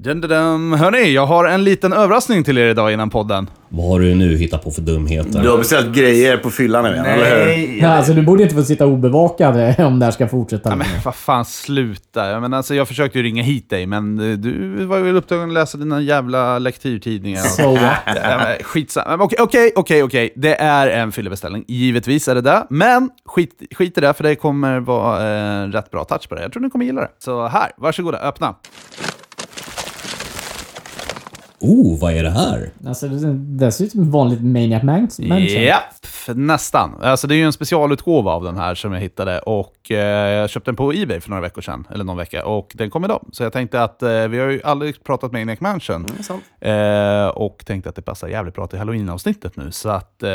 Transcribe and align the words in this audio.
Dun, 0.00 0.20
dun, 0.20 0.30
dun. 0.30 0.72
Hörni, 0.72 1.12
jag 1.12 1.26
har 1.26 1.44
en 1.44 1.64
liten 1.64 1.92
överraskning 1.92 2.44
till 2.44 2.58
er 2.58 2.66
idag 2.66 2.92
innan 2.92 3.10
podden. 3.10 3.50
Vad 3.68 3.88
har 3.88 4.00
du 4.00 4.14
nu 4.14 4.36
hittat 4.36 4.64
på 4.64 4.70
för 4.70 4.82
dumheter? 4.82 5.42
Du 5.42 5.50
har 5.50 5.58
beställt 5.58 5.96
grejer 5.96 6.36
på 6.36 6.50
fyllan 6.50 6.84
nu 6.84 6.90
igen, 6.90 7.06
eller 7.06 7.56
hur? 7.56 7.82
Ja, 7.82 7.88
alltså, 7.88 8.12
du 8.12 8.22
borde 8.22 8.42
inte 8.42 8.54
få 8.54 8.62
sitta 8.62 8.86
obevakad 8.86 9.56
eh, 9.68 9.80
om 9.86 9.98
det 9.98 10.04
här 10.04 10.12
ska 10.12 10.28
fortsätta. 10.28 10.68
Men 10.68 10.78
länge. 10.78 11.00
vad 11.04 11.14
fan, 11.14 11.44
sluta. 11.44 12.30
Jag, 12.30 12.42
menar, 12.42 12.56
alltså, 12.56 12.74
jag 12.74 12.88
försökte 12.88 13.18
ju 13.18 13.24
ringa 13.24 13.42
hit 13.42 13.70
dig, 13.70 13.86
men 13.86 14.30
eh, 14.30 14.38
du 14.38 14.84
var 14.84 15.00
väl 15.00 15.16
upptagen 15.16 15.48
att 15.48 15.54
läsa 15.54 15.78
dina 15.78 16.00
jävla 16.00 16.58
lektyrtidningar. 16.58 17.40
So 17.42 17.70
what? 17.72 17.98
Ja, 18.06 18.38
men 18.38 18.62
Skitsamma. 18.62 19.10
Men 19.10 19.20
Okej, 19.20 19.38
okej, 19.40 19.72
okej, 19.76 20.02
okej. 20.02 20.32
Det 20.36 20.54
är 20.54 20.86
en 20.86 21.12
fyllebeställning. 21.12 21.64
Givetvis 21.68 22.28
är 22.28 22.34
det 22.34 22.40
det. 22.40 22.66
Men 22.70 23.10
skit, 23.26 23.62
skit 23.74 23.98
i 23.98 24.00
det, 24.00 24.14
för 24.14 24.24
det 24.24 24.36
kommer 24.36 24.80
vara 24.80 25.22
en 25.22 25.72
rätt 25.72 25.90
bra 25.90 26.04
touch 26.04 26.28
på 26.28 26.34
det. 26.34 26.42
Jag 26.42 26.52
tror 26.52 26.62
ni 26.62 26.70
kommer 26.70 26.84
gilla 26.84 27.00
det. 27.00 27.10
Så 27.18 27.46
här, 27.46 27.70
varsågoda, 27.76 28.18
öppna. 28.18 28.54
Oh, 31.60 32.00
vad 32.00 32.12
är 32.12 32.22
det 32.22 32.30
här? 32.30 32.70
Alltså, 32.86 33.08
det, 33.08 33.32
det 33.34 33.72
ser 33.72 33.84
ut 33.84 33.92
som 33.92 34.02
ett 34.02 34.08
vanligt 34.08 34.40
Maniac 34.44 34.82
Mansion. 34.82 35.26
Japp, 35.38 35.82
nästan. 36.34 36.94
Alltså 37.02 37.26
det 37.26 37.34
är 37.34 37.36
ju 37.36 37.44
en 37.44 37.52
specialutgåva 37.52 38.32
av 38.32 38.44
den 38.44 38.56
här 38.56 38.74
som 38.74 38.92
jag 38.92 39.00
hittade 39.00 39.38
och 39.38 39.90
eh, 39.90 39.96
jag 40.30 40.50
köpte 40.50 40.70
den 40.70 40.76
på 40.76 40.92
Ebay 40.92 41.20
för 41.20 41.30
några 41.30 41.42
veckor 41.42 41.62
sedan, 41.62 41.86
eller 41.90 42.04
någon 42.04 42.16
vecka, 42.16 42.46
och 42.46 42.72
den 42.74 42.90
kom 42.90 43.04
idag. 43.04 43.26
Så 43.32 43.42
jag 43.42 43.52
tänkte 43.52 43.82
att 43.82 44.02
eh, 44.02 44.08
vi 44.08 44.38
har 44.38 44.46
ju 44.48 44.60
aldrig 44.64 45.04
pratat 45.04 45.32
med 45.32 45.40
Maniac 45.46 45.60
Mansion 45.60 46.06
sant. 46.22 46.42
eh, 46.60 47.26
och 47.28 47.62
tänkte 47.66 47.88
att 47.88 47.96
det 47.96 48.02
passar 48.02 48.28
jävligt 48.28 48.54
bra 48.54 48.66
till 48.66 48.78
Halloween-avsnittet 48.78 49.56
nu. 49.56 49.70
Så 49.70 49.88
att, 49.88 50.22
eh, 50.22 50.30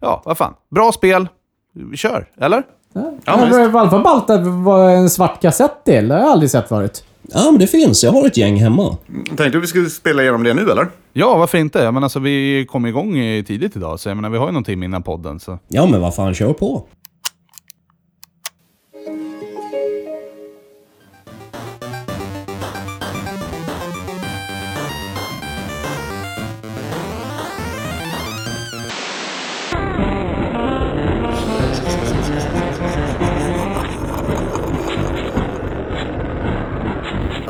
ja, 0.00 0.22
vad 0.24 0.38
fan. 0.38 0.54
Bra 0.70 0.92
spel. 0.92 1.28
Vi 1.72 1.96
kör, 1.96 2.28
eller? 2.40 2.62
Ja, 2.92 3.36
men 3.36 3.50
men 3.50 3.60
I 3.60 3.64
alla 3.78 3.90
fall 3.90 4.02
ballt 4.02 4.30
att 4.30 4.44
det 4.44 4.50
var 4.50 4.90
en 4.90 5.10
svart 5.10 5.42
kassett 5.42 5.84
till. 5.84 6.08
Det 6.08 6.14
har 6.14 6.20
jag 6.20 6.30
aldrig 6.30 6.50
sett 6.50 6.68
förut. 6.68 7.04
Ja, 7.32 7.50
men 7.50 7.60
det 7.60 7.66
finns. 7.66 8.04
Jag 8.04 8.12
har 8.12 8.26
ett 8.26 8.36
gäng 8.36 8.56
hemma. 8.56 8.96
Tänkte 9.26 9.48
du 9.50 9.60
vi 9.60 9.66
skulle 9.66 9.90
spela 9.90 10.22
igenom 10.22 10.42
det 10.44 10.54
nu, 10.54 10.70
eller? 10.70 10.86
Ja, 11.12 11.38
varför 11.38 11.58
inte? 11.58 11.78
Jag 11.78 11.94
menar, 11.94 12.04
alltså, 12.04 12.18
vi 12.18 12.66
kom 12.68 12.86
igång 12.86 13.12
tidigt 13.46 13.76
idag, 13.76 14.00
så 14.00 14.08
jag 14.08 14.16
menar, 14.16 14.30
vi 14.30 14.38
har 14.38 14.46
ju 14.46 14.52
någon 14.52 14.64
timme 14.64 14.84
innan 14.84 15.02
podden. 15.02 15.40
Så. 15.40 15.58
Ja, 15.68 15.86
men 15.86 16.00
vad 16.00 16.14
fan, 16.14 16.34
kör 16.34 16.52
på. 16.52 16.84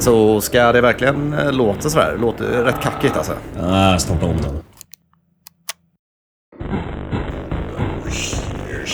Alltså, 0.08 0.40
ska 0.40 0.72
det 0.72 0.80
verkligen 0.80 1.32
eh, 1.32 1.52
låta 1.52 1.90
sådär? 1.90 2.12
Det 2.12 2.18
låter 2.20 2.44
rätt 2.44 2.80
kackigt 2.80 3.16
alltså. 3.16 3.32
Ah, 3.62 3.98
starta 3.98 4.26
om 4.26 4.36
den. 4.36 4.62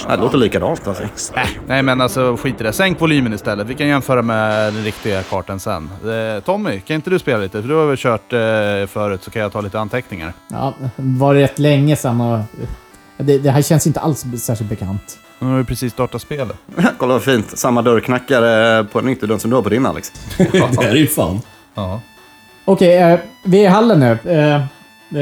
Ja, 0.08 0.16
Det 0.16 0.22
låter 0.22 0.38
likadant 0.38 0.88
alltså. 0.88 1.02
Äh, 1.36 1.48
nej 1.66 1.82
men 1.82 2.00
alltså 2.00 2.36
skit 2.36 2.60
i 2.60 2.64
det. 2.64 2.72
Sänk 2.72 3.00
volymen 3.00 3.32
istället. 3.32 3.66
Vi 3.66 3.74
kan 3.74 3.86
jämföra 3.86 4.22
med 4.22 4.74
den 4.74 4.84
riktiga 4.84 5.22
kartan 5.22 5.60
sen. 5.60 5.90
Eh, 6.36 6.42
Tommy, 6.42 6.80
kan 6.80 6.94
inte 6.94 7.10
du 7.10 7.18
spela 7.18 7.38
lite? 7.38 7.62
För 7.62 7.68
du 7.68 7.74
har 7.74 7.86
väl 7.86 7.96
kört 7.96 8.32
eh, 8.32 8.38
förut 8.86 9.22
så 9.22 9.30
kan 9.30 9.42
jag 9.42 9.52
ta 9.52 9.60
lite 9.60 9.80
anteckningar. 9.80 10.32
Ja, 10.50 10.74
var 10.96 11.34
rätt 11.34 11.58
länge 11.58 11.96
sedan 11.96 12.20
och... 12.20 12.38
Det, 13.16 13.38
det 13.38 13.50
här 13.50 13.62
känns 13.62 13.86
inte 13.86 14.00
alls 14.00 14.24
särskilt 14.38 14.70
bekant. 14.70 15.18
Nu 15.44 15.50
har 15.50 15.58
vi 15.58 15.64
precis 15.64 15.92
startat 15.92 16.22
spelet. 16.22 16.56
Kolla 16.98 17.12
vad 17.12 17.22
fint. 17.22 17.58
Samma 17.58 17.82
dörrknackare 17.82 18.84
på 18.84 18.98
en 18.98 19.08
ytterdörr 19.08 19.38
som 19.38 19.50
du 19.50 19.56
har 19.56 19.62
på 19.62 19.68
din, 19.68 19.86
Alex. 19.86 20.12
det 20.38 20.84
är 20.84 20.94
ju 20.94 21.06
fan. 21.06 21.40
Ja. 21.74 22.00
Okej, 22.64 22.96
eh, 22.96 23.20
vi 23.44 23.58
är 23.58 23.62
i 23.62 23.66
hallen 23.66 24.00
nu. 24.00 24.18
Eh, 24.32 24.54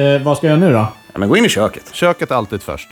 eh, 0.01 0.23
vad 0.23 0.37
ska 0.37 0.47
jag 0.47 0.59
göra 0.59 0.69
nu 0.69 0.73
då? 0.73 0.87
Ja, 1.13 1.19
men 1.19 1.29
gå 1.29 1.37
in 1.37 1.45
i 1.45 1.49
köket. 1.49 1.95
Köket 1.95 2.31
alltid 2.31 2.63
först. 2.63 2.89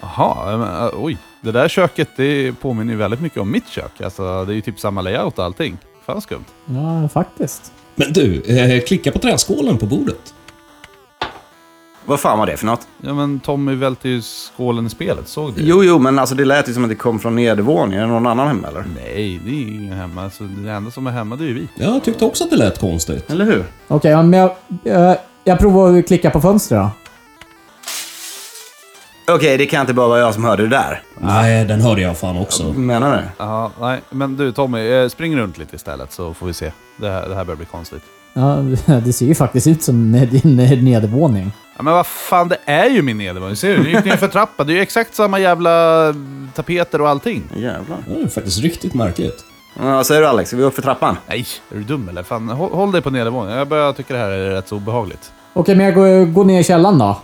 Jaha, 0.00 0.56
men, 0.56 0.86
äh, 0.86 0.90
oj. 0.94 1.18
Det 1.40 1.52
där 1.52 1.68
köket 1.68 2.08
det 2.16 2.52
påminner 2.52 2.92
ju 2.92 2.98
väldigt 2.98 3.20
mycket 3.20 3.38
om 3.38 3.50
mitt 3.50 3.68
kök. 3.68 4.00
Alltså, 4.00 4.44
det 4.44 4.52
är 4.52 4.54
ju 4.54 4.60
typ 4.60 4.80
samma 4.80 5.00
layout 5.00 5.38
och 5.38 5.44
allting. 5.44 5.78
Fan 6.06 6.20
skumt. 6.20 6.44
Ja, 6.64 7.08
faktiskt. 7.08 7.72
Men 7.94 8.12
du, 8.12 8.40
eh, 8.40 8.84
klicka 8.84 9.12
på 9.12 9.18
träskålen 9.18 9.78
på 9.78 9.86
bordet. 9.86 10.34
Vad 12.08 12.20
fan 12.20 12.38
var 12.38 12.46
det 12.46 12.56
för 12.56 12.66
något? 12.66 12.88
Ja 13.00 13.14
men 13.14 13.40
Tommy 13.40 13.74
välte 13.74 14.08
ju 14.08 14.22
skålen 14.22 14.86
i 14.86 14.90
spelet, 14.90 15.28
såg 15.28 15.54
du? 15.54 15.62
Jo, 15.62 15.84
jo, 15.84 15.98
men 15.98 16.18
alltså 16.18 16.34
det 16.34 16.44
lät 16.44 16.68
ju 16.68 16.74
som 16.74 16.82
att 16.84 16.90
det 16.90 16.96
kom 16.96 17.18
från 17.20 17.36
nedervåningen. 17.36 18.02
Är 18.02 18.06
det 18.06 18.12
någon 18.12 18.26
annan 18.26 18.48
hemma, 18.48 18.68
eller? 18.68 18.84
Nej, 19.04 19.40
det 19.44 19.50
är 19.50 19.62
ingen 19.62 19.92
hemma. 19.98 20.24
Alltså, 20.24 20.44
det 20.44 20.70
enda 20.70 20.90
som 20.90 21.06
är 21.06 21.10
hemma 21.10 21.36
det 21.36 21.44
är 21.44 21.48
ju 21.48 21.54
vi. 21.54 21.68
Jag 21.74 22.04
tyckte 22.04 22.24
också 22.24 22.44
att 22.44 22.50
det 22.50 22.56
lät 22.56 22.78
konstigt. 22.80 23.30
Eller 23.30 23.44
hur? 23.44 23.64
Okej, 23.88 24.10
ja, 24.10 24.22
men 24.22 24.40
jag, 24.40 24.50
eh, 24.84 25.16
jag 25.44 25.58
provar 25.58 25.98
att 25.98 26.06
klicka 26.06 26.30
på 26.30 26.40
fönstret 26.40 26.80
då. 26.80 26.90
Okej, 29.34 29.58
det 29.58 29.66
kan 29.66 29.80
inte 29.80 29.94
bara 29.94 30.08
vara 30.08 30.20
jag 30.20 30.34
som 30.34 30.44
hörde 30.44 30.62
det 30.62 30.68
där. 30.68 31.02
Nej, 31.20 31.64
den 31.64 31.80
hörde 31.80 32.00
jag 32.00 32.18
fan 32.18 32.38
också. 32.38 32.72
Menar 32.72 33.16
du? 33.16 33.22
Ja, 33.38 33.70
nej. 33.80 34.00
Men 34.10 34.36
du 34.36 34.52
Tommy, 34.52 34.88
eh, 34.92 35.08
spring 35.08 35.36
runt 35.36 35.58
lite 35.58 35.76
istället 35.76 36.12
så 36.12 36.34
får 36.34 36.46
vi 36.46 36.54
se. 36.54 36.72
Det 36.96 37.10
här, 37.10 37.28
det 37.28 37.34
här 37.34 37.44
börjar 37.44 37.56
bli 37.56 37.66
konstigt. 37.66 38.02
Ja, 38.36 38.56
det 39.04 39.12
ser 39.12 39.26
ju 39.26 39.34
faktiskt 39.34 39.66
ut 39.66 39.82
som 39.82 40.12
din 40.12 40.56
nedervåning. 40.84 41.52
Ja, 41.76 41.82
men 41.82 41.94
vad 41.94 42.06
fan, 42.06 42.48
det 42.48 42.58
är 42.64 42.90
ju 42.90 43.02
min 43.02 43.18
nedervåning. 43.18 43.56
Ser 43.56 43.76
du? 43.76 43.82
Du 43.82 43.90
gick 43.90 44.04
ner 44.04 44.16
för 44.16 44.28
trappan. 44.28 44.66
Det 44.66 44.72
är 44.72 44.74
ju 44.74 44.80
exakt 44.80 45.14
samma 45.14 45.38
jävla 45.38 46.14
tapeter 46.54 47.00
och 47.00 47.08
allting. 47.08 47.42
Jävlar. 47.56 47.98
Det 48.06 48.22
är 48.22 48.28
faktiskt 48.28 48.62
riktigt 48.62 48.94
märkligt. 48.94 49.44
Ja, 49.78 49.84
vad 49.84 50.06
säger 50.06 50.20
du 50.20 50.26
Alex? 50.26 50.48
Ska 50.50 50.56
vi 50.56 50.62
upp 50.62 50.74
för 50.74 50.82
trappan? 50.82 51.16
Nej, 51.28 51.46
är 51.70 51.76
du 51.76 51.82
dum 51.82 52.08
eller? 52.08 52.22
Fan, 52.22 52.48
håll, 52.48 52.70
håll 52.72 52.92
dig 52.92 53.02
på 53.02 53.10
nedervåningen. 53.10 53.58
Jag 53.58 53.68
börjar 53.68 53.92
tycka 53.92 54.14
det 54.14 54.20
här 54.20 54.30
är 54.30 54.50
rätt 54.50 54.68
så 54.68 54.76
obehagligt. 54.76 55.32
Okej, 55.52 55.74
men 55.76 55.86
jag 55.86 55.94
går, 55.94 56.24
går 56.24 56.44
ner 56.44 56.60
i 56.60 56.64
källaren 56.64 56.98
då. 56.98 57.20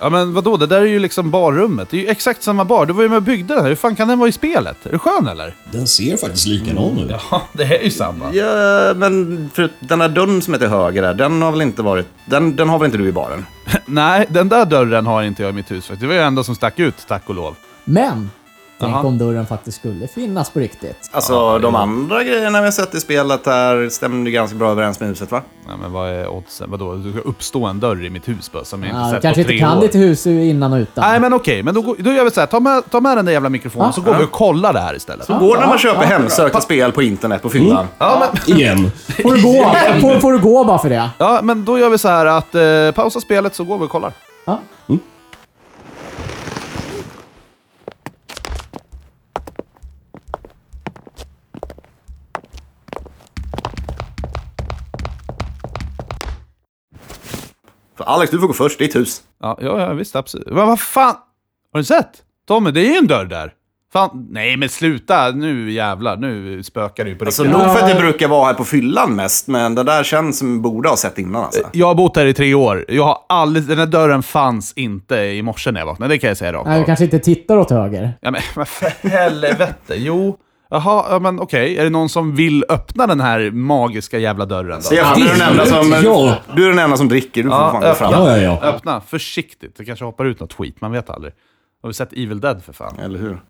Ja 0.00 0.10
men 0.10 0.34
vadå, 0.34 0.56
det 0.56 0.66
där 0.66 0.80
är 0.80 0.86
ju 0.86 0.98
liksom 0.98 1.30
barrummet. 1.30 1.90
Det 1.90 1.96
är 1.96 2.00
ju 2.00 2.08
exakt 2.08 2.42
samma 2.42 2.64
bar. 2.64 2.86
Du 2.86 2.92
var 2.92 3.02
ju 3.02 3.08
med 3.08 3.16
och 3.16 3.22
byggde 3.22 3.54
den 3.54 3.62
här. 3.62 3.68
Hur 3.68 3.76
fan 3.76 3.96
kan 3.96 4.08
den 4.08 4.18
vara 4.18 4.28
i 4.28 4.32
spelet? 4.32 4.86
Är 4.86 4.90
du 4.92 4.98
skön 4.98 5.28
eller? 5.28 5.54
Den 5.72 5.86
ser 5.86 6.16
faktiskt 6.16 6.46
likadan 6.46 6.98
ut. 6.98 7.10
Ja, 7.30 7.42
det 7.52 7.62
är 7.62 7.84
ju 7.84 7.90
samma. 7.90 8.34
Ja, 8.34 8.94
men 8.96 9.50
för 9.54 9.70
den 9.80 10.00
här 10.00 10.08
dörren 10.08 10.42
som 10.42 10.54
är 10.54 10.58
till 10.58 10.68
höger 10.68 11.02
där, 11.02 11.14
den 11.14 11.42
har 11.42 11.50
väl 11.50 11.62
inte 11.62 11.82
varit... 11.82 12.06
Den, 12.24 12.56
den 12.56 12.68
har 12.68 12.78
väl 12.78 12.86
inte 12.86 12.98
du 12.98 13.08
i 13.08 13.12
baren? 13.12 13.46
Nej, 13.86 14.26
den 14.28 14.48
där 14.48 14.64
dörren 14.64 15.06
har 15.06 15.22
inte 15.22 15.42
jag 15.42 15.50
i 15.50 15.54
mitt 15.54 15.70
hus 15.70 15.86
faktiskt. 15.86 16.00
Det 16.00 16.06
var 16.06 16.14
ju 16.14 16.20
enda 16.20 16.44
som 16.44 16.54
stack 16.54 16.78
ut, 16.78 16.94
tack 17.08 17.22
och 17.26 17.34
lov. 17.34 17.56
Men! 17.84 18.30
Tänk 18.80 18.92
Jaha. 18.92 19.02
om 19.06 19.18
dörren 19.18 19.46
faktiskt 19.46 19.78
skulle 19.78 20.08
finnas 20.08 20.50
på 20.50 20.58
riktigt. 20.60 21.10
Alltså, 21.12 21.58
de 21.58 21.74
andra 21.74 22.24
grejerna 22.24 22.58
vi 22.60 22.64
har 22.64 22.72
sett 22.72 22.94
i 22.94 23.00
spelet 23.00 23.46
här 23.46 23.88
stämde 23.88 24.30
ganska 24.30 24.56
bra 24.56 24.70
överens 24.70 25.00
med 25.00 25.08
huset, 25.08 25.30
va? 25.32 25.42
Nej 25.68 25.76
men 25.82 25.92
vad 25.92 26.08
är 26.10 26.28
oddsen? 26.28 26.70
Vadå, 26.70 26.94
det 26.94 27.12
ska 27.12 27.20
uppstå 27.28 27.64
en 27.66 27.80
dörr 27.80 28.04
i 28.04 28.10
mitt 28.10 28.28
hus 28.28 28.52
bara, 28.52 28.64
som 28.64 28.82
jag 28.82 28.90
inte 28.90 29.00
Ja, 29.00 29.10
sett 29.10 29.22
kanske 29.22 29.44
på 29.44 29.50
inte 29.52 29.64
tre 29.64 29.68
kan 29.68 29.78
år. 29.78 29.82
ditt 29.82 29.94
hus 29.94 30.26
innan 30.26 30.72
och 30.72 30.76
utan. 30.78 31.04
Nej 31.10 31.20
men 31.20 31.32
okej, 31.34 31.62
men 31.62 31.74
då, 31.74 31.96
då 31.98 32.12
gör 32.12 32.24
vi 32.24 32.30
så 32.30 32.40
här. 32.40 32.46
Ta 32.46 32.60
med, 32.60 32.90
ta 32.90 33.00
med 33.00 33.16
den 33.18 33.24
där 33.24 33.32
jävla 33.32 33.48
mikrofonen 33.48 33.86
Ja. 33.86 33.92
så 33.92 34.00
går 34.00 34.14
vi 34.18 34.24
och 34.24 34.30
kollar 34.30 34.72
det 34.72 34.80
här 34.80 34.94
istället. 34.96 35.26
Så 35.26 35.38
går 35.38 35.54
det 35.54 35.60
när 35.60 35.68
man 35.68 35.78
köper 35.78 36.02
hemsökta 36.02 36.60
spel 36.60 36.92
på 36.92 37.02
internet 37.02 37.42
på 37.42 37.48
fyllan. 37.48 37.86
Ja, 37.98 38.22
men, 38.46 38.56
Igen. 38.58 38.90
Får 39.22 39.34
du 39.34 39.42
gå? 39.42 39.62
får, 40.00 40.20
får 40.20 40.32
du 40.32 40.38
gå 40.38 40.64
bara 40.64 40.78
för 40.78 40.88
det? 40.88 41.10
ja, 41.18 41.40
men 41.42 41.64
då 41.64 41.78
gör 41.78 41.90
vi 41.90 41.98
så 41.98 42.08
här 42.08 42.26
att 42.26 42.54
eh, 42.54 42.62
pausa 42.94 43.20
spelet 43.20 43.54
så 43.54 43.64
går 43.64 43.78
vi 43.78 43.84
och 43.84 43.90
kollar. 43.90 44.12
Ja. 44.46 44.60
För 44.86 44.98
Alex, 58.08 58.30
du 58.30 58.38
får 58.38 58.46
gå 58.46 58.52
först. 58.52 58.78
Ditt 58.78 58.96
hus. 58.96 59.22
Ja, 59.42 59.58
ja, 59.60 59.80
ja 59.80 59.92
visst 59.92 60.16
absolut. 60.16 60.46
Men 60.46 60.66
vad 60.66 60.80
fan? 60.80 61.14
Har 61.72 61.80
du 61.80 61.84
sett? 61.84 62.10
Tommy, 62.48 62.70
det 62.70 62.80
är 62.80 62.90
ju 62.90 62.96
en 62.96 63.06
dörr 63.06 63.24
där. 63.24 63.52
Fan, 63.92 64.26
nej 64.30 64.56
men 64.56 64.68
sluta. 64.68 65.30
Nu 65.30 65.70
jävlar, 65.72 66.16
nu 66.16 66.62
spökar 66.62 67.06
ju 67.06 67.14
på 67.14 67.24
Alltså, 67.24 67.42
riktigt. 67.42 67.58
nog 67.62 67.72
för 67.76 67.84
att 67.84 67.88
det 67.94 68.00
brukar 68.00 68.28
vara 68.28 68.46
här 68.46 68.54
på 68.54 68.64
fyllan 68.64 69.16
mest, 69.16 69.48
men 69.48 69.74
det 69.74 69.82
där 69.82 70.02
känns 70.04 70.38
som 70.38 70.62
borde 70.62 70.88
ha 70.88 70.96
sett 70.96 71.18
innan 71.18 71.44
alltså. 71.44 71.60
Jag 71.72 71.86
har 71.86 71.94
bott 71.94 72.16
här 72.16 72.26
i 72.26 72.34
tre 72.34 72.54
år. 72.54 72.84
Jag 72.88 73.04
har 73.04 73.18
aldrig, 73.28 73.64
den 73.66 73.78
här 73.78 73.86
dörren 73.86 74.22
fanns 74.22 74.72
inte 74.72 75.16
i 75.16 75.42
morse 75.42 75.70
när 75.70 75.80
jag 75.80 75.86
vaknade. 75.86 76.14
Det 76.14 76.18
kan 76.18 76.28
jag 76.28 76.36
säga 76.36 76.52
rakt 76.52 76.66
Nej, 76.68 76.78
du 76.80 76.84
kanske 76.86 77.04
inte 77.04 77.18
tittar 77.18 77.56
åt 77.56 77.70
höger. 77.70 78.12
Ja, 78.20 78.30
men 78.30 78.40
men 78.56 78.66
för 78.66 79.08
helvete. 79.08 79.94
Jo. 79.96 80.36
Jaha, 80.70 81.06
ja, 81.10 81.18
men 81.18 81.40
okej. 81.40 81.78
Är 81.78 81.84
det 81.84 81.90
någon 81.90 82.08
som 82.08 82.34
vill 82.34 82.64
öppna 82.68 83.06
den 83.06 83.20
här 83.20 83.50
magiska 83.50 84.18
jävla 84.18 84.46
dörren 84.46 84.76
då? 84.76 84.82
Stefan, 84.82 85.20
du 85.20 85.28
är 85.28 85.32
den 85.38 85.48
enda 85.50 85.66
som, 85.66 85.92
Ja. 86.04 86.36
du 86.56 86.64
är 86.64 86.68
den 86.68 86.78
enda 86.78 86.96
som 86.96 87.08
dricker. 87.08 87.42
Du 87.42 87.48
får 87.48 87.58
Ja, 87.58 87.70
fan 87.72 87.82
gå 87.82 87.94
fram. 87.94 88.12
Ja, 88.12 88.36
ja, 88.36 88.42
ja. 88.42 88.60
Öppna 88.68 89.00
försiktigt. 89.00 89.74
Det 89.76 89.84
kanske 89.84 90.04
hoppar 90.04 90.24
ut 90.24 90.40
något 90.40 90.52
skit. 90.52 90.80
Man 90.80 90.92
vet 90.92 91.10
aldrig. 91.10 91.32
Har 91.82 91.88
vi 91.88 91.94
sett 91.94 92.12
Evil 92.12 92.40
Dead 92.40 92.62
för 92.64 92.72
fan? 92.72 92.98
Eller 92.98 93.18
hur? 93.18 93.40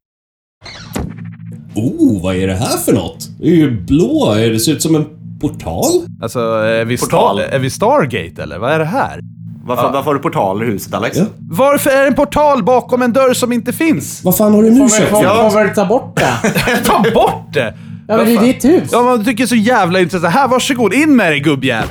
Oh, 1.75 2.23
vad 2.23 2.37
är 2.37 2.47
det 2.47 2.55
här 2.55 2.79
för 2.79 2.93
något? 2.93 3.29
Det 3.41 3.47
är 3.49 3.55
ju 3.55 3.71
blå. 3.81 4.35
Det 4.35 4.59
ser 4.61 4.73
ut 4.73 4.83
som 4.83 4.95
en 4.95 5.05
portal. 5.41 5.85
Alltså, 6.23 6.41
är 6.41 6.85
vi, 6.85 6.99
Portal. 6.99 7.39
Star, 7.39 7.49
är 7.55 7.59
vi 7.59 7.71
Stargate 7.71 8.43
eller? 8.43 8.59
Vad 8.59 8.73
är 8.73 8.79
det 8.79 8.85
här? 8.85 9.21
Varför, 9.69 9.83
varför 9.93 10.03
har 10.03 10.15
du 10.15 10.21
portaler 10.21 10.65
i 10.69 10.71
huset, 10.71 10.95
Alex? 10.95 11.17
Ja. 11.17 11.25
Varför 11.51 11.91
är 11.91 12.01
det 12.03 12.07
en 12.09 12.15
portal 12.15 12.63
bakom 12.65 13.03
en 13.03 13.13
dörr 13.13 13.35
som 13.35 13.53
inte 13.53 13.73
finns? 13.73 14.25
Vad 14.25 14.37
fan 14.37 14.55
har 14.55 14.63
du 14.63 14.71
nu 14.71 14.89
köpt? 14.89 15.13
vi- 15.13 15.23
Ja. 15.23 15.51
får 15.51 15.65
vi 15.65 15.75
ta 15.75 15.85
bort 15.87 16.17
det? 16.17 16.81
Ta 16.85 17.05
bort 17.15 17.53
det! 17.53 17.75
Ja, 18.11 18.17
men 18.17 18.27
det 18.27 18.35
är 18.35 18.41
ditt 18.43 18.65
hus. 18.65 18.89
Ja, 18.93 19.03
men 19.03 19.19
du 19.19 19.25
tycker 19.25 19.47
så 19.47 19.55
jävla 19.55 20.01
intressant. 20.01 20.35
Här, 20.35 20.49
varsågod. 20.49 20.95
In 20.95 21.17
med 21.17 21.33
dig 21.33 21.41
gubbjävel. 21.41 21.89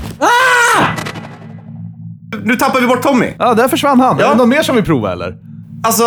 Nu 2.43 2.55
tappar 2.55 2.81
vi 2.81 2.87
bort 2.87 3.01
Tommy. 3.01 3.33
Ja, 3.39 3.53
där 3.53 3.67
försvann 3.67 3.99
han. 3.99 4.17
Ja. 4.19 4.25
Är 4.25 4.29
det 4.29 4.35
någon 4.35 4.49
mer 4.49 4.61
som 4.61 4.75
vill 4.75 4.85
prova 4.85 5.11
eller? 5.11 5.35
Alltså... 5.83 6.03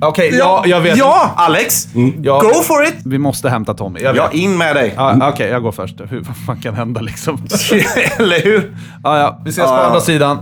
Okej, 0.00 0.34
ja, 0.38 0.62
jag 0.66 0.80
vet. 0.80 0.96
Ja, 0.96 1.30
Alex! 1.36 1.88
Ja. 2.22 2.40
Go 2.40 2.62
for 2.62 2.84
it! 2.84 2.94
Vi 3.04 3.18
måste 3.18 3.48
hämta 3.48 3.74
Tommy. 3.74 4.00
Jag 4.00 4.12
vet. 4.12 4.22
Ja, 4.32 4.38
in 4.38 4.58
med 4.58 4.76
dig. 4.76 4.94
Ja, 4.96 5.28
Okej, 5.32 5.48
jag 5.50 5.62
går 5.62 5.72
först. 5.72 6.00
Hur 6.08 6.20
vad 6.20 6.36
fan 6.46 6.56
kan 6.60 6.74
hända 6.74 7.00
liksom? 7.00 7.34
Eller 8.18 8.42
hur? 8.44 8.76
Ja, 9.04 9.18
ja. 9.18 9.40
Vi 9.44 9.50
ses 9.50 9.64
på 9.64 9.70
Ja, 9.70 9.78
ja. 9.80 9.86
andra 9.86 10.00
sidan. 10.00 10.38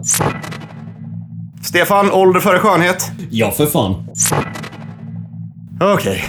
Stefan, 1.64 2.10
ålder 2.12 2.40
före 2.40 2.58
skönhet. 2.58 3.10
Ja, 3.30 3.50
för 3.50 3.66
fan. 3.66 4.04
Okej. 5.80 6.24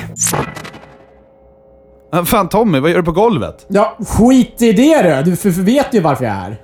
Ja, 2.11 2.25
Fan 2.25 2.49
Tommy, 2.49 2.79
vad 2.79 2.89
gör 2.91 2.97
du 2.97 3.03
på 3.03 3.11
golvet? 3.11 3.65
Ja, 3.67 3.97
skit 4.07 4.61
i 4.61 4.71
det 4.71 5.01
du. 5.01 5.31
Du 5.31 5.37
för, 5.37 5.51
för 5.51 5.61
vet 5.61 5.87
ju 5.93 5.99
varför 6.01 6.25
jag 6.25 6.33
är 6.33 6.39
här. 6.39 6.57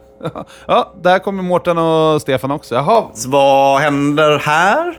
Ja, 0.68 0.94
där 1.02 1.20
kommer 1.20 1.44
Mårten 1.44 1.78
och 1.78 2.22
Stefan 2.22 2.52
också. 2.52 2.76
Jaha. 2.76 3.04
Så 3.14 3.30
vad 3.30 3.82
händer 3.82 4.40
här? 4.40 4.88
Eh, 4.90 4.94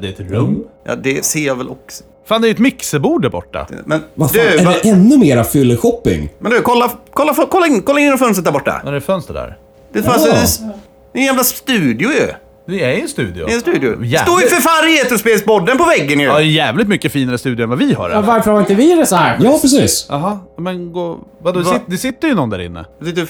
det 0.00 0.08
är 0.08 0.12
ett 0.12 0.20
rum. 0.20 0.64
Ja, 0.86 0.94
det 0.96 1.24
ser 1.24 1.46
jag 1.46 1.54
väl 1.56 1.68
också. 1.68 2.04
Fan, 2.28 2.40
det 2.42 2.46
är 2.46 2.48
ju 2.48 2.52
ett 2.54 2.58
mixerbord 2.58 3.22
där 3.22 3.30
borta. 3.30 3.66
Men 3.84 4.04
Vad 4.14 4.30
fan, 4.30 4.40
du, 4.42 4.58
är 4.60 4.64
va, 4.64 4.72
det 4.82 4.88
ännu 4.88 5.18
mera 5.18 5.44
fylleshopping? 5.44 6.28
men 6.38 6.52
du, 6.52 6.60
kolla, 6.62 6.90
kolla, 7.12 7.34
kolla, 7.50 7.66
in, 7.66 7.82
kolla 7.82 7.98
in 7.98 8.04
genom 8.04 8.18
fönstret 8.18 8.44
där 8.44 8.52
borta. 8.52 8.80
Var 8.84 8.90
är 8.90 8.94
det 8.94 9.00
fönster 9.00 9.34
där? 9.34 9.58
Det 9.92 10.02
fanns 10.02 10.26
Ja. 10.60 10.64
en, 10.66 10.72
en 11.20 11.26
jävla 11.26 11.44
studio 11.44 12.08
ju. 12.10 12.28
Vi 12.66 12.80
är 12.82 12.90
i 12.92 13.00
en 13.00 13.08
studio. 13.08 13.46
Det 13.46 13.52
är 13.52 13.54
en 13.54 13.60
studio. 13.60 13.90
Jävligt. 13.90 14.20
Står 14.20 14.40
ju 14.40 14.46
för 14.46 14.56
fan 14.62 14.84
Retrospelsbodden 14.98 15.78
på 15.78 15.84
väggen 15.84 16.20
ju. 16.20 16.26
Ja, 16.26 16.40
jävligt 16.40 16.88
mycket 16.88 17.12
finare 17.12 17.38
studio 17.38 17.62
än 17.64 17.68
vad 17.70 17.78
vi 17.78 17.92
har. 17.94 18.10
Ja, 18.10 18.20
varför 18.20 18.50
har 18.50 18.60
inte 18.60 18.74
vi 18.74 18.94
det 18.94 19.06
så 19.06 19.16
här? 19.16 19.38
Ja, 19.42 19.58
precis. 19.62 20.06
Jaha, 20.08 20.38
men 20.58 20.92
gå... 20.92 21.18
Vadå, 21.42 21.58
det, 21.60 21.64
Va? 21.64 21.80
det 21.86 21.98
sitter 21.98 22.28
ju 22.28 22.34
någon 22.34 22.50
där 22.50 22.58
inne. 22.58 22.84
Lite- 23.00 23.26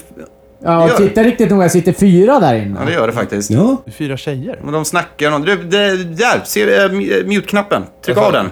Ja, 0.67 0.85
och 0.85 0.97
titta 0.97 1.23
riktigt 1.23 1.51
noga. 1.51 1.63
Jag 1.65 1.73
sitter 1.73 1.93
fyra 1.93 2.41
där 2.41 2.55
inne. 2.55 2.77
Ja, 2.81 2.87
det 2.87 2.93
gör 2.93 3.07
det 3.07 3.13
faktiskt. 3.13 3.51
Ja. 3.51 3.77
Det 3.85 3.91
fyra 3.91 4.17
tjejer. 4.17 4.59
Men 4.65 4.73
de 4.73 4.85
snackar 4.85 5.33
om... 5.33 5.45
Det, 5.45 5.57
det, 5.57 5.97
där, 5.97 6.41
ser 6.45 6.67
du 6.67 6.85
äh, 7.21 7.27
mute-knappen? 7.27 7.83
Tryck 8.05 8.17
av 8.17 8.33
den. 8.33 8.51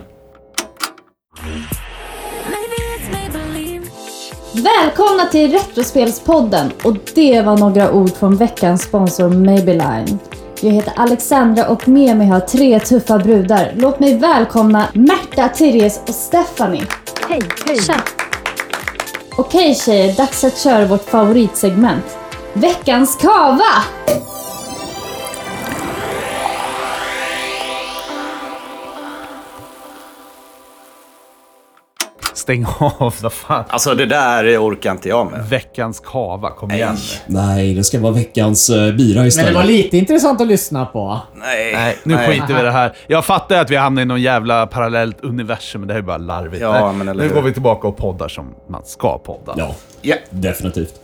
Välkomna 4.52 5.26
till 5.30 5.52
Retrospelspodden 5.52 6.70
och 6.82 6.96
det 7.14 7.42
var 7.42 7.56
några 7.58 7.92
ord 7.92 8.10
från 8.16 8.36
veckans 8.36 8.82
sponsor 8.82 9.28
Maybelline. 9.28 10.18
Jag 10.64 10.72
heter 10.72 10.92
Alexandra 10.96 11.68
och 11.68 11.88
med 11.88 12.16
mig 12.16 12.26
har 12.26 12.40
tre 12.40 12.80
tuffa 12.80 13.18
brudar. 13.18 13.72
Låt 13.76 14.00
mig 14.00 14.18
välkomna 14.18 14.88
Märta, 14.94 15.48
Therese 15.48 16.00
och 16.08 16.14
Stephanie. 16.14 16.86
Hej, 17.28 17.40
hej. 17.66 17.78
Tja! 17.78 18.00
Okej 19.38 19.74
tjejer, 19.74 20.16
dags 20.16 20.44
att 20.44 20.58
köra 20.58 20.86
vårt 20.86 21.04
favoritsegment. 21.04 22.04
Veckans 22.52 23.16
kava! 23.16 23.82
Stäng 32.42 32.66
av, 32.78 33.14
vad 33.22 33.32
fan. 33.32 33.64
Alltså 33.68 33.94
det 33.94 34.06
där 34.06 34.58
orkar 34.58 34.90
inte 34.92 35.08
jag 35.08 35.30
med. 35.30 35.48
Veckans 35.48 36.00
kava, 36.00 36.50
kom 36.50 36.70
igen 36.70 36.94
nu. 37.28 37.34
Nej, 37.34 37.74
det 37.74 37.84
ska 37.84 38.00
vara 38.00 38.12
veckans 38.12 38.70
uh, 38.70 38.76
bira 38.96 39.18
Men 39.18 39.28
istället. 39.28 39.50
det 39.50 39.54
var 39.54 39.64
lite 39.64 39.96
intressant 39.96 40.40
att 40.40 40.46
lyssna 40.46 40.86
på. 40.86 41.20
Nej. 41.34 41.72
Nej, 41.74 41.96
nu 42.02 42.16
skiter 42.16 42.54
vi 42.54 42.60
i 42.60 42.62
det 42.62 42.70
här. 42.70 42.96
Jag 43.06 43.24
fattar 43.24 43.60
att 43.60 43.70
vi 43.70 43.76
hamnar 43.76 44.02
i 44.02 44.04
någon 44.04 44.22
jävla 44.22 44.66
parallellt 44.66 45.20
universum, 45.24 45.80
men 45.80 45.88
det 45.88 45.94
här 45.94 45.98
är 46.00 46.04
bara 46.04 46.18
larvigt. 46.18 46.62
Ja, 46.62 46.72
Nej, 46.86 46.92
men 46.94 47.08
eller 47.08 47.24
nu 47.28 47.34
går 47.34 47.42
vi 47.42 47.52
tillbaka 47.52 47.88
och 47.88 47.96
poddar 47.96 48.28
som 48.28 48.54
man 48.68 48.82
ska 48.84 49.18
podda. 49.18 49.54
Ja, 49.56 49.74
Ja. 50.02 50.16
definitivt. 50.30 50.94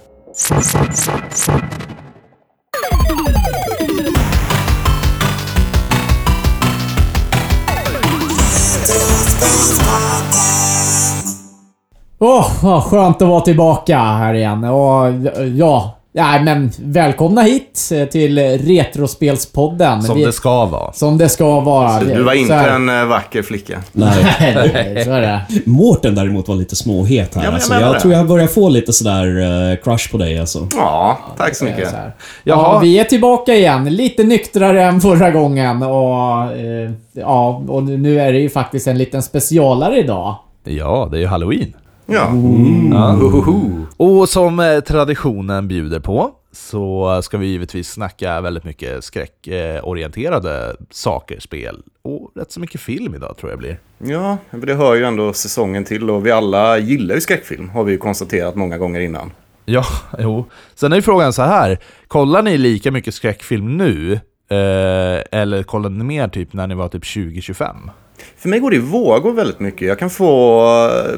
Åh, 12.21 12.51
vad 12.63 12.83
skönt 12.85 13.23
att 13.23 13.29
vara 13.29 13.41
tillbaka 13.41 13.99
här 13.99 14.35
igen. 14.35 14.65
Och 14.65 15.13
ja, 15.57 15.97
ja 16.13 16.41
men 16.43 16.71
välkomna 16.83 17.43
hit 17.43 17.91
eh, 17.95 18.05
till 18.05 18.39
Retrospelspodden. 18.39 20.03
Som 20.03 20.17
Vi- 20.19 20.25
det 20.25 20.33
ska 20.33 20.65
vara. 20.67 20.93
Som 20.93 21.19
det 21.19 21.29
ska 21.29 21.61
vara. 21.61 22.01
Du 22.01 22.23
var 22.23 22.33
Så 22.33 22.39
inte 22.39 22.55
en 22.55 22.89
äh, 22.89 23.05
vacker 23.05 23.43
flicka. 23.43 23.79
Nej. 23.93 24.37
Nej, 24.41 25.05
så 25.05 25.11
är 25.13 25.21
det. 25.21 25.41
Mårten 25.67 26.15
däremot 26.15 26.49
var 26.49 26.57
lite 26.57 26.77
småhet 26.77 27.35
här. 27.35 27.43
Ja, 27.43 27.47
jag 27.47 27.55
alltså, 27.55 27.73
menar 27.73 27.87
jag 27.87 27.95
det. 27.95 28.01
tror 28.01 28.13
jag 28.15 28.27
börjar 28.27 28.47
få 28.47 28.69
lite 28.69 28.93
sådär 28.93 29.27
uh, 29.39 29.77
crush 29.77 30.11
på 30.13 30.19
dig 30.19 30.39
alltså. 30.41 30.69
Ja, 30.77 31.19
tack 31.37 31.57
så 31.57 31.65
mycket. 31.65 31.89
Så. 31.91 31.97
Ja, 32.45 32.79
vi 32.83 32.99
är 32.99 33.05
tillbaka 33.05 33.55
igen. 33.55 33.85
Lite 33.85 34.25
nyktrare 34.25 34.83
än 34.83 35.01
förra 35.01 35.31
gången 35.31 35.83
och... 35.83 36.53
Eh, 36.57 36.91
ja, 37.13 37.63
och 37.69 37.83
nu 37.83 38.21
är 38.21 38.33
det 38.33 38.39
ju 38.39 38.51
faktiskt 38.51 38.87
en 38.87 38.99
liten 38.99 39.23
specialare 39.23 39.99
idag. 39.99 40.35
Ja, 40.65 41.09
det 41.11 41.17
är 41.17 41.21
ju 41.21 41.27
halloween. 41.27 41.75
Ja. 42.11 42.29
Ohoho. 42.33 43.87
Och 43.97 44.29
som 44.29 44.61
eh, 44.61 44.81
traditionen 44.81 45.69
bjuder 45.69 46.01
på 46.01 46.31
så 46.53 47.21
ska 47.23 47.39
vi 47.39 47.47
givetvis 47.47 47.91
snacka 47.91 48.41
väldigt 48.41 48.65
mycket 48.65 49.05
skräckorienterade 49.05 50.77
saker, 50.91 51.41
spel 51.41 51.83
och 52.03 52.33
rätt 52.35 52.53
så 52.53 52.61
mycket 52.61 52.81
film 52.81 53.15
idag 53.15 53.37
tror 53.37 53.53
jag 53.53 53.59
blir. 53.59 53.79
Ja, 53.99 54.39
men 54.51 54.61
det 54.61 54.75
hör 54.75 54.95
ju 54.95 55.05
ändå 55.05 55.33
säsongen 55.33 55.85
till 55.85 56.11
och 56.11 56.27
vi 56.27 56.31
alla 56.31 56.79
gillar 56.79 57.15
ju 57.15 57.21
skräckfilm. 57.21 57.69
Har 57.69 57.85
vi 57.85 57.93
ju 57.93 57.99
konstaterat 57.99 58.55
många 58.55 58.79
gånger 58.79 59.01
innan. 59.01 59.33
Ja, 59.65 59.85
jo. 60.19 60.45
Sen 60.75 60.93
är 60.93 60.97
ju 60.97 61.03
frågan 61.03 61.33
så 61.33 61.43
här, 61.43 61.79
kollar 62.09 62.43
ni 62.43 62.59
lika 62.59 62.91
mycket 62.91 63.15
skräckfilm 63.15 63.77
nu? 63.77 64.13
Eh, 64.51 65.39
eller 65.41 65.63
kollar 65.63 65.91
ni 65.91 66.05
mer 66.05 66.29
typ 66.29 66.53
när 66.53 66.67
ni 66.67 66.75
var 66.75 66.89
typ 66.89 67.03
20-25? 67.05 67.91
För 68.37 68.49
mig 68.49 68.61
går 68.61 68.71
det 68.71 68.77
i 68.77 68.81
vågor 68.81 69.33
väldigt 69.33 69.61
mycket. 69.61 69.89
Jag 69.89 69.99
kan 69.99 70.11
få 70.11 70.61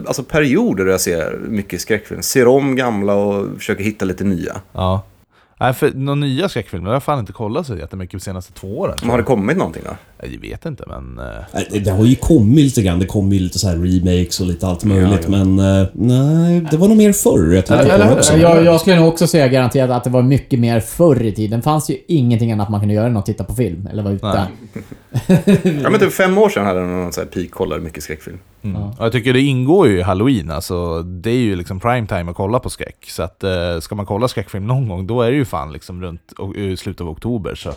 alltså, 0.07 0.23
perioder 0.23 0.85
där 0.85 0.91
jag 0.91 1.01
ser 1.01 1.39
mycket 1.49 1.81
skräckfilm. 1.81 2.23
Ser 2.23 2.47
om 2.49 2.77
gamla 2.77 3.15
och 3.15 3.47
försöker 3.59 3.85
hitta 3.85 4.05
lite 4.05 4.25
nya. 4.25 4.61
Ja. 4.73 5.03
Nej, 5.61 5.75
för 5.75 5.93
några 5.95 6.15
nya 6.15 6.49
skräckfilmer 6.49 6.87
har 6.87 6.95
jag 6.95 7.03
fan 7.03 7.19
inte 7.19 7.33
kollat 7.33 7.67
så 7.67 7.77
jättemycket 7.77 8.13
de 8.13 8.25
senaste 8.25 8.53
två 8.53 8.79
åren. 8.79 8.97
Men 9.01 9.11
har 9.11 9.19
det 9.19 9.25
kommit 9.25 9.57
någonting 9.57 9.83
då? 9.85 9.91
Jag 10.23 10.41
vet 10.41 10.67
inte, 10.67 10.85
men... 10.87 11.19
eh, 11.19 11.81
Det, 11.85 11.91
har 11.91 12.05
ju 12.05 12.15
kommit 12.17 12.65
lite 12.65 12.83
grann. 12.83 12.99
Det 12.99 13.07
kommer 13.07 13.35
ju 13.35 13.41
lite 13.41 13.59
så 13.59 13.69
här 13.69 13.77
remakes 13.77 14.41
och 14.41 14.47
lite 14.47 14.67
allt 14.67 14.85
möjligt. 14.85 15.27
Ja, 15.29 15.37
ja. 15.39 15.45
Men 15.45 15.81
eh, 15.81 15.89
nej, 15.93 16.67
det 16.71 16.77
var 16.77 16.89
nog 16.89 16.97
mer 16.97 17.13
förr. 17.13 17.53
Jag 17.55 17.67
tänkte 17.67 18.09
på 18.09 18.15
också. 18.15 18.37
Jag, 18.37 18.65
jag 18.65 18.81
skulle 18.81 18.97
nog 18.97 19.09
också 19.09 19.27
säga 19.27 19.49
garanterat 19.49 19.91
att 19.91 20.05
det 20.05 20.11
var 20.11 20.23
mycket 20.23 20.59
mer 20.61 20.81
förr 20.81 21.23
i 21.23 21.33
tiden. 21.33 21.59
Det 21.59 21.65
fanns 21.65 21.91
ju 21.91 21.97
ingenting 22.09 22.53
annat 22.53 22.69
man 22.69 22.81
kunde 22.81 22.95
göra 22.95 23.07
än 23.07 23.17
att 23.17 23.27
titta 23.27 23.45
på 23.45 23.55
film. 23.55 23.89
Eller 23.93 24.03
vara 24.03 24.15
ute. 24.15 24.47
Ja, 25.83 25.91
men 25.91 26.01
typ 26.01 26.13
fem 26.13 26.39
år 26.39 26.49
sedan 26.49 26.67
hade 26.67 26.81
jag 26.81 26.89
någon 26.89 27.13
sån 27.13 27.25
här 27.25 27.31
peak 27.31 27.51
kollade 27.51 27.81
mycket 27.83 28.03
skräckfilm. 28.03 28.39
Mm. 28.63 28.83
Och 28.83 28.95
jag 28.99 29.13
tycker 29.13 29.33
det 29.33 29.41
ingår 29.41 29.89
ju 29.89 29.99
i 29.99 30.03
halloween, 30.03 30.51
alltså 30.51 31.03
det 31.03 31.31
är 31.31 31.35
ju 31.39 31.57
liksom 31.57 31.81
prime 31.81 32.07
time 32.07 32.31
att 32.31 32.37
kolla 32.37 32.59
på 32.59 32.71
skräck. 32.71 33.07
Så 33.09 33.23
att 33.23 33.45
eh, 33.45 33.81
ska 33.81 33.95
man 33.95 34.07
kolla 34.07 34.29
skräckfilm 34.29 34.67
någon 34.67 34.89
gång, 34.89 35.07
då 35.07 35.23
är 35.23 35.31
det 35.31 35.37
ju 35.37 35.45
fan 35.45 35.73
liksom 35.73 36.03
runt 36.03 36.33
slutet 36.79 37.01
av 37.01 37.09
oktober. 37.09 37.55
Så 37.55 37.73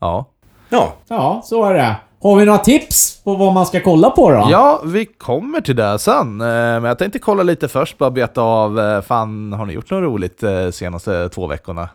ja. 0.00 0.28
Ja, 0.70 0.92
Ja, 1.08 1.40
så 1.44 1.64
är 1.64 1.74
det. 1.74 1.96
Har 2.22 2.36
vi 2.36 2.44
några 2.44 2.58
tips 2.58 3.20
på 3.24 3.34
vad 3.34 3.52
man 3.54 3.66
ska 3.66 3.80
kolla 3.80 4.10
på 4.10 4.30
då? 4.30 4.46
Ja, 4.50 4.82
vi 4.86 5.04
kommer 5.06 5.60
till 5.60 5.76
det 5.76 5.98
sen. 5.98 6.40
Eh, 6.40 6.46
Men 6.46 6.84
jag 6.84 6.98
tänkte 6.98 7.18
kolla 7.18 7.42
lite 7.42 7.68
först, 7.68 7.98
bara 7.98 8.10
beta 8.10 8.42
av, 8.42 8.80
eh, 8.80 9.00
fan 9.02 9.52
har 9.52 9.66
ni 9.66 9.72
gjort 9.72 9.90
något 9.90 10.02
roligt 10.02 10.42
eh, 10.42 10.70
senaste 10.70 11.28
två 11.28 11.46
veckorna? 11.46 11.88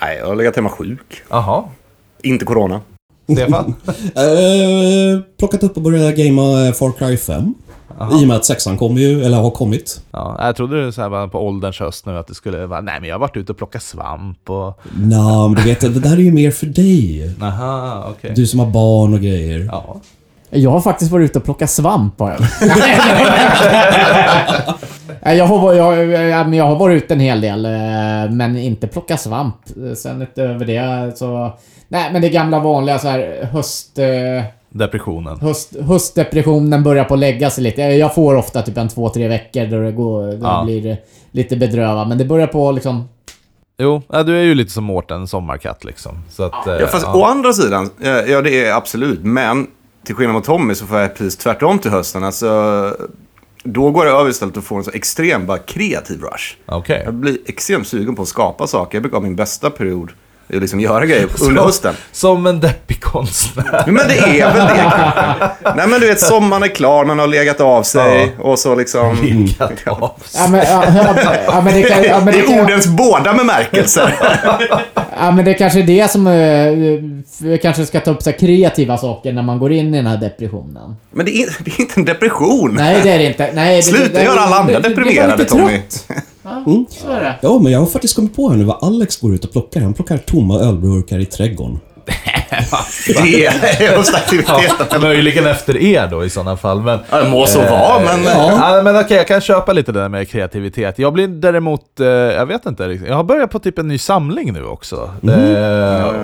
nej, 0.00 0.18
jag 0.18 0.26
har 0.26 0.34
legat 0.36 0.56
hemma 0.56 0.68
sjuk. 0.68 1.22
Jaha. 1.30 1.64
Inte 2.22 2.44
corona. 2.44 2.80
Stefan? 3.32 3.74
Eh, 4.16 5.20
plockat 5.38 5.62
upp 5.62 5.76
och 5.76 5.82
börjat 5.82 6.14
gamea 6.16 6.72
Far 6.72 6.92
Cry 6.92 7.16
5. 7.16 7.54
I 8.00 8.24
och 8.24 8.28
med 8.28 8.36
att 8.36 8.44
sexan 8.44 8.76
kommer 8.78 9.00
ju, 9.00 9.24
eller 9.24 9.36
har 9.36 9.50
kommit. 9.50 10.00
ja, 10.10 10.36
jag 10.46 10.56
trodde 10.56 10.84
det 10.86 10.92
så 10.92 11.02
här 11.02 11.28
på 11.28 11.46
ålderns 11.46 11.80
höst 11.80 12.06
nu 12.06 12.18
att 12.18 12.26
det 12.26 12.34
skulle 12.34 12.66
vara, 12.66 12.80
nej 12.80 12.94
men 13.00 13.08
jag 13.08 13.14
har 13.14 13.20
varit 13.20 13.36
ute 13.36 13.52
och 13.52 13.58
plockat 13.58 13.82
svamp 13.82 14.50
och... 14.50 14.80
Nå, 14.96 15.48
men 15.48 15.54
du 15.54 15.68
vet, 15.68 15.80
det 15.80 15.88
där 16.00 16.12
är 16.12 16.16
ju 16.16 16.32
mer 16.32 16.50
för 16.50 16.66
dig. 16.66 17.30
Aha, 17.42 18.06
okej. 18.10 18.32
Du 18.36 18.46
som 18.46 18.58
har 18.60 18.66
barn 18.66 19.14
och 19.14 19.20
grejer. 19.20 19.68
Ja. 19.72 19.96
Jag 20.50 20.70
har 20.70 20.80
faktiskt 20.80 21.10
varit 21.10 21.30
ute 21.30 21.38
och 21.38 21.44
plockat 21.44 21.70
svamp 21.70 22.20
har 22.20 22.30
jag. 22.30 22.40
Nej, 25.22 25.36
jag, 25.36 25.44
har, 25.46 25.58
varit- 25.58 25.78
jag, 25.78 26.06
jag, 26.30 26.48
men 26.48 26.58
jag 26.58 26.64
har 26.64 26.76
varit 26.76 27.02
ute 27.02 27.14
en 27.14 27.20
hel 27.20 27.40
del, 27.40 27.64
eh, 27.64 28.30
men 28.30 28.56
inte 28.58 28.86
plockat 28.86 29.20
svamp. 29.20 29.54
Sen 29.96 30.22
utöver 30.22 30.64
det 30.64 31.18
så... 31.18 31.52
Nej, 31.88 32.12
men 32.12 32.22
det 32.22 32.28
gamla 32.28 32.58
vanliga 32.60 32.98
så 32.98 33.08
här 33.08 33.48
höst... 33.52 33.98
eh, 33.98 34.44
Depressionen. 34.70 35.38
Höst, 35.40 35.76
höstdepressionen 35.80 36.82
börjar 36.82 37.04
på 37.04 37.14
att 37.14 37.20
lägga 37.20 37.50
sig 37.50 37.64
lite. 37.64 37.82
Jag 37.82 38.14
får 38.14 38.34
ofta 38.34 38.62
typ 38.62 38.76
en 38.76 38.88
två, 38.88 39.08
tre 39.08 39.28
veckor 39.28 39.66
då 39.66 39.80
det 39.80 39.92
går... 39.92 40.32
Då 40.32 40.38
Ja. 40.46 40.62
blir 40.64 40.82
det 40.82 40.98
lite 41.32 41.56
bedrövad. 41.56 42.08
Men 42.08 42.18
det 42.18 42.24
börjar 42.24 42.46
på 42.46 42.72
liksom... 42.72 43.08
Jo, 43.80 44.02
ja, 44.08 44.22
du 44.22 44.36
är 44.38 44.42
ju 44.42 44.54
lite 44.54 44.70
som 44.70 44.84
Mårten, 44.84 45.26
sommarkatt 45.26 45.84
liksom. 45.84 46.18
Så 46.30 46.42
att, 46.42 46.66
eh, 46.66 46.74
Ja, 46.74 46.86
fast 46.86 47.06
ja. 47.06 47.14
å 47.20 47.24
andra 47.24 47.52
sidan, 47.52 47.90
eh, 48.00 48.08
ja 48.10 48.42
det 48.42 48.64
är 48.64 48.74
absolut, 48.74 49.20
men 49.22 49.66
till 50.04 50.14
skillnad 50.14 50.34
mot 50.34 50.44
Tommy 50.44 50.74
så 50.74 50.86
får 50.86 50.98
jag 50.98 51.14
precis 51.14 51.36
tvärtom 51.36 51.78
till 51.78 51.90
hösten. 51.90 52.24
Alltså, 52.24 52.96
Då 53.64 53.90
går 53.90 54.04
det 54.04 54.10
över 54.10 54.30
istället 54.30 54.56
och 54.56 54.64
får 54.64 54.76
en 54.78 54.84
så 54.84 54.90
extrem, 54.90 55.46
bara 55.46 55.58
kreativ 55.58 56.20
rush. 56.20 56.56
Okej. 56.66 57.02
Jag 57.04 57.14
blir 57.14 57.38
extremt 57.46 57.86
sugen 57.88 58.16
på 58.16 58.22
att 58.22 58.28
skapa 58.28 58.66
saker. 58.66 58.96
Jag 58.96 59.02
brukar 59.02 59.16
ha 59.16 59.22
min 59.22 59.36
bästa 59.36 59.70
period 59.70 60.10
liksom 60.48 60.80
göra 60.80 61.06
grejer 61.06 61.28
under 61.40 61.62
hösten. 61.62 61.94
Som 62.12 62.46
en 62.46 62.60
deppig 62.60 63.00
konstnär. 63.00 63.82
Men 63.86 64.08
det 64.08 64.18
är 64.40 64.54
väl 64.54 64.66
det. 64.66 65.72
Nej 65.76 65.88
men 65.88 66.00
du 66.00 66.06
vet, 66.06 66.20
sommaren 66.20 66.62
är 66.62 66.68
klar, 66.68 67.04
man 67.04 67.18
har 67.18 67.26
legat 67.26 67.60
av 67.60 67.82
sig 67.82 68.36
och 68.40 68.58
så 68.58 68.74
liksom... 68.74 69.16
Legat 69.22 69.88
av 70.02 70.12
sig. 70.24 70.40
Ja, 70.42 70.48
men, 70.50 70.60
ja, 70.60 70.84
ja, 71.16 71.34
ja, 71.46 71.60
men 71.60 71.74
det 71.74 71.82
kan, 71.82 72.02
ja, 72.04 72.20
men 72.24 72.26
det 72.34 72.38
I 72.38 72.42
kan, 72.42 72.60
ordens 72.60 72.86
båda 72.86 73.32
bemärkelser. 73.34 74.14
ja, 75.20 75.30
men 75.30 75.44
det 75.44 75.54
kanske 75.54 75.78
är 75.78 75.82
det 75.86 76.10
som... 76.10 76.26
eh, 76.26 76.32
Vi 77.40 77.58
kanske 77.62 77.86
ska 77.86 78.00
ta 78.00 78.10
upp 78.10 78.22
så 78.22 78.30
här 78.30 78.38
kreativa 78.38 78.96
saker 78.98 79.32
när 79.32 79.42
man 79.42 79.58
går 79.58 79.72
in 79.72 79.94
i 79.94 79.96
den 79.96 80.06
här 80.06 80.16
depressionen. 80.16 80.96
Men 81.10 81.26
det 81.26 81.36
är, 81.42 81.48
det 81.64 81.70
är 81.70 81.80
inte 81.80 82.00
en 82.00 82.04
depression. 82.04 82.74
Nej, 82.74 83.00
det 83.02 83.10
är 83.10 83.18
det 83.18 83.24
inte. 83.24 83.50
Nej, 83.54 83.76
det, 83.76 83.82
Sluta 83.82 84.18
det, 84.18 84.24
göra 84.24 84.40
alla 84.40 84.56
andra 84.56 84.80
deprimerade, 84.80 85.44
Tommy. 85.44 85.78
trött. 85.78 86.06
Ja, 86.48 86.84
så 86.90 87.10
är 87.10 87.20
det. 87.20 87.34
Ja, 87.42 87.58
men 87.58 87.72
jag 87.72 87.78
har 87.78 87.86
faktiskt 87.86 88.16
kommit 88.16 88.36
på 88.36 88.48
här 88.48 88.56
nu 88.56 88.64
vad 88.64 88.78
Alex 88.82 89.16
går 89.20 89.34
ut 89.34 89.44
och 89.44 89.52
plockar. 89.52 89.80
Han 89.80 89.94
plockar 89.94 90.18
tomma 90.18 90.60
ölburkar 90.60 91.18
i 91.18 91.26
trädgården. 91.26 91.80
Det 93.06 93.46
är 93.46 93.96
just 93.96 94.14
aktiviteten. 94.14 95.00
Möjligen 95.00 95.46
efter 95.46 95.76
er 95.76 96.08
då 96.10 96.24
i 96.24 96.30
sådana 96.30 96.56
fall. 96.56 96.80
Men, 96.80 96.98
Ja, 97.10 97.22
det 97.22 97.30
må 97.30 97.46
så 97.46 97.58
vara, 97.58 98.00
men... 98.04 98.24
Ja, 98.24 98.80
men 98.84 98.96
okej, 98.96 99.16
jag 99.16 99.26
kan 99.26 99.40
köpa 99.40 99.72
lite 99.72 99.92
det 99.92 100.00
där 100.00 100.08
med 100.08 100.28
kreativitet. 100.28 100.98
Jag 100.98 101.12
blir 101.12 101.28
däremot, 101.28 102.00
eh, 102.00 102.06
jag 102.06 102.46
vet 102.46 102.66
inte. 102.66 102.98
Jag 103.06 103.14
har 103.16 103.24
börjat 103.24 103.50
på 103.50 103.58
typ 103.58 103.78
en 103.78 103.88
ny 103.88 103.98
samling 103.98 104.52
nu 104.52 104.64
också. 104.64 105.10
Eh, 105.28 106.14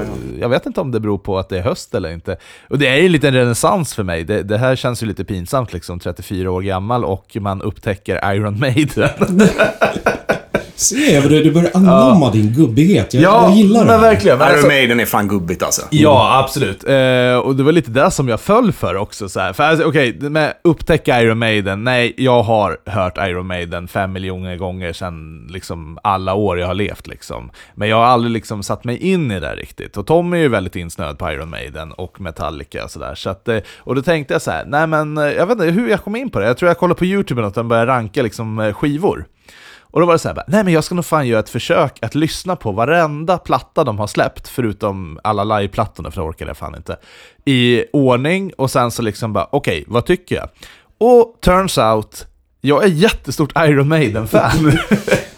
jag 0.41 0.49
vet 0.49 0.67
inte 0.67 0.81
om 0.81 0.91
det 0.91 1.01
beror 1.01 1.19
på 1.19 1.39
att 1.39 1.49
det 1.49 1.59
är 1.59 1.63
höst 1.63 1.95
eller 1.95 2.13
inte. 2.13 2.37
Och 2.71 2.79
det 2.79 2.89
är 2.89 2.97
ju 2.97 3.07
en 3.07 3.13
liten 3.13 3.35
renässans 3.35 3.95
för 3.95 4.03
mig. 4.03 4.25
Det, 4.25 4.43
det 4.43 4.59
här 4.59 4.77
känns 4.77 5.03
ju 5.03 5.07
lite 5.07 5.25
pinsamt 5.25 5.73
liksom, 5.73 5.99
34 5.99 6.51
år 6.51 6.63
gammal 6.63 7.05
och 7.05 7.37
man 7.41 7.63
upptäcker 7.63 8.35
Iron 8.35 8.61
Maiden. 8.61 9.09
Se, 10.77 11.21
du, 11.21 11.43
du 11.43 11.51
börjar 11.51 11.71
anamma 11.75 12.31
din 12.31 12.53
gubbighet. 12.53 13.15
Jag, 13.15 13.23
ja, 13.23 13.49
jag 13.49 13.57
gillar 13.57 13.81
det. 13.81 13.87
men 13.87 14.01
här. 14.01 14.11
verkligen. 14.11 14.39
Men 14.39 14.47
Iron 14.47 14.55
alltså- 14.55 14.69
Maiden 14.69 15.01
är 15.01 15.07
fan 15.07 15.29
gubbigt 15.29 15.63
alltså. 15.63 15.83
Ja, 15.91 16.39
absolut. 16.45 16.85
Eh, 16.85 17.37
och 17.37 17.57
det 17.57 17.63
var 17.63 17.73
lite 17.73 17.91
det 17.91 18.11
som 18.11 18.29
jag 18.29 18.41
föll 18.41 18.73
för 18.73 18.97
också. 18.97 19.29
Så 19.29 19.41
här. 19.41 19.53
För 19.53 19.63
alltså, 19.65 19.87
okej, 19.87 20.19
med 20.21 20.55
upptäcka 20.65 21.23
Iron 21.23 21.39
Maiden. 21.39 21.85
Nej, 21.85 22.15
jag 22.17 22.43
har 22.43 22.79
hört 22.87 23.19
Iron 23.19 23.47
Maiden 23.47 23.89
fem 23.89 24.13
miljoner 24.13 24.57
gånger 24.57 24.93
sedan 24.93 25.47
liksom, 25.51 25.99
alla 26.03 26.35
år 26.35 26.59
jag 26.59 26.67
har 26.67 26.75
levt. 26.75 27.07
Liksom. 27.07 27.51
Men 27.75 27.89
jag 27.89 27.97
har 27.97 28.05
aldrig 28.05 28.33
liksom, 28.33 28.63
satt 28.63 28.85
mig 28.85 28.97
in 28.97 29.31
i 29.31 29.41
det 29.41 29.57
riktigt. 29.57 29.97
Och 29.97 30.07
Tom 30.07 30.33
är 30.33 30.37
ju 30.39 30.49
väldigt 30.49 30.77
insnöad 30.77 31.19
på 31.19 31.31
Iron 31.33 31.51
Maiden 31.51 31.93
och 31.93 32.21
Metallica 32.21 32.85
och 32.85 32.91
sådär. 32.91 33.15
Så 33.15 33.31
att, 33.31 33.49
eh, 33.49 33.59
och 33.79 33.95
då 33.95 34.03
tänkte 34.03 34.35
jag 34.35 34.43
så 34.43 34.51
här, 34.51 34.65
nej 34.67 34.87
men 34.87 35.19
eh, 35.19 35.25
jag 35.25 35.47
vet 35.47 35.59
inte 35.59 35.71
hur 35.71 35.89
jag 35.91 36.03
kom 36.05 36.17
in 36.17 36.31
på 36.31 36.39
det. 36.39 36.47
Jag 36.47 36.57
tror 36.57 36.69
jag 36.69 36.79
kollade 36.79 36.99
på 36.99 37.05
YouTube 37.05 37.43
och 37.43 37.53
de 37.53 37.69
började 37.69 37.93
ranka 37.93 38.23
liksom, 38.23 38.59
eh, 38.59 38.73
skivor. 38.73 39.25
Och 39.95 40.01
då 40.01 40.07
var 40.07 40.13
det 40.13 40.19
så 40.19 40.29
här, 40.29 40.35
bara, 40.35 40.45
nej 40.49 40.65
men 40.65 40.73
jag 40.73 40.85
ska 40.85 40.95
nog 40.95 41.05
fan 41.05 41.27
göra 41.27 41.41
ett 41.41 41.49
försök 41.49 41.99
att 42.03 42.15
lyssna 42.15 42.57
på 42.57 42.73
varenda 42.73 43.39
platta 43.39 43.85
de 43.85 43.99
har 43.99 44.07
släppt, 44.07 44.49
förutom 44.49 45.19
alla 45.25 45.45
liveplattorna, 45.45 46.11
för 46.11 46.21
det 46.21 46.27
orkade 46.29 46.49
jag 46.49 46.57
fan 46.57 46.75
inte, 46.75 46.97
i 47.45 47.85
ordning 47.93 48.53
och 48.59 48.71
sen 48.71 48.91
så 48.91 49.03
liksom 49.03 49.33
bara, 49.33 49.49
okej, 49.53 49.85
vad 49.87 50.07
tycker 50.07 50.37
jag? 50.37 50.49
Och 50.99 51.39
turns 51.41 51.79
out, 51.79 52.27
jag 52.61 52.85
är 52.85 52.89
jättestort 52.89 53.53
Iron 53.57 53.89
Maiden-fan. 53.89 54.73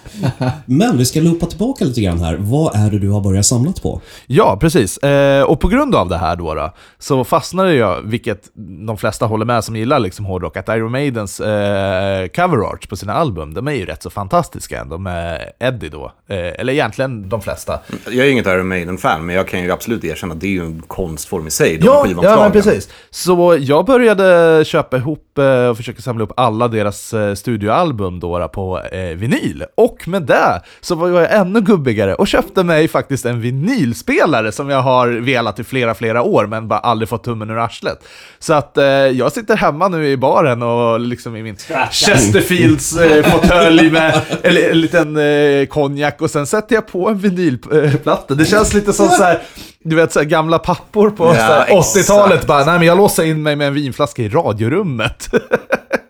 Men 0.66 0.99
vi 0.99 1.04
ska 1.04 1.20
loopa 1.20 1.46
tillbaka 1.46 1.85
lite 1.85 2.00
grann 2.00 2.20
här. 2.20 2.37
Vad 2.40 2.76
är 2.76 2.90
det 2.90 2.99
du 2.99 3.11
har 3.11 3.20
börjat 3.20 3.46
samlat 3.46 3.82
på? 3.82 4.00
Ja, 4.26 4.56
precis. 4.61 4.99
Eh, 4.99 5.42
och 5.42 5.61
på 5.61 5.68
grund 5.68 5.94
av 5.94 6.08
det 6.08 6.16
här 6.16 6.37
då, 6.37 6.54
då 6.54 6.73
så 6.99 7.25
fastnade 7.25 7.75
jag, 7.75 8.02
vilket 8.02 8.50
de 8.87 8.99
flesta 8.99 9.26
håller 9.26 9.44
med 9.44 9.64
som 9.64 9.76
gillar 9.76 9.99
liksom 9.99 10.25
hårdrock, 10.25 10.56
att 10.56 10.68
Iron 10.68 10.92
Maidens 10.92 11.40
eh, 11.40 12.26
cover 12.28 12.56
art 12.56 12.88
på 12.88 12.96
sina 12.96 13.12
album, 13.12 13.54
de 13.54 13.68
är 13.68 13.73
ju 13.73 13.85
rätt 13.85 14.02
så 14.02 14.11
fantastiska 14.11 14.80
ändå 14.80 14.99
med 14.99 15.52
Eddie 15.58 15.88
då. 15.88 16.12
Eh, 16.28 16.37
eller 16.37 16.73
egentligen 16.73 17.28
de 17.28 17.40
flesta. 17.40 17.80
Jag 18.04 18.26
är 18.26 18.30
inget 18.30 18.46
Iron 18.46 18.68
Maiden-fan, 18.68 19.26
men 19.26 19.37
jag 19.37 19.49
kan 19.49 19.62
ju 19.62 19.73
absolut 19.73 20.04
erkänna 20.04 20.35
att 20.35 20.40
det 20.40 20.46
är 20.46 20.50
ju 20.50 20.64
en 20.64 20.82
konstform 20.87 21.46
i 21.46 21.50
sig, 21.50 21.78
de 21.78 21.87
Ja, 21.87 22.06
ja 22.23 22.40
men 22.40 22.52
precis. 22.52 22.88
Så 23.11 23.56
jag 23.61 23.87
började 23.87 24.64
köpa 24.64 24.96
ihop 24.96 25.38
eh, 25.38 25.68
och 25.68 25.76
försöka 25.76 26.02
samla 26.02 26.25
upp 26.25 26.32
alla 26.37 26.68
deras 26.68 27.14
eh, 27.14 27.35
studioalbum 27.35 28.20
då, 28.20 28.38
då 28.38 28.49
på 28.49 28.80
eh, 28.80 29.16
vinyl. 29.16 29.64
Och 29.75 30.05
med 30.06 30.22
det 30.22 30.62
så 30.80 30.94
var 30.94 31.08
jag 31.08 31.34
ännu 31.34 31.60
gubbigare 31.60 32.14
och 32.14 32.28
köpte 32.28 32.64
mig 32.64 32.88
faktiskt 32.88 33.26
en 33.26 33.40
vinylspelare 33.40 34.52
som 34.52 34.70
jag 34.70 34.82
har 34.82 35.08
velat 35.08 35.58
i 35.58 35.64
flera, 35.64 35.94
flera 35.94 36.22
år 36.22 36.46
men 36.46 36.68
bara 36.68 36.78
aldrig 36.78 37.08
fått 37.08 37.25
tummen 37.25 37.50
ur 37.50 37.58
arslet. 37.58 37.98
Så 38.38 38.54
att 38.54 38.78
eh, 38.78 38.84
jag 38.84 39.32
sitter 39.32 39.56
hemma 39.56 39.88
nu 39.88 40.08
i 40.08 40.16
baren 40.16 40.62
och 40.62 41.00
liksom 41.00 41.36
i 41.36 41.42
min 41.42 41.56
Chesterfields 41.90 42.96
eh, 42.98 43.92
med 43.92 44.22
en, 44.42 44.56
en 44.70 44.80
liten 44.80 45.16
eh, 45.16 45.66
konjak 45.66 46.22
och 46.22 46.30
sen 46.30 46.46
sätter 46.46 46.75
jag 46.75 46.86
på 46.86 47.08
en 47.08 47.18
vinylplatta. 47.18 48.34
Det 48.34 48.44
känns 48.44 48.75
lite 48.75 48.92
som 48.92 49.08
så 49.08 49.22
här, 49.22 49.42
du 49.84 49.96
vet 49.96 50.12
så 50.12 50.18
här, 50.18 50.26
gamla 50.26 50.58
pappor 50.58 51.10
på 51.10 51.26
Ja, 51.26 51.34
så 51.34 51.40
här, 51.40 51.78
exakt. 51.78 51.96
80-talet 51.96 52.46
bara, 52.46 52.64
nej 52.64 52.78
men 52.78 52.88
jag 52.88 52.96
låser 52.96 53.25
in 53.25 53.42
mig 53.42 53.56
med 53.56 53.68
en 53.68 53.75
vinflaska 53.75 54.22
i 54.22 54.28
radiorummet. 54.28 55.28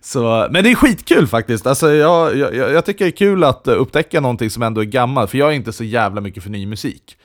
Så, 0.00 0.48
men 0.50 0.64
det 0.64 0.70
är 0.70 0.74
skitkul 0.74 1.26
faktiskt. 1.26 1.66
Alltså, 1.66 1.92
jag, 1.92 2.36
jag, 2.36 2.54
jag 2.54 2.84
tycker 2.84 3.04
det 3.04 3.08
är 3.08 3.16
kul 3.16 3.44
att 3.44 3.68
eh, 3.68 3.80
upptäcka 3.80 4.20
någonting 4.20 4.50
som 4.50 4.62
ändå 4.62 4.80
är 4.80 4.84
gammalt, 4.84 5.30
för 5.30 5.38
jag 5.38 5.48
är 5.48 5.52
inte 5.52 5.72
så 5.72 5.84
jävla 5.84 6.20
mycket 6.20 6.42
för 6.42 6.50
ny 6.50 6.66
musik. 6.66 7.16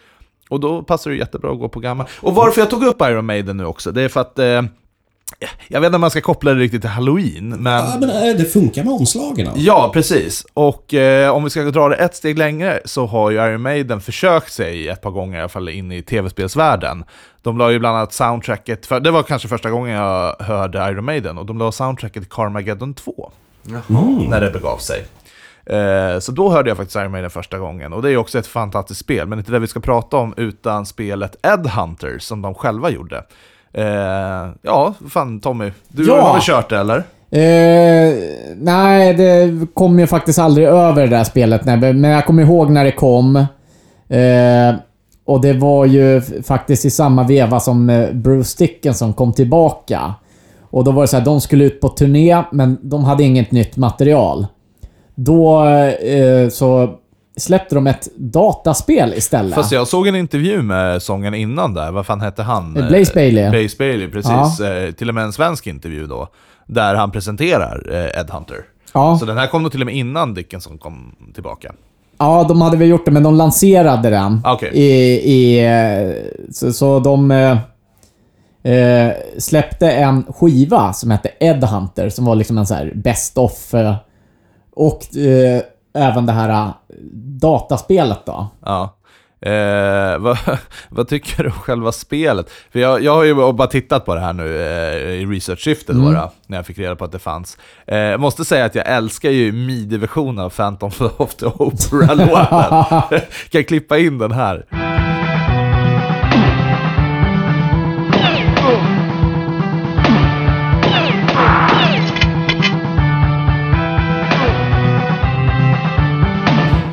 Och 0.50 0.60
då 0.60 0.84
passar 0.84 1.12
det 1.12 1.18
jättebra 1.18 1.52
att 1.52 1.60
gå 1.60 1.70
på 1.70 1.80
gammal. 1.80 2.08
Och 2.20 2.36
varför 2.36 2.62
jag 2.62 2.70
tog 2.70 2.84
upp 2.84 3.02
Iron 3.02 3.26
Maiden 3.26 3.58
nu 3.58 3.66
också, 3.66 3.92
det 3.92 4.02
är 4.02 4.10
för 4.10 4.22
att 4.22 4.40
eh, 4.40 4.62
jag 5.68 5.82
vet 5.82 5.88
inte 5.88 5.96
om 5.96 6.02
man 6.02 6.12
ska 6.12 6.22
koppla 6.22 6.54
det 6.54 6.60
riktigt 6.60 6.82
till 6.82 6.90
Halloween, 6.90 7.50
men... 7.50 7.74
Ja, 7.74 7.98
men 8.00 8.10
eh, 8.10 8.38
det 8.38 8.46
funkar 8.46 8.84
med 8.84 8.94
omslagen. 8.94 9.48
alltså. 9.48 9.62
Ja, 9.62 9.90
precis. 9.94 10.46
Och 10.54 10.94
eh, 10.94 11.30
om 11.36 11.44
vi 11.44 11.50
ska 11.50 11.64
dra 11.64 11.90
det 11.90 11.96
ett 11.96 12.16
steg 12.16 12.38
längre 12.38 12.82
så 12.86 13.06
har 13.06 13.32
ju 13.32 13.38
Iron 13.38 13.62
Maiden 13.62 14.02
försökt 14.02 14.54
sig 14.54 14.88
ett 14.88 15.02
par 15.02 15.12
gånger 15.12 15.38
i 15.38 15.40
alla 15.40 15.50
fall 15.50 15.70
in 15.70 15.92
i 15.92 16.02
tv-spelsvärlden. 16.02 17.04
De 17.42 17.58
la 17.58 17.72
ju 17.72 17.80
bland 17.80 17.98
annat 17.98 18.14
soundtracket, 18.14 18.86
för, 18.86 19.00
det 19.00 19.12
var 19.12 19.24
kanske 19.24 19.48
första 19.48 19.70
gången 19.70 19.96
jag 19.96 20.36
hörde 20.40 20.90
Iron 20.90 21.06
Maiden, 21.06 21.38
och 21.38 21.46
de 21.46 21.58
la 21.58 21.72
soundtracket 21.72 22.24
till 22.24 22.32
Carmageddon 22.32 22.94
2. 22.94 23.32
När 24.30 24.42
det 24.42 24.52
begav 24.52 24.78
sig. 24.78 25.06
Eh, 25.66 26.20
så 26.20 26.32
då 26.32 26.50
hörde 26.50 26.70
jag 26.70 26.78
faktiskt 26.78 26.96
Iron 26.96 27.12
Maiden 27.12 27.30
första 27.30 27.60
gången, 27.60 27.94
och 27.94 28.02
det 28.02 28.08
är 28.08 28.12
ju 28.12 28.18
också 28.18 28.40
ett 28.40 28.48
fantastiskt 28.48 29.00
spel, 29.00 29.28
men 29.28 29.40
inte 29.40 29.52
det 29.52 29.60
vi 29.60 29.68
ska 29.68 29.80
prata 29.80 30.18
om, 30.18 30.34
utan 30.38 30.86
spelet 30.86 31.36
Ed 31.44 31.68
Hunter 31.68 32.20
som 32.20 32.42
de 32.42 32.54
själva 32.54 32.90
gjorde. 32.90 33.24
Eh, 33.74 34.50
ja, 34.62 34.94
fan 35.10 35.40
Tommy, 35.40 35.72
du 35.88 36.08
Ja. 36.08 36.22
har 36.22 36.34
väl 36.34 36.42
kört 36.42 36.70
det 36.70 36.78
eller? 36.78 36.98
Eh, 37.32 38.14
nej, 38.58 39.14
det 39.14 39.52
kom 39.74 40.00
ju 40.00 40.08
faktiskt 40.08 40.40
aldrig 40.40 40.68
över 40.68 41.02
det 41.02 41.18
där 41.18 41.24
spelet. 41.24 41.66
nej, 41.66 41.78
Men 41.94 42.04
jag 42.12 42.26
kommer 42.26 42.44
ihåg 42.44 42.70
när 42.70 42.84
det 42.86 42.92
kom. 42.92 43.36
Eh, 44.10 44.76
och 45.26 45.42
det 45.42 45.54
var 45.54 45.86
ju 45.86 46.22
faktiskt 46.22 46.86
i 46.86 46.90
samma 46.90 47.24
veva 47.24 47.60
som 47.60 47.90
eh, 47.90 48.12
Bruce 48.14 48.56
Dickinson 48.58 49.14
kom 49.14 49.34
tillbaka. 49.34 50.14
Och 50.70 50.84
då 50.84 50.92
var 50.92 51.02
det 51.02 51.08
så 51.08 51.18
här, 51.18 51.26
de 51.26 51.42
skulle 51.42 51.64
ut 51.66 51.82
på 51.82 51.90
turné, 51.90 52.44
men 52.52 52.78
de 52.82 53.04
hade 53.04 53.24
inget 53.24 53.52
nytt 53.52 53.78
material. 53.78 54.48
Då 55.16 55.66
eh, 55.68 56.50
så 56.50 56.90
släppte 57.38 57.76
de 57.76 57.88
ett 57.88 58.08
dataspel 58.16 59.14
istället. 59.14 59.56
Fast 59.56 59.72
jag 59.72 59.88
såg 59.88 60.08
en 60.08 60.16
intervju 60.16 60.62
med 60.62 61.02
sången 61.02 61.34
innan 61.34 61.74
där, 61.74 61.92
vad 61.92 62.06
fan 62.06 62.22
hette 62.22 62.44
han? 62.44 62.78
Eh, 62.78 62.88
Blaze 62.88 63.14
Bailey. 63.14 63.50
Blaze 63.50 63.76
Bailey, 63.78 64.08
precis. 64.08 64.60
Eh, 64.60 64.92
till 64.92 65.10
och 65.10 65.16
med 65.16 65.24
en 65.24 65.34
svensk 65.34 65.68
intervju 65.68 66.08
då, 66.08 66.28
där 66.68 66.96
han 66.96 67.12
presenterar 67.12 67.90
eh, 67.92 68.22
Ed 68.22 68.30
Hunter. 68.30 68.66
Ja. 68.94 69.18
Så 69.20 69.26
den 69.26 69.38
här 69.38 69.48
kom 69.48 69.64
nog 69.64 69.72
till 69.72 69.82
och 69.82 69.86
med 69.86 69.96
innan 69.96 70.34
Dickinson 70.34 70.78
kom 70.78 71.16
tillbaka. 71.34 71.74
Ja, 72.18 72.46
de 72.50 72.62
hade 72.62 72.78
väl 72.78 72.88
gjort 72.88 73.06
det, 73.06 73.12
men 73.12 73.24
de 73.24 73.36
lanserade 73.36 74.10
den. 74.10 74.42
Okej. 74.46 74.72
I, 74.74 74.92
i, 75.34 75.66
eh, 75.66 76.14
så, 76.52 76.74
så 76.74 77.00
de 77.00 77.32
eh, 77.32 77.58
eh, 78.74 79.14
släppte 79.38 79.92
en 79.92 80.24
skiva 80.24 80.94
som 80.94 81.12
hette 81.12 81.30
Ed 81.40 81.64
Hunter, 81.64 82.10
som 82.10 82.26
var 82.26 82.36
liksom 82.36 82.58
en 82.58 82.68
så 82.68 82.74
här 82.74 82.92
best 82.96 83.38
of. 83.38 83.74
Eh, 83.74 83.96
och 84.76 85.18
eh, 85.18 85.62
även 85.98 86.26
det 86.26 86.34
här 86.34 86.66
eh, 86.66 86.74
dataspelet 87.42 88.26
då. 88.26 88.48
Ja. 88.66 88.98
Eh, 89.42 90.18
vad, 90.20 90.38
vad 90.90 91.08
tycker 91.08 91.44
du 91.44 91.50
om 91.50 91.56
själva 91.56 91.92
spelet? 91.92 92.50
För 92.72 92.80
jag, 92.80 93.04
jag 93.04 93.16
har 93.16 93.24
ju 93.24 93.36
bara 93.36 93.68
tittat 93.68 94.06
på 94.06 94.16
det 94.16 94.22
här 94.22 94.34
nu 94.34 94.62
eh, 94.62 95.22
i 95.22 95.26
research-syfte 95.26 95.94
då, 95.94 96.12
då, 96.12 96.32
när 96.48 96.58
jag 96.58 96.66
fick 96.66 96.80
reda 96.80 96.96
på 96.96 97.06
att 97.06 97.12
det 97.12 97.20
fanns. 97.20 97.58
Eh, 97.88 97.98
jag 97.98 98.20
måste 98.20 98.46
säga 98.46 98.66
att 98.66 98.76
jag 98.76 98.88
älskar 98.88 99.30
ju 99.30 99.52
midi-versionen 99.52 100.46
av 100.46 100.50
Phantom 100.50 100.92
of 101.18 101.36
the 101.36 101.46
Opera-låten. 101.46 102.86
kan 103.50 103.60
jag 103.60 103.68
klippa 103.68 103.98
in 103.98 104.18
den 104.18 104.32
här? 104.32 104.87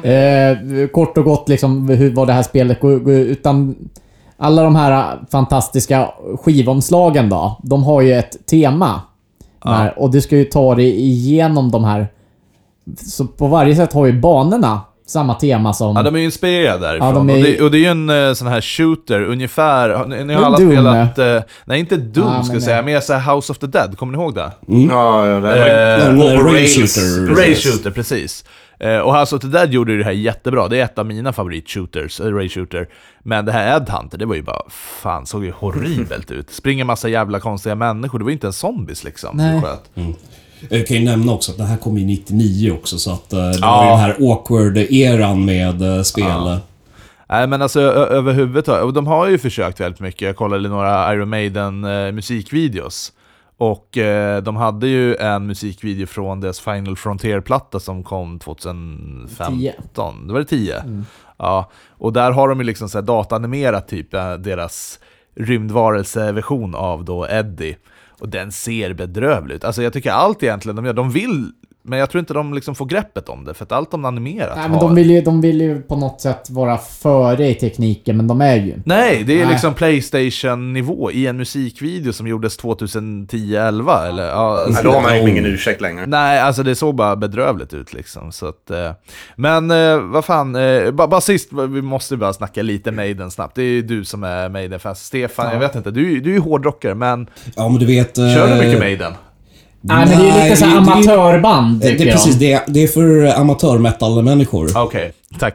Eh, 0.04 0.86
kort 0.88 1.18
och 1.18 1.24
gott 1.24 1.48
liksom 1.48 1.88
hur 1.88 2.14
vad 2.14 2.26
det 2.26 2.32
här 2.32 2.42
spelet 2.42 2.80
går, 2.80 3.10
utan 3.10 3.74
alla 4.36 4.62
de 4.62 4.76
här 4.76 5.18
fantastiska 5.30 6.08
skivomslagen 6.44 7.28
då. 7.28 7.60
De 7.62 7.84
har 7.84 8.00
ju 8.02 8.12
ett 8.12 8.46
tema. 8.46 9.00
Här, 9.64 9.98
och 9.98 10.10
du 10.10 10.20
ska 10.20 10.36
ju 10.36 10.44
ta 10.44 10.74
dig 10.74 11.00
igenom 11.00 11.70
de 11.70 11.84
här... 11.84 12.06
Så 12.96 13.26
på 13.26 13.46
varje 13.46 13.76
sätt 13.76 13.92
har 13.92 14.06
ju 14.06 14.20
banorna 14.20 14.80
samma 15.06 15.34
tema 15.34 15.72
som... 15.72 15.96
Ja, 15.96 16.02
de 16.02 16.14
är 16.14 16.18
ju 16.18 16.24
inspirerade 16.24 16.86
därifrån. 16.86 17.08
Ja, 17.08 17.14
de 17.14 17.30
är- 17.30 17.36
och, 17.36 17.42
det, 17.42 17.60
och 17.64 17.70
det 17.70 17.78
är 17.78 17.80
ju 17.80 17.86
en 17.86 18.10
eh, 18.28 18.32
sån 18.32 18.48
här 18.48 18.60
shooter, 18.60 19.22
ungefär. 19.22 20.06
Ni, 20.06 20.24
ni 20.24 20.34
har 20.34 20.42
alla 20.44 20.58
Doom. 20.58 20.70
spelat... 20.72 21.18
eh, 21.18 21.40
nej, 21.64 21.80
inte 21.80 21.96
Doom 21.96 22.26
Ja, 22.26 22.32
ska 22.42 22.46
men 22.46 22.54
jag 22.54 22.62
säga, 22.62 22.82
mer 22.82 23.00
såhär 23.00 23.34
House 23.34 23.52
of 23.52 23.58
the 23.58 23.66
Dead. 23.66 23.98
Kommer 23.98 24.16
ni 24.16 24.22
ihåg 24.22 24.34
det? 24.34 24.50
Ja, 24.66 25.26
ja, 25.26 25.34
det 25.34 25.40
var 25.40 25.56
Eh, 25.56 26.44
ray 26.44 26.54
rails. 26.54 26.76
shooter. 26.96 27.34
Ray 27.34 27.54
Shooter, 27.54 27.90
precis. 27.90 28.44
Eh, 28.80 28.98
och 28.98 29.18
House 29.18 29.36
of 29.36 29.42
the 29.42 29.48
Dead 29.48 29.72
gjorde 29.72 29.98
det 29.98 30.04
här 30.04 30.10
jättebra. 30.12 30.68
Det 30.68 30.80
är 30.80 30.84
ett 30.84 30.98
av 30.98 31.06
mina 31.06 31.32
favoritshooters, 31.32 32.20
eh, 32.20 32.26
Ray 32.34 32.48
Shooter. 32.48 32.88
Men 33.22 33.44
det 33.44 33.52
här 33.52 33.76
Ed 33.76 33.88
Hunter, 33.90 34.18
det 34.18 34.26
var 34.26 34.34
ju 34.34 34.42
bara... 34.42 34.62
Fan, 34.70 35.26
såg 35.26 35.44
ju 35.44 35.50
horribelt 35.52 36.30
ut. 36.30 36.50
Springer 36.50 36.84
massa 36.84 37.08
jävla 37.08 37.40
konstiga 37.40 37.74
människor. 37.74 38.18
Det 38.18 38.24
var 38.24 38.30
ju 38.30 38.34
inte 38.34 38.46
en 38.46 38.52
zombies 38.52 39.04
liksom. 39.04 39.36
Nej. 39.36 39.54
du 39.54 39.60
sköt. 39.60 40.14
Jag 40.70 40.86
kan 40.86 40.96
ju 40.96 41.04
nämna 41.04 41.32
också 41.32 41.52
att 41.52 41.58
det 41.58 41.64
här 41.64 41.76
kom 41.76 41.98
ju 41.98 42.04
99 42.04 42.70
också, 42.72 42.98
så 42.98 43.10
att 43.12 43.32
eh, 43.32 43.38
det 43.38 43.58
Ja. 43.60 43.76
var 43.76 43.84
ju 43.84 43.90
den 43.90 43.98
här 44.00 44.14
awkward-eran 44.18 45.44
med 45.44 45.96
eh, 45.96 46.02
spel. 46.02 46.58
Nej 47.28 47.46
men 47.46 47.62
alltså 47.62 47.80
överhuvudtaget, 47.80 48.84
och 48.84 48.92
de 48.92 49.06
har 49.06 49.28
ju 49.28 49.38
försökt 49.38 49.80
väldigt 49.80 50.00
mycket. 50.00 50.22
Jag 50.22 50.36
kollade 50.36 50.68
några 50.68 51.14
Iron 51.14 51.28
Maiden 51.28 51.84
eh, 51.84 52.12
musikvideos. 52.12 53.12
Och 53.56 53.98
eh, 53.98 54.42
de 54.42 54.56
hade 54.56 54.86
ju 54.88 55.16
en 55.16 55.46
musikvideo 55.46 56.06
från 56.06 56.40
deras 56.40 56.60
Final 56.60 56.96
Frontier-platta 56.96 57.80
som 57.80 58.04
kom 58.04 58.38
2015. 58.38 60.26
Det 60.26 60.32
var 60.32 60.40
det 60.40 60.46
10? 60.46 60.82
Ja, 61.36 61.70
och 61.90 62.12
där 62.12 62.30
har 62.30 62.48
de 62.48 62.58
ju 62.60 62.64
liksom 62.64 62.88
så 62.88 62.98
här 62.98 63.02
dataanimerat 63.02 63.88
typ 63.88 64.14
eh, 64.14 64.34
deras 64.34 65.00
rymdvarelseversion 65.36 66.74
av 66.74 67.04
då 67.04 67.26
Eddie. 67.28 67.76
Och 68.20 68.28
den 68.28 68.52
ser 68.52 68.92
bedrövlig 68.94 69.54
ut. 69.54 69.64
Alltså 69.64 69.82
jag 69.82 69.92
tycker 69.92 70.10
allt 70.10 70.42
egentligen 70.42 70.76
de 70.76 70.84
gör, 70.86 70.92
de 70.92 71.10
vill, 71.10 71.52
men 71.86 71.98
jag 71.98 72.10
tror 72.10 72.18
inte 72.20 72.34
de 72.34 72.54
liksom 72.54 72.74
får 72.74 72.86
greppet 72.86 73.28
om 73.28 73.44
det. 73.44 73.54
För 73.54 73.64
att 73.64 73.72
allt 73.72 73.90
de 73.90 74.04
animerat 74.04 74.56
Nej, 74.56 74.68
men 74.68 74.78
har... 74.78 74.80
de 74.80 74.94
vill, 74.94 75.10
ju, 75.10 75.20
de 75.20 75.40
vill 75.40 75.60
ju 75.60 75.80
på 75.82 75.96
något 75.96 76.20
sätt 76.20 76.50
vara 76.50 76.78
före 76.78 77.48
i 77.48 77.54
tekniken, 77.54 78.16
men 78.16 78.26
de 78.28 78.40
är 78.40 78.56
ju 78.56 78.68
inte. 78.68 78.82
Nej, 78.84 79.24
det 79.26 79.40
är 79.40 79.44
Nej. 79.44 79.52
liksom 79.52 79.74
Playstation-nivå 79.74 81.10
i 81.10 81.26
en 81.26 81.36
musikvideo 81.36 82.12
som 82.12 82.26
gjordes 82.26 82.58
2010-11 82.60 84.08
eller 84.08 84.28
ja, 84.28 84.66
Nej, 84.68 84.82
då 84.84 84.90
har 84.90 85.02
man 85.02 85.16
ju 85.22 85.30
ingen 85.30 85.46
ursäkt 85.46 85.80
längre. 85.80 86.06
Nej, 86.06 86.40
alltså 86.40 86.62
det 86.62 86.74
såg 86.74 86.94
bara 86.94 87.16
bedrövligt 87.16 87.74
ut 87.74 87.92
liksom. 87.92 88.32
Så 88.32 88.46
att, 88.46 88.70
eh, 88.70 88.90
men 89.36 89.70
eh, 89.70 89.98
vad 89.98 90.24
fan, 90.24 90.56
eh, 90.56 90.90
bara, 90.90 91.08
bara 91.08 91.20
sist, 91.20 91.48
vi 91.52 91.82
måste 91.82 92.16
bara 92.16 92.32
snacka 92.32 92.62
lite 92.62 92.92
Maiden 92.92 93.30
snabbt. 93.30 93.54
Det 93.54 93.62
är 93.62 93.66
ju 93.66 93.82
du 93.82 94.04
som 94.04 94.24
är 94.24 94.48
Maiden-fan. 94.48 94.96
Stefan, 94.96 95.52
jag 95.52 95.60
vet 95.60 95.74
inte, 95.74 95.90
du, 95.90 96.20
du 96.20 96.30
är 96.30 96.34
ju 96.34 96.40
hårdrockare, 96.40 96.94
men 96.94 97.26
Ja, 97.56 97.68
men 97.68 97.78
du 97.78 97.86
vet... 97.86 98.18
eh, 98.18 98.34
kör 98.34 98.48
du 98.48 98.54
mycket 98.54 98.78
Maiden? 98.78 99.12
Nej, 99.86 100.06
men 100.08 100.18
det 100.18 100.28
är 100.28 100.44
lite 100.44 100.56
så 100.56 100.64
här 100.64 100.80
det- 100.80 100.84
det- 100.86 100.92
amatörband, 100.92 101.80
Det, 101.80 101.90
det, 101.92 102.12
precis, 102.12 102.34
det, 102.36 102.62
det 102.66 102.82
är 102.82 102.86
för 102.86 103.40
amatör-metal-människor. 103.40 104.68
Okej, 104.76 105.12
tack. 105.40 105.54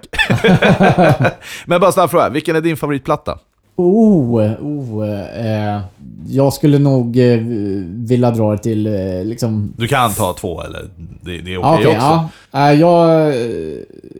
men 1.65 1.81
bara 1.81 1.91
snabb 1.91 2.09
fråga, 2.09 2.29
vilken 2.29 2.55
är 2.55 2.61
din 2.61 2.77
favoritplatta? 2.77 3.37
Oh, 3.75 4.35
oh, 4.61 5.09
eh, 5.45 5.79
jag 6.27 6.53
skulle 6.53 6.79
nog 6.79 7.17
eh, 7.19 7.37
vilja 7.85 8.31
dra 8.31 8.51
det 8.51 8.57
till 8.57 8.87
eh, 8.87 9.23
liksom... 9.25 9.73
Du 9.77 9.87
kan 9.87 10.13
ta 10.13 10.33
två, 10.33 10.61
eller 10.63 10.81
det, 11.21 11.37
det 11.41 11.53
är 11.53 11.57
okej 11.57 11.61
Ja, 11.61 11.73
okej, 11.75 11.87
också. 11.87 12.29
ja. 12.51 12.69
Eh, 12.71 12.79
jag, 12.79 13.27
eh, 13.29 13.35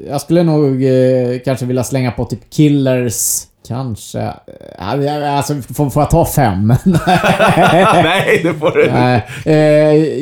jag 0.09 0.21
skulle 0.21 0.43
nog 0.43 0.83
eh, 0.85 1.39
kanske 1.45 1.65
vilja 1.65 1.83
slänga 1.83 2.11
på 2.11 2.25
typ 2.25 2.49
Killers, 2.49 3.41
kanske. 3.69 4.19
Eh, 4.19 4.33
ja, 5.05 5.29
Alltså, 5.37 5.53
får, 5.73 5.89
får 5.89 6.01
jag 6.03 6.09
ta 6.09 6.25
fem? 6.25 6.67
Nej, 8.03 8.39
det 8.43 8.53
får 8.53 8.71
du 8.71 8.91
Nej. 8.91 9.27
Eh, 9.45 9.55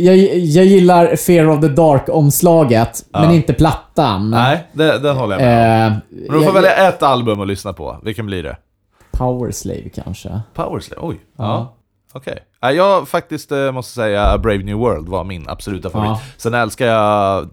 jag, 0.06 0.18
jag 0.38 0.66
gillar 0.66 1.16
Fear 1.16 1.50
of 1.50 1.62
the 1.62 1.68
Dark-omslaget, 1.68 3.06
men 3.12 3.32
inte 3.32 3.54
plattan. 3.54 4.30
Nej, 4.30 4.68
det, 4.72 5.00
den 5.00 5.18
håller 5.18 5.36
jag 5.40 5.42
med 5.46 5.88
om. 5.88 5.94
Eh, 5.94 6.00
Men 6.12 6.32
du 6.32 6.32
får 6.34 6.44
jag- 6.44 6.54
välja 6.54 6.88
ett 6.90 7.04
album 7.04 7.42
att 7.42 7.48
lyssna 7.48 7.74
på. 7.74 7.98
Vilken 8.04 8.26
blir 8.26 8.44
det? 8.44 8.58
Power 9.12 9.52
Slave 9.52 9.90
kanske. 9.96 10.42
Powerslave? 10.54 11.02
Oj. 11.02 11.16
Ja. 11.38 11.44
Ja. 11.46 11.74
Okej. 12.14 12.38
Ja, 12.62 12.72
Jag 12.72 13.08
faktiskt 13.08 13.52
måste 13.74 13.94
säga 13.94 14.24
A 14.24 14.38
Brave 14.38 14.64
New 14.64 14.76
World 14.78 15.10
var 15.10 15.24
min 15.24 15.50
absoluta 15.50 15.90
favorit. 15.90 16.10
Ja. 16.12 16.22
Sen 16.38 16.54
älskar 16.54 16.86
jag 16.86 17.48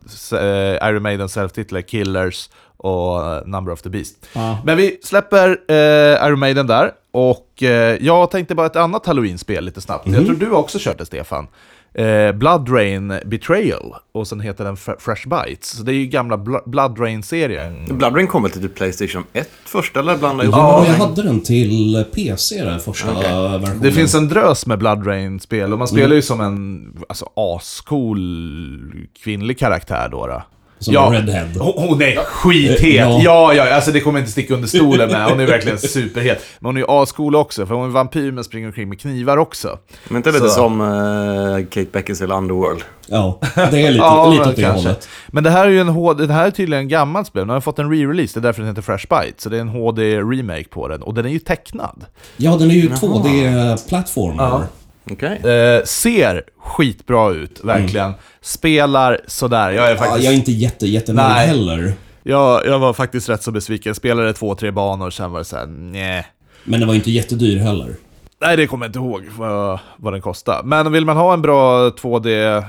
Iron 0.91 1.03
Maiden 1.03 1.27
self-titlar 1.29 1.81
Killers 1.81 2.49
och 2.85 3.49
Number 3.49 3.73
of 3.73 3.83
the 3.83 3.89
Beast. 3.89 4.27
Ja. 4.33 4.59
Men 4.65 4.77
vi 4.77 4.99
släpper 5.03 5.49
eh, 5.69 6.27
Iron 6.29 6.39
Maiden 6.39 6.67
där. 6.67 6.91
Och 7.13 7.63
eh, 7.63 7.97
jag 8.01 8.31
tänkte 8.31 8.55
bara 8.55 8.67
ett 8.67 8.77
annat 8.77 9.07
Halloween-spel 9.07 9.65
lite 9.65 9.81
snabbt. 9.81 10.09
Jag 10.09 10.27
tror 10.27 10.37
du 10.37 10.51
också 10.51 10.79
kört 10.81 10.99
det 10.99 11.07
Stefan. 11.07 11.47
Eh, 11.95 12.33
Blood 12.33 12.69
Rain 12.73 13.21
Betrayal. 13.25 13.95
Och 14.13 14.27
sen 14.27 14.41
heter 14.41 14.65
den 14.65 14.77
Fresh 14.77 15.29
Bites. 15.29 15.69
Så 15.69 15.83
det 15.83 15.93
är 15.93 15.95
ju 15.95 16.07
gamla 16.07 16.37
Bl- 16.37 16.63
Blood 16.71 17.01
Rain-serien. 17.01 17.85
Blood 17.91 18.17
Rain 18.17 18.27
kom 18.27 18.43
väl 18.43 18.53
till 18.53 18.69
Playstation 18.69 19.25
1 19.33 19.51
först, 19.65 19.97
eller 19.97 20.17
blandade 20.17 20.45
ihop? 20.45 20.57
Ja, 20.57 20.85
jag 20.87 20.95
hade 20.95 21.23
den 21.23 21.41
till 21.41 22.05
PC, 22.15 22.65
den 22.65 22.81
första 22.81 23.13
versionen. 23.15 23.81
Det 23.83 23.93
finns 23.93 24.15
en 24.15 24.29
drös 24.29 24.67
med 24.67 24.79
Blood 24.79 25.07
Rain-spel 25.07 25.73
och 25.73 25.79
man 25.79 25.89
spelar 25.89 26.17
ju 26.17 26.23
som 26.23 26.41
en 26.41 26.93
alltså, 27.09 27.29
ascool 27.35 29.07
kvinnlig 29.25 29.59
karaktär 29.59 30.09
då. 30.11 30.27
då. 30.27 30.43
Som 30.79 30.97
en 30.97 31.13
redhead. 31.13 31.47
Hon, 31.59 32.03
är 32.03 32.17
skithet! 32.25 32.95
Ja. 32.95 33.21
Ja. 33.23 33.55
ja, 33.55 33.75
alltså 33.75 33.91
det 33.93 34.01
kommer 34.01 34.19
inte 34.19 34.31
sticka 34.33 34.55
under 34.55 34.69
stolen 34.69 35.11
med. 35.11 35.29
Hon 35.31 35.41
är 35.41 35.47
verkligen 35.47 35.79
superhet. 35.79 36.45
Men 36.59 36.67
hon 36.67 36.77
är 36.77 36.81
ju 36.81 36.87
ascool 36.89 37.37
också, 37.37 37.67
för 37.67 37.75
hon 37.75 37.85
är 37.89 37.93
vampyr 37.93 38.33
men 38.33 38.45
springer 38.45 38.67
omkring 38.67 38.89
med 38.89 39.01
knivar 39.01 39.37
också. 39.37 39.79
Men 40.09 40.17
inte 40.17 40.33
lite 40.33 40.49
Så. 40.49 40.55
som 40.55 40.81
uh, 40.81 41.65
Kate 41.65 41.87
Beckinsale 41.93 42.35
Underworld. 42.35 42.83
Ja, 43.07 43.41
det 43.55 43.61
är 43.61 43.91
lite, 43.91 43.95
Ja, 44.05 44.31
lite 44.31 44.41
men 44.41 44.49
åt 44.51 44.57
det 44.57 44.63
kanske. 44.63 44.89
hållet. 44.89 45.09
Men 45.29 45.45
det 45.45 45.51
här 45.51 45.67
är 45.67 45.71
ju 45.71 45.81
en 45.81 45.89
HD, 45.89 46.27
det 46.27 46.33
här 46.35 46.47
är 46.47 46.51
tydligen 46.51 46.83
en 46.83 46.89
gammalt 46.89 47.27
spel. 47.27 47.41
Den 47.41 47.51
har 47.51 47.61
fått 47.61 47.79
en 47.79 47.93
re-release, 47.93 48.35
det 48.35 48.41
är 48.41 48.43
därför 48.43 48.61
den 48.63 48.69
heter 48.69 48.83
Fresh 48.83 49.07
Bite. 49.09 49.43
Så 49.43 49.49
det 49.49 49.57
är 49.57 49.61
en 49.61 49.69
HD-remake 49.69 50.69
på 50.69 50.89
den. 50.89 51.03
Och 51.03 51.15
den 51.15 51.27
är 51.27 51.31
ju 51.31 51.39
tecknad. 51.39 52.05
Ja, 52.37 52.57
den 52.57 52.71
är 52.71 52.75
ju 52.75 52.89
2D-plattformar. 52.89 54.63
Okej. 55.11 55.41
Eh, 55.45 55.85
ser 55.85 56.43
skitbra 56.59 57.31
ut, 57.33 57.61
verkligen. 57.65 58.13
Spelar 58.41 59.21
sådär. 59.27 59.71
Jag 59.71 59.87
är 59.87 59.91
Ja, 59.91 59.97
faktiskt... 59.97 60.25
jag 60.25 60.33
är 60.33 60.37
inte 60.37 60.53
jätte, 60.53 60.87
jättenöjd 60.87 61.27
heller. 61.29 61.93
Jag, 62.23 62.67
jag 62.67 62.79
var 62.79 62.93
faktiskt 62.93 63.29
rätt 63.29 63.43
så 63.43 63.51
besviken. 63.51 63.95
Spelade 63.95 64.33
två, 64.33 64.55
tre 64.55 64.71
banor, 64.71 65.11
sen 65.11 65.31
var 65.31 65.39
det 65.39 65.45
såhär, 65.45 65.67
nej. 65.67 66.27
Men 66.65 66.81
den 66.81 66.87
var 66.89 66.95
inte 66.95 67.11
jättedyr 67.11 67.59
heller. 67.59 67.95
Nej, 68.41 68.57
det 68.57 68.67
kommer 68.67 68.87
jag 68.87 68.89
inte 68.89 68.99
ihåg 68.99 69.25
vad, 69.39 69.79
vad 69.97 70.13
den 70.13 70.21
kostar. 70.21 70.63
Men 70.65 70.93
vill 70.93 71.05
man 71.05 71.17
ha 71.17 71.33
en 71.35 71.43
bra 71.43 71.89
2D, 71.89 72.23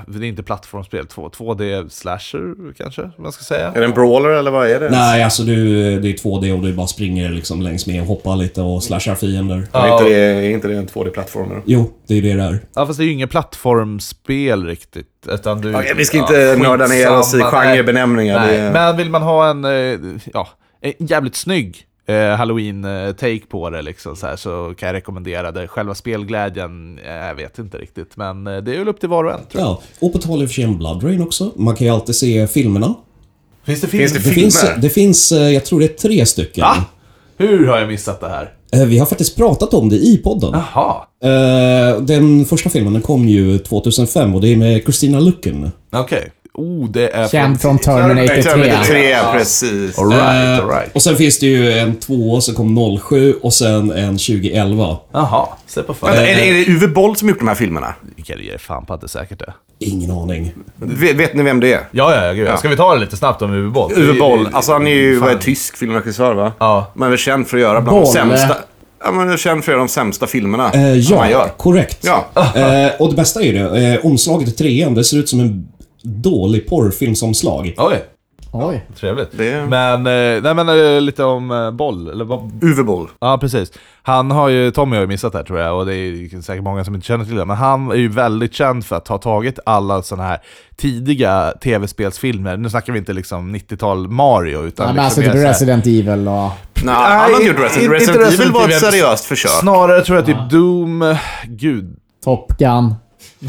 det 0.06 0.18
är 0.18 0.22
inte 0.28 0.42
plattformsspel, 0.42 1.06
2, 1.06 1.28
2D 1.28 1.88
slasher 1.88 2.72
kanske, 2.76 3.02
om 3.02 3.12
man 3.18 3.32
ska 3.32 3.44
säga. 3.44 3.66
Är 3.74 3.78
det 3.80 3.84
en 3.84 3.90
brawler 3.92 4.28
eller 4.30 4.50
vad 4.50 4.68
är 4.70 4.80
det? 4.80 4.90
Nej, 4.90 5.22
alltså 5.22 5.42
du, 5.42 5.64
det 6.00 6.08
är 6.08 6.12
2D 6.12 6.52
och 6.56 6.62
du 6.62 6.72
bara 6.72 6.86
springer 6.86 7.30
liksom 7.30 7.62
längs 7.62 7.86
med 7.86 8.00
och 8.00 8.06
hoppar 8.06 8.36
lite 8.36 8.62
och 8.62 8.82
slashar 8.82 9.14
fiender. 9.14 9.66
Är, 9.72 9.92
inte 9.92 10.04
det, 10.04 10.14
är 10.16 10.50
inte 10.50 10.68
det 10.68 10.76
en 10.76 10.86
2D-plattformer? 10.88 11.62
Jo, 11.64 11.90
det 12.06 12.14
är 12.18 12.22
det 12.22 12.34
det 12.34 12.42
är. 12.42 12.60
Ja, 12.74 12.86
fast 12.86 12.98
det 12.98 13.04
är 13.04 13.06
ju 13.06 13.12
inget 13.12 13.30
plattformsspel 13.30 14.66
riktigt. 14.66 15.06
Utan 15.28 15.60
du, 15.60 15.76
Okej, 15.76 15.94
vi 15.96 16.04
ska 16.04 16.18
inte 16.18 16.56
nörda 16.56 16.86
ner 16.86 17.18
oss 17.18 17.34
i 17.34 17.38
genrebenämningar. 17.40 18.38
Nej, 18.46 18.58
Det- 18.60 18.70
men 18.70 18.96
vill 18.96 19.10
man 19.10 19.22
ha 19.22 19.50
en, 19.50 19.64
eh, 19.64 19.98
ja, 20.34 20.48
en 20.80 20.92
jävligt 20.98 21.36
snygg 21.36 21.82
eh, 22.06 22.14
halloween-take 22.14 23.46
på 23.48 23.70
det 23.70 23.82
liksom, 23.82 24.16
så, 24.16 24.26
här, 24.26 24.36
så 24.36 24.74
kan 24.78 24.86
jag 24.86 24.94
rekommendera 24.94 25.52
det. 25.52 25.68
Själva 25.68 25.94
spelglädjen, 25.94 26.98
eh, 26.98 27.12
jag 27.14 27.34
vet 27.34 27.58
inte 27.58 27.78
riktigt, 27.78 28.16
men 28.16 28.46
eh, 28.46 28.56
det 28.56 28.74
är 28.74 28.78
väl 28.78 28.88
upp 28.88 29.00
till 29.00 29.08
var 29.08 29.24
och 29.24 29.32
en 29.32 29.46
tror 29.52 29.60
jag. 29.62 29.70
Ja, 29.70 29.82
och 30.00 30.12
på 30.12 30.18
tal 30.18 30.48
om 30.66 30.78
Blood 30.78 31.04
Rain 31.04 31.22
också. 31.22 31.50
Man 31.56 31.74
kan 31.76 31.86
ju 31.86 31.92
alltid 31.92 32.16
se 32.16 32.46
filmerna. 32.46 32.94
Finns 33.64 33.80
det 33.80 33.86
Finns 33.86 34.12
det 34.12 34.18
Det 34.18 34.22
finns, 34.34 34.60
Filmer? 34.60 34.78
det 34.82 34.90
finns, 34.90 35.32
eh, 35.32 35.50
jag 35.50 35.64
tror 35.64 35.80
det 35.80 35.86
är 35.86 36.08
tre 36.08 36.26
stycken. 36.26 36.62
Va? 36.62 36.76
Hur 37.38 37.66
har 37.66 37.78
jag 37.78 37.88
missat 37.88 38.20
det 38.20 38.28
här? 38.28 38.52
Eh, 38.72 38.84
Vi 38.86 38.98
har 38.98 39.06
faktiskt 39.06 39.36
pratat 39.36 39.74
om 39.74 39.88
det 39.88 39.96
i 39.96 40.16
podden. 40.24 40.50
Jaha, 40.52 41.02
Eh, 41.22 42.00
Den 42.00 42.44
första 42.44 42.70
filmen 42.70 42.92
den 42.92 43.02
kom 43.02 43.28
ju 43.28 43.58
2005 43.58 44.34
och 44.34 44.40
det 44.40 44.48
är 44.52 44.56
med 44.56 44.82
Christina 44.82 45.20
Lucken. 45.20 45.70
okej. 45.92 46.30
Oh, 46.56 46.88
det 46.90 47.08
är... 47.08 47.28
Känd 47.28 47.60
från 47.60 47.78
Terminator 47.78 48.34
3. 48.34 48.42
Terminator 48.42 48.84
3, 48.84 49.16
precis. 49.32 49.98
Alright, 49.98 50.20
Eh, 50.22 50.64
alright. 50.64 50.94
Och 50.94 51.02
sen 51.02 51.16
finns 51.16 51.38
det 51.38 51.46
ju 51.46 51.72
en 51.72 51.96
två 51.96 52.40
som 52.40 52.54
kom 52.54 52.98
07 53.08 53.34
och 53.42 53.52
sen 53.54 53.90
en 53.92 54.18
2011. 54.18 54.96
Jaha, 55.12 55.46
se 55.66 55.82
på 55.82 55.94
fan. 55.94 56.10
Vänta, 56.10 56.26
är, 56.26 56.36
det, 56.36 56.48
är 56.48 56.54
det 56.54 56.72
Uwe 56.72 56.88
Boll 56.88 57.16
som 57.16 57.28
gjort 57.28 57.38
de 57.38 57.48
här 57.48 57.54
filmerna? 57.54 57.94
Vi 58.16 58.22
kan 58.22 58.38
ge 58.38 58.58
fan 58.58 58.86
på 58.86 58.94
att 58.94 59.00
det 59.00 59.06
är 59.06 59.08
säkert 59.08 59.38
det. 59.38 59.52
Ingen 59.78 60.10
aning. 60.10 60.52
Vet, 60.76 61.16
vet 61.16 61.34
ni 61.34 61.42
vem 61.42 61.60
det 61.60 61.72
är? 61.72 61.80
Ja, 61.90 62.24
ja, 62.26 62.32
gud. 62.32 62.58
Ska 62.58 62.68
vi 62.68 62.76
ta 62.76 62.94
det 62.94 63.00
lite 63.00 63.16
snabbt 63.16 63.42
om 63.42 63.52
Uwe 63.52 63.70
Boll? 63.70 63.92
Uwe 63.96 64.18
Boll. 64.18 64.48
Alltså 64.52 64.72
han 64.72 64.86
är 64.86 64.90
ju 64.94 65.16
vad 65.18 65.30
är, 65.30 65.36
tysk 65.38 65.76
filmregissör 65.76 66.34
va? 66.34 66.52
Ja. 66.58 66.92
Men 66.94 67.12
är 67.12 67.16
känd 67.16 67.46
för 67.46 67.56
att 67.56 67.60
göra 67.62 67.80
bland 67.80 67.96
Boll, 67.98 68.04
de 68.06 68.12
sämsta... 68.12 68.48
eh. 68.48 68.56
Ja, 69.04 69.12
men 69.12 69.30
är 69.30 69.36
känd 69.36 69.64
för 69.64 69.76
de 69.76 69.88
sämsta 69.88 70.26
filmerna 70.26 70.70
Eh, 70.72 70.94
ja, 70.94 71.30
gör. 71.30 71.48
korrekt. 71.56 71.98
Ja. 72.06 72.26
Eh, 72.54 72.90
och 72.98 73.10
det 73.10 73.16
bästa 73.16 73.40
är 73.40 73.44
ju 73.44 73.52
det, 73.52 73.92
eh, 73.94 74.06
omslaget 74.06 74.48
i 74.48 74.52
trean, 74.52 74.94
det 74.94 75.04
ser 75.04 75.16
ut 75.16 75.28
som 75.28 75.40
en 75.40 75.68
dålig 76.06 76.68
porrfilmsomslag. 76.68 77.74
Oj. 77.78 78.04
Oj. 78.52 78.84
Trevligt. 79.00 79.28
Det- 79.38 79.66
Men, 79.68 79.98
eh, 80.06 80.42
nej 80.42 80.54
men 80.54 80.68
eh, 80.68 81.00
lite 81.00 81.24
om 81.24 81.50
eh, 81.50 81.70
boll, 81.70 82.08
eller 82.10 82.24
vad? 82.24 82.64
Uwe 82.64 82.82
Boll. 82.84 83.08
Ja, 83.20 83.38
precis. 83.40 83.72
Han 84.02 84.30
har 84.30 84.48
ju, 84.48 84.70
Tommy 84.70 84.96
har 84.96 85.00
ju 85.00 85.06
missat 85.06 85.32
det 85.32 85.38
här 85.38 85.44
tror 85.44 85.58
jag, 85.58 85.78
och 85.78 85.86
det 85.86 85.94
är 85.94 86.42
säkert 86.42 86.64
många 86.64 86.84
som 86.84 86.94
inte 86.94 87.06
känner 87.06 87.24
till 87.24 87.34
det, 87.36 87.44
men 87.44 87.56
han 87.56 87.90
är 87.90 87.94
ju 87.94 88.08
väldigt 88.08 88.54
känd 88.54 88.84
för 88.86 88.96
att 88.96 89.08
ha 89.08 89.18
tagit 89.18 89.58
alla 89.66 90.02
sådana 90.02 90.28
här 90.28 90.38
tidiga 90.76 91.52
tv-spelsfilmer, 91.62 92.56
nu 92.56 92.70
snackar 92.70 92.92
vi 92.92 92.98
inte 92.98 93.12
liksom 93.12 93.56
90-tal 93.56 94.08
Mario, 94.08 94.66
utan 94.66 94.86
Ja, 94.86 94.92
men 94.92 95.04
liksom 95.04 95.22
alltså 95.24 95.38
typ 95.38 95.48
Resident 95.48 95.86
Evil 95.86 96.28
och... 96.28 96.50
Nej, 96.84 96.94
han 96.94 97.20
har 97.20 97.30
inte 97.30 97.44
gjort 97.46 97.58
Resident, 97.60 97.92
Resident 97.92 98.18
Resident 98.26 98.40
Evil 98.40 98.52
var 98.52 98.60
ett 98.60 98.66
Evil. 98.68 98.80
seriöst 98.80 99.24
försök. 99.24 99.50
Snarare 99.50 100.00
tror 100.00 100.18
jag 100.18 100.26
typ 100.26 100.50
Doom, 100.50 101.14
gud. 101.46 101.96
Top 102.24 102.58
Gun. 102.58 102.94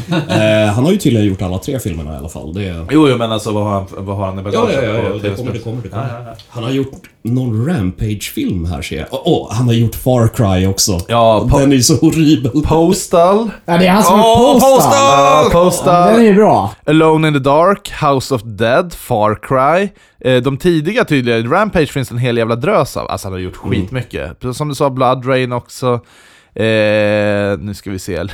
Eh, 0.38 0.72
han 0.74 0.84
har 0.84 0.92
ju 0.92 0.98
tydligen 0.98 1.28
gjort 1.28 1.42
alla 1.42 1.58
tre 1.58 1.78
filmerna 1.78 2.14
i 2.14 2.16
alla 2.16 2.28
fall. 2.28 2.54
Det... 2.54 2.86
Jo, 2.90 3.08
jo 3.08 3.16
men 3.16 3.32
alltså 3.32 3.52
vad 3.52 3.64
har 3.64 3.70
han, 3.70 3.86
vad 3.96 4.16
har 4.16 4.26
han 4.26 4.34
i 4.34 4.38
Ja, 4.38 4.42
bagaget 4.42 4.74
ja, 4.76 4.82
ja, 4.82 4.94
ja, 4.94 5.10
på 5.10 5.18
det 5.18 5.36
kommer, 5.36 5.52
det 5.52 5.58
kommer. 5.58 5.82
Det 5.82 5.88
kommer. 5.88 6.36
Han 6.48 6.64
har 6.64 6.70
gjort 6.70 6.92
någon 7.22 7.66
Rampage-film 7.66 8.64
här 8.64 8.82
ser 8.82 8.96
jag. 8.96 9.06
Åh, 9.10 9.22
åh, 9.24 9.52
han 9.52 9.66
har 9.66 9.74
gjort 9.74 9.94
Far 9.94 10.28
Cry 10.28 10.66
också. 10.66 10.98
Ja, 11.08 11.46
po- 11.50 11.58
Den 11.60 11.72
är 11.72 11.76
ju 11.76 11.82
så 11.82 11.94
horribel. 11.94 12.62
Postal. 12.64 13.50
Ja, 13.64 13.78
det 13.78 13.86
är 13.86 13.90
han 13.90 14.02
som 14.02 14.20
Åh, 14.20 14.50
är 14.50 14.52
Postal! 14.54 14.70
Postal! 14.70 14.94
Ja, 14.98 15.42
Den 15.42 15.50
Postal. 15.52 16.14
är 16.18 16.22
ju 16.22 16.34
bra. 16.34 16.72
Alone 16.86 17.28
in 17.28 17.34
the 17.34 17.40
Dark, 17.40 17.92
House 18.02 18.34
of 18.34 18.42
Dead, 18.44 18.92
Far 18.94 19.38
Cry. 19.42 19.88
Eh, 20.20 20.42
de 20.42 20.56
tidiga 20.56 21.04
tydliga, 21.04 21.38
Rampage 21.42 21.88
finns 21.92 22.10
en 22.10 22.18
hel 22.18 22.36
jävla 22.38 22.56
drös 22.56 22.96
av. 22.96 23.08
Alltså 23.10 23.26
han 23.26 23.32
har 23.32 23.40
gjort 23.40 23.56
skitmycket. 23.56 24.40
Precis 24.40 24.58
Som 24.58 24.68
du 24.68 24.74
sa, 24.74 24.90
Blood 24.90 25.28
Rain 25.28 25.52
också. 25.52 26.00
Eh, 26.54 27.58
nu 27.58 27.72
ska 27.74 27.90
vi 27.90 27.98
se. 27.98 28.22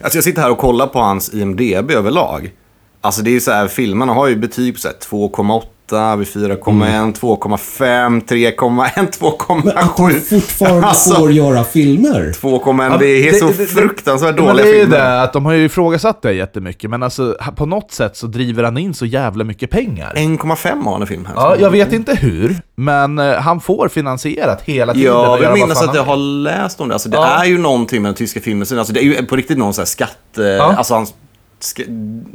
Alltså 0.00 0.16
jag 0.16 0.24
sitter 0.24 0.42
här 0.42 0.50
och 0.50 0.58
kollar 0.58 0.86
på 0.86 0.98
hans 0.98 1.34
IMDB 1.34 1.90
överlag. 1.90 2.52
Alltså 3.00 3.22
det 3.22 3.30
är 3.30 3.32
ju 3.32 3.40
så 3.40 3.50
här, 3.50 3.68
filmerna 3.68 4.12
har 4.12 4.28
ju 4.28 4.36
betyg 4.36 4.74
på 4.74 4.80
2,8, 4.80 5.62
vid 5.92 6.26
4,1, 6.28 7.12
2,5, 7.20 8.20
3,1, 8.26 8.70
Men 8.70 8.80
att 8.80 8.94
han 8.96 9.06
2,7. 9.06 10.20
fortfarande 10.20 10.86
Alltså- 10.86 11.14
får 11.14 11.32
göra 11.32 11.64
filmer. 11.64 12.32
2,1, 12.40 12.98
det 12.98 13.06
är 13.06 13.32
det- 13.32 13.38
så 13.38 13.46
det- 13.46 13.52
det- 13.56 13.66
fruktansvärt 13.66 14.34
Ja, 14.36 14.42
men 14.42 14.46
dåliga 14.46 14.64
det 14.66 14.70
är 14.72 14.74
ju 14.74 14.80
filmer. 14.80 14.96
det, 14.98 15.22
att 15.22 15.32
de 15.32 15.44
har 15.44 15.52
ju 15.52 15.64
ifrågasatt 15.64 16.22
det 16.22 16.32
jättemycket, 16.32 16.90
men 16.90 17.02
alltså 17.02 17.36
på 17.56 17.66
något 17.66 17.92
sätt 17.92 18.16
så 18.16 18.26
driver 18.26 18.64
han 18.64 18.78
in 18.78 18.94
så 18.94 19.06
jävla 19.06 19.44
mycket 19.44 19.70
pengar. 19.70 20.12
1,5 20.16 20.84
har 20.86 20.98
han 20.98 21.06
film 21.06 21.26
här. 21.26 21.34
Ja, 21.36 21.56
jag 21.60 21.70
vet 21.70 21.92
inte 21.92 22.14
hur, 22.14 22.56
men 22.76 23.18
eh, 23.18 23.34
han 23.34 23.60
får 23.60 23.88
finansierat 23.88 24.62
hela 24.64 24.94
tiden. 24.94 25.12
Ja, 25.12 25.38
jag 25.42 25.54
minns 25.54 25.78
fan 25.78 25.88
att 25.88 25.94
jag 25.94 26.04
har 26.04 26.16
läst 26.16 26.80
om 26.80 26.88
det. 26.88 26.94
Alltså, 26.94 27.08
det 27.08 27.16
Ja. 27.16 27.26
är 27.26 27.44
ju 27.44 27.58
någonting 27.58 28.02
med 28.02 28.08
den 28.08 28.14
tyska 28.16 28.40
filmen. 28.40 28.66
Alltså, 28.78 28.92
det 28.92 29.00
är 29.00 29.04
ju 29.04 29.26
på 29.26 29.36
riktigt 29.36 29.58
någon 29.58 29.74
så 29.74 29.80
här 29.80 29.86
skatt... 29.86 30.38
eh, 30.38 30.78
Alltså 30.78 30.94
han 30.94 31.04
sk- 31.04 31.12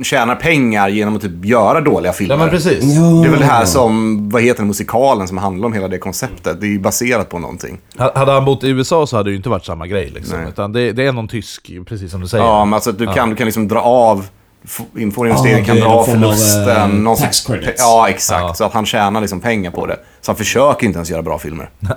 tjänar 0.04 0.36
pengar 0.36 0.90
genom 0.90 1.16
att 1.16 1.22
typ 1.22 1.46
göra 1.46 1.82
dåliga 1.82 2.14
filmer. 2.14 2.36
Ja, 2.36 2.40
men 2.40 2.50
precis. 2.50 2.84
Ja. 2.84 3.02
Det 3.02 3.28
är 3.28 3.32
väl 3.32 3.40
det 3.40 3.46
här 3.46 3.66
som, 3.66 4.30
vad 4.30 4.42
heter 4.42 4.58
den 4.60 4.68
musikalen 4.68 5.28
som 5.28 5.38
handlar 5.38 5.66
om 5.66 5.74
hela 5.74 5.88
det 5.88 5.98
konceptet. 5.98 6.62
Det 6.62 6.68
är 6.68 6.70
ju 6.70 6.80
baserat 6.80 7.30
på 7.30 7.40
någonting. 7.40 7.78
Ha- 7.98 8.12
Hade 8.16 8.32
han 8.32 8.46
bott 8.46 8.64
i 8.64 8.70
USA 8.70 9.08
så 9.08 9.18
hade 9.18 9.30
det 9.30 9.32
ju 9.32 9.38
inte 9.38 9.50
varit 9.50 9.66
samma 9.66 9.88
grej 9.88 10.12
liksom. 10.16 10.40
Nej. 10.40 10.50
Utan 10.50 10.74
det, 10.74 10.92
det 10.92 11.06
är 11.06 11.12
någon 11.12 11.28
tysk, 11.28 11.72
precis 11.88 12.12
som 12.12 12.22
du 12.22 12.28
säger. 12.28 12.44
Ja, 12.44 12.66
men 12.66 12.74
alltså 12.74 12.90
att 12.90 12.98
du 13.00 13.08
kan, 13.08 13.30
du 13.30 13.36
kan 13.36 13.46
liksom 13.46 13.68
dra 13.68 13.80
av, 13.82 14.26
får 14.68 14.86
investering, 14.98 15.64
Ah, 15.64 15.66
kan 15.66 15.76
dra 15.80 15.88
någon 15.88 15.98
av 16.00 16.04
förlusten. 16.04 17.08
eh, 17.08 17.16
tax 17.16 17.42
credits. 17.42 17.82
Ja, 17.82 18.10
exakt. 18.10 18.42
Ja. 18.42 18.54
Så 18.54 18.64
att 18.64 18.74
han 18.74 18.86
tjänar 18.86 19.22
liksom 19.22 19.40
pengar 19.40 19.72
på 19.72 19.86
det. 19.86 20.00
Så 20.22 20.32
han 20.32 20.36
försöker 20.38 20.86
inte 20.88 20.98
ens 20.98 21.10
göra 21.10 21.22
bra 21.22 21.40
filmer. 21.40 21.70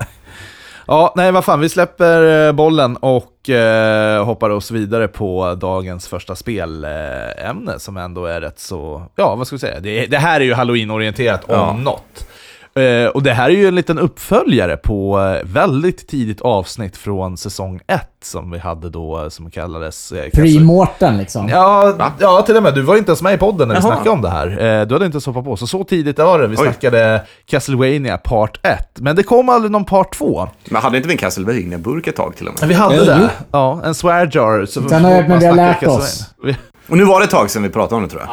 Ja, 0.90 1.12
nej 1.16 1.33
vad 1.33 1.44
fan, 1.44 1.61
vi 1.61 1.68
släpper 1.68 2.46
eh, 2.46 2.53
bollen 2.53 2.96
och 2.96 3.51
eh, 3.51 4.24
hoppar 4.24 4.51
oss 4.51 4.70
vidare 4.70 5.09
på 5.09 5.55
dagens 5.61 6.09
första 6.09 6.35
spelämne 6.37 7.79
som 7.79 7.96
ändå 7.96 8.27
är 8.27 8.40
rätt 8.40 8.59
så, 8.59 9.03
ja 9.16 9.35
vad 9.35 9.46
ska 9.46 9.57
vi 9.57 9.61
säga, 9.61 9.81
det, 9.81 10.07
det 10.07 10.16
här 10.18 10.40
är 10.40 10.44
ju 10.44 10.55
halloween-orienterat 10.55 11.44
Ja. 11.48 11.70
om 11.70 11.85
något. 11.85 12.27
Eh, 12.79 13.07
och 13.09 13.23
det 13.23 13.33
här 13.33 13.51
är 13.51 13.55
ju 13.55 13.69
en 13.69 13.75
liten 13.75 13.99
uppföljare 13.99 14.77
på 14.77 15.21
eh, 15.21 15.47
väldigt 15.49 16.09
tidigt 16.09 16.41
avsnitt 16.41 16.97
från 16.97 17.37
säsong 17.37 17.81
1 17.87 18.01
som 18.25 18.51
vi 18.51 18.59
hade 18.59 18.91
då, 18.91 19.23
eh, 19.23 19.29
som 19.29 19.51
kallades... 19.51 20.12
Eh, 20.12 20.25
Pre-Morten 20.33 21.19
liksom. 21.19 21.49
Ja, 21.49 21.95
ja, 22.19 22.43
till 22.43 22.57
och 22.57 22.62
med. 22.62 22.75
Du 22.75 22.83
var 22.83 22.97
inte 22.97 23.11
ens 23.11 23.23
med 23.23 23.35
i 23.35 23.38
podden 23.38 23.69
när 23.69 23.75
vi 23.75 23.81
Jaha. 23.81 23.93
snackade 23.93 24.11
om 24.11 24.23
det 24.23 24.31
här. 24.31 24.47
Eh, 24.81 24.87
Du 24.87 24.95
hade 24.95 25.07
inte 25.07 25.14
ens 25.17 25.27
hoppat 25.27 25.45
på. 25.45 25.57
Så 25.57 25.67
så 25.67 25.85
tidigt 25.85 26.19
var 26.19 26.38
det. 26.38 26.47
Vi 26.47 26.57
Oj. 26.57 26.62
snackade 26.62 27.23
Castlevania 27.47 28.17
Part 28.17 28.61
1. 28.67 28.79
Men 29.01 29.17
det 29.17 29.23
kom 29.23 29.49
aldrig 29.49 29.71
någon 29.73 29.85
Part 29.85 30.14
2. 30.14 30.49
Men 30.71 30.83
hade 30.83 30.97
inte 30.97 31.09
vi 31.09 31.14
en 31.14 31.19
Castlevania-burk 31.19 32.07
ett 32.07 32.17
tag 32.17 32.37
till 32.37 32.49
och 32.49 32.55
med? 32.61 32.69
Vi 32.69 32.75
hade 32.75 32.97
Eh, 32.97 33.05
det. 33.05 33.31
Ja, 33.53 33.81
en 33.85 33.95
swear 33.95 34.31
jar. 34.33 34.67
Så 34.67 34.88
Sen 34.88 35.05
har 35.05 35.11
jag- 35.11 35.29
men 35.29 35.38
vi 35.38 35.47
har 35.47 35.55
lärt 35.55 35.83
oss. 35.87 36.25
Vi- 36.43 36.57
Och 36.88 36.97
nu 36.97 37.05
var 37.05 37.21
det 37.21 37.25
ett 37.25 37.31
tag 37.31 37.51
sedan 37.51 37.62
vi 37.62 37.69
pratade 37.69 37.97
om 37.97 38.03
det 38.03 38.09
tror 38.09 38.23
jag. 38.23 38.31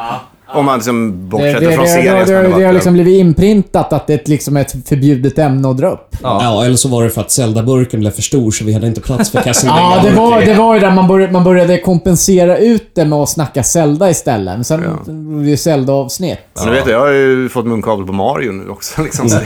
Om 0.54 0.64
man 0.64 0.74
liksom 0.78 1.10
Det, 1.10 1.16
bortsätter 1.16 1.60
det, 1.60 1.66
det, 1.66 1.72
från 1.72 1.84
det, 1.84 1.90
serien. 1.90 2.14
det, 2.26 2.32
det, 2.32 2.42
det 2.42 2.58
det 2.58 2.64
har 2.66 2.72
liksom 2.72 2.92
blivit 2.92 3.20
inprintat 3.20 3.92
att 3.92 4.06
det 4.06 4.12
är 4.14 4.18
ett, 4.18 4.28
liksom 4.28 4.56
ett 4.56 4.88
förbjudet 4.88 5.38
ämne 5.38 5.68
att 5.70 5.76
dra 5.76 5.90
upp. 5.90 6.16
Ja. 6.22 6.38
Ja, 6.42 6.64
eller 6.64 6.76
så 6.76 6.88
var 6.88 7.04
det 7.04 7.10
för 7.10 7.20
att 7.20 7.30
Zelda-burken 7.30 8.00
blev 8.00 8.10
för 8.10 8.22
stor 8.22 8.50
så 8.50 8.64
vi 8.64 8.72
hade 8.72 8.86
inte 8.86 9.00
plats 9.00 9.30
för 9.30 9.40
Castlevania. 9.40 9.82
Ja, 10.04 10.10
det 10.10 10.16
var, 10.16 10.40
det 10.40 10.54
var 10.54 10.74
ju 10.74 10.80
där 10.80 10.90
man 10.90 11.08
började, 11.08 11.32
man 11.32 11.44
började 11.44 11.78
kompensera 11.78 12.58
ut 12.58 12.90
det 12.94 13.04
med 13.04 13.18
att 13.18 13.28
snacka 13.28 13.62
Zelda 13.62 14.10
istället. 14.10 14.54
Men 14.54 14.64
sen 14.64 14.82
Ja. 14.82 15.12
blev 15.12 15.44
det 15.44 15.50
ju 15.50 15.56
Zelda-avsnitt. 15.56 16.38
Ja, 16.56 16.64
nu 16.64 16.70
vet 16.70 16.86
jag, 16.86 16.94
jag 16.94 17.00
har 17.00 17.12
ju 17.12 17.48
fått 17.48 17.66
munkavel 17.66 18.06
på 18.06 18.12
Mario 18.12 18.52
nu 18.52 18.68
också. 18.70 19.02
Liksom. 19.06 19.28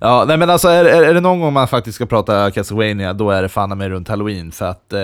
Ja, 0.00 0.24
nej 0.28 0.36
men 0.36 0.50
alltså 0.50 0.68
är, 0.68 0.84
är, 0.84 1.02
är 1.02 1.14
det 1.14 1.20
någon 1.20 1.40
gång 1.40 1.52
man 1.52 1.68
faktiskt 1.68 1.94
ska 1.96 2.06
prata 2.06 2.50
Castlevania, 2.50 3.12
då 3.12 3.30
är 3.30 3.42
det 3.42 3.48
fan 3.48 3.78
med 3.78 3.88
runt 3.88 4.08
Halloween. 4.08 4.52
För 4.52 4.64
att, 4.66 4.92
eh, 4.92 5.00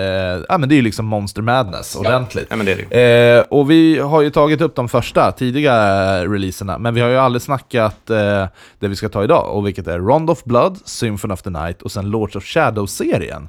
ja 0.49 0.57
men 0.57 0.69
det 0.69 0.75
är 0.75 0.77
ju 0.77 0.81
liksom 0.81 1.05
Monster 1.05 1.41
Madness 1.41 1.95
ordentligt. 1.95 2.45
Ja, 2.49 2.55
men 2.55 2.65
det 2.65 2.71
är 2.71 2.85
det. 2.89 3.35
Eh, 3.37 3.43
och 3.49 3.71
vi 3.71 3.99
har 3.99 4.21
ju 4.21 4.29
tagit 4.29 4.61
upp 4.61 4.74
de 4.75 4.89
första 4.89 5.31
tidiga 5.31 5.73
eh, 5.73 6.29
releaserna, 6.31 6.77
men 6.77 6.93
vi 6.93 7.01
har 7.01 7.09
ju 7.09 7.17
aldrig 7.17 7.41
snackat 7.41 8.09
eh, 8.09 8.47
det 8.79 8.87
vi 8.87 8.95
ska 8.95 9.09
ta 9.09 9.23
idag, 9.23 9.55
och 9.55 9.67
vilket 9.67 9.87
är 9.87 9.99
Rond 9.99 10.29
of 10.29 10.43
Blood, 10.43 10.77
Symphony 10.85 11.33
of 11.33 11.41
the 11.41 11.49
Night 11.49 11.81
och 11.81 11.91
sen 11.91 12.09
Lords 12.09 12.35
of 12.35 12.43
Shadow-serien. 12.43 13.47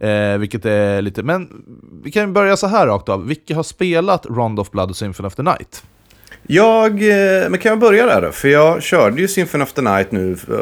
Eh, 0.00 0.38
vilket 0.38 0.64
är 0.66 1.02
lite, 1.02 1.22
men 1.22 1.48
vi 2.02 2.10
kan 2.10 2.22
ju 2.22 2.32
börja 2.32 2.56
så 2.56 2.66
här 2.66 2.86
rakt 2.86 3.08
av. 3.08 3.26
Vilka 3.26 3.54
har 3.56 3.62
spelat 3.62 4.26
Rond 4.26 4.60
of 4.60 4.70
Blood 4.70 4.90
och 4.90 4.96
Symphony 4.96 5.26
of 5.26 5.34
the 5.34 5.42
Night? 5.42 5.82
Jag, 6.42 6.92
eh, 6.92 7.50
men 7.50 7.58
kan 7.58 7.70
jag 7.70 7.78
börja 7.78 8.06
där 8.06 8.22
då? 8.22 8.32
För 8.32 8.48
jag 8.48 8.82
körde 8.82 9.20
ju 9.20 9.28
Symphony 9.28 9.64
of 9.64 9.72
the 9.72 9.82
Night 9.82 10.12
nu 10.12 10.32
eh, 10.32 10.56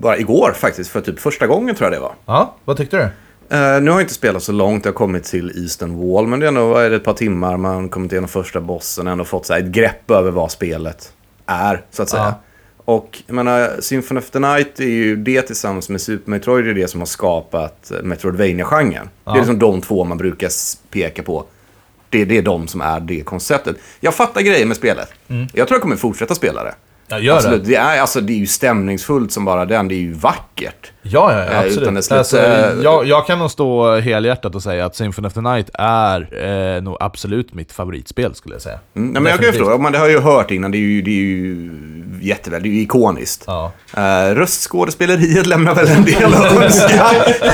bara 0.00 0.18
igår 0.18 0.52
faktiskt, 0.56 0.90
för 0.90 1.00
typ 1.00 1.20
första 1.20 1.46
gången 1.46 1.74
tror 1.74 1.90
jag 1.90 2.00
det 2.00 2.02
var. 2.02 2.12
Ja, 2.26 2.56
vad 2.64 2.76
tyckte 2.76 2.96
du? 2.96 3.08
Eh, 3.50 3.58
nu 3.58 3.90
har 3.90 3.98
jag 3.98 4.00
inte 4.00 4.14
spelat 4.14 4.42
så 4.42 4.52
långt, 4.52 4.84
jag 4.84 4.92
har 4.92 4.96
kommit 4.96 5.24
till 5.24 5.62
Eastern 5.62 6.12
Wall, 6.12 6.26
men 6.26 6.40
det 6.40 6.46
är 6.46 6.48
ändå 6.48 6.76
är 6.76 6.90
det, 6.90 6.96
ett 6.96 7.04
par 7.04 7.14
timmar, 7.14 7.56
man 7.56 7.88
kommit 7.88 8.12
igenom 8.12 8.28
första 8.28 8.60
bossen, 8.60 9.06
ändå 9.06 9.24
fått 9.24 9.46
så 9.46 9.52
här, 9.52 9.60
ett 9.60 9.66
grepp 9.66 10.10
över 10.10 10.30
vad 10.30 10.50
spelet 10.50 11.12
är, 11.46 11.84
så 11.90 12.02
att 12.02 12.08
säga. 12.08 12.22
Ja. 12.22 12.40
Och 12.84 13.22
jag 13.26 13.34
menar, 13.34 13.80
Symphony 13.80 14.20
of 14.20 14.30
the 14.30 14.38
Night 14.38 14.80
är 14.80 14.84
ju 14.84 15.16
det 15.16 15.42
tillsammans 15.42 15.88
med 15.88 16.00
Super 16.00 16.30
Metroid, 16.30 16.64
det 16.64 16.70
är 16.70 16.74
det 16.74 16.88
som 16.88 17.00
har 17.00 17.06
skapat 17.06 17.92
Metroidvania-genren. 18.02 19.08
Det 19.24 19.30
är 19.30 19.34
liksom 19.36 19.58
de 19.58 19.80
två 19.80 20.04
man 20.04 20.18
brukar 20.18 20.50
peka 20.90 21.22
på. 21.22 21.44
Det, 22.10 22.24
det 22.24 22.38
är 22.38 22.42
de 22.42 22.68
som 22.68 22.80
är 22.80 23.00
det 23.00 23.20
konceptet. 23.20 23.76
Jag 24.00 24.14
fattar 24.14 24.40
grejer 24.40 24.66
med 24.66 24.76
spelet. 24.76 25.08
Jag 25.52 25.68
tror 25.68 25.76
jag 25.76 25.82
kommer 25.82 25.96
fortsätta 25.96 26.34
spela 26.34 26.64
det. 26.64 26.74
Ja, 27.08 27.18
gör 27.18 27.36
Absolut. 27.36 27.64
Det 27.64 27.74
är, 27.74 28.00
alltså, 28.00 28.20
det 28.20 28.32
är 28.32 28.36
ju 28.38 28.46
stämningsfullt 28.46 29.32
som 29.32 29.44
bara 29.44 29.64
den. 29.64 29.88
Det 29.88 29.94
är 29.94 30.00
ju 30.00 30.12
vackert. 30.12 30.92
Ja, 31.02 31.32
ja, 31.32 31.38
ja 31.38 31.44
Eh, 31.44 31.58
absolut. 31.58 31.78
utan 31.78 31.94
det 31.94 32.02
slut- 32.02 32.18
alltså, 32.18 32.36
jag, 32.82 33.06
jag 33.06 33.26
kan 33.26 33.38
nog 33.38 33.50
stå 33.50 33.96
helhjärtat 34.00 34.54
och 34.54 34.62
säga 34.62 34.86
att 34.86 34.96
Symphony 34.96 35.28
of 35.28 35.34
the 35.34 35.40
Night 35.40 35.70
är 35.74 36.28
eh, 36.76 36.82
nog 36.82 36.96
absolut 37.00 37.54
mitt 37.54 37.72
favoritspel 37.72 38.34
skulle 38.34 38.54
jag 38.54 38.62
säga. 38.62 38.78
Mm, 38.96 39.08
nej, 39.12 39.22
men 39.22 39.30
jag 39.30 39.38
kan 39.40 39.46
ju 39.46 39.52
förstå, 39.52 39.78
men 39.78 39.92
det 39.92 39.98
har 39.98 40.06
jag 40.06 40.12
ju 40.12 40.20
hört 40.20 40.50
innan, 40.50 40.70
det 40.70 40.78
är 40.78 40.80
ju, 40.80 41.02
det 41.02 41.10
är 41.10 41.14
ju 41.14 41.70
jätteväl, 42.20 42.62
det 42.62 42.68
är 42.68 42.72
ju 42.72 42.80
ikoniskt. 42.80 43.44
Ja, 43.46 43.72
Uh, 43.98 44.34
röstskådespeleriet 44.34 45.46
lämnar 45.46 45.74
väl 45.74 45.88
en 45.88 46.04
del 46.04 46.34
att 46.34 46.52
önska. 46.62 47.04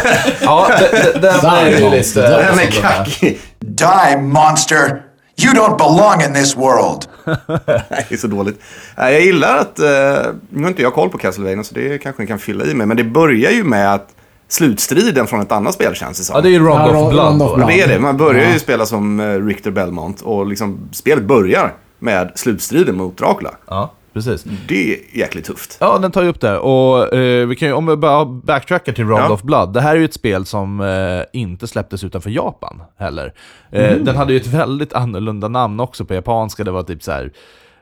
ja 0.42 0.68
det, 0.80 1.12
det, 1.12 1.20
den 1.20 1.44
är 1.50 1.70
ju 1.80 1.90
lite... 1.90 2.20
Den 2.20 2.58
är 2.58 2.66
kackig. 2.70 3.38
Die, 3.58 4.16
monster! 4.20 5.02
You 5.37 5.55
don't 5.55 5.77
belong 5.79 6.23
in 6.23 6.35
this 6.35 6.57
world. 6.57 7.07
Nej, 7.25 8.07
det 8.09 8.14
är 8.14 8.16
så 8.16 8.27
dåligt. 8.27 8.61
Eh, 8.99 9.11
jag 9.11 9.20
gillar 9.20 9.59
att, 9.59 9.81
uh, 9.81 10.35
nu 10.51 10.62
har 10.62 10.68
inte 10.68 10.83
jag 10.83 10.94
koll 10.94 11.11
på 11.11 11.18
Castlevania 11.18 11.64
så 11.64 11.75
det 11.75 11.99
kanske 11.99 12.23
ni 12.23 12.29
kan 12.29 12.38
fylla 12.38 12.64
i 12.64 12.75
med, 12.75 12.88
men 12.88 12.97
det 12.97 13.05
börjar 13.05 13.51
ju 13.51 13.64
med 13.64 13.94
att 13.94 14.09
slutstriden 14.49 15.27
från 15.27 15.40
ett 15.40 15.53
annat 15.53 15.75
spel 15.75 15.94
känns 15.94 16.18
det 16.18 16.25
som. 16.25 16.37
Ja, 16.37 16.40
det 16.40 16.49
är 16.49 16.51
ju 16.51 16.59
Rond 16.59 16.81
Ja, 16.81 17.07
of 17.07 17.12
Blood. 17.12 17.42
Of. 17.42 17.57
Blood. 17.57 17.68
Det 17.68 17.81
är 17.81 17.88
det, 17.88 17.99
man 17.99 18.16
börjar 18.16 18.53
ju 18.53 18.59
spela 18.59 18.87
som 18.87 19.20
eh, 19.20 19.44
Richter 19.47 19.70
Belmont 19.70 20.20
och 20.20 20.47
liksom, 20.47 20.88
spelet 20.92 21.25
börjar 21.25 21.73
med 21.99 22.33
slutstriden 22.35 22.97
mot 22.97 23.18
Dracula. 23.18 23.51
Ja, 23.66 23.92
precis. 24.14 24.44
Det 24.68 24.92
är 24.94 24.98
jäkligt 25.18 25.44
tufft. 25.44 25.77
Ja, 25.81 25.98
den 25.98 26.11
tar 26.11 26.22
ju 26.22 26.29
upp 26.29 26.40
det. 26.40 26.59
Och 26.59 27.14
eh, 27.14 27.46
vi 27.46 27.57
kan 27.57 27.68
ju, 27.68 27.74
om 27.74 27.87
vi 27.87 27.96
bara 27.96 28.24
backtrackar 28.24 28.92
till 28.92 29.05
Round 29.05 29.24
Ja. 29.24 29.33
of 29.33 29.42
Blood. 29.42 29.72
Det 29.72 29.81
här 29.81 29.94
är 29.94 29.98
ju 29.98 30.05
ett 30.05 30.14
spel 30.14 30.46
som 30.46 30.81
eh, 30.81 31.40
inte 31.40 31.66
släpptes 31.66 32.05
utanför 32.05 32.31
Japan 32.31 32.83
heller. 32.98 33.35
Eh, 33.70 33.96
Den 33.96 34.16
hade 34.16 34.33
ju 34.33 34.37
ett 34.40 34.46
väldigt 34.46 34.92
annorlunda 34.92 35.48
namn 35.48 35.81
också 35.81 36.05
på 36.05 36.14
japanska. 36.14 36.64
Det 36.64 36.70
var 36.70 36.83
typ 36.83 37.03
så 37.03 37.12
här, 37.12 37.33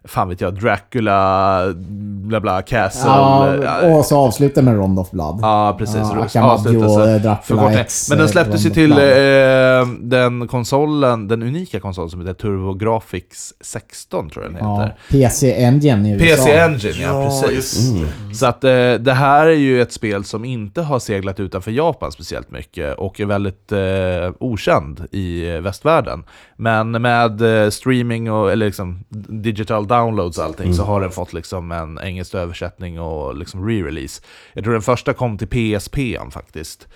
fan 0.05 0.29
vet 0.29 0.41
jag, 0.41 0.55
Dracula 0.55 1.63
bla 2.23 2.41
bla, 2.41 2.63
Castle... 2.63 3.11
Ja, 3.11 3.81
och 3.83 4.05
så 4.05 4.19
avslutar 4.19 4.63
med 4.63 4.77
Rond 4.77 4.99
of 4.99 5.11
Blood. 5.11 5.39
Ja, 5.43 5.77
precis. 5.79 6.35
Ja, 6.35 6.61
det. 6.65 7.19
Dracula. 7.19 7.73
X, 7.73 8.09
Men 8.09 8.19
den 8.19 8.27
eh, 8.27 8.31
släpptes 8.31 8.67
ju 8.67 8.71
till 8.71 8.93
eh, 8.93 8.99
den 10.01 10.49
konsolen, 10.49 11.29
den 11.29 11.43
unika 11.43 11.81
konsolen 11.81 12.11
som 12.11 12.21
heter 12.21 12.35
TurboGrafx 12.35 13.55
16 13.61 14.31
tror 14.31 14.45
jag 14.45 14.55
den 14.55 14.65
Ja, 14.65 14.81
heter. 14.81 14.97
PC 15.11 15.65
Engine 15.65 16.09
i 16.09 16.13
USA. 16.13 16.45
PC 16.45 16.59
Engine, 16.59 17.03
ja, 17.03 17.25
precis. 17.43 17.91
Så 18.35 18.47
att 18.47 18.65
eh, 18.65 18.93
det 18.95 19.13
här 19.13 19.47
är 19.47 19.51
ju 19.51 19.83
ett 19.83 19.93
spel 19.93 20.25
som 20.25 20.45
inte 20.45 20.83
har 20.83 20.99
seglat 20.99 21.41
utanför 21.41 21.71
Japan 21.71 22.13
speciellt 22.13 22.51
mycket 22.51 22.99
och 22.99 23.21
är 23.21 23.27
väldigt 23.27 23.73
eh, 23.73 24.35
okänd 24.41 25.07
i 25.11 25.51
eh, 25.55 25.61
västvärlden. 25.61 26.25
Men 26.57 26.91
med 27.03 27.65
eh, 27.65 27.71
streaming 27.71 28.31
och 28.33 28.53
eller 28.53 28.67
liksom 28.67 29.05
digital 29.29 29.87
downloads 29.97 30.39
och 30.39 30.45
allting 30.45 30.75
så 30.75 30.83
har 30.83 31.01
den 31.01 31.11
fått 31.11 31.33
liksom 31.33 31.73
en 31.73 31.99
engelsk 32.03 32.35
översättning 32.35 33.01
och 33.01 33.37
liksom 33.37 33.69
re-release. 33.69 34.23
Jag 34.53 34.65
tror 34.65 34.73
den 34.73 34.83
första 34.83 35.13
kom 35.13 35.39
till 35.39 35.49
PSP 35.49 35.97
faktiskt. 36.33 36.89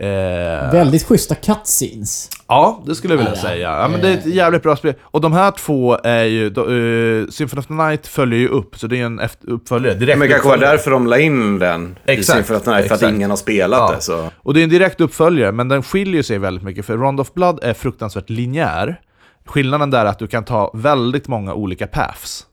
Eh, 0.00 0.72
Väldigt 0.72 1.04
schyssta 1.06 1.34
cutscenes. 1.34 2.30
Ja, 2.48 2.82
det 2.86 2.94
skulle 2.94 3.12
jag 3.14 3.18
vilja 3.18 3.34
Ja, 3.34 3.40
säga. 3.42 3.70
Ja, 3.80 3.88
men 3.88 4.00
det 4.00 4.08
är 4.08 4.14
ett 4.14 4.26
jävligt 4.26 4.62
bra 4.62 4.76
spel. 4.76 4.94
Och 5.02 5.20
de 5.20 5.32
här 5.32 5.50
två 5.50 5.98
är 6.04 6.24
ju... 6.24 6.50
Då, 6.50 6.64
uh, 6.66 7.28
Symphony 7.28 7.60
of 7.60 7.66
the 7.66 7.72
Night 7.74 8.06
följer 8.06 8.38
ju 8.38 8.48
upp, 8.48 8.78
så 8.78 8.86
det 8.86 9.00
är 9.00 9.04
en 9.04 9.20
uppföljare. 9.42 9.94
Direkt 9.94 10.18
Men 10.18 10.28
kanske 10.28 10.48
var 10.48 10.56
därför 10.56 10.90
de 10.90 11.06
la 11.06 11.18
in 11.18 11.58
den 11.58 11.98
Exakt, 12.06 12.18
i 12.38 12.42
Symphony 12.42 12.58
of 12.58 12.64
the 12.64 12.70
Night, 12.70 12.86
för 12.88 12.94
att 12.94 13.02
exakt. 13.02 13.14
ingen 13.16 13.30
har 13.30 13.36
spelat 13.36 13.78
Ja. 13.90 13.94
det. 13.96 14.02
Så. 14.02 14.30
Och 14.42 14.54
det 14.54 14.60
är 14.60 14.64
en 14.64 14.70
direkt 14.70 15.00
uppföljare, 15.00 15.52
men 15.52 15.68
den 15.68 15.82
skiljer 15.82 16.22
sig 16.22 16.38
väldigt 16.38 16.64
mycket. 16.64 16.86
För 16.86 16.96
Round 16.96 17.20
of 17.20 17.34
Blood 17.34 17.58
är 17.62 17.74
fruktansvärt 17.74 18.30
linjär. 18.30 19.00
Skillnaden 19.46 19.90
där 19.90 20.00
är 20.00 20.04
att 20.08 20.18
du 20.18 20.26
kan 20.26 20.44
ta 20.44 20.70
väldigt 20.74 21.28
många 21.28 21.54
olika 21.54 21.86
paths. 21.86 22.46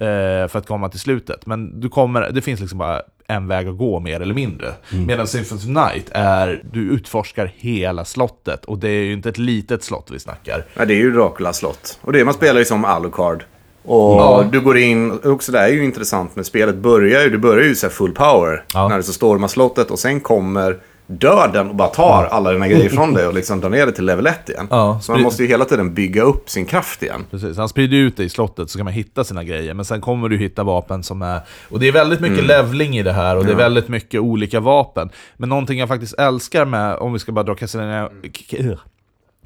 eh, 0.00 0.48
för 0.48 0.56
att 0.56 0.66
komma 0.66 0.88
till 0.88 1.00
slutet. 1.00 1.46
Men 1.46 1.80
du 1.80 1.88
kommer, 1.88 2.30
det 2.32 2.40
finns 2.42 2.60
liksom 2.60 2.78
bara 2.78 3.02
en 3.28 3.46
väg 3.48 3.68
att 3.68 3.78
gå 3.78 4.00
mer 4.00 4.20
eller 4.20 4.34
mindre. 4.34 4.72
Medan 5.06 5.26
Symphony 5.26 5.72
Night 5.72 6.06
är, 6.10 6.62
du 6.72 6.80
utforskar 6.80 7.52
hela 7.56 8.04
slottet. 8.04 8.64
Och 8.64 8.78
det 8.78 8.88
är 8.88 9.02
ju 9.04 9.12
inte 9.12 9.28
ett 9.28 9.38
litet 9.38 9.82
slott 9.84 10.08
vi 10.12 10.18
snackar. 10.18 10.64
Ja, 10.74 10.84
det 10.84 10.94
är 10.94 10.98
ju 10.98 11.10
Draculas 11.12 11.56
slott. 11.56 11.98
Och 12.02 12.12
det 12.12 12.24
man 12.24 12.34
spelar 12.34 12.58
ju 12.58 12.64
som 12.64 12.84
Alucard. 12.84 13.44
Och 13.84 14.14
Ja. 14.20 14.44
du 14.52 14.60
går 14.60 14.78
in, 14.78 15.18
också 15.24 15.52
det 15.52 15.58
är 15.58 15.68
ju 15.68 15.84
intressant 15.84 16.36
med 16.36 16.46
spelet 16.46 16.74
börjar 16.76 17.22
ju, 17.22 17.30
det 17.30 17.38
börjar 17.38 17.64
ju 17.68 17.74
så 17.74 17.88
full 17.88 18.12
power. 18.12 18.64
Ja. 18.74 18.88
När 18.88 18.96
du 18.96 19.02
så 19.02 19.12
stormar 19.12 19.48
slottet 19.48 19.90
och 19.90 19.98
sen 19.98 20.20
kommer 20.20 20.78
döden 21.06 21.68
och 21.68 21.74
bara 21.74 21.88
tar 21.88 22.24
alla 22.24 22.52
dina 22.52 22.68
grejer 22.68 22.88
från 22.88 23.14
dig 23.14 23.26
och 23.26 23.34
liksom 23.34 23.60
drar 23.60 23.70
ner 23.70 23.86
det 23.86 23.92
till 23.92 24.04
level 24.04 24.26
1 24.26 24.48
igen. 24.48 24.66
Ja, 24.70 25.00
så 25.02 25.12
man 25.12 25.22
måste 25.22 25.42
ju 25.42 25.48
hela 25.48 25.64
tiden 25.64 25.94
bygga 25.94 26.22
upp 26.22 26.50
sin 26.50 26.64
kraft 26.64 27.02
igen. 27.02 27.26
Precis, 27.30 27.56
han 27.56 27.68
sprider 27.68 27.96
ut 27.96 28.16
det 28.16 28.24
i 28.24 28.28
slottet 28.28 28.70
så 28.70 28.78
kan 28.78 28.84
man 28.84 28.94
hitta 28.94 29.24
sina 29.24 29.44
grejer, 29.44 29.74
men 29.74 29.84
sen 29.84 30.00
kommer 30.00 30.28
du 30.28 30.36
hitta 30.36 30.62
vapen 30.62 31.02
som 31.02 31.22
är... 31.22 31.40
Och 31.68 31.80
det 31.80 31.88
är 31.88 31.92
väldigt 31.92 32.20
mycket 32.20 32.44
levling 32.44 32.98
i 32.98 33.02
det 33.02 33.12
här, 33.12 33.36
och 33.36 33.44
det 33.44 33.52
är 33.52 33.56
väldigt 33.56 33.88
mycket 33.88 34.20
olika 34.20 34.60
vapen. 34.60 35.10
Men 35.36 35.48
någonting 35.48 35.78
jag 35.78 35.88
faktiskt 35.88 36.18
älskar 36.18 36.64
med, 36.64 36.96
om 36.96 37.12
vi 37.12 37.18
ska 37.18 37.32
bara 37.32 37.44
dra 37.44 37.54
Castlevania... 37.54 38.08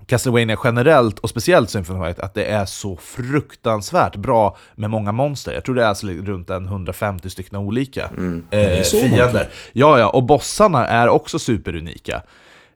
Castlevania 0.08 0.58
generellt, 0.64 1.18
och 1.18 1.30
speciellt 1.30 1.70
Symphony 1.70 1.98
Night, 2.00 2.18
att 2.18 2.34
det 2.34 2.44
är 2.44 2.64
så 2.64 2.96
fruktansvärt 2.96 4.16
bra 4.16 4.56
med 4.74 4.90
många 4.90 5.12
monster. 5.12 5.52
Jag 5.52 5.64
tror 5.64 5.74
det 5.74 5.82
är 5.82 5.88
alltså 5.88 6.06
runt 6.06 6.50
en 6.50 6.66
150 6.66 7.30
stycken 7.30 7.58
olika 7.58 8.10
eh, 8.50 8.82
så 8.82 8.96
fiender. 8.98 9.48
Ja, 9.72 9.98
ja, 9.98 10.08
och 10.08 10.22
bossarna 10.22 10.86
är 10.86 11.08
också 11.08 11.38
superunika. 11.38 12.22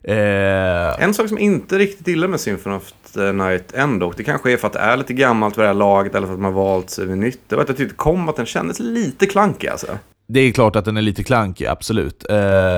Eh, 0.03 1.03
En 1.03 1.13
sak 1.13 1.29
som 1.29 1.37
inte 1.39 1.77
riktigt 1.77 2.07
gillar 2.07 2.27
med 2.27 2.39
Symphony 2.39 2.75
of 2.75 2.91
the 3.13 3.31
Night 3.31 3.73
ändå, 3.73 4.13
det 4.17 4.23
kanske 4.23 4.51
är 4.51 4.57
för 4.57 4.67
att 4.67 4.73
det 4.73 4.79
är 4.79 4.97
lite 4.97 5.13
gammalt 5.13 5.57
vid 5.57 5.63
det 5.63 5.67
här 5.67 5.73
laget 5.73 6.15
eller 6.15 6.27
för 6.27 6.33
att 6.33 6.39
man 6.39 6.53
har 6.53 6.63
valt 6.63 6.89
sig 6.89 7.05
vid 7.05 7.17
nytt. 7.17 7.39
Det 7.47 7.55
var 7.55 7.63
att 7.63 7.69
jag 7.69 7.77
tyckte 7.77 7.95
kombaten 7.95 8.45
kändes 8.45 8.79
lite 8.79 9.25
klankig 9.25 9.67
alltså. 9.67 9.87
Det 10.27 10.39
är 10.39 10.51
klart 10.51 10.75
att 10.75 10.85
den 10.85 10.97
är 10.97 11.01
lite 11.01 11.23
klankig, 11.23 11.65
absolut. 11.65 12.25
Eh, 12.29 12.35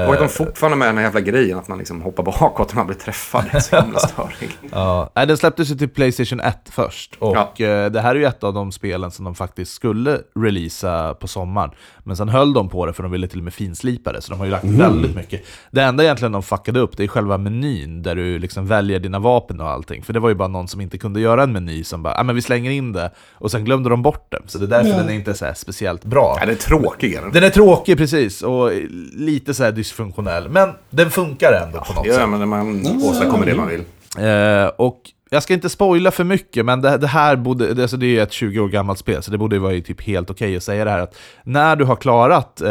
Och 0.08 0.14
att 0.14 0.20
de 0.20 0.30
fortfarande 0.30 0.78
med 0.78 0.88
den 0.88 0.98
här 0.98 1.04
jävla 1.04 1.20
grejen 1.22 1.58
att 1.58 1.68
man 1.68 1.78
liksom 1.78 2.02
hoppar 2.02 2.24
bakåt 2.24 2.70
när 2.70 2.76
man 2.76 2.88
blir 2.88 2.98
träffad. 2.98 3.44
Det 3.52 3.58
är 3.58 3.62
så 3.62 3.82
himla 3.82 4.00
störig. 4.10 4.50
Ja, 4.72 5.10
nej, 5.16 5.28
den 5.28 5.38
släpptes 5.38 5.72
ju 5.72 5.76
till 5.76 5.90
Playstation 5.90 6.40
1 6.40 6.58
först. 6.72 7.16
Och 7.20 7.62
eh, 7.62 7.92
det 7.92 8.02
här 8.02 8.16
är 8.16 8.20
ju 8.20 8.26
ett 8.26 8.44
av 8.44 8.54
de 8.54 8.72
spelen 8.72 9.12
som 9.12 9.26
de 9.26 9.36
faktiskt 9.36 9.74
skulle 9.74 10.20
releasa 10.40 11.14
på 11.14 11.28
sommaren. 11.28 11.72
Men 12.04 12.18
sen 12.18 12.30
höll 12.30 12.54
de 12.54 12.70
på 12.70 12.86
det 12.86 12.94
för 12.94 13.04
de 13.04 13.12
ville 13.12 13.28
till 13.28 13.38
och 13.40 13.44
med 13.44 13.54
finslipa 13.54 14.12
det, 14.14 14.22
så 14.22 14.32
de 14.32 14.40
har 14.40 14.46
ju 14.46 14.52
lagt 14.52 14.64
väldigt 14.66 15.16
mycket. 15.16 15.42
Det 15.72 15.82
enda 15.82 16.04
egentligen 16.04 16.32
de 16.32 16.44
fuckade 16.44 16.80
upp, 16.80 16.98
det 16.98 17.04
är 17.04 17.08
själva 17.08 17.38
menyn, 17.38 18.04
där 18.04 18.16
du 18.16 18.40
liksom 18.40 18.68
väljer 18.68 19.00
dina 19.00 19.20
vapen 19.20 19.62
och 19.62 19.70
allting. 19.70 20.04
För 20.04 20.14
det 20.14 20.20
var 20.20 20.30
ju 20.30 20.36
bara 20.36 20.48
någon 20.48 20.68
som 20.68 20.82
inte 20.82 20.98
kunde 20.98 21.20
göra 21.20 21.44
en 21.44 21.52
meny 21.52 21.84
som 21.84 22.04
bara, 22.04 22.16
ah, 22.20 22.24
men 22.24 22.36
vi 22.36 22.42
slänger 22.42 22.72
in 22.72 22.92
det, 22.94 23.12
och 23.34 23.52
sen 23.52 23.66
glömde 23.66 23.90
de 23.90 24.02
bort 24.02 24.28
det. 24.32 24.40
Så 24.46 24.58
det 24.58 24.66
är 24.66 24.84
därför 24.84 25.00
den 25.00 25.10
är 25.10 25.14
inte 25.14 25.34
så 25.34 25.46
här 25.46 25.54
speciellt 25.54 26.04
bra. 26.06 26.38
Ja, 26.40 26.46
det 26.46 26.52
är 26.52 26.56
tråkigare. 26.56 27.30
Den 27.36 27.44
är 27.44 27.50
tråkig 27.50 27.98
precis, 27.98 28.42
och 28.42 28.72
lite 29.14 29.54
så 29.54 29.64
här 29.64 29.72
dysfunktionell. 29.72 30.50
Men 30.50 30.70
den 30.90 31.12
funkar 31.12 31.54
ändå 31.66 31.80
på 31.80 31.94
något 31.94 32.06
sätt. 32.08 32.16
Ja, 32.20 32.28
men 32.28 32.40
när 32.40 32.46
man 32.46 32.88
åstadkommer 33.04 33.46
det 33.46 33.56
man 33.56 33.68
vill. 33.68 33.84
Eh, 34.18 34.68
och 34.68 35.02
jag 35.30 35.44
ska 35.44 35.54
inte 35.54 35.70
spoila 35.70 36.12
för 36.12 36.24
mycket, 36.24 36.66
men 36.66 36.82
det, 36.82 36.98
det 36.98 37.08
här 37.08 37.36
borde, 37.36 37.74
det- 37.74 37.82
alltså 37.82 37.98
det 37.98 38.18
är 38.20 38.24
ett 38.24 38.32
20 38.32 38.60
år 38.60 38.68
gammalt 38.68 39.00
spel, 39.00 39.24
så 39.24 39.32
det 39.32 39.38
borde 39.38 39.56
ju 39.56 39.60
vara 39.60 39.82
typ 39.82 40.02
helt 40.02 40.30
okej 40.30 40.58
att 40.58 40.64
säga 40.64 40.86
det 40.86 40.92
här 40.92 41.00
att 41.00 41.16
när 41.44 41.76
du 41.76 41.86
har 41.86 41.96
klarat, 41.96 42.62
eh, 42.62 42.68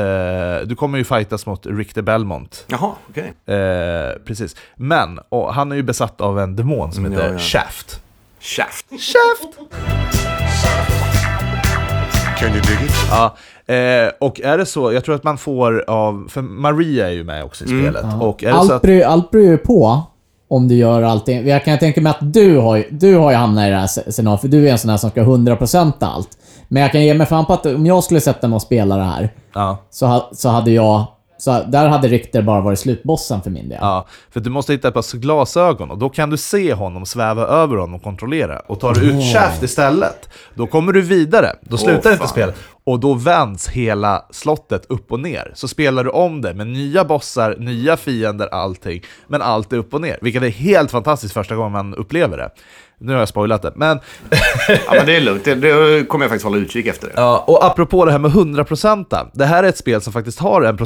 du 0.67 0.75
kommer 0.77 0.99
ju 0.99 1.05
fightas 1.05 1.47
mot 1.47 1.67
Richter 1.67 2.03
Belmont. 2.03 2.65
Jaha, 2.69 2.93
okej. 3.11 3.57
Eh, 3.57 4.19
precis. 4.27 4.57
Men, 4.77 5.19
och 5.29 5.55
han 5.55 5.73
är 5.73 5.77
ju 5.77 5.83
besatt 5.83 6.21
av 6.21 6.41
en 6.41 6.57
demon 6.57 6.93
som 6.93 7.05
heter 7.05 7.27
ja, 7.27 7.33
ja. 7.33 7.39
Shaft. 7.39 8.01
Shaft. 8.41 8.87
Shaft! 8.91 9.59
Can 12.45 12.53
you 12.53 12.63
dig 12.63 12.87
it? 12.87 12.93
Ja, 13.11 13.35
eh, 13.75 14.11
och 14.21 14.41
är 14.41 14.59
det 14.59 14.67
så, 14.67 14.93
jag 14.93 15.05
tror 15.05 15.15
att 15.15 15.25
man 15.25 15.39
får 15.39 15.85
av, 15.91 16.27
för 16.31 16.43
Maria 16.43 17.07
är 17.09 17.13
ju 17.13 17.25
med 17.25 17.45
också 17.45 17.65
i 17.65 17.67
spelet. 17.69 18.05
Och 18.21 18.45
är 18.45 18.47
det 18.49 18.53
så 18.55 18.59
Allt 18.61 18.71
att, 18.73 18.83
beror, 18.83 19.03
allt 19.03 19.31
beror 19.31 19.45
ju 19.47 19.59
på 19.59 20.03
om 20.49 20.69
du 20.69 20.75
gör 20.75 21.03
allting. 21.03 21.49
Jag 21.49 21.65
kan 21.65 21.79
tänka 21.79 22.01
mig 22.01 22.11
att 22.11 22.33
du 22.35 22.57
har, 22.59 22.77
ju- 22.77 22.89
du 22.91 23.17
har 23.17 23.31
ju 23.31 23.37
hamnat 23.37 23.67
i 23.67 23.71
det 23.71 23.77
här 23.77 23.87
sc- 23.87 24.11
scenariot, 24.11 24.41
för 24.41 24.49
du 24.49 24.69
är 24.69 24.73
en 24.73 24.79
sån 24.79 24.91
här 24.91 24.97
som 24.97 25.11
ska 25.11 25.23
100% 25.23 25.93
allt. 26.01 26.29
Men 26.69 26.83
jag 26.83 26.93
kan 26.93 27.03
ge 27.03 27.15
mig 27.15 27.27
fan 27.27 27.45
på 27.47 27.53
att 27.53 27.67
om 27.67 27.87
jag 27.87 28.05
skulle 28.05 28.21
sätta 28.21 28.49
mig 28.49 28.57
och 28.57 28.63
spela 28.63 28.97
det 28.97 29.03
här, 29.05 29.33
ja, 29.55 29.79
så, 29.91 30.07
ha, 30.07 30.31
så 30.33 30.49
hade 30.49 30.71
jag... 30.71 31.05
Så 31.45 31.65
där 31.69 31.89
hade 31.89 32.09
Richter 32.09 32.43
bara 32.43 32.61
varit 32.61 32.79
slutbossen 32.79 33.43
för 33.43 33.51
min 33.51 33.69
del. 33.69 33.79
Ja, 33.81 34.07
för 34.31 34.41
du 34.41 34.51
måste 34.51 34.73
hitta 34.73 34.89
ett 34.89 34.95
par 34.95 35.17
glasögon 35.17 35.91
och 35.91 35.99
då 35.99 36.09
kan 36.09 36.31
du 36.31 36.37
se 36.37 36.75
honom 36.75 37.07
sväva 37.07 37.43
över 37.47 37.77
honom 37.77 37.95
och 37.95 38.03
kontrollera. 38.03 38.59
Och 38.59 38.81
tar 38.81 38.95
du 38.95 39.01
ut 39.01 39.35
Shaft 39.35 39.63
istället, 39.63 40.29
då 40.55 40.67
kommer 40.67 40.93
du 40.93 41.03
vidare. 41.03 41.53
Då 41.61 41.77
slutar 41.77 42.11
inte 42.11 42.17
fan. 42.17 42.29
spelet. 42.29 42.57
Och 42.85 43.01
då 43.01 43.15
vänds 43.15 43.69
hela 43.69 44.25
slottet 44.31 44.87
upp 44.89 45.13
och 45.13 45.21
ner. 45.21 45.53
Så 45.55 45.69
spelar 45.69 46.05
du 46.05 46.11
om 46.11 46.41
det 46.41 46.55
med 46.55 46.67
nya 46.67 47.05
bossar, 47.05 47.57
nya 47.59 47.97
fiender, 47.97 48.47
allting. 48.47 49.03
Men 49.27 49.43
allt 49.43 49.73
är 49.73 49.77
upp 49.77 49.95
och 49.95 50.01
ner, 50.01 50.19
vilket 50.23 50.43
är 50.43 50.49
helt 50.49 50.91
fantastiskt 50.91 51.35
första 51.35 51.57
gången 51.57 51.73
man 51.73 51.95
upplever 51.95 52.37
det. 52.37 52.51
Nu 52.99 53.13
har 53.13 53.19
jag 53.19 53.29
spoilat 53.29 53.63
det, 53.63 53.73
men... 53.77 54.01
Ja, 54.69 54.95
men 54.95 55.07
det 55.07 55.17
är 55.17 55.21
lugnt. 55.21 55.45
Det, 55.45 55.55
det 55.55 56.05
kommer 56.05 56.25
jag 56.25 56.31
faktiskt 56.31 56.45
hålla 56.45 56.57
utkik 56.57 56.87
efter. 56.87 57.07
Det. 57.07 57.13
Ja, 57.17 57.45
och 57.47 57.65
apropå 57.65 58.05
det 58.05 58.13
här 58.13 58.19
med 58.19 58.31
100% 58.31 59.29
det 59.33 59.45
här 59.45 59.65
är 59.65 59.69
ett 59.69 59.79
spel 59.79 60.01
som 60.01 60.13
faktiskt 60.13 60.39
har 60.39 60.63
en 60.63 60.77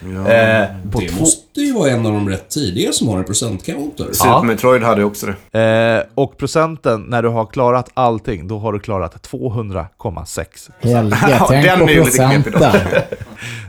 procent-counter. 0.00 0.62
Eh, 0.62 0.68
Det 1.00 1.08
två- 1.08 1.20
måste 1.20 1.60
ju 1.60 1.72
vara 1.72 1.90
en 1.90 2.06
av 2.06 2.12
de 2.12 2.28
rätt 2.28 2.48
tidiga 2.48 2.92
som 2.92 3.08
har 3.08 3.18
en 3.18 3.24
procentcounter. 3.24 4.06
Super 4.12 4.42
Metroid 4.42 4.82
hade 4.82 5.04
också 5.04 5.26
det. 5.50 5.60
Eh, 5.60 6.02
och 6.14 6.36
procenten, 6.38 7.00
när 7.08 7.22
du 7.22 7.28
har 7.28 7.46
klarat 7.46 7.90
allting, 7.94 8.48
då 8.48 8.58
har 8.58 8.72
du 8.72 8.78
klarat 8.78 9.22
200,6. 9.22 10.70
Helge, 10.80 11.16
Ja, 11.30 11.46
tänk 11.48 11.64
den 11.66 11.80
på 11.80 11.86
procenten. 11.86 12.62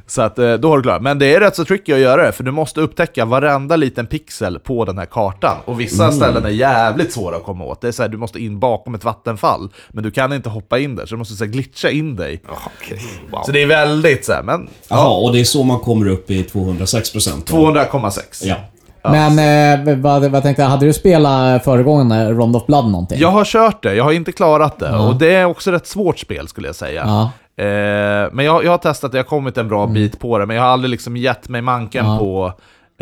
Så 0.07 0.21
att, 0.21 0.39
eh, 0.39 0.53
då 0.53 0.69
har 0.69 0.77
du 0.77 0.83
klarat. 0.83 1.01
Men 1.01 1.19
det 1.19 1.35
är 1.35 1.39
rätt 1.39 1.55
så 1.55 1.65
tricky 1.65 1.93
att 1.93 1.99
göra 1.99 2.23
det, 2.25 2.31
för 2.31 2.43
du 2.43 2.51
måste 2.51 2.81
upptäcka 2.81 3.25
varenda 3.25 3.75
liten 3.75 4.05
pixel 4.07 4.59
på 4.59 4.85
den 4.85 4.97
här 4.97 5.05
kartan. 5.05 5.57
Och 5.65 5.79
vissa 5.79 6.11
ställen 6.11 6.45
är 6.45 6.49
jävligt 6.49 7.13
svåra 7.13 7.35
att 7.35 7.43
komma 7.43 7.63
åt. 7.65 7.81
Det 7.81 7.87
är 7.87 7.91
så 7.91 8.01
här, 8.01 8.09
du 8.09 8.17
måste 8.17 8.39
in 8.39 8.59
bakom 8.59 8.95
ett 8.95 9.03
vattenfall, 9.03 9.69
men 9.89 10.03
du 10.03 10.11
kan 10.11 10.33
inte 10.33 10.49
hoppa 10.49 10.79
in 10.79 10.95
där, 10.95 11.05
så 11.05 11.15
du 11.15 11.17
måste 11.19 11.33
så 11.35 11.43
här, 11.45 11.51
glitcha 11.51 11.89
in 11.89 12.15
dig. 12.15 12.41
Ja, 12.47 12.53
okej. 12.65 12.99
Wow. 13.31 13.39
Så 13.45 13.51
det 13.51 13.61
är 13.61 13.65
väldigt 13.67 14.25
så 14.25 14.33
här, 14.33 14.43
men 14.43 14.69
Jaha, 14.89 15.09
och 15.17 15.33
det 15.33 15.39
är 15.39 15.43
så 15.43 15.63
man 15.63 15.79
kommer 15.79 16.07
upp 16.07 16.20
i 16.29 16.43
206 16.43 17.11
procent. 17.11 17.51
200,6. 17.51 18.21
Ja. 18.45 18.55
Men 19.03 19.39
eh, 19.89 19.95
vad, 19.97 20.25
vad 20.25 20.43
tänkte 20.43 20.61
jag, 20.63 20.69
hade 20.69 20.85
du 20.85 20.93
spelat 20.93 21.63
föregående 21.63 22.31
Rond 22.31 22.55
of 22.55 22.65
Blood 22.65 22.85
någonting? 22.91 23.19
Jag 23.19 23.31
har 23.31 23.45
kört 23.45 23.83
det, 23.83 23.95
jag 23.95 24.03
har 24.03 24.11
inte 24.11 24.31
klarat 24.31 24.79
det. 24.79 24.89
Och 24.97 25.15
det 25.15 25.35
är 25.35 25.45
också 25.45 25.75
ett 25.75 25.87
svårt 25.87 26.19
spel 26.19 26.47
skulle 26.47 26.67
jag 26.67 26.75
säga. 26.75 27.03
Ja. 27.05 27.21
Eh, 27.63 28.29
men 28.31 28.45
jag, 28.45 28.63
jag 28.65 28.71
har 28.71 28.77
testat 28.77 29.11
det, 29.11 29.17
jag 29.17 29.23
har 29.23 29.29
kommit 29.29 29.57
en 29.57 29.67
bra 29.67 29.87
bit 29.87 30.19
på 30.19 30.37
det, 30.37 30.45
men 30.45 30.55
jag 30.55 30.63
har 30.63 30.69
aldrig 30.69 30.89
liksom 30.91 31.17
gett 31.17 31.49
mig 31.49 31.61
manken 31.61 32.05
Ja. 32.05 32.17
på 32.17 32.53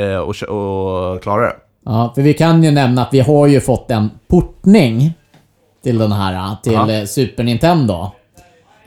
eh, 0.03 0.15
och, 0.17 0.29
och 0.43 1.21
klara 1.23 1.41
det. 1.41 1.55
Ja, 1.85 2.11
för 2.15 2.21
vi 2.21 2.33
kan 2.33 2.63
ju 2.63 2.71
nämna 2.71 3.01
att 3.01 3.09
vi 3.13 3.19
har 3.19 3.47
ju 3.47 3.61
fått 3.61 3.91
en 3.91 4.09
portning 4.29 5.13
till 5.83 5.97
den 5.97 6.11
här, 6.11 6.55
till 6.63 6.73
Ja. 6.73 6.91
eh, 6.91 7.05
Super 7.05 7.43
Nintendo. 7.43 8.11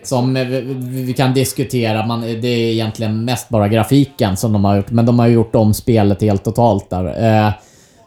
Som 0.02 0.36
eh, 0.36 0.44
vi, 0.46 1.12
kan 1.12 1.34
diskutera, 1.34 2.06
man, 2.06 2.20
det 2.20 2.48
är 2.48 2.72
egentligen 2.72 3.24
mest 3.24 3.48
bara 3.48 3.68
grafiken 3.68 4.36
som 4.36 4.52
de 4.52 4.64
har 4.64 4.76
gjort, 4.76 4.90
men 4.90 5.06
de 5.06 5.18
har 5.18 5.26
gjort 5.26 5.54
om 5.54 5.74
spelet 5.74 6.22
helt 6.22 6.44
totalt 6.44 6.90
där. 6.90 7.44
Eh, 7.46 7.52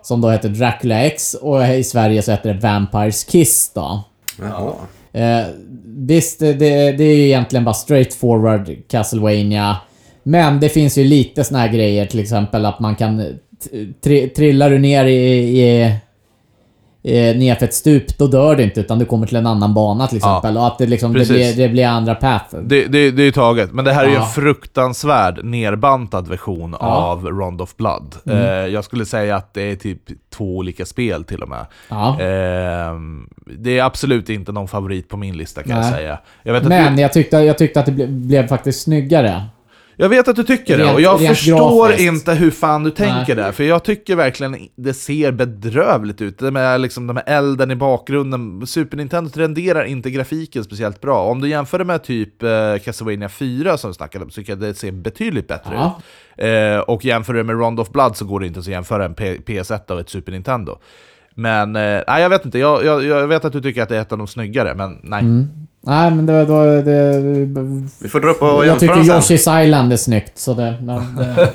som 0.02 0.22
då 0.22 0.30
heter 0.30 0.50
Dracula 0.50 1.00
X 1.00 1.34
och 1.34 1.68
i 1.68 1.84
Sverige 1.84 2.22
så 2.22 2.32
heter 2.32 2.54
det 2.54 2.60
Vampires 2.60 3.24
Kiss 3.24 3.72
då. 3.74 4.04
Jaha. 4.40 4.74
Eh, 5.14 5.46
visst, 5.86 6.40
det, 6.40 6.54
det 6.92 7.04
är 7.04 7.16
ju 7.16 7.26
egentligen 7.26 7.66
bara 7.66 7.74
straight 7.74 8.14
forward 8.14 8.72
Castlevania. 8.88 9.78
Men 10.24 10.60
det 10.60 10.70
finns 10.70 10.98
ju 10.98 11.04
lite 11.04 11.44
såna 11.44 11.60
här 11.60 11.68
grejer, 11.68 12.06
till 12.06 12.20
exempel 12.20 12.66
att 12.66 12.80
man 12.80 12.96
kan... 12.96 13.40
Tri, 14.04 14.30
trillar 14.30 14.70
du 14.70 14.80
ner 14.80 15.06
i, 15.06 15.16
i, 15.62 15.96
i 17.08 17.34
nerför 17.38 17.65
ett 17.65 17.74
stup, 17.74 18.18
då 18.18 18.28
dör 18.28 18.56
du 18.56 18.63
inte 18.63 18.80
utan 18.80 19.00
du 19.00 19.06
kommer 19.06 19.28
till 19.28 19.36
en 19.38 19.48
annan 19.48 19.74
bana 19.74 20.08
till 20.08 20.20
Ja, 20.22 20.38
exempel. 20.38 20.58
och 20.58 20.68
att 20.68 20.78
det, 20.78 20.86
liksom, 20.86 21.13
det, 21.13 21.28
blir, 21.28 21.54
det 21.58 21.70
blir 21.70 21.86
andra 21.88 22.15
path. 22.15 22.56
Det, 22.63 22.86
det, 22.86 23.12
det 23.12 23.22
är 23.22 23.26
ju 23.26 23.32
taget, 23.32 23.74
men 23.74 23.86
det 23.86 23.94
här 23.94 24.04
är 24.04 24.08
ju 24.10 24.13
Ja. 24.13 24.22
en 24.22 24.28
fruktansvärd 24.30 25.44
nerbantad 25.46 26.28
version 26.28 26.76
Ja. 26.80 26.88
Mm. 26.88 27.04
av 27.04 27.26
Rond 27.39 27.62
of 27.62 27.76
Blood. 27.78 28.15
Eh, 28.30 28.38
jag 28.46 28.84
skulle 28.84 29.06
säga 29.06 29.36
att 29.36 29.54
det 29.54 29.62
är 29.72 29.76
typ 29.76 30.02
två 30.36 30.58
olika 30.58 30.86
spel 30.86 31.24
till 31.24 31.41
och 31.44 31.50
med. 31.50 31.65
Ja. 31.89 32.20
Ehm, 32.22 33.30
det 33.58 33.80
är 33.80 33.84
absolut 33.84 34.30
inte 34.30 34.52
någon 34.52 34.68
favorit 34.68 35.10
på 35.10 35.18
min 35.18 35.38
lista 35.38 35.63
kan 35.63 35.72
jag 35.76 35.82
Nej. 35.86 35.94
säga. 35.94 36.20
Jag 36.44 36.54
vet, 36.54 36.62
att 36.63 36.70
Men 36.70 36.96
du, 36.96 37.02
jag 37.02 37.13
tyckte, 37.13 37.38
jag 37.38 37.58
tyckte 37.58 37.80
att 37.80 37.86
det 37.86 37.91
ble, 37.91 38.08
blev 38.08 38.48
faktiskt 38.48 38.82
snyggare. 38.84 39.44
Jag 39.98 40.10
vet 40.10 40.28
att 40.28 40.36
du 40.36 40.44
tycker 40.44 40.78
det, 40.78 40.84
Rent- 40.84 40.94
och 40.94 41.02
jag 41.02 41.20
förstår 41.28 41.88
grafiskt. 41.88 42.02
inte 42.08 42.34
hur 42.34 42.52
fan 42.52 42.84
du 42.84 42.92
tänker 42.92 43.36
Nej. 43.36 43.44
där. 43.46 43.52
För 43.52 43.64
jag 43.64 43.84
tycker 43.84 44.16
verkligen 44.16 44.58
det 44.76 44.94
ser 44.94 45.32
bedrövligt 45.32 46.22
ut. 46.22 46.38
Det 46.40 46.52
med 46.52 46.82
liksom 46.82 47.08
de 47.08 47.16
här 47.18 47.24
elden 47.28 47.72
i 47.72 47.76
bakgrunden. 47.76 48.68
Super 48.68 48.98
Nintendo 48.98 49.30
renderar 49.34 49.84
inte 49.84 50.12
grafiken 50.12 50.64
speciellt 50.64 51.02
bra. 51.02 51.22
Om 51.24 51.42
du 51.42 51.50
jämför 51.50 51.80
det 51.80 51.86
med 51.86 52.04
typ 52.04 52.44
eh, 52.44 52.50
Castlevania 52.86 53.30
4 53.30 53.78
som 53.78 53.90
vi 53.90 53.94
snackade 53.94 54.24
om, 54.26 54.32
så 54.32 54.36
tycker 54.36 54.52
jag 54.52 54.60
det 54.60 54.74
ser 54.74 54.92
betydligt 54.92 55.48
bättre 55.48 55.72
Ja. 55.74 56.00
ut. 56.38 56.44
Eh, 56.46 56.80
och 56.80 57.06
jämför 57.06 57.34
det 57.34 57.44
med 57.44 57.60
Round 57.60 57.80
of 57.80 57.90
Blood 57.90 58.18
så 58.18 58.26
går 58.26 58.40
det 58.40 58.48
inte 58.48 58.60
att 58.60 58.68
jämföra 58.68 59.06
en 59.06 59.14
P- 59.14 59.38
PS1 59.46 59.92
och 59.92 60.00
ett 60.00 60.10
Super 60.10 60.32
Nintendo. 60.32 60.78
Men, 61.38 61.76
eh, 61.76 62.02
nej 62.08 62.22
jag 62.22 62.30
vet 62.30 62.46
inte, 62.46 62.60
jag, 62.60 62.86
jag, 62.86 63.04
jag 63.04 63.28
vet 63.28 63.46
att 63.46 63.54
du 63.54 63.62
tycker 63.62 63.84
att 63.84 63.90
det 63.90 63.98
är 63.98 64.02
ett 64.02 64.12
av 64.12 64.18
de 64.18 64.28
snyggare, 64.28 64.74
men 64.76 65.00
nej. 65.04 65.20
Mm. 65.22 65.48
Nej, 65.86 66.12
men 66.12 66.26
det... 66.26 66.45
Då, 66.45 66.63
det 66.63 67.19
Vi 68.00 68.10
får 68.10 68.19
dra 68.19 68.30
upp 68.30 68.41
och 68.41 68.65
jag 68.65 68.80
tycker. 68.80 68.95
Yoshi's 68.95 69.63
Island 69.63 69.93
är 69.93 69.98
snyggt, 69.98 70.39
så 70.39 70.54
det... 70.54 70.78
Men 70.82 71.15
det 71.15 71.52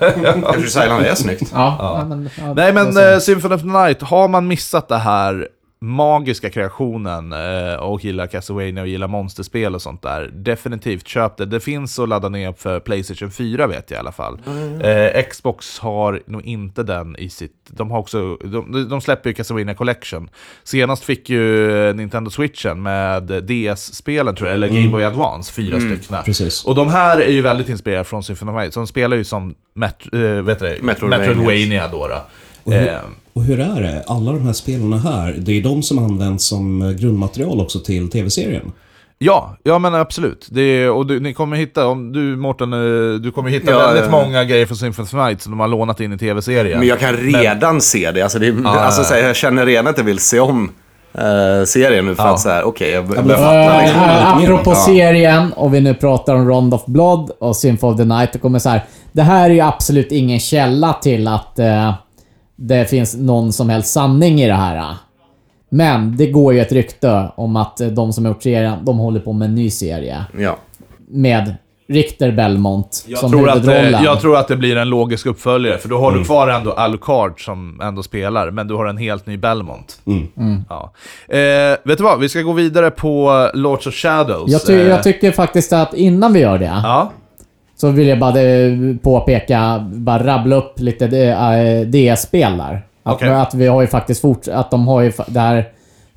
Yoshi's 0.46 0.84
Island 0.84 1.06
är 1.06 1.14
snyggt. 1.14 1.50
ja, 1.54 1.76
ja. 1.78 2.04
men, 2.08 2.30
ja, 2.38 2.54
Nej 2.54 2.72
men 2.72 2.96
eh? 2.96 3.18
Symphony 3.18 3.54
of 3.54 3.60
the 3.60 3.66
Night, 3.66 4.02
har 4.02 4.28
man 4.28 4.48
missat 4.48 4.88
det 4.88 4.98
här 4.98 5.48
magiska 5.84 6.50
kreationen 6.50 7.32
eh, 7.32 7.74
och 7.74 8.04
gillar 8.04 8.26
Castlevania 8.26 8.82
och 8.82 8.88
gillar 8.88 9.08
monsterspel 9.08 9.74
och 9.74 9.82
sånt 9.82 10.02
där, 10.02 10.30
definitivt 10.34 11.08
köp 11.08 11.36
det. 11.36 11.46
Det 11.46 11.60
finns 11.60 11.98
att 11.98 12.08
ladda 12.08 12.28
ner 12.28 12.52
för 12.52 12.80
Playstation 12.80 13.30
4 13.30 13.66
vet 13.66 13.90
jag 13.90 13.98
i 13.98 14.00
alla 14.00 14.12
fall. 14.12 14.38
Eh, 14.82 15.22
Xbox 15.30 15.78
har 15.78 16.22
nog 16.26 16.44
inte 16.44 16.82
den 16.82 17.16
i 17.16 17.28
sitt... 17.28 17.52
De 17.66 17.90
har 17.90 17.98
också... 17.98 18.36
De, 18.36 18.88
de 18.88 19.00
släpper 19.00 19.30
ju 19.30 19.34
Castlevania 19.34 19.74
Collection. 19.74 20.28
Senast 20.64 21.04
fick 21.04 21.30
ju 21.30 21.72
eh, 21.88 21.94
Nintendo 21.94 22.30
Switchen 22.30 22.82
med 22.82 23.22
DS-spelen 23.22 24.34
tror 24.34 24.48
jag, 24.48 24.54
eller 24.54 24.68
Game 24.68 24.88
Boy 24.88 25.04
Advance, 25.04 25.52
fyra 25.52 25.80
stycken. 25.80 26.22
Precis. 26.24 26.64
Och 26.64 26.74
de 26.74 26.88
här 26.88 27.20
är 27.20 27.32
ju 27.32 27.42
väldigt 27.42 27.68
inspirerade 27.68 28.04
från 28.04 28.22
Symphony 28.22 28.52
of 28.52 28.58
Night, 28.58 28.74
så 28.74 28.80
de 28.80 28.86
spelar 28.86 29.16
ju 29.16 29.24
som 29.24 29.54
Met, 29.74 30.12
äh, 30.12 30.20
vet 30.20 30.58
du, 30.58 30.66
det? 30.66 30.82
Metroidvania. 30.82 31.28
Metroidvania 31.28 31.88
då. 31.88 32.08
då. 32.08 32.22
Och 32.72 32.80
hur, 32.80 32.88
Eh, 32.88 32.98
och 33.32 33.42
hur 33.42 33.60
är 33.60 33.82
det? 33.82 34.04
Alla 34.06 34.32
de 34.32 34.46
här 34.46 34.52
spelarna 34.52 34.98
här, 34.98 35.34
det 35.38 35.52
är 35.58 35.62
de 35.62 35.82
som 35.82 35.98
används 35.98 36.44
som 36.44 36.96
grundmaterial 37.00 37.60
också 37.60 37.78
till 37.80 38.10
tv-serien? 38.10 38.72
Ja, 39.18 39.56
ja 39.62 39.78
men 39.78 39.94
absolut. 39.94 40.48
Det 40.50 40.60
är, 40.62 40.90
och 40.90 41.06
du, 41.06 41.20
ni 41.20 41.34
kommer 41.34 41.56
hitta, 41.56 41.86
om 41.86 42.12
du 42.12 42.20
Mårten, 42.36 42.72
eh, 42.72 43.20
du 43.20 43.30
kommer 43.34 43.50
hitta 43.50 43.70
Ja, 43.70 43.78
väldigt 43.78 44.04
ja. 44.04 44.10
många 44.10 44.44
grejer 44.44 44.66
från 44.66 44.76
Symphony 44.76 45.04
of 45.06 45.12
Night 45.12 45.42
som 45.42 45.52
de 45.52 45.60
har 45.60 45.68
lånat 45.68 46.00
in 46.00 46.12
i 46.12 46.18
tv-serien. 46.18 46.78
Men 46.78 46.88
jag 46.88 46.98
kan 47.00 47.12
redan 47.16 47.80
se 47.80 48.10
det. 48.10 48.22
Alltså, 48.22 48.38
det 48.38 48.46
är, 48.46 48.66
alltså, 48.66 49.00
ja. 49.00 49.04
så 49.04 49.14
här, 49.14 49.22
jag 49.22 49.36
känner 49.36 49.66
redan 49.66 49.86
att 49.86 49.98
jag 49.98 50.04
vill 50.04 50.18
se 50.18 50.40
om 50.40 50.70
eh, 51.14 51.64
serien 51.66 52.06
nu 52.06 52.14
för 52.14 52.22
Ja. 52.24 52.30
att 52.34 52.40
så 52.40 52.48
här, 52.48 52.62
okej, 52.64 52.90
jag 52.90 53.08
men- 53.08 53.26
börjar 53.26 53.38
fatta. 53.38 53.74
Eh, 53.74 53.82
Liksom. 53.82 54.00
eh, 54.02 54.36
apropå 54.36 54.74
serien, 54.74 55.52
och 55.52 55.74
vi 55.74 55.80
nu 55.80 55.94
pratar 55.94 56.34
om 56.34 56.48
Rond 56.48 56.74
of 56.74 56.86
Blood 56.86 57.30
och 57.40 57.56
Symphony 57.56 57.92
of 57.92 57.98
the 57.98 58.04
Night, 58.04 58.32
det 58.32 58.38
kommer 58.38 58.58
så 58.58 58.68
här. 58.68 58.84
Det 59.12 59.22
här 59.22 59.50
är 59.50 59.54
ju 59.54 59.60
absolut 59.60 60.12
ingen 60.12 60.40
källa 60.40 60.92
till 60.92 61.28
att 61.28 61.58
eh, 61.58 61.94
det 62.62 62.90
finns 62.90 63.16
någon 63.16 63.52
som 63.52 63.68
helst 63.68 63.92
sanning 63.92 64.40
i 64.40 64.46
det 64.46 64.54
här. 64.54 64.94
Men 65.68 66.16
det 66.16 66.26
går 66.26 66.54
ju 66.54 66.60
ett 66.60 66.72
rykte 66.72 67.28
om 67.36 67.56
att 67.56 67.80
eh, 67.80 67.88
de 67.88 68.12
som 68.12 68.24
har 68.24 68.32
gjort 68.32 68.42
serien, 68.42 68.84
de 68.84 68.98
håller 68.98 69.20
på 69.20 69.32
med 69.32 69.48
en 69.48 69.54
ny 69.54 69.70
serie. 69.70 70.24
Ja. 70.38 70.56
Med 71.08 71.54
Richter 71.88 72.32
Belmont 72.32 73.04
jag, 73.08 73.18
som 73.18 73.30
tror 73.30 73.48
att 73.48 73.56
huvudrollen. 73.56 73.92
det, 73.92 74.04
jag 74.04 74.20
tror 74.20 74.36
att 74.36 74.48
det 74.48 74.56
blir 74.56 74.76
en 74.76 74.88
logisk 74.88 75.26
uppföljare, 75.26 75.78
för 75.78 75.88
då 75.88 75.98
har 75.98 76.12
du 76.12 76.24
kvar 76.24 76.48
ändå 76.48 76.72
Alucard 76.72 77.44
som 77.44 77.80
ändå 77.80 78.02
spelar, 78.02 78.50
men 78.50 78.68
du 78.68 78.74
har 78.74 78.86
en 78.86 78.96
helt 78.98 79.26
ny 79.26 79.36
Belmont. 79.36 80.00
Ja. 80.68 80.92
Eh, 81.28 81.38
vet 81.84 81.98
du 81.98 82.04
vad, 82.04 82.20
vi 82.20 82.28
ska 82.28 82.40
gå 82.40 82.52
vidare 82.52 82.90
på 82.90 83.50
Lords 83.54 83.86
of 83.86 83.94
Shadows. 83.94 84.52
Jag, 84.52 84.66
ty 84.66 84.74
Eh, 84.74 84.88
jag 84.88 85.02
tycker 85.02 85.32
faktiskt 85.32 85.72
att 85.72 85.94
innan 85.94 86.32
vi 86.32 86.40
gör 86.40 86.58
det, 86.58 86.80
Ja, 86.82 87.12
så 87.80 87.90
vill 87.90 88.06
jag 88.08 88.18
bara 88.18 88.40
eh, 88.40 88.72
påpeka, 89.02 89.88
bara 89.92 90.26
rabbla 90.26 90.56
upp 90.56 90.80
lite 90.80 91.06
eh, 91.06 91.80
DS-spel 91.86 92.58
där. 92.58 92.82
Att, 93.02 93.14
Okej. 93.14 93.28
att 93.28 93.54
vi 93.54 93.66
har 93.66 93.80
ju 93.80 93.86
faktiskt 93.86 94.20
fortsatt, 94.20 94.54
att 94.54 94.70
de 94.70 94.88
har 94.88 95.00
ju, 95.00 95.10
fa- 95.10 95.24
det 95.30 95.40
här 95.40 95.68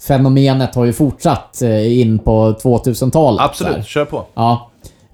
fenomenet 0.08 0.76
har 0.76 0.86
ju 0.86 0.93
fortsatt 0.93 1.62
eh, 1.62 1.99
in 2.02 2.19
på 2.19 2.52
2000-talet. 2.63 3.41
absolut. 3.41 3.76
där. 3.76 3.82
Kör 3.82 4.06
på. 4.06 4.23
Ja. 4.34 4.69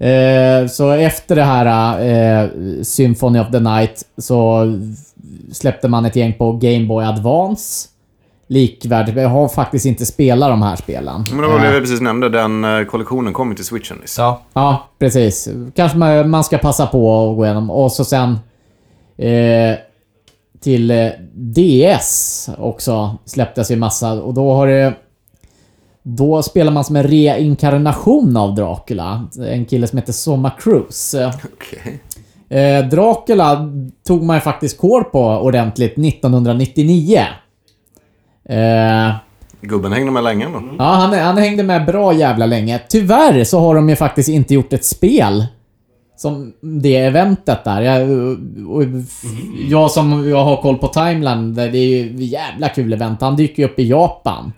Eh, 0.06 0.66
så 0.66 0.90
efter 0.90 1.36
det 1.36 1.42
här 1.44 1.98
eh, 2.42 2.48
Symphony 2.82 3.38
of 3.40 3.50
the 3.52 3.60
Night 3.60 4.02
så 4.18 4.66
släppte 5.52 5.88
man 5.88 6.04
ett 6.04 6.16
gäng 6.16 6.32
på 6.32 6.52
Game 6.52 6.86
Boy 6.86 7.04
Advance. 7.04 7.88
Likvärdigt. 8.50 9.16
Jag 9.16 9.28
har 9.28 9.48
faktiskt 9.48 9.86
inte 9.86 10.06
spelat 10.06 10.50
de 10.50 10.62
här 10.62 10.76
spelen. 10.76 11.24
Men 11.30 11.40
det 11.40 11.48
var 11.48 11.58
det 11.58 11.66
Eh, 11.66 11.72
vi 11.72 11.80
precis 11.80 12.00
nämnde, 12.00 12.28
den 12.28 12.64
eh, 12.64 12.84
kollektionen 12.84 13.32
kom 13.32 13.48
ju 13.48 13.54
till 13.54 13.64
switchen 13.64 13.96
nyss. 13.96 14.18
Ja. 14.18 14.42
Ja, 14.52 14.88
precis. 14.98 15.48
Kanske 15.74 15.98
man, 15.98 16.30
man 16.30 16.44
ska 16.44 16.58
passa 16.58 16.86
på 16.86 17.30
att 17.30 17.36
gå 17.36 17.44
igenom. 17.44 17.70
Och 17.70 17.92
så 17.92 18.04
sen 18.04 18.38
eh, 19.18 19.78
till 20.60 20.90
eh, 20.90 21.08
DS 21.34 22.48
också 22.58 23.16
släpptes 23.24 23.70
ju 23.70 23.76
massa 23.76 24.12
och 24.12 24.34
då 24.34 24.52
har 24.52 24.66
det... 24.66 24.94
Då 26.02 26.42
spelar 26.42 26.72
man 26.72 26.84
som 26.84 26.96
en 26.96 27.02
reinkarnation 27.02 28.36
av 28.36 28.54
Dracula. 28.54 29.28
En 29.46 29.64
kille 29.64 29.86
som 29.86 29.98
heter 29.98 30.12
Soma 30.12 30.50
Cruise. 30.50 31.32
Okej. 31.44 32.00
Eh, 32.48 32.88
Dracula 32.88 33.68
tog 34.06 34.22
man 34.22 34.36
ju 34.36 34.40
faktiskt 34.40 34.78
kår 34.78 35.02
på 35.02 35.24
ordentligt 35.24 35.92
1999. 35.98 37.20
Eh, 38.50 39.14
Gubben 39.60 39.92
hängde 39.92 40.10
med 40.10 40.24
länge 40.24 40.44
ändå. 40.46 40.60
Ja, 40.78 40.84
han, 40.84 41.12
han 41.18 41.36
hängde 41.38 41.62
med 41.62 41.86
bra 41.86 42.12
jävla 42.12 42.46
länge. 42.46 42.80
Tyvärr 42.88 43.44
så 43.44 43.60
har 43.60 43.74
de 43.74 43.88
ju 43.88 43.96
faktiskt 43.96 44.28
inte 44.28 44.54
gjort 44.54 44.72
ett 44.72 44.84
spel 44.84 45.46
som 46.16 46.52
det 46.60 46.96
eventet 46.96 47.64
där. 47.64 47.80
Jag, 47.82 48.10
och, 48.70 48.82
jag 49.68 49.90
som 49.90 50.28
jag 50.30 50.44
har 50.44 50.56
koll 50.56 50.78
på 50.78 50.88
Timeline, 50.88 51.54
det 51.54 51.62
är 51.62 51.74
ju 51.74 52.24
jävla 52.24 52.68
kul 52.68 52.92
event. 52.92 53.20
Han 53.20 53.36
dyker 53.36 53.62
ju 53.62 53.68
upp 53.68 53.78
i 53.78 53.88
Japan 53.88 54.52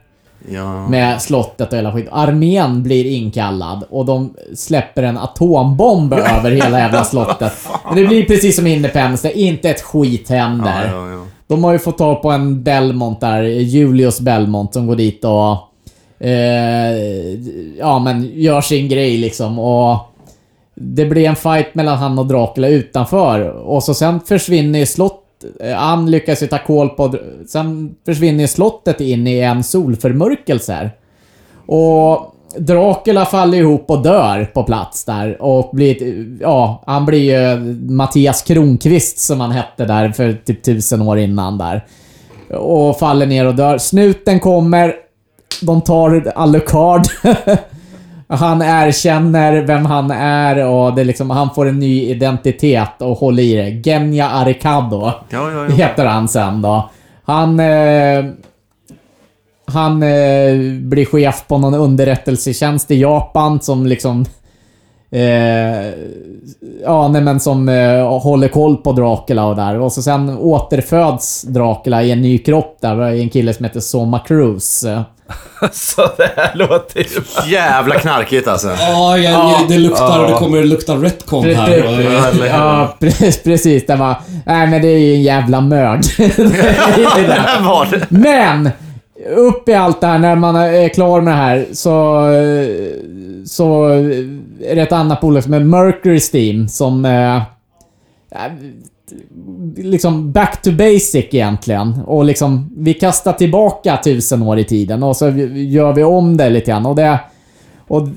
Ja. 0.48 0.88
med 0.88 1.22
slottet 1.22 1.72
och 1.72 1.78
hela 1.78 1.92
skit. 1.92 2.08
Armén 2.12 2.82
blir 2.82 3.04
inkallad 3.06 3.84
och 3.90 4.04
de 4.06 4.34
släpper 4.54 5.02
en 5.02 5.18
atombomb 5.18 6.12
över 6.38 6.50
hela 6.50 6.78
jävla 6.78 7.04
slottet. 7.04 7.52
Men 7.86 7.96
det 7.96 8.06
blir 8.06 8.24
precis 8.24 8.56
som 8.56 8.66
Independence, 8.66 9.28
där 9.28 9.36
inte 9.36 9.70
ett 9.70 9.80
skit 9.82 10.28
händer. 10.28 10.88
Ja, 10.92 11.08
ja, 11.08 11.12
ja. 11.12 11.24
De 11.46 11.64
har 11.64 11.72
ju 11.72 11.78
fått 11.78 11.98
tag 11.98 12.22
på 12.22 12.30
en 12.30 12.62
Belmont 12.62 13.20
där, 13.20 13.42
Julius 13.42 14.20
Belmont, 14.20 14.74
som 14.74 14.86
går 14.86 14.96
dit 14.96 15.24
och... 15.24 15.56
Eh, 16.26 16.92
ja, 17.78 17.98
men 17.98 18.30
gör 18.34 18.60
sin 18.60 18.88
grej 18.88 19.16
liksom 19.16 19.58
och... 19.58 19.98
Det 20.74 21.06
blir 21.06 21.28
en 21.28 21.36
fight 21.36 21.74
mellan 21.74 21.98
han 21.98 22.18
och 22.18 22.26
Dracula 22.26 22.68
utanför 22.68 23.48
och 23.48 23.82
så 23.82 23.94
sen 23.94 24.20
försvinner 24.20 24.78
ju 24.78 24.86
slott... 24.86 25.18
Han 25.76 26.10
lyckas 26.10 26.42
ju 26.42 26.46
ta 26.46 26.58
koll 26.58 26.88
på... 26.88 27.14
Sen 27.48 27.94
försvinner 28.04 28.40
ju 28.40 28.48
slottet 28.48 29.00
in 29.00 29.26
i 29.26 29.38
en 29.38 29.64
solförmörkelse. 29.64 30.72
här. 30.72 30.90
Och 31.66 32.34
Dracula 32.58 33.24
faller 33.24 33.58
ihop 33.58 33.90
och 33.90 34.02
dör 34.02 34.44
på 34.44 34.62
plats 34.62 35.04
där 35.04 35.42
och 35.42 35.70
blir... 35.72 36.26
Ja, 36.40 36.82
han 36.86 37.06
blir 37.06 37.18
ju 37.32 37.58
Mattias 37.92 38.42
Kronqvist 38.42 39.18
som 39.18 39.40
han 39.40 39.50
hette 39.50 39.84
där 39.84 40.08
för 40.08 40.32
typ 40.32 40.62
tusen 40.62 41.02
år 41.02 41.18
innan 41.18 41.58
där. 41.58 41.84
Och 42.56 42.98
faller 42.98 43.26
ner 43.26 43.46
och 43.46 43.54
dör. 43.54 43.78
Snuten 43.78 44.40
kommer. 44.40 44.94
De 45.62 45.80
tar 45.80 46.32
Alucard. 46.34 47.02
Han 48.28 48.62
erkänner 48.62 49.62
vem 49.62 49.86
han 49.86 50.10
är 50.10 50.66
och 50.66 50.94
det 50.94 51.04
liksom, 51.04 51.30
han 51.30 51.54
får 51.54 51.68
en 51.68 51.78
ny 51.78 52.02
identitet 52.02 53.02
och 53.02 53.16
håller 53.16 53.42
i 53.42 53.56
det. 53.56 53.90
Genya 53.90 54.28
Arikado 54.28 55.00
Ja, 55.04 55.12
ja, 55.30 55.50
ja. 55.50 55.64
heter 55.64 56.06
han 56.06 56.28
sen 56.28 56.62
då. 56.62 56.90
Han... 57.24 57.60
Eh, 57.60 58.24
han 59.72 60.02
eh, 60.02 60.80
blir 60.80 61.04
chef 61.04 61.44
på 61.48 61.58
någon 61.58 61.74
underrättelsetjänst 61.74 62.90
i 62.90 63.00
Japan 63.00 63.60
som 63.60 63.86
liksom... 63.86 64.24
Eh, 65.10 65.92
ja, 66.84 67.08
nej 67.08 67.22
men 67.22 67.40
som 67.40 67.68
eh, 67.68 68.18
håller 68.20 68.48
koll 68.48 68.76
på 68.76 68.92
Dracula 68.92 69.44
och 69.44 69.56
där. 69.56 69.80
Och 69.80 69.92
så 69.92 70.02
sen 70.02 70.28
återföds 70.38 71.42
Dracula 71.42 72.02
i 72.02 72.10
en 72.10 72.22
ny 72.22 72.38
kropp 72.38 72.78
där. 72.80 73.10
i 73.12 73.22
En 73.22 73.28
kille 73.28 73.54
som 73.54 73.64
heter 73.64 73.80
Soma 73.80 74.18
Cruz. 74.18 74.84
Så 75.72 76.02
det 76.16 76.30
här 76.36 76.50
låter 76.54 77.00
ju... 77.00 77.50
Jävla 77.52 77.94
knarkigt 77.94 78.48
alltså. 78.48 78.68
Ja, 78.80 79.18
jag, 79.18 79.32
jag, 79.32 79.68
det 79.68 79.78
luktar... 79.78 80.26
Det 80.28 80.32
kommer 80.34 80.62
lukta 80.62 80.94
retcon 80.94 81.44
här. 81.44 81.78
Och, 81.78 81.96
Precis, 81.96 82.42
ja, 82.50 82.96
pre- 83.00 83.44
precis. 83.44 83.86
Det 83.86 83.96
var... 83.96 84.14
Nej, 84.46 84.66
men 84.66 84.82
det 84.82 84.88
är 84.88 84.98
ju 84.98 85.14
en 85.14 85.22
jävla 85.22 85.60
mörd. 85.60 86.00
Det 86.18 87.58
var 87.62 87.86
det? 87.90 88.06
Men! 88.08 88.70
Upp 89.26 89.68
i 89.68 89.74
allt 89.74 90.00
det 90.00 90.06
här, 90.06 90.18
när 90.18 90.36
man 90.36 90.56
är 90.56 90.88
klar 90.88 91.20
med 91.20 91.32
det 91.32 91.36
här, 91.36 91.66
så... 91.72 92.22
Så 93.46 93.84
är 94.64 94.76
det 94.76 94.82
ett 94.82 94.92
annat 94.92 95.20
bolag 95.20 95.42
som 95.42 95.54
är 95.54 95.60
Mercury 95.60 96.20
Steam 96.32 96.68
som... 96.68 97.04
eh, 97.04 97.42
Liksom 99.76 100.32
back 100.32 100.62
to 100.62 100.70
basic 100.70 101.14
egentligen. 101.14 101.94
Och 102.06 102.24
liksom, 102.24 102.70
vi 102.76 102.94
kastar 102.94 103.32
tillbaka 103.32 103.98
tusen 104.04 104.42
år 104.42 104.58
i 104.58 104.64
tiden 104.64 105.02
och 105.02 105.16
så 105.16 105.28
gör 105.54 105.92
vi 105.92 106.04
om 106.04 106.36
det 106.36 106.50
lite 106.50 106.70
grann. 106.70 106.86
Och 106.86 106.96
det... 106.96 107.18
Och 107.88 108.08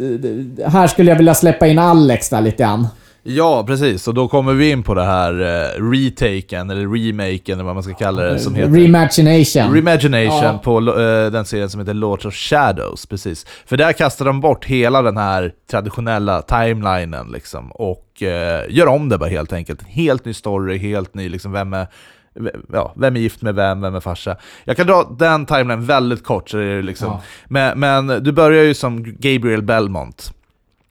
här 0.67 0.87
skulle 0.87 1.11
jag 1.11 1.17
vilja 1.17 1.33
släppa 1.33 1.67
in 1.67 1.79
Alex 1.79 2.29
där 2.29 2.41
lite 2.41 2.63
grann. 2.63 2.87
Ja, 3.27 3.63
precis. 3.67 4.07
Och 4.07 4.13
då 4.13 4.27
kommer 4.27 4.53
vi 4.53 4.69
in 4.71 4.83
på 4.83 4.93
det 4.93 5.03
här 5.03 5.33
uh, 5.41 5.91
retaken, 5.91 6.69
eller 6.69 6.81
remaken, 6.87 7.53
eller 7.53 7.63
vad 7.63 7.73
man 7.73 7.83
ska 7.83 7.93
kalla 7.93 8.23
det, 8.23 8.39
som 8.39 8.55
heter... 8.55 8.71
Reimagination. 8.71 9.73
Reimagination 9.73 10.43
Ja. 10.43 10.59
på 10.63 10.77
eh, 10.77 11.31
den 11.31 11.45
serien 11.45 11.69
som 11.69 11.79
heter 11.79 11.93
Lords 11.93 12.25
of 12.25 12.33
Shadows, 12.33 13.05
precis. 13.05 13.45
För 13.65 13.77
där 13.77 13.93
kastar 13.93 14.25
de 14.25 14.41
bort 14.41 14.65
hela 14.65 15.01
den 15.01 15.17
här 15.17 15.51
traditionella 15.71 16.41
timelinen 16.41 17.27
liksom, 17.31 17.71
och 17.71 18.23
eh, 18.23 18.61
gör 18.69 18.87
om 18.87 19.09
det 19.09 19.17
bara 19.17 19.29
helt 19.29 19.53
enkelt. 19.53 19.81
En 19.81 19.87
helt 19.87 20.25
ny 20.25 20.33
story, 20.33 20.77
helt 20.77 21.13
ny, 21.15 21.29
liksom, 21.29 21.51
vem 21.51 21.73
är, 21.73 21.87
ja, 22.73 22.93
vem 22.97 23.15
är 23.15 23.19
gift 23.19 23.41
med 23.41 23.55
vem, 23.55 23.81
vem 23.81 23.95
är 23.95 23.99
farsa? 23.99 24.35
Jag 24.63 24.77
kan 24.77 24.87
dra 24.87 25.15
den 25.19 25.45
timelinen 25.45 25.85
väldigt 25.85 26.23
kort, 26.23 26.49
så 26.49 26.57
det 26.57 26.63
är 26.63 26.81
liksom, 26.81 27.07
Ja. 27.07 27.21
men, 27.47 27.79
men 27.79 28.23
du 28.23 28.31
börjar 28.31 28.63
ju 28.63 28.73
som 28.73 29.03
Gabriel 29.19 29.61
Belmont. 29.61 30.31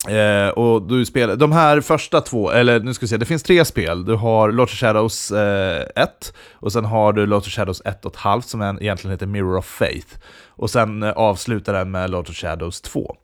Eh, 0.09 0.49
och 0.49 0.83
du 0.83 1.05
spelar, 1.05 1.37
de 1.37 1.53
här 1.53 1.81
första 1.81 2.21
två, 2.21 2.51
eller 2.51 2.81
nu 2.81 2.95
ska 2.95 3.05
vi 3.05 3.09
se, 3.09 3.17
det 3.17 3.25
finns 3.25 3.43
tre 3.43 3.65
spel. 3.65 4.05
Du 4.05 4.15
har 4.15 4.53
Lord 4.53 4.65
of 4.65 4.71
Shadows 4.71 5.31
eh, 5.31 5.87
1, 5.97 6.35
och 6.53 6.73
sen 6.73 6.85
har 6.85 7.13
du 7.13 7.27
Lord 7.27 7.39
of 7.39 7.49
Shadows 7.49 7.83
1.5 7.83 8.41
som 8.41 8.63
egentligen 8.63 9.11
heter 9.13 9.27
Mirror 9.27 9.57
of 9.57 9.67
Faith. 9.67 10.09
Och 10.49 10.71
sen 10.71 11.03
eh, 11.03 11.11
avslutar 11.11 11.73
den 11.73 11.91
med 11.91 12.11
Lord 12.11 12.29
of 12.29 12.35
Shadows 12.35 12.81
2. 12.81 13.17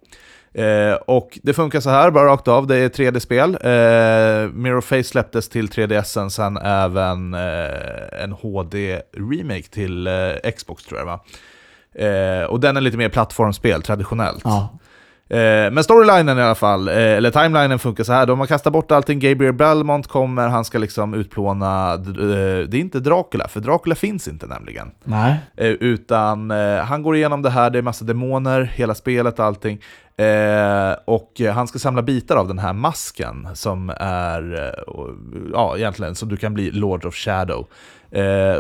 Eh, 0.55 0.93
och 0.93 1.39
det 1.43 1.55
funkar 1.55 1.81
så 1.81 1.91
här, 1.91 2.11
bara 2.11 2.27
rakt 2.27 2.49
av, 2.49 2.67
det 2.67 2.77
är 2.77 2.89
3D-spel. 2.89 3.55
Eh, 3.55 4.53
Mirror 4.53 4.77
of 4.77 4.85
Faith 4.85 5.09
släpptes 5.09 5.49
till 5.49 5.69
3DS, 5.69 6.29
sen 6.29 6.57
även 6.57 7.35
eh, 7.35 8.23
en 8.23 8.33
HD-remake 8.33 9.71
till 9.71 10.07
eh, 10.07 10.51
Xbox 10.57 10.85
tror 10.85 11.01
jag 11.01 11.07
va? 11.07 11.21
Eh, 11.95 12.45
och 12.45 12.61
den 12.61 12.77
är 12.77 12.81
lite 12.81 12.97
mer 12.97 13.09
plattformsspel, 13.09 13.83
traditionellt. 13.83 14.41
Ja. 14.45 14.79
Eh, 15.31 15.71
men 15.73 15.85
storylinen 15.85 16.39
i 16.39 16.43
alla 16.43 16.55
fall, 16.55 16.89
eh, 16.89 16.95
eller 16.97 17.31
timelinen 17.31 17.79
funkar 17.79 18.05
så 18.05 18.13
här. 18.13 18.27
De 18.27 18.39
har 18.39 18.47
kastat 18.47 18.73
bort 18.73 18.93
allting, 18.93 19.19
Gabriel 19.19 19.53
Belmont 19.55 20.07
kommer, 20.07 20.49
han 20.49 20.65
ska 20.65 20.79
liksom 20.79 21.15
utplåna, 21.15 21.93
eh, 21.95 22.01
det 22.69 22.75
är 22.77 22.81
inte 22.81 23.01
Dracula, 23.01 23.49
för 23.49 23.61
Dracula 23.61 23.95
finns 23.95 24.29
inte 24.29 24.47
nämligen. 24.47 24.91
Nej. 25.05 25.37
Utan 25.81 26.51
han 26.85 27.03
går 27.03 27.17
igenom 27.17 27.43
det 27.43 27.51
här, 27.51 27.71
det 27.71 27.79
är 27.79 27.83
massa 27.83 28.05
demoner, 28.05 28.63
hela 28.75 28.95
spelet, 28.95 29.41
allting. 29.41 29.81
Eh, 30.17 30.93
och 31.05 31.41
han 31.55 31.69
ska 31.69 31.79
samla 31.79 32.03
bitar 32.03 32.37
av 32.37 32.49
den 32.49 32.59
här 32.59 32.73
masken 32.73 33.49
som 33.55 33.91
är, 34.01 34.75
och- 34.91 35.11
ja 35.53 35.77
egentligen, 35.77 36.15
så 36.15 36.27
du 36.27 36.37
kan 36.37 36.55
bli 36.55 36.71
Lord 36.71 37.05
of 37.05 37.15
Shadow. 37.15 37.67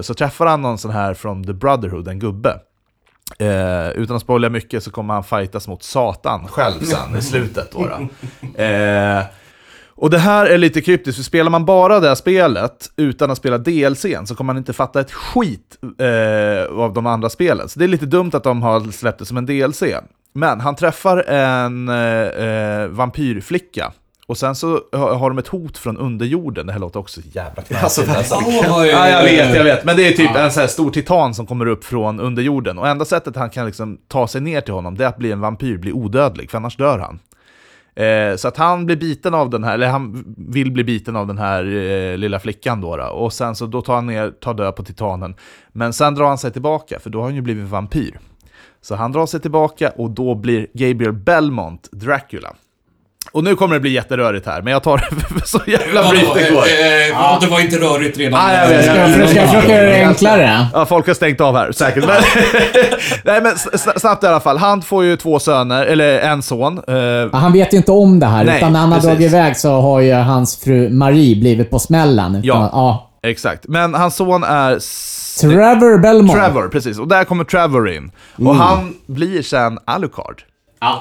Så 0.01 0.15
träffar 0.15 0.47
han 0.47 0.63
någon 0.63 0.79
sån 0.79 0.91
här 0.91 1.15
från 1.15 1.45
The 1.45 1.53
Brotherhood, 1.53 2.09
en 2.09 2.19
gubbe. 2.19 2.55
Eh, 3.39 3.91
utan 3.91 4.17
att 4.17 4.23
spoila 4.23 4.49
mycket 4.49 4.85
så 4.85 4.91
kommer 4.91 5.15
han 5.15 5.25
fightas 5.25 5.69
mot 5.69 5.83
Satan 5.83 6.49
själv 6.49 6.81
sen 6.81 7.17
i 7.19 7.23
slutet. 7.23 7.73
Då, 7.73 7.87
då. 7.87 8.63
Eh, 8.63 9.23
och 10.01 10.11
det 10.11 10.19
här 10.19 10.47
är 10.47 10.59
lite 10.59 10.81
kryptiskt, 10.81 11.17
för 11.17 11.25
spelar 11.25 11.51
man 11.51 11.65
bara 11.65 12.01
det 12.01 12.09
här 12.09 12.15
spelet 12.15 12.91
utan 12.97 13.31
att 13.31 13.39
spela 13.39 13.59
DLCn 13.59 14.27
så 14.27 14.35
kommer 14.35 14.47
man 14.47 14.59
inte 14.59 14.73
fatta 14.73 15.01
ett 15.01 15.13
skit 15.13 15.79
eh, 15.99 16.79
av 16.79 16.93
de 16.93 17.07
andra 17.07 17.29
spelen. 17.29 17.69
Så 17.69 17.79
det 17.79 17.85
är 17.85 17.89
lite 17.89 18.07
dumt 18.07 18.31
att 18.33 18.45
de 18.45 18.63
har 18.63 18.93
släppt 18.93 19.19
det 19.19 19.25
som 19.25 19.37
en 19.37 19.47
DLC. 19.47 19.83
Men 20.33 20.61
han 20.61 20.77
träffar 20.77 21.17
en 21.29 21.89
eh, 21.89 21.95
eh 21.95 22.89
vampyrflicka. 22.89 23.93
Och 24.31 24.39
sen 24.39 24.55
så 24.55 24.81
har 24.93 25.31
de 25.31 25.39
ett 25.39 25.49
hot 25.49 25.79
från 25.79 25.97
underjorden. 25.97 26.67
Det 26.67 26.73
här 26.73 26.81
låter 26.81 27.01
också 27.01 27.21
jävla 27.25 27.63
knasigt. 27.63 28.17
Alltså, 28.17 28.35
Åh, 28.35 28.87
Ja, 28.87 29.09
jag 29.09 29.23
vet, 29.23 29.57
jag 29.57 29.65
vet. 29.65 29.85
Men 29.85 29.97
det 29.97 30.09
är 30.09 30.13
typ 30.13 30.37
en 30.37 30.51
sån 30.51 30.61
här 30.61 30.69
stor 30.69 30.91
titan 30.91 31.35
som 31.35 31.47
kommer 31.47 31.67
upp 31.67 31.85
från 31.85 32.21
underjorden. 32.21 32.79
Och 32.79 32.89
enda 32.89 33.05
sättet 33.05 33.37
han 33.37 33.51
kan 33.51 33.67
liksom 33.67 33.99
ta 34.09 34.29
sig 34.29 34.41
ner 34.41 34.61
till 34.61 34.75
honom, 34.75 34.97
det 34.97 35.05
är 35.05 35.09
att 35.09 35.19
bli 35.19 35.33
en 35.33 35.41
vampyr, 35.41 35.79
bli 35.79 35.93
odödlig, 35.93 36.51
för 36.51 36.59
annars 36.59 36.77
dör 36.77 36.99
han. 36.99 37.19
Eh, 38.07 38.37
så 38.37 38.49
att 38.49 38.57
han 38.57 38.87
blir 38.87 38.97
biten 38.97 39.35
av 39.35 39.51
den 39.51 39.65
här, 39.65 39.75
eller 39.75 39.89
han 39.89 40.35
vill 40.37 40.73
bli 40.73 40.85
biten 40.85 41.17
av 41.17 41.27
den 41.27 41.39
här 41.39 41.65
eh, 41.65 42.17
lilla 42.17 42.41
flickan 42.41 42.81
då, 42.81 42.97
då. 42.97 43.05
Och 43.05 43.33
sen 43.33 43.55
så 43.55 43.67
då 43.67 43.83
tar 43.83 43.95
han 43.95 44.07
ner, 44.07 44.31
tar 44.31 44.55
död 44.55 44.77
på 44.77 44.85
titanen. 44.85 45.35
Men 45.73 45.93
sen 45.93 46.15
drar 46.15 46.29
han 46.29 46.39
sig 46.39 46.53
tillbaka, 46.53 46.99
för 46.99 47.11
då 47.11 47.19
har 47.19 47.25
han 47.25 47.35
ju 47.35 47.43
blivit 47.43 47.69
vampyr. 47.69 48.19
Så 48.81 48.95
han 48.95 49.13
drar 49.13 49.27
sig 49.27 49.41
tillbaka 49.41 49.93
och 49.97 50.11
då 50.11 50.35
blir 50.35 50.67
Gabriel 50.75 51.13
Belmont 51.13 51.89
Dracula. 51.93 52.55
Och 53.33 53.45
nu 53.45 53.55
kommer 53.57 53.75
det 53.75 53.81
bli 53.81 53.91
jätterörigt 53.91 54.47
här, 54.47 54.63
men 54.63 54.73
jag 54.73 54.83
tar 54.83 54.97
det 54.97 55.41
så 55.47 55.61
jävla 55.67 56.09
brief 56.11 56.29
det 56.35 56.51
går. 56.55 56.65
Ja, 57.13 57.39
det 57.41 57.47
var 57.47 57.61
inte 57.61 57.77
rörigt 57.77 58.19
redan. 58.19 58.55
Jag 58.55 58.69
vet, 58.69 58.85
Ska 58.85 58.95
jag 58.97 59.11
jag, 59.11 59.19
vet. 59.19 59.31
ska 59.31 59.39
jag 59.41 59.49
försöka 59.51 59.73
göra 59.77 59.87
det 59.91 60.05
enklare? 60.07 60.67
Ja, 60.73 60.87
folk 60.87 61.07
har 61.07 61.15
stängt 61.15 61.41
av 61.41 61.57
här, 61.57 61.73
säkert. 61.73 62.07
Men, 62.07 62.23
nej, 63.25 63.41
men 63.43 63.53
snabbt 64.01 64.25
i 64.25 64.27
alla 64.27 64.41
fall. 64.41 64.59
Han 64.59 64.83
får 64.83 65.05
ju 65.05 65.17
två 65.17 65.39
söner, 65.39 65.87
eller 65.87 66.19
en 66.21 66.43
son. 66.43 66.81
Eh, 66.89 66.95
Ja, 66.97 67.29
Han 67.33 67.53
vet 67.53 67.73
ju 67.73 67.77
inte 67.77 67.93
om 67.93 68.21
det 68.21 68.27
här, 68.27 68.45
Nej, 68.45 68.57
utan 68.57 68.73
när 68.73 68.81
han 68.81 68.93
har 68.93 69.01
dragit 69.01 69.21
iväg 69.21 69.57
så 69.57 69.81
har 69.81 70.01
ju 70.01 70.13
hans 70.13 70.57
fru 70.57 70.89
Marie 70.91 71.37
blivit 71.41 71.71
på 71.71 71.79
smällen. 71.79 72.31
Utan, 72.35 72.43
Ja. 72.45 72.69
ja. 72.73 73.11
exakt. 73.31 73.65
Men 73.69 73.95
hans 73.95 74.17
son 74.17 74.45
är... 74.45 74.79
Trevor 75.41 75.99
Belmont. 75.99 76.33
Trevor, 76.39 76.69
precis. 76.69 76.99
Och 76.99 77.09
där 77.09 77.25
kommer 77.25 77.45
Trevor 77.45 77.91
in. 77.91 78.11
Och 78.35 78.41
Mm. 78.41 78.57
han 78.57 78.95
blir 79.07 79.43
sen 79.43 79.79
Alucard. 79.85 80.43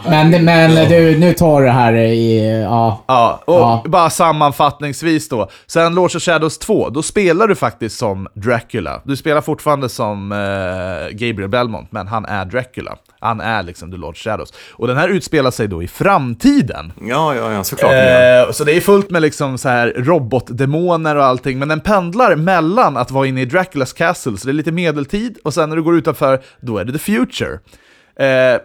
Men, 0.09 0.45
men 0.45 0.89
du, 0.89 1.17
nu 1.17 1.33
tar 1.33 1.61
det 1.61 1.69
här 1.71 1.93
i... 1.93 2.61
Ja. 2.63 3.03
Ja, 3.07 3.41
och 3.45 3.53
Ja. 3.59 3.83
bara 3.85 4.09
sammanfattningsvis 4.09 5.29
då. 5.29 5.49
Sen 5.67 5.95
Lords 5.95 6.15
of 6.15 6.21
Shadows 6.23 6.57
2, 6.57 6.89
då 6.89 7.01
spelar 7.03 7.47
du 7.47 7.55
faktiskt 7.55 7.97
som 7.97 8.27
Dracula. 8.33 9.01
Du 9.03 9.15
spelar 9.15 9.41
fortfarande 9.41 9.89
som 9.89 10.31
eh, 10.31 11.09
Gabriel 11.11 11.49
Belmont, 11.49 11.91
men 11.91 12.07
han 12.07 12.25
är 12.25 12.45
Dracula. 12.45 12.95
Han 13.19 13.41
är 13.41 13.63
liksom 13.63 13.91
The 13.91 13.97
Lord 13.97 14.17
Shadows. 14.17 14.53
Och 14.73 14.87
den 14.87 14.97
här 14.97 15.09
utspelar 15.09 15.51
sig 15.51 15.67
då 15.67 15.83
i 15.83 15.87
framtiden. 15.87 16.93
Ja, 17.01 17.35
ja, 17.35 17.51
ja, 17.51 17.63
såklart. 17.63 17.91
Eh, 17.91 18.51
så 18.51 18.63
det 18.63 18.71
är 18.77 18.81
fullt 18.81 19.09
med 19.09 19.21
liksom 19.21 19.57
så 19.57 19.69
här 19.69 19.93
robotdemoner 19.97 21.15
och 21.15 21.25
allting, 21.25 21.59
men 21.59 21.67
den 21.67 21.79
pendlar 21.79 22.35
mellan 22.35 22.97
att 22.97 23.11
vara 23.11 23.27
inne 23.27 23.41
i 23.41 23.45
Draculas 23.45 23.93
castle, 23.93 24.37
så 24.37 24.47
det 24.47 24.51
är 24.51 24.53
lite 24.53 24.71
medeltid, 24.71 25.37
och 25.43 25.53
sen 25.53 25.69
när 25.69 25.75
du 25.75 25.83
går 25.83 25.95
utanför, 25.97 26.39
då 26.61 26.77
är 26.77 26.85
det 26.85 26.91
the 26.91 26.99
future. 26.99 27.53
Eh, 28.19 28.59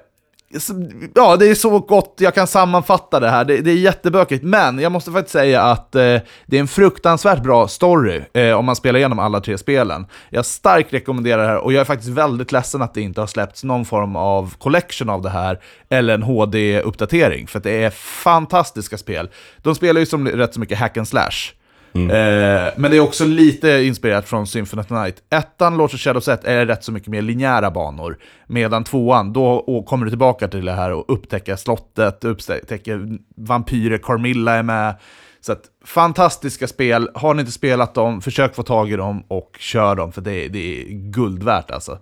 ja, 1.15 1.37
det 1.37 1.47
är 1.47 1.55
så 1.55 1.79
gott 1.79 2.15
jag 2.19 2.35
kan 2.35 2.47
sammanfatta 2.47 3.21
det 3.21 3.31
här. 3.31 3.45
Det, 3.45 3.61
det 3.61 3.71
är 3.71 3.77
jättebökigt, 3.77 4.45
men 4.45 4.79
jag 4.79 4.93
måste 4.93 5.13
faktiskt 5.13 5.33
säga 5.33 5.63
att 5.63 5.95
eh, 5.95 6.01
det 6.47 6.57
är 6.57 6.61
en 6.61 6.69
fruktansvärt 6.69 7.43
bra 7.43 7.69
story 7.69 8.23
eh, 8.33 8.53
om 8.53 8.65
man 8.65 8.77
spelar 8.77 8.99
igenom 8.99 9.19
alla 9.19 9.41
tre 9.41 9.59
spelen. 9.59 10.07
Jag 10.31 10.47
starkt 10.47 10.93
rekommenderar 10.93 11.43
det 11.43 11.49
här 11.49 11.59
och 11.59 11.73
jag 11.73 11.81
är 11.81 11.85
faktiskt 11.85 12.11
väldigt 12.11 12.53
ledsen 12.53 12.83
att 12.83 12.95
det 12.95 13.01
inte 13.01 13.21
har 13.21 13.27
släppts 13.27 13.65
någon 13.65 13.85
form 13.85 14.17
av 14.17 14.55
collection 14.59 15.11
av 15.11 15.23
det 15.23 15.31
här 15.31 15.61
eller 15.89 16.15
en 16.15 16.23
HD-uppdatering, 16.23 17.47
för 17.47 17.59
att 17.59 17.65
det 17.65 17.85
är 17.85 17.91
fantastiska 17.91 18.99
spel. 18.99 19.29
De 19.63 19.75
spelar 19.75 20.01
ju 20.01 20.07
som 20.07 20.29
rätt 20.29 20.55
så 20.55 20.61
mycket 20.61 20.79
hack 20.79 20.97
and 20.97 21.09
slash. 21.09 21.55
Mm. 21.95 22.11
Eh, 22.11 22.73
men 22.77 22.91
det 22.91 22.97
är 22.97 23.01
också 23.01 23.25
lite 23.25 23.69
inspirerat 23.71 24.29
från 24.29 24.47
Symphony 24.47 24.81
of 24.81 24.87
the 24.87 24.95
Night. 24.95 25.23
Ettan, 25.31 25.77
Lords 25.77 25.95
of 25.95 26.01
Shadows 26.01 26.29
1, 26.29 26.45
är 26.45 26.67
rätt 26.67 26.85
så 26.85 26.93
mycket 26.93 27.09
mer 27.09 27.23
linjära 27.23 27.71
banor. 27.71 28.19
Medan 28.47 28.85
tvåan, 28.85 29.33
då 29.33 29.85
kommer 29.89 30.05
du 30.05 30.11
tillbaka 30.11 30.49
till 30.49 30.65
det 30.65 30.73
här 30.73 30.93
och 30.93 31.05
upptäcker 31.09 31.57
slottet, 31.57 32.25
upptäcker 32.25 33.19
vampyrer, 33.37 33.99
Carmilla 33.99 34.53
är 34.55 34.63
med. 34.63 34.95
Så 35.41 35.53
att, 35.53 35.63
fantastiska 35.85 36.67
spel. 36.67 37.11
Har 37.15 37.35
ni 37.35 37.41
inte 37.41 37.53
spelat 37.53 37.95
dem, 37.95 38.21
försök 38.21 38.55
få 38.55 38.63
tag 38.63 38.93
i 38.93 38.97
dem 38.97 39.25
och 39.29 39.57
kör 39.59 39.95
dem, 39.95 40.13
för 40.13 40.21
det 40.21 40.45
är, 40.45 40.49
det 40.49 40.59
är 40.59 40.85
guld 40.91 41.43
värt 41.43 41.71
alltså. 41.71 41.99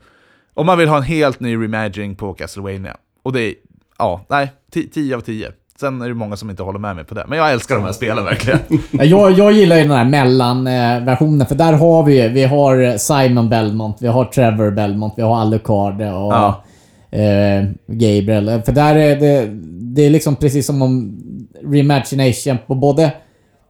Om 0.55 0.67
man 0.67 0.79
vill 0.79 0.89
ha 0.89 0.97
en 0.97 1.03
helt 1.03 1.41
ny 1.41 1.57
reimagining 1.57 2.17
på 2.17 2.35
Castlevania. 2.35 2.97
Och 3.23 3.33
det 3.33 3.41
är, 3.41 3.55
ja, 3.99 4.27
nej, 4.29 4.53
10 4.93 5.17
av 5.17 5.21
10. 5.21 5.53
Sen 5.83 6.03
är 6.03 6.09
det 6.09 6.15
många 6.15 6.37
som 6.37 6.51
inte 6.51 6.63
håller 6.63 6.79
med 6.79 6.97
mig 6.97 7.05
på 7.05 7.15
det. 7.15 7.25
Men 7.29 7.39
jag 7.39 7.53
älskar 7.53 7.75
de 7.75 7.85
här 7.85 7.93
spelen 7.93 8.25
verkligen. 8.25 8.59
Ja, 8.91 9.05
Jag, 9.05 9.33
jag 9.33 9.53
gillar 9.53 9.77
ju 9.77 9.83
den 9.83 9.91
här 9.91 10.05
mellanversionen, 10.05 11.47
för 11.47 11.55
där 11.55 11.73
har 11.73 12.03
vi 12.03 12.29
vi 12.29 12.45
har 12.45 12.99
Simon 12.99 13.49
Belmont, 13.49 13.97
vi 14.01 14.07
har 14.09 14.25
Trevor 14.25 14.71
Belmont, 14.71 15.15
vi 15.17 15.23
har 15.23 15.41
Alucard 15.41 15.95
och 16.01 16.33
Ja. 16.33 16.63
eh, 17.11 17.65
Gabriel. 17.87 18.63
För 18.63 18.73
där 18.73 18.95
är 18.97 19.17
det, 19.17 19.47
det 19.95 20.03
är 20.07 20.11
liksom 20.11 20.37
precis 20.37 20.67
som 20.67 20.83
om 20.83 21.19
reimagination 21.65 22.59
på 22.67 22.75
både 22.75 23.11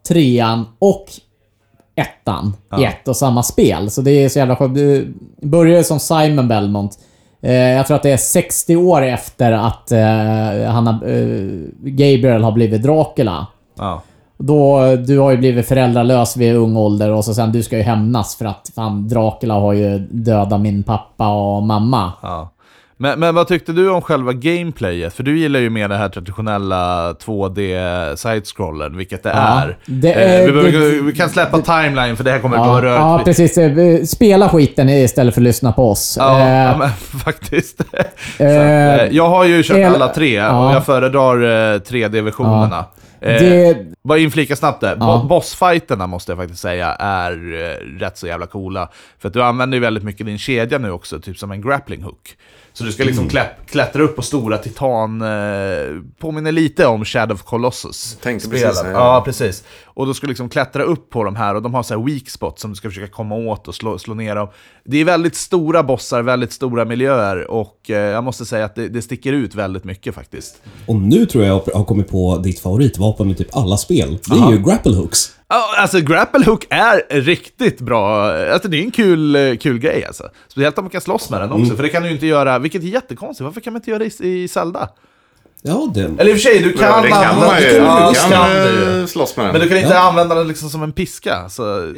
trean 0.09 0.65
och 0.79 1.05
ettan 1.95 2.57
i 2.81 2.85
ett 2.85 3.09
och 3.09 3.17
samma 3.17 3.43
spel. 3.43 3.91
Så 3.91 4.01
det 4.03 4.11
är 4.11 4.29
så 4.29 4.39
jävla 4.39 4.57
skönt. 4.57 4.75
Du 4.75 5.15
börjar 5.43 5.83
som 5.83 6.01
Simon 6.01 6.49
Belmont. 6.49 6.99
Eh, 7.43 7.53
jag 7.55 7.87
tror 7.87 7.97
att 7.97 8.03
det 8.03 8.11
är 8.11 8.17
60 8.17 8.77
år 8.77 9.03
efter 9.03 9.53
att 9.53 9.93
eh, 9.93 10.71
han 10.71 10.87
har, 10.87 11.09
eh, 11.09 11.49
Gabriel 11.81 12.43
har 12.43 12.53
blivit 12.53 12.83
Dracula. 12.83 13.47
Ja. 13.79 14.03
Då, 14.37 14.97
du 14.97 15.19
har 15.19 15.31
ju 15.31 15.37
blivit 15.37 15.69
föräldralös 15.69 16.37
vid 16.37 16.57
ung 16.57 16.77
ålder 16.77 17.11
och 17.11 17.25
så 17.25 17.35
sen 17.35 17.53
du 17.53 17.63
ska 17.63 17.77
ju 17.77 17.83
hämnas 17.83 18.37
för 18.37 18.45
att 18.45 18.71
fan 18.75 19.09
Dracula 19.09 19.55
har 19.55 19.73
ju 19.73 19.99
dödat 19.99 20.61
min 20.61 20.83
pappa 20.83 21.29
och 21.29 21.63
mamma. 21.63 22.13
Ja. 22.23 22.51
Men, 23.03 23.21
men 23.21 23.35
vad 23.35 23.49
tyckte 23.49 23.73
du 23.73 23.91
om 23.91 24.03
själva 24.03 24.33
gameplayet? 24.33 25.15
För 25.15 25.23
du 25.23 25.39
gillar 25.39 25.61
ju 25.61 25.71
mer 25.71 25.89
det 25.89 25.97
här 25.97 26.09
traditionella 26.09 27.13
2D 27.13 28.17
side-scrollen, 28.17 28.97
vilket 28.97 29.23
det 29.23 29.29
Ja, 29.29 29.37
är. 29.37 29.77
det 29.87 30.13
Eh, 30.13 30.47
vi, 30.47 30.53
behöver- 30.53 30.81
det- 30.97 31.03
vi 31.03 31.13
kan 31.13 31.29
släppa 31.29 31.59
timeline, 31.63 32.17
för 32.17 32.25
det 32.25 32.31
här 32.31 32.39
kommer 32.39 32.57
att 32.57 32.67
Ja, 32.67 32.73
vara 32.73 32.89
ja, 32.89 32.95
rörigt. 33.01 33.25
precis. 33.25 33.59
Eh, 33.59 34.03
Spela 34.05 34.49
skiten 34.49 34.89
istället 34.89 35.35
för 35.35 35.41
att 35.41 35.45
lyssna 35.45 35.73
på 35.73 35.91
oss. 35.91 36.17
Ja, 36.21 36.41
Eh, 36.41 36.49
ja, 36.49 36.77
men 36.77 36.89
faktiskt. 37.25 37.77
Så 37.79 37.85
att, 37.99 38.07
eh, 38.41 38.95
eh, 38.95 39.07
jag 39.11 39.29
har 39.29 39.45
ju 39.45 39.63
kört 39.63 39.95
alla 39.95 40.09
tre 40.09 40.35
ja. 40.35 40.69
och 40.69 40.75
jag 40.75 40.87
föredrar 40.87 41.37
eh, 41.75 41.79
3D-versionerna. 41.81 42.85
Eh, 43.23 43.41
det, 43.43 43.77
Bara 44.05 44.19
inflika 44.19 44.57
snabbt 44.57 44.81
där. 44.81 44.97
Ja. 45.01 45.19
Bo- 45.23 45.29
Bossfighterna 45.29 46.07
måste 46.07 46.33
jag 46.33 46.39
faktiskt 46.39 46.61
säga 46.61 46.87
är 46.95 47.33
eh, 47.33 47.99
rätt 48.01 48.19
så 48.19 48.27
jävla 48.27 48.47
coola. 48.47 48.89
För 49.19 49.29
att 49.29 49.35
du 49.35 49.43
använder 49.43 49.77
ju 49.77 49.81
väldigt 49.83 50.05
mycket 50.05 50.27
din 50.27 50.39
kedja 50.39 50.79
nu 50.79 50.91
också, 50.91 51.21
typ 51.21 51.39
som 51.39 51.51
en 51.53 51.61
grappling 51.63 52.03
hook. 52.03 52.37
Så 52.73 52.85
du 52.85 52.93
ska 52.93 53.05
liksom 53.05 53.23
Mm. 53.25 53.31
klätt- 53.31 53.71
klättra 53.71 54.03
upp 54.03 54.17
på 54.17 54.23
stora 54.23 54.59
titan, 54.59 55.23
eh, 55.23 55.29
påminner 56.19 56.53
lite 56.53 56.87
om 56.87 57.05
Shadow 57.05 57.35
of 57.35 57.43
Colossus. 57.43 58.17
Tänkte 58.23 58.49
precis 58.49 58.77
säga 58.77 58.83
det. 58.83 58.91
Ja, 58.91 59.23
precis. 59.25 59.65
Och 59.95 60.07
då 60.07 60.15
ska 60.15 60.27
du 60.27 60.29
liksom 60.29 60.49
klättra 60.49 60.83
upp 60.83 61.11
på 61.11 61.25
de 61.25 61.37
här 61.37 61.55
och 61.55 61.63
de 61.63 61.75
har 61.75 61.83
så 61.83 61.95
här 61.95 62.05
weak 62.07 62.29
spots 62.29 62.63
som 62.63 62.71
du 62.71 62.77
ska 62.77 62.89
försöka 62.89 63.13
komma 63.13 63.35
åt 63.35 63.69
och 63.69 63.75
slå, 63.75 63.99
slå 63.99 64.15
ner 64.15 64.35
dem. 64.35 64.49
Det 64.85 64.97
är 64.97 65.05
väldigt 65.05 65.35
stora 65.37 65.83
bossar, 65.83 66.23
väldigt 66.23 66.53
stora 66.53 66.85
miljöer 66.85 67.51
och 67.51 67.91
eh, 67.91 67.97
jag 67.97 68.25
måste 68.25 68.45
säga 68.45 68.65
att 68.65 68.75
det, 68.75 68.89
det 68.89 69.03
sticker 69.03 69.33
ut 69.33 69.55
väldigt 69.55 69.85
mycket 69.85 70.15
faktiskt. 70.15 70.63
Och 70.87 70.97
nu 70.97 71.27
tror 71.27 71.45
jag 71.45 71.63
jag 71.67 71.75
har 71.75 71.85
kommit 71.85 72.09
på 72.09 72.39
ditt 72.39 72.61
favoritvapen 72.61 73.31
i 73.31 73.35
typ 73.35 73.57
alla 73.57 73.77
spel. 73.77 74.19
Det 74.29 74.39
är 74.39 74.51
ju 74.51 74.63
grapple 74.63 74.95
hooks. 74.97 75.33
Alltså 75.79 76.01
grapple 76.01 76.45
hook 76.45 76.67
är 76.71 77.21
riktigt 77.21 77.81
bra. 77.81 78.33
Alltså 78.53 78.69
det 78.69 78.77
är 78.77 78.83
en 78.83 78.91
kul, 78.91 79.37
eh, 79.37 79.57
kul 79.57 79.79
grej 79.79 80.05
alltså. 80.05 80.29
Speciellt 80.49 80.79
om 80.79 80.85
man 80.85 80.91
kan 80.91 81.01
slåss 81.01 81.31
med 81.31 81.41
den 81.41 81.53
också, 81.53 81.77
för 81.77 81.83
det 81.83 81.89
kan 81.89 82.03
du 82.03 82.09
ju 82.09 82.15
inte 82.15 82.27
göra, 82.27 82.59
vilket 82.59 82.83
är 82.83 82.87
jättekonstigt. 82.87 83.45
Varför 83.45 83.61
kan 83.61 83.73
man 83.73 83.81
inte 83.81 83.91
göra 83.91 83.99
det 83.99 84.21
i, 84.21 84.43
i 84.43 84.49
Zelda? 84.49 84.89
Ja, 85.65 85.91
den... 85.95 86.19
Eller 86.21 86.31
i 86.31 86.35
och 86.35 86.39
för 86.39 86.51
sig, 86.51 86.59
du 86.63 86.73
kan, 86.73 86.89
Ja, 86.89 87.01
det 87.03 87.09
kan 87.09 87.19
använda- 87.25 87.47
man 87.47 87.61
ju. 87.63 87.67
Ja, 87.69 88.07
Du 88.09 88.13
det 88.15 88.21
kan 88.21 88.31
kan 88.31 89.01
du 89.01 89.07
slåss 89.07 89.37
med 89.37 89.47
den. 89.47 89.53
Men 89.53 89.61
du 89.61 89.69
kan 89.69 89.79
inte 89.79 89.91
Ja. 89.95 89.99
använda 90.09 90.35
den 90.35 90.49
liksom 90.49 90.69
som 90.71 90.83
en 90.83 90.93
piska, 90.93 91.49
så... 91.49 91.93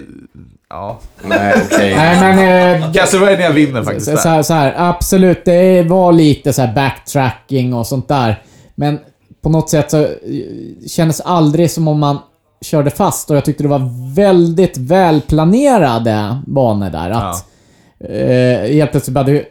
Ja. 0.70 0.98
Nej, 1.22 1.54
okej. 1.66 1.94
nej 1.96 2.20
men... 2.36 2.82
Eh, 2.82 2.92
Castlevania 2.92 3.50
vinner 3.52 3.82
faktiskt 3.82 4.06
så, 4.06 4.16
så, 4.16 4.28
där. 4.28 4.34
här, 4.34 4.42
så 4.42 4.54
här, 4.54 4.74
absolut, 4.76 5.44
det 5.44 5.82
var 5.82 6.12
lite 6.12 6.52
så 6.52 6.62
här 6.62 6.74
backtracking 6.74 7.74
och 7.74 7.86
sånt 7.86 8.08
där. 8.08 8.42
Men 8.74 8.98
på 9.42 9.48
något 9.48 9.70
sätt 9.70 9.90
så 9.90 9.98
eh, 10.02 10.08
kändes 10.88 11.20
aldrig 11.20 11.70
som 11.70 11.88
om 11.88 12.00
man 12.00 12.18
körde 12.64 12.90
fast 12.90 13.30
och 13.30 13.36
jag 13.36 13.44
tyckte 13.44 13.62
det 13.62 13.68
var 13.68 14.14
väldigt 14.14 14.76
välplanerade 14.78 16.38
banor 16.46 16.90
där. 16.90 17.10
Att 17.10 17.44
eh, 18.10 18.72
helt 18.74 18.90
plötsligt 18.90 19.14
bara 19.14 19.24
du 19.24 19.44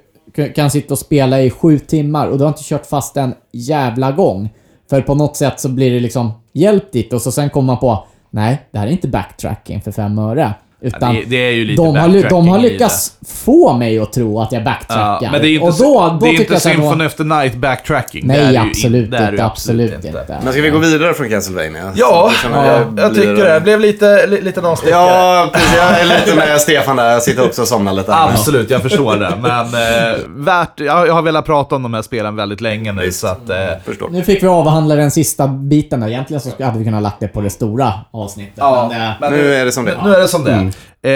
kan 0.55 0.71
sitta 0.71 0.93
och 0.93 0.99
spela 0.99 1.41
i 1.41 1.49
sju 1.49 1.79
timmar 1.79 2.27
och 2.27 2.37
du 2.37 2.43
har 2.43 2.49
inte 2.49 2.63
kört 2.63 2.85
fast 2.85 3.17
en 3.17 3.33
jävla 3.51 4.11
gång. 4.11 4.49
För 4.89 5.01
på 5.01 5.15
något 5.15 5.35
sätt 5.35 5.59
så 5.59 5.69
blir 5.69 5.91
det 5.91 5.99
liksom 5.99 6.31
hjälp 6.53 6.91
dit 6.91 7.13
och 7.13 7.21
så 7.21 7.31
sen 7.31 7.49
kommer 7.49 7.67
man 7.67 7.77
på 7.77 8.07
Nej, 8.29 8.67
det 8.71 8.79
här 8.79 8.87
är 8.87 8.91
inte 8.91 9.07
backtracking 9.07 9.81
för 9.81 9.91
fem 9.91 10.19
öre. 10.19 10.53
Utan 10.83 11.15
det- 11.15 11.23
det 11.27 11.35
är 11.35 11.51
ju 11.51 11.65
lite 11.65 11.81
de, 11.83 11.95
har, 11.95 12.29
de 12.29 12.47
har 12.47 12.59
lyckats 12.59 13.13
få 13.27 13.73
mig 13.73 13.99
att 13.99 14.13
tro 14.13 14.39
att 14.41 14.51
jag 14.51 14.63
backtrackar. 14.63 15.19
Ja, 15.21 15.31
men 15.31 15.41
det 15.41 15.47
är 15.47 15.53
inte, 15.53 15.65
och 15.65 15.73
då, 15.77 16.17
då 16.19 16.25
det 16.25 16.27
är 16.27 16.31
inte 16.31 16.43
jag 16.43 16.49
då- 16.55 16.59
Symphony 16.59 17.05
of 17.05 17.13
the 17.15 17.23
Night 17.23 17.55
backtracking. 17.55 18.27
Det 18.27 18.33
är 18.35 18.45
Nej, 18.51 18.57
absolut 18.57 19.11
det 19.11 19.17
är 19.17 19.21
det 19.25 19.29
inte. 19.31 19.45
Absolut 19.45 20.05
inte. 20.05 20.37
Men 20.43 20.53
ska 20.53 20.61
vi 20.61 20.69
gå 20.69 20.77
vidare 20.77 21.13
från 21.13 21.29
Castlevania? 21.29 21.91
Ja, 21.95 22.31
ja, 22.53 22.65
jag 22.65 22.99
jag 22.99 23.15
tycker 23.15 23.35
det. 23.35 23.53
Det 23.53 23.61
blev 23.61 23.79
lite, 23.79 24.27
li- 24.27 24.41
lite 24.41 24.61
avstickare. 24.61 24.99
Ja, 25.01 25.49
precis. 25.53 25.75
Jag 25.77 25.99
är 25.99 26.05
lite 26.05 26.35
med 26.35 26.61
Stefan 26.61 26.95
där. 26.95 27.11
Jag 27.11 27.23
sitter 27.23 27.45
också 27.45 27.61
och 27.61 27.67
somnar 27.67 27.93
lite. 27.93 28.15
Absolut, 28.15 28.69
jag 28.69 28.81
förstår 28.81 29.15
det. 29.15 29.33
Men 29.41 29.65
eh, 29.65 30.19
värt, 30.27 30.79
jag, 30.79 31.07
jag 31.07 31.13
har 31.13 31.21
velat 31.21 31.45
prata 31.45 31.75
om 31.75 31.83
de 31.83 31.93
här 31.93 32.01
spelen 32.01 32.35
väldigt 32.35 32.61
länge 32.61 32.91
nu, 32.91 33.11
så 33.11 33.27
att... 33.27 33.49
Eh, 33.49 33.55
Förstår. 33.85 34.09
Nu 34.09 34.23
fick 34.23 34.43
vi 34.43 34.47
avhandla 34.47 34.95
den 34.95 35.11
sista 35.11 35.47
biten. 35.47 36.03
Egentligen 36.03 36.41
så 36.41 36.49
hade 36.63 36.79
vi 36.79 36.85
kunnat 36.85 37.03
lagt 37.03 37.19
det 37.19 37.27
på 37.27 37.41
det 37.41 37.49
stora 37.49 37.93
avsnittet. 38.11 38.53
ja, 38.55 38.87
men, 38.91 39.01
eh, 39.01 39.13
men 39.21 39.33
Nu 39.33 39.53
är 39.55 39.65
det 39.65 39.71
som 39.71 39.85
det 39.85 39.93
Nu 40.03 40.09
är. 40.11 40.15
är 40.15 40.21
det 40.21 40.27
som 40.27 40.43
det 40.43 40.51
är. 40.51 40.72
Eh, 41.01 41.11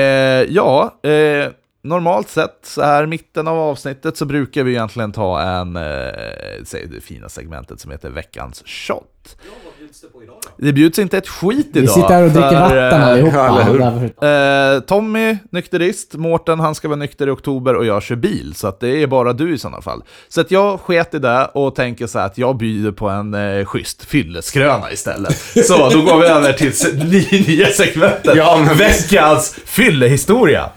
ja, 0.49 0.99
eh, 1.03 1.51
normalt 1.82 2.30
sett 2.30 2.60
så 2.62 2.82
här 2.82 3.05
mitten 3.05 3.47
av 3.47 3.58
avsnittet 3.60 4.18
så 4.18 4.26
brukar 4.26 4.64
vi 4.64 4.72
egentligen 4.72 5.12
ta 5.12 5.41
en, 5.41 5.76
eh, 5.76 6.64
säg 6.64 6.88
det 6.88 7.01
fina 7.01 7.30
segmentet 7.30 7.80
som 7.80 7.91
heter 7.91 8.10
veckans 8.10 8.64
shot. 8.66 9.38
Det 9.41 10.47
bjuds 10.58 10.99
inte 10.99 11.18
ett 11.18 11.28
skit 11.28 11.68
idag. 11.74 11.82
vi 11.82 11.88
sitter 11.88 12.08
här 12.10 12.24
och 12.24 12.30
dricker 12.32 12.49
för, 12.49 12.76
vatten 12.76 13.01
eh, 13.01 13.08
allihopa. 13.08 13.38
ja, 14.22 14.28
Eh, 14.76 14.80
Tommy, 14.80 15.38
nykterist. 15.51 16.14
Mårten, 16.14 16.60
han 16.60 16.76
ska 16.76 16.88
vara 16.88 16.95
nykter 16.99 17.28
i 17.28 17.30
oktober 17.32 17.74
och 17.76 17.86
jag 17.86 18.03
kör 18.03 18.16
bil. 18.16 18.53
Så 18.55 18.68
att 18.68 18.80
det 18.80 19.03
är 19.03 19.08
bara 19.08 19.34
du 19.34 19.53
i 19.53 19.58
sådana 19.58 19.82
fall. 19.82 20.03
Så 20.30 20.41
att 20.41 20.51
jag 20.51 20.80
sket 20.80 21.14
i 21.14 21.20
det 21.20 21.45
och 21.53 21.76
tänker 21.76 22.08
så 22.08 22.20
här 22.20 22.26
att 22.26 22.38
jag 22.38 22.58
bjuder 22.58 22.91
på 22.91 23.10
en 23.10 23.34
eh, 23.34 23.66
schysst 23.66 24.05
fylleskröna 24.05 24.91
istället. 24.91 25.36
Så 25.68 25.89
då 25.89 26.01
går 26.01 26.20
vi 26.22 26.28
över 26.28 26.53
till 26.53 26.74
nya 27.47 27.68
segmentet. 27.68 28.36
Ja, 28.36 28.62
men- 28.66 28.78
Veckans 28.78 29.55
fyllehistoria. 29.66 30.70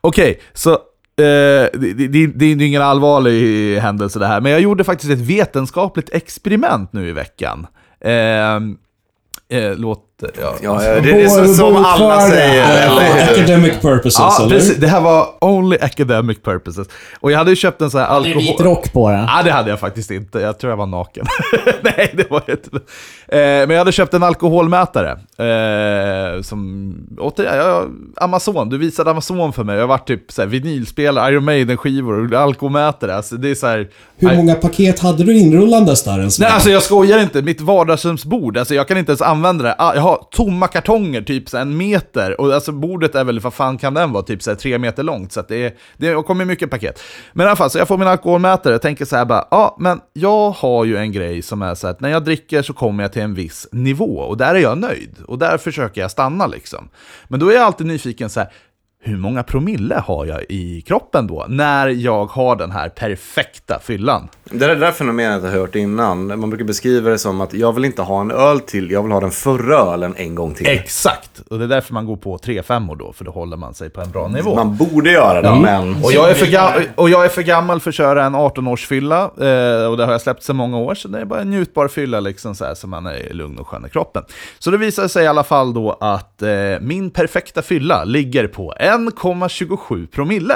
Okej, 0.00 0.40
så 0.54 0.70
Eh, 0.72 0.76
Eh, 1.20 1.80
det, 1.80 2.08
det, 2.08 2.26
det 2.26 2.44
är 2.44 2.54
ju 2.54 2.66
ingen 2.66 2.82
allvarlig 2.82 3.76
händelse 3.78 4.18
det 4.18 4.26
här, 4.26 4.40
men 4.40 4.52
jag 4.52 4.60
gjorde 4.60 4.84
faktiskt 4.84 5.12
ett 5.12 5.18
vetenskapligt 5.18 6.10
experiment 6.14 6.92
nu 6.92 7.08
i 7.08 7.12
veckan. 7.12 7.66
Eh, 8.00 8.56
eh, 9.58 9.76
låt... 9.76 10.06
Ja, 10.42 10.54
Ja, 10.62 10.78
det, 10.94 11.00
det 11.00 11.22
är 11.22 11.28
så, 11.28 11.54
som 11.54 11.76
alla 11.76 12.20
säger. 12.20 12.84
Ja, 12.86 13.22
academic 13.32 13.72
purposes, 13.80 14.16
Ja, 14.18 14.36
eller? 14.40 14.50
precis. 14.50 14.76
Det 14.76 14.86
här 14.86 15.00
var 15.00 15.26
only 15.40 15.78
academic 15.80 16.38
purposes. 16.42 16.86
Och 17.20 17.32
jag 17.32 17.38
hade 17.38 17.50
ju 17.50 17.56
köpt 17.56 17.82
en 17.82 17.90
sån 17.90 18.00
här 18.00 18.06
Det 18.08 18.12
är 18.12 18.16
alkohol... 18.16 18.42
vit 18.42 18.60
rock 18.60 18.92
på 18.92 19.10
den. 19.10 19.24
Nej, 19.24 19.44
det 19.44 19.50
hade 19.52 19.70
jag 19.70 19.80
faktiskt 19.80 20.10
inte. 20.10 20.38
Jag 20.40 20.58
tror 20.58 20.70
jag 20.72 20.76
var 20.76 20.86
naken. 20.86 21.26
Nej, 21.82 22.10
det 22.16 22.30
var 22.30 22.42
inte. 22.50 22.76
Eh, 23.28 23.38
men 23.38 23.70
jag 23.70 23.78
hade 23.78 23.92
köpt 23.92 24.14
en 24.14 24.22
alkoholmätare. 24.22 25.10
Eh, 25.10 26.42
som, 26.42 26.94
återigen, 27.18 27.56
jag, 27.56 27.90
Amazon. 28.16 28.68
Du 28.68 28.78
visade 28.78 29.10
Amazon 29.10 29.52
för 29.52 29.64
mig. 29.64 29.78
Jag 29.78 29.86
varit 29.86 30.06
typ 30.08 30.32
så 30.32 30.42
här, 30.42 30.48
vinylspelare, 30.48 31.32
Iron 31.32 31.44
Maiden-skivor, 31.44 32.34
alkomätare. 32.34 33.14
Alltså, 33.16 33.36
det 33.36 33.50
är 33.50 33.54
så 33.54 33.66
här... 33.66 33.88
Hur 34.16 34.36
många 34.36 34.54
paket 34.54 34.98
hade 35.00 35.24
du 35.24 35.38
inrullandes 35.38 36.02
där 36.04 36.18
ens? 36.18 36.38
Nej, 36.38 36.50
alltså 36.50 36.70
jag 36.70 36.82
skojar 36.82 37.18
inte. 37.18 37.42
Mitt 37.42 37.60
vardagsrumsbord, 37.60 38.56
alltså 38.58 38.74
jag 38.74 38.88
kan 38.88 38.98
inte 38.98 39.10
ens 39.12 39.22
använda 39.22 39.64
det. 39.64 39.74
Ah, 39.78 39.94
Jag 39.94 40.00
har 40.10 40.26
tomma 40.30 40.66
kartonger, 40.66 41.22
typ 41.22 41.48
så 41.48 41.58
en 41.58 41.76
meter. 41.76 42.40
Och 42.40 42.54
alltså 42.54 42.72
bordet 42.72 43.14
är 43.14 43.24
väl, 43.24 43.40
vad 43.40 43.54
fan 43.54 43.78
kan 43.78 43.94
den 43.94 44.12
vara, 44.12 44.22
typ 44.22 44.42
så 44.42 44.50
här 44.50 44.56
tre 44.56 44.78
meter 44.78 45.02
långt. 45.02 45.32
Så 45.32 45.40
att 45.40 45.48
det, 45.48 45.64
är, 45.64 45.72
det 45.96 46.22
kommer 46.22 46.44
mycket 46.44 46.70
paket. 46.70 47.02
Men 47.32 47.46
i 47.46 47.48
alla 47.48 47.56
fall, 47.56 47.70
så 47.70 47.78
jag 47.78 47.88
får 47.88 47.98
min 47.98 48.08
alkoholmätare 48.08 48.74
och 48.74 48.82
tänker 48.82 49.04
så 49.04 49.16
här 49.16 49.24
bara, 49.24 49.48
ja, 49.50 49.76
men 49.78 50.00
jag 50.12 50.50
har 50.50 50.84
ju 50.84 50.96
en 50.96 51.12
grej 51.12 51.42
som 51.42 51.62
är 51.62 51.74
så 51.74 51.86
att 51.86 52.00
när 52.00 52.08
jag 52.08 52.24
dricker 52.24 52.62
så 52.62 52.72
kommer 52.72 53.04
jag 53.04 53.12
till 53.12 53.22
en 53.22 53.34
viss 53.34 53.68
nivå. 53.72 54.18
Och 54.20 54.36
där 54.36 54.54
är 54.54 54.58
jag 54.58 54.78
nöjd. 54.78 55.16
Och 55.26 55.38
där 55.38 55.58
försöker 55.58 56.00
jag 56.00 56.10
stanna 56.10 56.46
liksom. 56.46 56.88
Men 57.28 57.40
då 57.40 57.48
är 57.48 57.54
jag 57.54 57.62
alltid 57.62 57.86
nyfiken 57.86 58.30
så 58.30 58.40
här, 58.40 58.50
hur 59.02 59.16
många 59.16 59.42
promille 59.42 59.94
har 60.06 60.26
jag 60.26 60.44
i 60.48 60.80
kroppen 60.80 61.26
då? 61.26 61.46
När 61.48 61.88
jag 61.88 62.26
har 62.26 62.56
den 62.56 62.70
här 62.70 62.88
perfekta 62.88 63.78
fyllan. 63.82 64.28
Det 64.52 64.64
är 64.64 64.68
det 64.68 64.74
där 64.74 64.92
fenomenet 64.92 65.42
jag 65.44 65.50
har 65.50 65.58
hört 65.58 65.74
innan. 65.74 66.26
Man 66.40 66.50
brukar 66.50 66.64
beskriva 66.64 67.10
det 67.10 67.18
som 67.18 67.40
att 67.40 67.54
jag 67.54 67.72
vill 67.72 67.84
inte 67.84 68.02
ha 68.02 68.20
en 68.20 68.30
öl 68.30 68.60
till, 68.60 68.90
jag 68.90 69.02
vill 69.02 69.12
ha 69.12 69.20
den 69.20 69.30
förra 69.30 69.76
ölen 69.76 70.14
en 70.18 70.34
gång 70.34 70.54
till. 70.54 70.66
Exakt! 70.66 71.30
Och 71.50 71.58
det 71.58 71.64
är 71.64 71.68
därför 71.68 71.94
man 71.94 72.06
går 72.06 72.16
på 72.16 72.38
3-5 72.38 72.96
då, 72.98 73.12
för 73.12 73.24
då 73.24 73.30
håller 73.30 73.56
man 73.56 73.74
sig 73.74 73.90
på 73.90 74.00
en 74.00 74.10
bra 74.10 74.28
nivå. 74.28 74.54
Man 74.54 74.76
borde 74.76 75.10
göra 75.12 75.42
det, 75.42 75.60
men... 75.60 76.04
Och 76.04 76.12
jag, 76.12 76.30
är 76.30 76.34
för 76.34 76.46
ga- 76.46 76.86
och 76.94 77.10
jag 77.10 77.24
är 77.24 77.28
för 77.28 77.42
gammal 77.42 77.80
för 77.80 77.88
att 77.90 77.94
köra 77.94 78.24
en 78.24 78.36
18-årsfylla, 78.36 79.22
eh, 79.22 79.86
och 79.90 79.96
det 79.96 80.04
har 80.04 80.12
jag 80.12 80.20
släppt 80.20 80.42
så 80.42 80.54
många 80.54 80.78
år, 80.78 80.94
så 80.94 81.08
det 81.08 81.20
är 81.20 81.24
bara 81.24 81.40
en 81.40 81.50
njutbar 81.50 81.88
fylla 81.88 82.20
liksom 82.20 82.54
så 82.54 82.64
här, 82.64 82.74
så 82.74 82.86
man 82.86 83.06
är 83.06 83.34
lugn 83.34 83.58
och 83.58 83.68
skön 83.68 83.86
i 83.86 83.88
kroppen. 83.90 84.22
Så 84.58 84.70
det 84.70 84.76
visar 84.78 85.08
sig 85.08 85.24
i 85.24 85.26
alla 85.26 85.44
fall 85.44 85.74
då 85.74 85.98
att 86.00 86.42
eh, 86.42 86.48
min 86.80 87.10
perfekta 87.10 87.62
fylla 87.62 88.04
ligger 88.04 88.46
på 88.46 88.74
1,27 88.80 90.06
promille. 90.06 90.54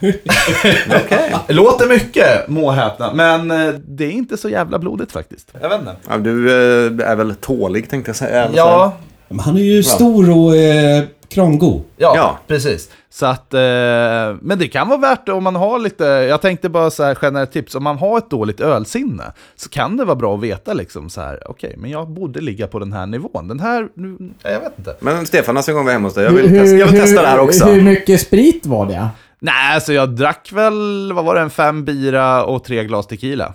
Låter 1.48 1.88
mycket, 1.88 2.48
må 2.48 2.70
häpna, 2.70 3.13
men 3.14 3.50
eh, 3.50 3.74
det 3.88 4.04
är 4.04 4.10
inte 4.10 4.36
så 4.36 4.48
jävla 4.48 4.78
blodigt 4.78 5.12
faktiskt. 5.12 5.52
Jag 5.60 5.68
vet 5.68 5.80
inte. 5.80 5.96
Ja, 6.08 6.16
du 6.18 6.50
eh, 6.50 7.10
är 7.10 7.16
väl 7.16 7.34
tålig 7.34 7.90
tänkte 7.90 8.08
jag 8.08 8.16
säga. 8.16 8.50
Ja, 8.54 8.92
Men 9.28 9.38
Han 9.38 9.56
är 9.56 9.60
ju 9.60 9.82
stor 9.82 10.30
och 10.38 10.56
eh, 10.56 11.04
kramgod. 11.28 11.82
Ja, 11.96 12.12
Ja. 12.16 12.38
precis. 12.46 12.88
Så 13.10 13.26
att, 13.26 13.54
eh, 13.54 13.60
men 14.40 14.58
det 14.58 14.68
kan 14.68 14.88
vara 14.88 14.98
värt 15.00 15.26
det 15.26 15.32
om 15.32 15.44
man 15.44 15.56
har 15.56 15.78
lite, 15.78 16.04
jag 16.04 16.40
tänkte 16.40 16.68
bara 16.68 16.90
så 16.90 17.02
här 17.02 17.18
generellt 17.22 17.52
tips, 17.52 17.74
om 17.74 17.82
man 17.84 17.98
har 17.98 18.18
ett 18.18 18.30
dåligt 18.30 18.60
ölsinne 18.60 19.24
så 19.56 19.68
kan 19.68 19.96
det 19.96 20.04
vara 20.04 20.16
bra 20.16 20.34
att 20.34 20.40
veta 20.42 20.72
liksom 20.72 21.10
så 21.10 21.20
här, 21.20 21.42
okej, 21.50 21.74
men 21.78 21.90
jag 21.90 22.08
borde 22.10 22.40
ligga 22.40 22.66
på 22.66 22.78
den 22.78 22.92
här 22.92 23.06
nivån. 23.06 23.48
Den 23.48 23.60
här, 23.60 23.88
nu, 23.94 24.16
jag 24.42 24.60
vet 24.60 24.78
inte. 24.78 24.96
Men 25.00 25.26
Stefan, 25.26 25.54
nästa 25.54 25.72
gång 25.72 25.84
vi 25.84 25.88
är 25.90 25.92
hemma 25.92 26.06
hos 26.08 26.14
dig, 26.14 26.24
jag 26.24 26.32
vill, 26.32 26.48
testa, 26.50 26.76
jag 26.76 26.86
vill 26.86 27.00
testa 27.00 27.22
det 27.22 27.28
här 27.28 27.40
också. 27.40 27.64
Hur 27.64 27.82
mycket 27.82 28.20
sprit 28.20 28.66
var 28.66 28.86
det? 28.86 29.08
Nej, 29.38 29.74
alltså 29.74 29.92
jag 29.92 30.10
drack 30.10 30.48
väl, 30.52 31.12
vad 31.14 31.24
var 31.24 31.34
det, 31.34 31.40
en 31.40 31.50
fem 31.50 31.84
bira 31.84 32.44
och 32.44 32.64
tre 32.64 32.84
glas 32.84 33.06
tequila. 33.06 33.54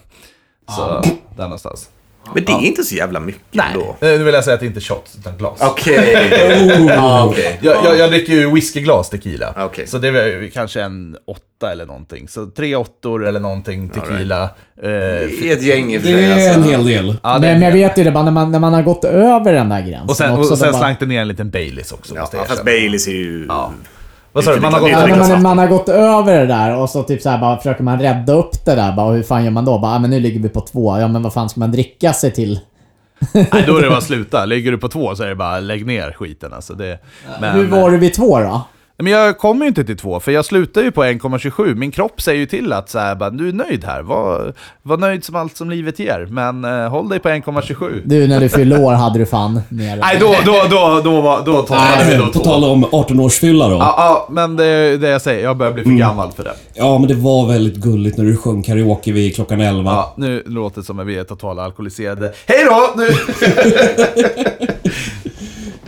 Så, 0.76 1.02
där 1.38 1.44
någonstans. 1.44 1.90
Men 2.34 2.46
det 2.46 2.52
är 2.52 2.62
inte 2.66 2.84
så 2.84 2.96
jävla 2.96 3.20
mycket 3.20 3.42
Nej, 3.52 3.66
då. 3.74 3.96
nu 4.02 4.18
vill 4.24 4.34
jag 4.34 4.44
säga 4.44 4.54
att 4.54 4.60
det 4.60 4.66
inte 4.66 4.80
är 4.80 4.82
shots, 4.82 5.16
utan 5.20 5.38
glas. 5.38 5.58
Okej. 5.62 6.86
Ja, 6.88 7.26
okej. 7.26 7.60
Jag, 7.62 7.86
jag, 7.86 7.98
jag 7.98 8.10
dricker 8.10 8.34
ju 8.34 8.52
whiskyglas 8.54 9.10
tequila. 9.10 9.54
Okej. 9.58 9.88
Så 9.88 9.98
det 9.98 10.08
är 10.08 10.50
kanske 10.54 10.82
en 10.82 11.18
åtta 11.28 11.72
eller 11.72 11.86
någonting. 11.86 12.28
Så 12.28 12.46
tre 12.46 12.76
åttor 12.76 13.26
eller 13.28 13.40
någonting 13.40 13.90
tequila. 13.90 14.44
Eh, 14.44 14.50
Det 14.82 15.42
är 15.50 15.54
ett 15.54 15.64
gäng 15.64 15.94
i 15.94 15.98
Det 15.98 16.12
är 16.12 16.50
en 16.50 16.56
Alltså. 16.56 16.72
hel 16.72 16.86
del. 16.86 17.16
ja, 17.24 17.38
Men 17.42 17.62
jag 17.62 17.72
vet 17.72 17.98
ju 17.98 18.04
det, 18.04 18.12
bara 18.12 18.24
när 18.24 18.32
man, 18.32 18.52
när 18.52 18.60
man 18.60 18.74
har 18.74 18.82
gått 18.82 19.06
över 19.06 19.54
den 19.54 19.70
där 19.70 19.82
gränsen 19.82 20.10
och 20.10 20.18
sen, 20.18 20.32
och 20.32 20.46
sen 20.58 20.72
bara- 20.72 20.80
slank 20.80 21.00
det 21.00 21.06
ner 21.06 21.22
en 21.22 21.28
liten 21.28 21.50
Baileys 21.50 21.92
också. 21.92 22.16
Ja, 22.16 22.30
fast. 22.48 22.66
Baileys 22.66 23.08
är 23.08 23.12
ju... 23.12 23.48
Vad 24.34 24.44
sa 24.44 24.56
du? 24.56 24.62
Man 24.62 24.74
har 24.74 24.80
gått 24.80 24.92
Ja, 24.92 25.08
man, 25.30 25.42
man 25.42 25.58
har 25.58 25.68
gått 25.68 25.90
över 25.90 26.40
det 26.40 26.46
där 26.46 26.76
och 26.76 26.90
så 26.90 27.04
typ 27.04 27.22
så 27.22 27.30
här 27.30 27.38
bara 27.38 27.58
försöker 27.58 27.84
man 27.84 28.00
rädda 28.00 28.34
upp 28.34 28.66
det 28.66 28.76
där 28.76 28.92
bara, 28.96 29.06
och 29.06 29.14
hur 29.14 29.24
fan 29.24 29.44
gör 29.44 29.52
man 29.52 29.66
då? 29.66 29.80
Bara, 29.80 29.96
ah, 29.96 30.00
men 30.00 30.10
nu 30.10 30.20
ligger 30.20 30.40
vi 30.40 30.50
på 30.50 30.62
två. 30.62 31.00
Ja 31.00 31.08
men 31.08 31.24
vad 31.24 31.34
fan 31.34 31.50
ska 31.50 31.60
man 31.60 31.72
dricka 31.72 32.14
sig 32.14 32.32
till? 32.32 32.60
Nej, 33.34 33.64
då 33.68 33.78
är 33.78 33.82
det 33.82 33.90
bara 33.90 33.98
att 33.98 34.04
sluta. 34.14 34.46
Ligger 34.46 34.72
du 34.72 34.78
på 34.78 34.88
två 34.88 35.16
så 35.16 35.24
är 35.24 35.28
det 35.28 35.36
bara 35.36 35.60
lägg 35.60 35.86
ner 35.86 36.12
skiten. 36.12 36.54
Alltså 36.54 36.74
det, 36.74 37.00
men, 37.42 37.56
Hur 37.56 37.68
var 37.68 37.92
du 37.92 37.98
vid 37.98 38.14
två 38.14 38.40
då? 38.40 38.62
Men 39.04 39.14
jag 39.14 39.38
kommer 39.38 39.66
ju 39.66 39.68
inte 39.68 39.84
till 39.84 39.98
två, 39.98 40.20
för 40.20 40.32
jag 40.32 40.46
slutar 40.46 40.82
ju 40.82 40.92
på 40.92 41.04
1,27. 41.04 41.76
Min 41.76 41.92
kropp 41.92 42.22
säger 42.22 42.40
ju 42.40 42.46
till 42.46 42.74
att 42.74 42.90
så 42.90 43.00
här, 43.00 43.16
bara, 43.16 43.30
du 43.30 43.50
är 43.50 43.54
nöjd 43.54 43.84
här. 43.84 44.02
Var, 44.02 44.54
var 44.82 44.98
nöjd 44.98 45.26
som 45.26 45.36
allt 45.36 45.58
som 45.58 45.70
livet 45.70 46.00
ger, 46.00 46.28
men 46.30 46.66
eh, 46.66 46.90
håll 46.90 47.10
dig 47.10 47.20
på 47.20 47.30
1,27. 47.30 48.02
Du, 48.06 48.28
när 48.28 48.40
du 48.40 48.50
fyllde 48.50 48.78
år 48.78 48.94
hade 48.94 49.20
du 49.20 49.26
fan 49.26 49.62
ner 49.70 49.98
Nej, 49.98 50.18
då, 50.20 50.36
då, 50.46 50.64
då, 50.70 51.02
då, 51.04 51.22
var, 51.22 51.46
då 51.46 51.62
talade 51.62 52.06
vi 52.10 52.16
då 52.16 52.28
På 52.28 52.40
tal 52.40 52.64
om 52.64 52.86
18-årsfylla 52.86 53.70
då. 53.70 53.76
Ja, 53.76 53.96
ja, 53.98 54.28
men 54.32 54.56
det 54.56 54.66
är 54.66 54.98
det 54.98 55.10
jag 55.10 55.22
säger. 55.22 55.44
Jag 55.44 55.58
börjar 55.58 55.74
bli 55.74 55.84
för 55.84 55.92
gammal 55.92 56.32
för 56.32 56.44
det. 56.44 56.54
Ja, 56.74 56.98
men 56.98 57.08
det 57.08 57.16
var 57.16 57.48
väldigt 57.48 57.76
gulligt 57.76 58.18
när 58.18 58.26
du 58.26 58.38
sjöng 58.38 58.64
karaoke 58.64 59.12
vid 59.12 59.36
klockan 59.36 59.62
11. 59.62 59.92
Ja, 59.92 60.14
nu 60.18 60.44
låter 60.46 60.82
det 60.82 60.86
som 60.86 61.00
att 61.00 61.08
vi 61.08 61.18
är 61.18 61.24
totalt 61.24 61.60
alkoholiserade. 61.60 62.34
Hej 62.48 62.66
då! 62.66 62.94
Nu... 62.96 63.10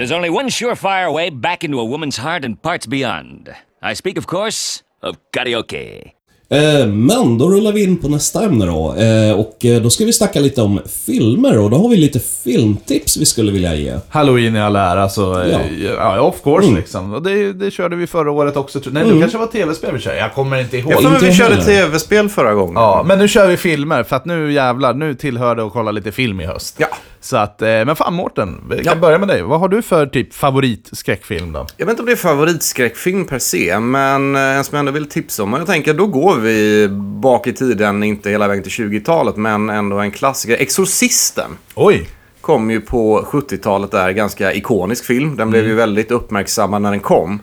There's 0.01 0.17
only 0.17 0.31
one 0.31 0.49
surefire 0.49 1.13
way 1.13 1.29
back 1.29 1.63
into 1.63 1.79
a 1.79 1.83
woman's 1.83 2.17
heart 2.17 2.43
and 2.43 2.59
parts 2.59 2.87
beyond. 2.87 3.49
I 3.83 3.93
speak, 3.93 4.17
of 4.17 4.25
course, 4.25 4.81
of 5.03 5.15
karaoke. 5.31 6.11
Eh, 6.49 6.87
men 6.87 7.37
då 7.37 7.49
rullar 7.49 7.71
vi 7.71 7.83
in 7.83 7.97
på 7.97 8.07
nästa 8.07 8.43
ämne 8.43 8.65
då. 8.65 8.95
Eh, 8.95 9.39
och 9.39 9.65
eh, 9.65 9.81
då 9.81 9.89
ska 9.89 10.05
vi 10.05 10.13
snacka 10.13 10.39
lite 10.39 10.61
om 10.61 10.79
filmer 11.05 11.59
och 11.59 11.69
då 11.69 11.77
har 11.77 11.89
vi 11.89 11.97
lite 11.97 12.19
filmtips 12.19 13.17
vi 13.17 13.25
skulle 13.25 13.51
vilja 13.51 13.75
ge. 13.75 13.93
Halloween 14.09 14.55
i 14.55 14.61
all 14.61 14.75
ära, 14.75 15.09
så 15.09 15.21
Ja. 15.21 15.59
ja. 15.85 16.15
ja, 16.15 16.21
of 16.21 16.43
course 16.43 16.71
liksom. 16.71 17.13
Och 17.13 17.21
det, 17.21 17.53
det 17.53 17.71
körde 17.71 17.95
vi 17.95 18.07
förra 18.07 18.31
året 18.31 18.57
också. 18.57 18.79
Nej, 18.91 19.03
det 19.03 19.19
kanske 19.19 19.37
var 19.37 19.47
tv-spel 19.47 19.93
vi 19.93 19.99
körde. 19.99 20.17
Jag 20.17 20.33
kommer 20.33 20.61
inte 20.61 20.77
ihåg. 20.77 20.91
Jag 20.91 20.99
tror 20.99 21.13
Inte 21.13 21.25
vi 21.25 21.33
körde 21.33 21.63
tv-spel 21.63 22.29
förra 22.29 22.53
gången. 22.53 22.75
Ja, 22.75 23.03
men 23.07 23.19
nu 23.19 23.27
kör 23.27 23.47
vi 23.47 23.57
filmer, 23.57 24.03
för 24.03 24.15
att 24.15 24.25
nu 24.25 24.53
jävlar, 24.53 24.93
nu 24.93 25.15
tillhör 25.15 25.55
det 25.55 25.63
att 25.63 25.73
kolla 25.73 25.91
lite 25.91 26.11
film 26.11 26.41
i 26.41 26.45
höst. 26.45 26.75
Ja. 26.77 26.87
Så 27.23 27.37
att, 27.37 27.61
eh, 27.61 27.67
men 27.67 27.95
fan 27.95 28.13
Mårten, 28.13 28.61
vi 28.69 28.75
kan 28.83 28.93
Ja. 28.93 28.95
börja 29.01 29.17
med 29.17 29.27
dig. 29.27 29.41
Vad 29.41 29.59
har 29.59 29.67
du 29.69 29.81
för 29.81 30.05
typ 30.05 30.33
favoritskräckfilm 30.33 31.51
då? 31.53 31.67
Jag 31.77 31.85
vet 31.85 31.93
inte 31.93 32.01
om 32.01 32.05
det 32.05 32.11
är 32.11 32.15
favoritskräckfilm 32.15 33.25
per 33.25 33.39
se, 33.39 33.79
men 33.79 34.35
eh, 34.35 34.41
en 34.41 34.63
som 34.63 34.75
jag 34.75 34.79
ändå 34.79 34.91
vill 34.91 35.09
tipsa 35.09 35.43
om. 35.43 35.53
Jag 35.53 35.67
tänker, 35.67 35.93
då 35.93 36.07
går 36.07 36.35
vi 36.35 36.87
bak 37.21 37.47
i 37.47 37.53
tiden, 37.53 38.03
inte 38.03 38.29
hela 38.29 38.47
vägen 38.47 38.63
till 38.63 38.71
20-talet, 38.71 39.35
men 39.37 39.69
ändå 39.69 39.97
en 39.99 40.11
klassiker. 40.11 40.57
Exorcisten 40.59 41.51
Oj! 41.75 42.09
kom 42.41 42.71
ju 42.71 42.81
på 42.81 43.21
70-talet 43.31 43.91
där, 43.91 44.11
ganska 44.11 44.53
ikonisk 44.53 45.05
film. 45.05 45.35
Den 45.37 45.49
blev 45.49 45.67
ju 45.67 45.75
väldigt 45.75 46.11
uppmärksammad 46.11 46.81
när 46.81 46.91
den 46.91 46.99
kom. 46.99 47.39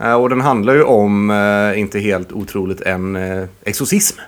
Eh, 0.00 0.14
Och 0.14 0.28
den 0.28 0.40
handlar 0.40 0.74
ju 0.74 0.82
om, 0.82 1.30
inte 1.76 1.98
helt 1.98 2.32
otroligt, 2.32 2.80
en 2.80 3.18
exorcism. 3.64 4.18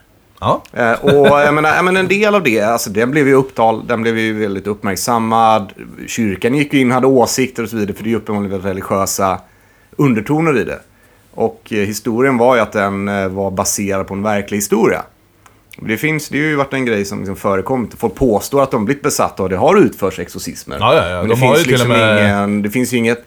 Ja. 0.45 0.63
Eh, 0.73 0.93
och 1.05 1.27
jag 1.41 1.55
menar, 1.55 1.75
jag 1.77 1.85
menar, 1.85 2.01
en 2.01 2.09
del 2.09 2.35
av 2.35 2.43
det, 2.43 2.61
alltså 2.61 2.91
den 2.91 3.11
blev 3.11 3.29
ju 3.29 3.35
upptal, 3.35 3.87
den 3.87 4.03
blev 4.03 4.19
ju 4.19 4.39
väldigt 4.41 4.67
uppmärksammad. 4.67 5.73
Kyrkan 6.07 6.55
gick 6.55 6.75
in 6.75 6.91
hade 6.91 7.07
åsikter 7.07 7.63
och 7.63 7.69
så 7.69 7.77
vidare, 7.77 7.97
för 7.97 8.03
det 8.05 8.09
är 8.09 8.11
ju 8.11 8.17
uppenbarligen 8.17 8.61
religiösa 8.61 9.41
undertoner 9.97 10.59
i 10.59 10.65
det. 10.65 10.79
Och 11.35 11.63
eh, 11.71 11.79
historien 11.79 12.39
var 12.39 12.55
ju 12.57 12.61
att 12.63 12.73
den 12.73 13.09
eh, 13.09 13.29
var 13.29 13.51
baserad 13.51 14.07
på 14.07 14.15
en 14.15 14.23
verklig 14.23 14.59
historia. 14.59 15.03
Det 15.77 15.97
finns, 15.97 16.29
det 16.29 16.39
har 16.39 16.45
ju 16.47 16.57
varit 16.57 16.73
en 16.73 16.85
grej 16.85 17.05
som 17.05 17.19
liksom 17.19 17.37
förekommit. 17.37 17.91
Folk 17.99 18.15
påstår 18.15 18.63
att 18.63 18.71
de 18.71 18.85
blivit 18.85 19.03
besatta 19.03 19.43
och 19.43 19.49
det 19.49 19.57
har 19.57 19.77
utförts 19.77 20.19
exorcismer. 20.19 20.77
Ja, 20.81 20.95
ja, 20.95 21.09
ja. 21.09 21.19
Men 21.21 21.29
De 21.29 21.41
det 21.41 21.47
har 21.47 21.55
finns 21.55 21.67
liksom 21.67 21.89
med- 21.89 22.25
ingen, 22.25 22.63
det 22.63 22.71
finns 22.71 22.93
ju 22.93 22.97
inget 22.97 23.25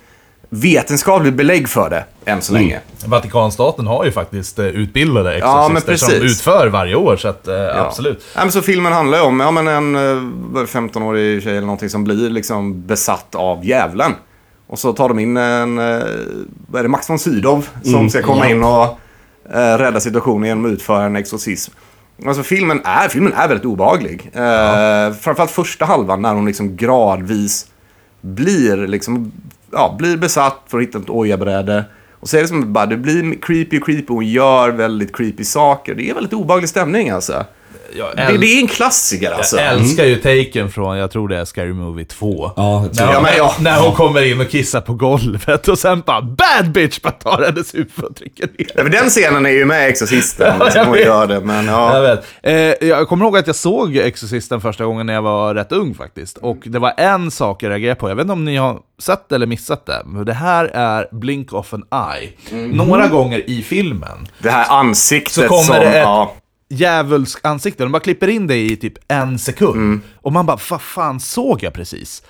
vetenskapligt 0.50 1.34
belägg 1.34 1.70
för 1.70 1.90
det 1.90 2.06
än 2.32 2.42
så 2.42 2.54
länge. 2.54 2.80
Vatikanstaten 3.06 3.88
har 3.88 4.06
ju 4.06 4.12
faktiskt 4.12 4.60
eh, 4.60 4.66
utbildade 4.66 5.38
Ja, 5.40 5.66
exorcister 5.72 5.96
som 5.98 6.10
precis. 6.10 6.32
utför 6.40 6.68
varje 6.68 6.96
år, 6.96 7.18
så 7.18 7.28
att, 7.28 7.48
eh, 7.48 7.54
Ja. 7.56 7.86
absolut. 7.86 8.24
Ja, 8.36 8.42
men 8.42 8.52
så 8.52 8.62
filmen 8.62 8.94
handlar 8.94 9.18
ju 9.18 9.24
om 9.24 9.40
ja, 9.40 9.52
men 9.52 9.68
en 9.68 9.96
eh, 9.96 10.02
15-årig 10.66 11.44
tjej 11.44 11.52
eller 11.52 11.62
någonting 11.68 11.90
som 11.90 12.04
blir 12.04 12.30
liksom 12.30 12.86
besatt 12.88 13.36
av 13.36 13.66
djävulen. 13.66 14.12
Och 14.68 14.80
så 14.80 14.94
tar 14.94 15.08
de 15.10 15.20
in 15.20 15.38
en, 15.38 15.80
eh, 15.80 16.04
vad 16.68 16.80
är 16.80 16.84
det, 16.84 16.90
Max 16.90 17.10
von 17.10 17.20
Sydow 17.20 17.66
som 17.84 17.96
Mm, 17.96 18.10
ska 18.10 18.22
komma 18.22 18.46
ja. 18.50 18.52
in 18.56 18.64
och 18.64 19.00
eh, 19.56 19.78
rädda 19.78 20.00
situationen 20.00 20.48
genom 20.48 20.66
att 20.66 20.72
utföra 20.72 21.04
en 21.04 21.16
exorcism. 21.16 21.72
Alltså 22.28 22.44
filmen 22.44 22.82
är, 22.86 23.08
filmen 23.10 23.34
är 23.34 23.48
väldigt 23.48 23.66
obehaglig. 23.66 24.32
Eh, 24.34 25.14
framförallt 25.22 25.52
första 25.52 25.86
halvan 25.86 26.22
när 26.22 26.34
hon 26.34 26.46
liksom 26.46 26.76
gradvis 26.78 27.66
blir, 28.22 28.88
liksom, 28.88 29.32
ja, 29.76 29.96
blir 30.00 30.18
besatt 30.18 30.62
för 30.68 30.78
att 30.78 30.84
hitta 30.84 30.98
ett 30.98 31.10
ojabräde. 31.10 31.86
Och 32.20 32.30
så 32.30 32.38
är 32.38 32.42
det 32.42 32.48
som 32.48 32.74
bara, 32.74 32.86
det 32.86 32.98
blir 32.98 33.42
creepy 33.42 33.80
och 33.80 33.86
creepy 33.86 34.08
och 34.08 34.16
hon 34.16 34.28
gör 34.28 34.70
väldigt 34.70 35.16
creepy 35.16 35.44
saker. 35.44 35.96
Det 35.96 36.10
är 36.10 36.14
väldigt 36.14 36.34
obehaglig 36.34 36.70
stämning 36.70 37.10
alltså. 37.10 37.46
Jag, 37.98 38.16
Det, 38.32 38.38
det 38.38 38.48
är 38.48 38.60
en 38.62 38.68
klassiker 38.68 39.32
alltså. 39.32 39.58
jag 39.58 39.68
älskar 39.74 40.04
ju 40.06 40.16
taken 40.16 40.72
från, 40.72 40.98
jag 40.98 41.12
tror 41.12 41.28
det 41.28 41.38
är 41.38 41.46
Scary 41.46 41.74
Movie 41.74 42.06
2. 42.06 42.52
Ja, 42.56 42.86
När, 42.94 43.06
hon, 43.06 43.14
jag. 43.14 43.24
men 43.24 43.32
ja. 43.38 43.56
när 43.60 43.80
hon 43.80 43.92
kommer 43.94 44.32
in 44.32 44.42
och 44.42 44.50
kissar 44.50 44.82
på 44.82 44.94
golvet 44.94 45.68
och 45.68 45.80
sen 45.80 46.04
bara 46.06 46.22
BAD 46.22 46.72
BITCH! 46.72 47.02
Bara 47.02 47.12
tar 47.12 47.44
hennes 47.46 47.76
huvud 47.76 48.04
och 48.04 48.16
trycker 48.16 48.48
ner. 48.48 48.68
Ja, 48.76 48.84
för 48.84 48.90
den 48.90 49.10
scenen 49.10 49.46
är 49.46 49.50
ju 49.50 49.66
med 49.66 49.88
i 49.88 49.90
Exorcisten. 49.92 50.56
Ja, 50.60 50.72
som 50.72 50.80
jag 50.82 50.86
hon 50.86 50.98
gör 50.98 51.28
det, 51.28 51.40
men 51.40 51.66
Jag 51.66 51.96
ja. 51.96 52.00
vet. 52.02 52.26
Eh, 52.82 52.88
jag 52.90 53.08
kommer 53.08 53.26
ihåg 53.26 53.38
att 53.38 53.48
jag 53.48 53.56
såg 53.56 53.98
Exorcisten 53.98 54.62
första 54.62 54.86
gången 54.86 55.06
när 55.06 55.14
jag 55.14 55.22
var 55.22 55.56
rätt 55.56 55.72
ung 55.72 55.94
faktiskt. 55.96 56.38
Och 56.38 56.58
det 56.66 56.80
var 56.80 56.94
en 56.98 57.32
sak 57.32 57.64
jag 57.64 57.70
reagerade 57.70 58.00
på, 58.00 58.10
jag 58.10 58.16
vet 58.16 58.24
inte 58.24 58.34
om 58.34 58.46
ni 58.46 58.56
har 58.58 58.80
sett 59.00 59.32
eller 59.32 59.46
missat 59.48 59.86
det, 59.86 60.02
men 60.06 60.26
det 60.26 60.34
här 60.34 60.66
är 60.66 61.08
Blink 61.12 61.54
of 61.54 61.74
an 61.74 61.84
Eye. 62.20 62.30
Några 62.68 63.08
gånger 63.08 63.50
i 63.50 63.62
filmen, 63.64 64.28
Det 64.40 64.50
här 64.50 64.66
ansiktet 64.80 65.34
Så 65.34 65.48
kommer 65.48 65.64
som... 65.64 65.76
det 65.76 65.86
ett- 65.86 65.96
Ja, 65.96 66.34
djävulsk 66.70 67.40
ansikte, 67.46 67.84
de 67.84 67.92
bara 67.92 68.00
klipper 68.00 68.28
in 68.28 68.48
det 68.48 68.58
i 68.58 68.76
typ 68.76 68.94
en 69.08 69.40
sekund. 69.40 70.00
Och 70.16 70.34
man 70.34 70.46
bara, 70.46 70.60
vad 70.70 70.82
fan 70.82 71.20
såg 71.20 71.64
jag 71.64 71.74
precis? 71.74 72.24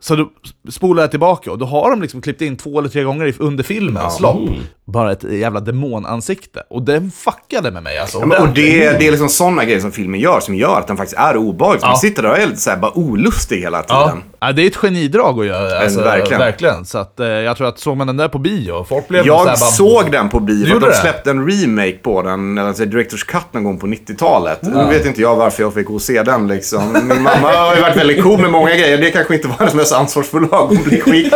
Så 0.00 0.16
då 0.16 0.30
spolar 0.70 1.02
jag 1.02 1.10
tillbaka 1.10 1.50
och 1.52 1.58
då 1.58 1.66
har 1.66 1.90
de 1.90 2.02
liksom 2.02 2.20
klippt 2.20 2.40
in 2.40 2.56
två 2.56 2.78
eller 2.78 2.88
tre 2.88 3.02
gånger 3.02 3.34
under 3.38 3.64
filmens 3.64 4.20
lopp. 4.20 4.50
Bara 4.88 5.12
ett 5.12 5.22
jävla 5.24 5.60
demonansikte. 5.60 6.62
Och 6.70 6.82
den 6.82 7.10
fuckade 7.10 7.70
med 7.70 7.82
mig 7.82 7.98
alltså. 7.98 8.18
Ja, 8.18 8.26
men, 8.26 8.42
och 8.42 8.48
det, 8.48 8.98
det 8.98 9.06
är 9.06 9.10
liksom 9.10 9.28
sådana 9.28 9.64
grejer 9.64 9.80
som 9.80 9.92
filmen 9.92 10.20
gör 10.20 10.40
som 10.40 10.54
gör 10.54 10.78
att 10.78 10.86
den 10.86 10.96
faktiskt 10.96 11.18
är 11.20 11.36
obehaglig. 11.36 11.80
Ja. 11.82 11.88
Man 11.88 11.96
sitter 11.96 12.22
där 12.22 12.30
och 12.30 12.38
är 12.38 12.46
lite 12.46 12.60
så 12.60 12.70
här 12.70 12.76
bara 12.76 12.98
olustig 12.98 13.60
hela 13.60 13.84
Ja. 13.88 14.04
tiden. 14.08 14.22
ja, 14.40 14.52
det 14.52 14.62
är 14.62 14.66
ett 14.66 14.76
genidrag 14.76 15.40
att 15.40 15.46
göra. 15.46 15.78
Alltså, 15.78 16.00
verkligen. 16.00 16.38
verkligen. 16.38 16.84
Så 16.84 16.98
att, 16.98 17.20
eh, 17.20 17.26
jag 17.26 17.56
tror 17.56 17.68
att 17.68 17.78
såg 17.78 17.96
man 17.96 18.06
den 18.06 18.16
där 18.16 18.28
på 18.28 18.38
bio, 18.38 18.84
folk 18.88 19.08
blev 19.08 19.22
så 19.22 19.28
Jag 19.28 19.38
här 19.38 19.44
bara, 19.44 19.56
såg 19.56 20.12
den 20.12 20.28
på 20.28 20.40
bio, 20.40 20.66
för 20.80 20.80
de 20.80 20.92
släppte 20.92 21.30
en 21.30 21.50
remake 21.50 21.98
på 22.02 22.22
den, 22.22 22.58
alltså 22.58 22.84
Directors 22.84 23.24
Cut 23.24 23.42
någon 23.52 23.64
gång 23.64 23.78
på 23.78 23.86
90-talet. 23.86 24.58
Nu 24.62 24.84
vet 24.88 25.06
inte 25.06 25.20
jag 25.20 25.36
varför 25.36 25.62
jag 25.62 25.74
fick 25.74 25.86
gå 25.86 25.94
och 25.94 26.02
se 26.02 26.22
den 26.22 26.48
liksom. 26.48 26.92
Min 26.92 27.22
mamma 27.22 27.52
har 27.52 27.74
ju 27.76 27.80
varit 27.82 27.96
väldigt 27.96 28.22
cool 28.22 28.40
med 28.40 28.50
många 28.50 28.70
grejer. 28.70 28.98
Det 28.98 29.10
kanske 29.10 29.34
inte 29.34 29.48
var 29.48 29.56
hennes 29.58 29.74
mest 29.74 29.92
ansvarsfulla 29.92 30.48
ögonblick 30.56 31.02
vi 31.06 31.30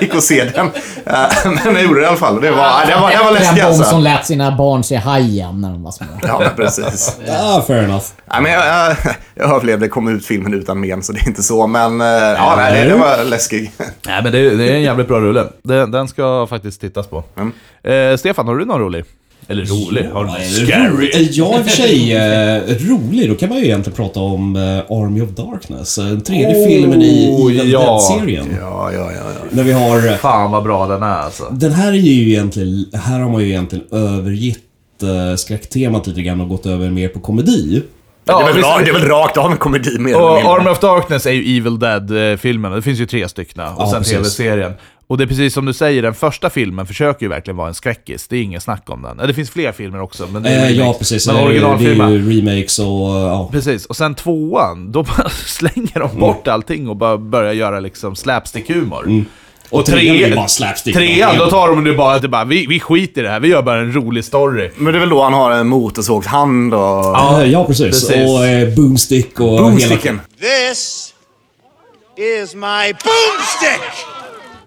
gick 0.00 0.14
och 0.14 0.22
se 0.22 0.44
den. 0.44 0.66
Eh, 1.06 1.22
Men 1.64 1.74
jag 1.74 1.82
gjorde 1.84 2.00
det 2.00 2.04
i 2.04 2.08
alla 2.08 2.16
fall. 2.16 2.40
Det 2.40 2.50
var, 2.50 2.89
det 2.94 3.00
var, 3.00 3.10
det 3.10 3.24
var 3.24 3.32
läskigt 3.32 3.56
Den 3.56 3.68
de 3.68 3.74
som 3.74 3.82
alltså. 3.82 3.98
lät 3.98 4.26
sina 4.26 4.56
barn 4.56 4.84
se 4.84 4.96
Hajen 4.96 5.60
när 5.60 5.70
de 5.70 5.82
var 5.82 5.90
små. 5.90 6.06
Ja, 6.22 6.42
precis. 6.56 7.16
Ja, 7.26 7.64
fair 7.66 7.84
enough. 7.84 8.04
Nej, 8.32 8.42
men 8.42 8.52
jag, 8.52 8.66
jag, 8.66 8.96
jag 9.34 9.50
överlevde, 9.56 9.88
kom 9.88 10.08
ut 10.08 10.26
filmen 10.26 10.54
utan 10.54 10.80
men, 10.80 11.02
så 11.02 11.12
det 11.12 11.20
är 11.20 11.28
inte 11.28 11.42
så. 11.42 11.66
Men 11.66 12.00
eh, 12.00 12.06
ja, 12.06 12.54
nej, 12.56 12.84
det, 12.84 12.88
det 12.88 12.96
var 12.96 13.24
läskig. 13.24 13.72
Nej 14.06 14.22
men 14.22 14.32
det, 14.32 14.56
det 14.56 14.70
är 14.70 14.74
en 14.74 14.82
jävligt 14.82 15.08
bra 15.08 15.20
rulle. 15.20 15.46
Den, 15.62 15.90
den 15.90 16.08
ska 16.08 16.46
faktiskt 16.50 16.80
tittas 16.80 17.06
på. 17.06 17.24
Mm. 17.36 17.52
Eh, 17.82 18.16
Stefan, 18.16 18.48
har 18.48 18.56
du 18.56 18.64
någon 18.64 18.80
rolig? 18.80 19.04
Eller 19.50 19.64
rolig. 19.64 20.08
Har 20.12 20.24
du 20.24 20.30
Ja, 20.30 20.36
ro- 20.88 20.96
scary? 20.96 21.10
eh, 21.14 21.20
Ja, 21.30 21.58
i 21.58 21.60
och 21.60 21.64
för 21.64 21.70
sig. 21.76 22.12
Eh, 22.16 22.60
rolig. 22.90 23.28
Då 23.30 23.34
kan 23.34 23.48
man 23.48 23.58
ju 23.58 23.64
egentligen 23.64 23.96
prata 23.96 24.20
om 24.20 24.56
eh, 24.56 24.62
Army 24.96 25.20
of 25.20 25.30
Darkness. 25.30 25.98
eh, 25.98 26.04
Den 26.04 26.20
tredje 26.20 26.56
Oh, 26.64 26.66
filmen 26.68 27.02
i 27.02 27.24
Evil 27.46 27.70
ja. 27.72 27.80
Dead-serien. 27.80 28.46
Ja, 28.60 28.92
ja, 28.92 28.98
ja. 28.98 29.10
ja. 29.12 29.46
När 29.50 29.62
vi 29.62 29.72
har... 29.72 30.06
eh, 30.08 30.14
Fan 30.16 30.50
vad 30.50 30.62
bra 30.62 30.86
den 30.86 31.02
är 31.02 31.06
alltså. 31.16 31.44
Den 31.50 31.72
här 31.72 31.88
är 31.92 31.96
ju 31.96 32.30
egentligen... 32.30 32.84
Här 32.92 33.20
har 33.20 33.30
man 33.30 33.42
ju 33.42 33.48
egentligen 33.48 33.84
övergett 33.92 34.58
eh, 35.02 35.36
skräcktemat 35.36 36.06
lite 36.06 36.22
grann 36.22 36.40
och 36.40 36.48
gått 36.48 36.66
över 36.66 36.90
mer 36.90 37.08
på 37.08 37.20
komedi. 37.20 37.82
det, 38.24 38.32
är 38.32 38.44
väl, 38.46 38.54
visst- 38.56 38.66
ra- 38.68 38.84
det 38.84 38.90
är 38.90 38.92
väl 38.92 39.08
rakt 39.08 39.36
av 39.36 39.50
en 39.50 39.56
komedi 39.56 39.98
mer 39.98 40.10
eller 40.10 40.22
Och. 40.22 40.56
Army 40.58 40.70
of 40.70 40.80
Darkness 40.80 41.26
är 41.26 41.30
ju 41.32 41.56
Evil 41.58 41.78
Dead-filmerna. 41.78 42.76
Det 42.76 42.82
finns 42.82 42.98
ju 43.00 43.06
tre 43.06 43.28
stycken. 43.28 43.60
Och 43.64 43.74
Ja, 43.78 43.90
sen 43.90 44.04
tv-serien. 44.04 44.72
Och 45.10 45.18
det 45.18 45.24
är 45.24 45.26
precis 45.26 45.54
som 45.54 45.66
du 45.66 45.72
säger, 45.72 46.02
den 46.02 46.14
första 46.14 46.50
filmen 46.50 46.86
försöker 46.86 47.22
ju 47.22 47.28
verkligen 47.28 47.56
vara 47.56 47.68
en 47.68 47.74
skräckis. 47.74 48.28
Det 48.28 48.36
är 48.36 48.42
inget 48.42 48.62
snack 48.62 48.82
om 48.90 49.02
den. 49.02 49.16
Det 49.28 49.34
finns 49.34 49.50
fler 49.50 49.72
filmer 49.72 50.00
också, 50.00 50.28
men 50.32 50.42
det 50.42 50.48
är 50.50 50.64
Eh, 50.64 50.70
ja, 50.70 50.94
precis. 50.98 51.26
Men 51.26 51.36
Eh, 51.36 51.42
det 51.42 51.46
är 51.46 51.50
originalfilmen. 51.50 52.12
ju 52.12 52.40
remakes 52.40 52.78
och... 52.78 52.86
Ja. 52.86 53.48
Precis, 53.52 53.86
och 53.86 53.96
sen 53.96 54.14
tvåan, 54.14 54.92
då 54.92 55.02
bara 55.02 55.28
slänger 55.46 55.98
de 56.00 56.18
bort 56.20 56.48
allting 56.48 56.88
och 56.88 56.96
bara 56.96 57.18
börjar 57.18 57.52
göra 57.52 57.80
liksom 57.80 58.14
slapstick-humor. 58.14 59.24
Och 59.70 59.86
trean 59.86 60.16
är 60.16 60.18
ju 60.18 60.24
tre, 60.26 60.34
bara 60.34 60.48
slapstick. 60.48 60.94
trean, 60.96 61.38
då 61.38 61.46
tar 61.50 61.68
de 61.68 61.84
det 61.84 61.92
bara 61.92 62.14
att 62.14 62.22
det 62.22 62.28
bara, 62.28 62.44
vi, 62.44 62.66
vi 62.66 62.80
skiter 62.80 63.20
i 63.20 63.24
det 63.24 63.30
här, 63.30 63.40
vi 63.40 63.48
gör 63.48 63.62
bara 63.62 63.78
en 63.80 63.92
rolig 63.92 64.24
story. 64.24 64.70
Men 64.76 64.92
det 64.92 64.98
är 64.98 65.00
väl 65.00 65.08
då 65.08 65.22
han 65.22 65.32
har 65.32 65.50
en 65.50 65.68
motorsågshand 65.68 66.74
och... 66.74 66.80
Ja, 66.80 67.44
ja 67.44 67.64
precis. 67.66 67.86
precis. 67.86 68.30
Och 68.30 68.46
eh, 68.46 68.74
boomstick 68.74 69.40
och 69.40 69.46
hela... 69.48 69.60
Boomsticken. 69.62 70.20
This 70.40 71.14
is 72.16 72.54
my 72.54 72.92
boomstick! 72.92 74.19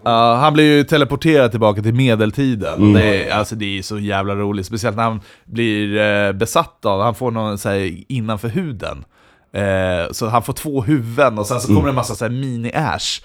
Ja, 0.06 0.36
han 0.36 0.54
blir 0.54 0.78
ju 0.78 0.84
teleporterad 0.84 1.51
tillbaka 1.51 1.82
till 1.82 1.93
medeltiden. 1.93 2.74
Mm. 2.74 2.93
Det, 2.93 3.24
är, 3.24 3.34
alltså, 3.38 3.56
det 3.56 3.78
är 3.78 3.82
så 3.82 3.99
jävla 3.99 4.36
roligt, 4.36 4.66
speciellt 4.66 4.97
när 4.97 5.04
han 5.04 5.22
blir 5.45 5.97
eh, 5.97 6.32
besatt 6.32 6.86
av, 6.86 7.01
han 7.01 7.16
får 7.16 7.32
någon 7.32 7.58
så 7.58 7.70
här, 7.70 7.97
innanför 8.08 8.47
huden. 8.49 9.06
Eh, 9.54 10.12
så 10.12 10.28
han 10.28 10.43
får 10.43 10.54
två 10.54 10.82
huvuden 10.82 11.39
och 11.39 11.45
sen 11.47 11.60
så 11.62 11.68
kommer 11.68 11.80
Mm. 11.80 11.86
det 11.86 11.91
en 11.91 11.95
massa 11.95 12.16
så 12.16 12.26
här 12.26 12.32
mini-ash. 12.32 13.24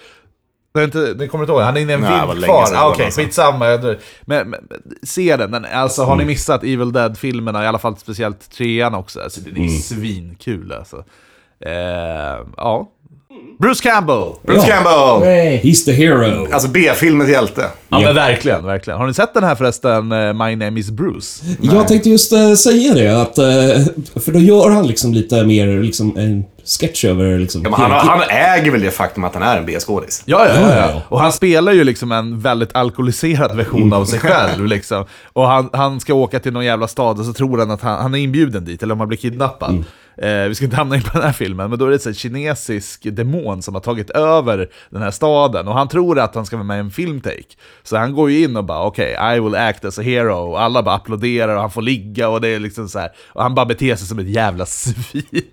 Det, 0.75 0.81
är 0.81 0.85
inte, 0.85 1.15
det 1.15 1.29
kommer 1.29 1.45
inte 1.45 1.53
ihåg? 1.53 1.63
Han 1.63 1.77
är 1.77 1.81
inne 1.81 1.93
i 1.93 1.95
en 1.95 2.01
Nej, 2.01 2.27
vind 2.33 2.45
kvar. 2.45 2.65
Ah, 2.75 2.89
Okej, 2.91 3.11
såg 3.11 3.23
den, 3.25 3.25
skitsamma. 3.25 3.79
Men, 4.25 4.51
men 4.51 4.61
se 5.03 5.37
den. 5.37 5.51
den 5.51 5.65
alltså, 5.73 6.03
har 6.03 6.17
ni 6.17 6.23
Mm. 6.23 6.27
missat 6.33 6.63
Evil 6.65 6.93
Dead-filmerna, 6.93 7.65
i 7.65 7.67
alla 7.67 7.79
fall 7.79 7.97
speciellt 7.97 8.51
trean 8.51 8.95
också, 8.95 9.21
alltså, 9.21 9.41
det 9.41 9.51
är 9.51 9.57
Mm. 9.57 9.69
svinkul 9.69 10.73
alltså. 10.73 11.05
Eh, 11.61 12.47
ja. 12.57 12.91
Bruce 13.59 13.83
Campbell! 13.83 14.25
Bruce 14.47 14.67
Ja. 14.69 14.75
Campbell! 14.75 15.29
Hey. 15.35 15.59
He's 15.61 15.85
the 15.85 15.93
hero. 15.93 16.47
Alltså 16.53 16.69
B-filmens 16.69 17.31
hjälte. 17.31 17.61
Ja, 17.61 18.01
Ja. 18.01 18.07
men 18.07 18.15
verkligen, 18.15 18.65
verkligen. 18.65 18.99
Har 18.99 19.07
ni 19.07 19.15
sett 19.15 19.35
den 19.35 19.45
här 19.45 19.55
förresten, 19.55 20.13
eh, 20.13 20.33
My 20.33 20.57
Name 20.57 20.81
Is 20.81 20.91
Bruce? 20.91 21.45
Jag 21.61 21.89
tänkte 21.89 22.11
just 22.11 22.33
eh, 22.33 22.55
säga 22.55 22.95
det, 22.95 23.23
att... 23.23 23.39
eh, 23.39 23.45
för 24.23 24.33
då 24.33 24.39
gör 24.39 24.71
han 24.71 24.87
liksom 24.87 25.15
lite 25.15 25.45
mer 25.45 25.83
liksom 25.83 26.17
en 26.17 26.45
sketch 26.81 27.05
över 27.05 27.39
liksom... 27.39 27.61
Ja, 27.65 27.71
men 27.71 27.81
han, 27.81 27.91
han 28.09 28.21
äger 28.31 28.71
väl 28.71 28.81
det 28.81 28.91
faktum 28.91 29.25
att 29.25 29.35
han 29.35 29.43
är 29.43 29.57
en 29.59 29.67
B-skådis. 29.67 30.23
Ja, 30.25 30.47
ja, 30.49 30.55
Ja, 30.55 30.61
ja, 30.69 30.77
ja. 30.77 30.91
ja. 30.95 31.03
Och 31.09 31.21
han 31.21 31.33
spelar 31.33 31.73
ju 31.73 31.85
liksom 31.85 32.13
en 32.13 32.41
väldigt 32.41 32.75
alkoholiserad 32.77 33.57
version 33.57 33.93
av 33.93 34.05
sig 34.05 34.19
själv. 34.21 34.67
Liksom. 34.67 35.05
Och 35.33 35.47
han, 35.49 35.71
han 35.73 36.01
ska 36.01 36.15
åka 36.15 36.41
till 36.41 36.53
någon 36.53 36.65
jävla 36.65 36.89
stad 36.89 37.19
och 37.19 37.25
så 37.25 37.33
tror 37.33 37.59
han 37.59 37.71
att 37.71 37.83
han, 37.83 38.03
han 38.03 38.15
är 38.15 38.19
inbjuden 38.19 38.65
dit, 38.65 38.83
eller 38.83 38.93
om 38.95 38.99
han 39.01 39.09
blir 39.09 39.19
kidnappad. 39.19 39.85
Eh, 40.23 40.49
vi 40.49 40.55
ska 40.55 40.65
inte 40.65 40.77
hamna 40.77 40.97
in 40.97 41.03
på 41.03 41.19
den 41.19 41.23
här 41.23 41.33
filmen, 41.33 41.71
men 41.71 41.79
då 41.79 41.87
är 41.87 41.91
det 41.91 42.05
här 42.05 42.13
kinesisk 42.13 43.03
demon 43.03 43.63
som 43.63 43.75
har 43.75 43.81
tagit 43.81 44.11
över 44.11 44.69
den 44.91 45.03
här 45.03 45.11
staden. 45.11 45.69
Och 45.69 45.75
han 45.75 45.89
tror 45.89 46.19
att 46.19 46.35
han 46.35 46.47
ska 46.47 46.57
vara 46.57 46.65
med 46.65 46.77
i 46.77 46.81
en 46.81 46.91
filmtake. 46.91 47.55
Så 47.83 47.97
han 47.97 48.15
går 48.15 48.31
ju 48.31 48.45
in 48.45 48.57
och 48.57 48.65
bara 48.65 48.83
okej, 48.85 49.37
I 49.37 49.41
will 49.41 49.55
act 49.55 49.85
as 49.85 49.99
a 49.99 50.03
hero. 50.03 50.51
Och 50.51 50.63
alla 50.63 50.83
bara 50.83 50.95
applåderar 50.95 51.55
och 51.55 51.61
han 51.61 51.71
får 51.71 51.83
ligga 51.83 52.29
och 52.29 52.41
det 52.41 52.49
är 52.49 52.59
liksom 52.59 52.89
så 52.89 52.99
här. 52.99 53.11
Och 53.29 53.43
han 53.43 53.55
bara 53.55 53.67
beter 53.67 53.97
sig 53.97 54.07
som 54.07 54.19
ett 54.19 54.29
jävla 54.29 54.67
svin. 54.67 55.45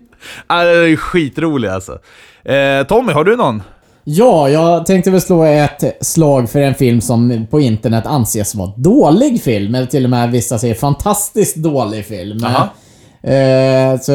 Ah, 0.46 0.64
det 0.64 0.70
är 0.70 0.96
skitroligt 0.96 1.72
alltså. 1.72 1.98
Eh, 2.44 2.86
Tommy, 2.86 3.12
har 3.12 3.24
du 3.24 3.36
någon? 3.36 3.62
Ja, 4.04 4.48
jag 4.48 4.86
tänkte 4.86 5.10
väl 5.10 5.20
slå 5.20 5.44
ett 5.44 6.04
slag 6.06 6.50
för 6.50 6.60
en 6.60 6.74
film 6.74 7.00
som 7.00 7.46
på 7.50 7.60
internet 7.60 8.06
anses 8.06 8.54
vara 8.54 8.72
dålig 8.76 9.42
film. 9.42 9.74
Eller 9.74 9.86
till 9.86 10.04
och 10.04 10.10
med 10.10 10.30
vissa 10.30 10.58
säger 10.58 10.74
fantastiskt 10.74 11.56
dålig 11.56 12.06
film. 12.06 12.44
Aha. 12.44 12.68
Eh, 13.26 14.00
så, 14.00 14.12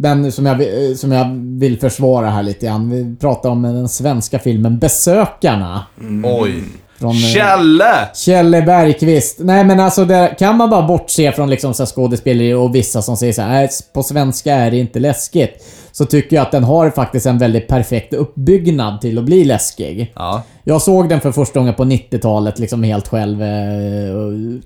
men 0.00 0.32
som 0.32 0.46
jag, 0.46 0.62
som 0.96 1.12
jag 1.12 1.24
vill 1.60 1.80
försvara 1.80 2.30
här 2.30 2.42
lite 2.42 2.66
grann. 2.66 2.90
Vi 2.90 3.16
pratar 3.20 3.50
om 3.50 3.62
den 3.62 3.88
svenska 3.88 4.38
filmen 4.38 4.78
Besökarna. 4.78 5.86
Oj. 6.24 6.62
Från, 6.98 7.10
eh, 7.10 7.16
Kjelle! 7.34 8.08
Kjelle 8.14 8.62
Bergqvist. 8.62 9.36
Nej 9.40 9.64
men 9.64 9.80
alltså 9.80 10.04
det, 10.04 10.34
kan 10.38 10.56
man 10.56 10.70
bara 10.70 10.82
bortse 10.86 11.32
från 11.32 11.50
liksom 11.50 11.74
så 11.74 11.82
här 11.82 11.86
skådespeleri 11.86 12.52
och 12.54 12.74
vissa 12.74 13.02
som 13.02 13.16
säger 13.16 13.32
så 13.32 13.42
här, 13.42 13.48
"Nej, 13.48 13.68
på 13.94 14.02
svenska 14.02 14.54
är 14.54 14.70
det 14.70 14.76
inte 14.76 14.98
läskigt. 14.98 15.64
Så 16.00 16.06
tycker 16.06 16.36
jag 16.36 16.42
att 16.42 16.52
den 16.52 16.64
har 16.64 16.90
faktiskt 16.90 17.26
en 17.26 17.38
väldigt 17.38 17.68
perfekt 17.68 18.14
uppbyggnad 18.14 19.00
till 19.00 19.18
att 19.18 19.24
bli 19.24 19.44
läskig. 19.44 20.12
Ja. 20.14 20.42
Jag 20.64 20.82
såg 20.82 21.08
den 21.08 21.20
för 21.20 21.32
första 21.32 21.58
gången 21.60 21.74
på 21.74 21.84
90-talet 21.84 22.58
liksom 22.58 22.82
helt 22.82 23.08
själv. 23.08 23.42
eh, 23.42 23.48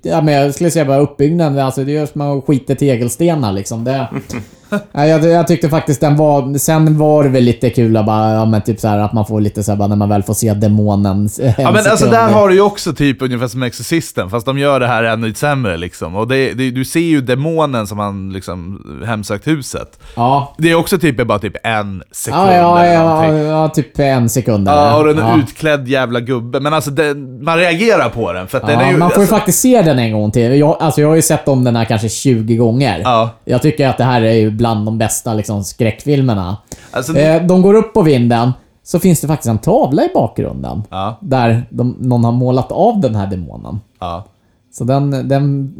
Ja, 0.03 0.21
men 0.21 0.35
jag 0.35 0.55
skulle 0.55 0.71
säga 0.71 0.85
bara 0.85 0.99
uppbyggnaden. 0.99 1.59
Alltså 1.59 1.85
det 1.85 1.93
gör 1.93 2.07
som 2.07 2.21
att 2.21 2.45
skita 2.45 2.75
tegelstenar 2.75 3.53
liksom. 3.53 3.85
Det, 3.85 4.09
ja, 4.93 5.07
jag, 5.07 5.25
jag 5.25 5.47
tyckte 5.47 5.69
faktiskt 5.69 6.01
den 6.01 6.17
var... 6.17 6.59
Sen 6.59 6.99
var 6.99 7.25
det 7.25 7.31
väl 7.31 7.43
lite 7.43 7.71
kul 7.71 7.97
att 7.97 8.07
bara, 8.07 8.35
ja 8.35 8.45
men 8.45 8.63
typ 8.63 8.81
så 8.81 8.89
här 8.89 8.99
att 8.99 9.13
man 9.13 9.27
får 9.27 9.41
lite 9.41 9.63
så 9.65 9.73
här, 9.73 9.79
bara 9.79 9.89
när 9.89 9.97
man 9.97 10.09
väl 10.09 10.23
får 10.23 10.35
se 10.35 10.55
demonen. 10.55 11.29
Ja 11.39 11.73
men 11.73 11.77
alltså 11.91 12.07
där 12.07 12.29
har 12.33 12.49
du 12.49 12.55
ju 12.55 12.61
också 12.61 12.93
typ 12.93 13.23
ungefär 13.23 13.47
som 13.47 13.63
Exorcisten, 13.63 14.31
fast 14.31 14.47
de 14.47 14.59
gör 14.59 14.81
det 14.81 14.87
här 14.87 15.05
ännu 15.05 15.35
sämre 15.35 15.77
liksom. 15.77 16.17
Och 16.17 16.29
det, 16.29 16.53
det, 16.53 16.71
du 16.71 16.85
ser 16.85 17.01
ju 17.01 17.21
demonen 17.21 17.87
som 17.87 17.99
han 17.99 18.33
liksom 18.33 18.81
hemsökt 19.07 19.47
huset. 19.47 19.99
Ja. 20.17 20.55
Det 20.59 20.71
är 20.71 20.75
också 20.75 20.99
typ 20.99 21.27
bara 21.27 21.39
typ 21.39 21.57
en 21.63 22.03
sekund 22.13 22.43
Ja, 22.43 22.55
ja, 22.55 22.79
eller 22.85 22.95
ja, 22.95 23.03
någonting. 23.03 23.47
ja, 23.47 23.69
typ 23.69 23.99
en 23.99 24.29
sekund. 24.29 24.69
Ja, 24.69 24.97
och 24.97 25.07
den 25.07 25.19
ja. 25.19 25.39
utklädd 25.39 25.89
jävla 25.89 26.21
gubbe. 26.21 26.61
Men 26.61 26.75
alltså, 26.75 26.91
den, 26.91 27.45
man 27.45 27.59
reagerar 27.59 28.09
på 28.09 28.33
den. 28.33 28.47
För 28.49 28.59
att 28.59 28.67
den 28.67 28.81
Ja, 28.81 28.87
är 28.87 28.93
ju... 28.93 28.97
man 28.99 29.11
får 29.11 29.17
ju 29.17 29.23
alltså, 29.23 29.37
faktiskt 29.37 29.61
se 29.61 29.83
den 29.83 29.99
en 29.99 30.13
gång 30.13 30.31
till. 30.31 30.59
Jag, 30.59 30.77
alltså 30.81 31.01
jag 31.01 31.09
har 31.09 31.17
ju 31.17 31.23
sett 31.23 31.49
om 31.49 31.65
den 31.65 31.77
här 31.77 31.85
kanske 31.85 32.09
20 32.09 32.57
gånger. 32.57 33.01
Ja. 33.05 33.31
Jag 33.45 33.63
tycker 33.63 33.89
att 33.89 33.99
det 33.99 34.05
här 34.05 34.23
är 34.23 34.33
ju 34.33 34.51
bland 34.65 34.87
de 34.87 34.99
bästa 34.99 35.35
liksom, 35.35 35.65
skräckfilmerna. 35.65 36.57
Alltså, 36.91 37.17
Eh, 37.19 37.43
de 37.47 37.63
går 37.63 37.75
upp 37.75 37.95
på 37.95 38.03
vinden, 38.03 38.53
så 38.83 38.99
finns 38.99 39.21
det 39.21 39.27
faktiskt 39.29 39.49
en 39.49 39.59
tavla 39.59 40.03
i 40.05 40.09
bakgrunden. 40.15 40.83
Ja. 40.91 41.19
Där 41.21 41.67
de, 41.71 41.97
någon 41.99 42.25
har 42.25 42.33
målat 42.33 42.73
av 42.73 43.01
den 43.01 43.15
här 43.15 43.27
demonen. 43.27 43.81
ja. 44.01 44.25
Så 44.73 44.85
den, 44.85 45.29
den 45.29 45.73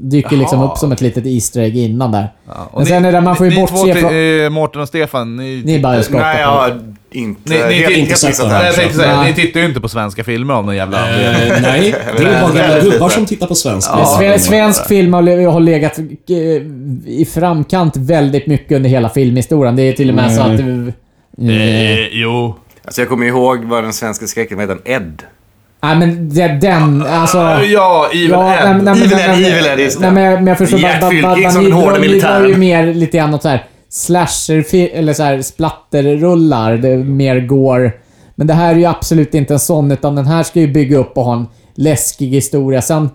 dyker 0.00 0.36
liksom 0.36 0.60
Jaha. 0.60 0.70
upp 0.72 0.78
som 0.78 0.92
ett 0.92 1.00
litet 1.00 1.26
Easter 1.26 1.60
egg 1.60 1.76
innan 1.76 2.12
där. 2.12 2.32
Och 2.70 2.78
Men 2.78 2.86
sen 2.86 3.04
är 3.04 3.12
det, 3.12 3.20
man 3.20 3.36
får 3.36 3.46
ju 3.46 3.52
ni, 3.54 3.60
bortse 3.60 3.94
Ni 3.94 3.94
från... 3.94 4.44
eh, 4.44 4.50
Mårten 4.50 4.82
och 4.82 4.88
Stefan, 4.88 5.36
ni... 5.36 5.62
Ni 5.64 5.80
bara 5.82 6.02
skakar 6.02 6.20
Nej, 6.22 6.44
på 6.44 6.50
har 6.50 6.80
inte... 7.12 7.40
Ni, 7.50 7.56
ni, 7.56 7.62
helt, 7.62 7.74
helt 7.74 7.92
det 8.38 8.64
jag 8.66 8.74
tänkte 8.74 8.96
säga, 8.96 9.32
tittar 9.36 9.60
ju 9.60 9.66
inte 9.66 9.80
på 9.80 9.88
svenska 9.88 10.24
filmer 10.24 10.54
av 10.54 10.64
någon 10.66 10.76
jävla. 10.76 10.98
Eh, 11.10 11.60
nej, 11.62 11.94
det 12.16 12.22
är 12.22 12.40
bara 12.42 12.52
gamla 12.52 12.80
gubbar 12.80 13.08
som 13.08 13.26
tittar 13.26 13.46
på 13.46 13.54
svenska. 13.54 13.96
Men 13.96 14.04
sve- 14.04 14.38
svensk 14.38 14.88
film 14.88 15.14
har, 15.14 15.22
le- 15.22 15.44
har 15.44 15.60
legat 15.60 15.98
eh, 15.98 16.34
i 17.06 17.28
framkant 17.34 17.96
väldigt 17.96 18.46
mycket 18.46 18.76
under 18.76 18.90
hela 18.90 19.08
filmhistorien. 19.08 19.76
Det 19.76 19.82
är 19.82 19.92
till 19.92 20.08
och 20.08 20.14
med 20.14 20.32
så 20.32 20.40
att... 20.42 20.60
Eh, 20.60 22.06
jo. 22.12 22.56
Alltså 22.84 23.00
jag 23.00 23.08
kommer 23.08 23.26
ihåg 23.26 23.64
vad 23.64 23.84
den 23.84 23.92
svenska 23.92 24.26
skräcken 24.26 24.58
heter, 24.60 24.78
Ed. 24.84 25.22
Nej 25.82 25.96
men 25.96 26.28
det, 26.34 26.48
den, 26.48 27.06
alltså... 27.06 27.38
Ja, 27.66 28.08
Evil 28.12 28.30
Ja, 28.30 28.54
Ed. 28.54 28.76
nej, 28.84 28.94
nej, 28.94 29.02
Evil 29.02 29.12
Ed, 29.12 29.18
nej, 29.28 29.50
Evil 29.52 29.66
Ed, 29.66 29.78
just 29.80 30.00
det. 30.00 30.10
Nej, 30.10 30.14
men, 30.14 30.22
jag- 30.24 30.34
men 30.34 30.46
jag 30.46 30.58
förstår 30.58 30.80
Jack 30.80 31.00
bara... 31.00 31.22
bara- 31.22 31.34
Fylking 31.34 31.50
som 31.50 31.64
den 31.64 31.72
hårda 31.72 31.90
drar- 31.96 31.98
Ni 32.00 32.06
drar 32.06 32.40
militären. 32.40 32.48
ju 32.48 32.56
mer 32.56 32.94
lite 32.94 33.16
grann 33.18 33.34
åt 33.34 33.42
så 33.42 33.48
här 33.48 33.64
slasher 33.92 34.74
eller 34.74 35.12
så 35.12 35.22
här 35.22 35.42
splatterrullar. 35.42 36.76
Det 36.76 36.96
mer 36.96 37.40
går... 37.40 37.92
Men 38.34 38.46
det 38.46 38.54
här 38.54 38.74
är 38.74 38.78
ju 38.78 38.84
absolut 38.84 39.34
inte 39.34 39.54
en 39.54 39.60
sån, 39.60 39.92
utan 39.92 40.14
den 40.14 40.26
här 40.26 40.42
ska 40.42 40.60
ju 40.60 40.72
bygga 40.72 40.98
upp 40.98 41.16
och 41.18 41.24
ha 41.24 41.32
en 41.36 41.46
läskig 41.74 42.28
historia. 42.28 42.82
Sen 42.82 43.10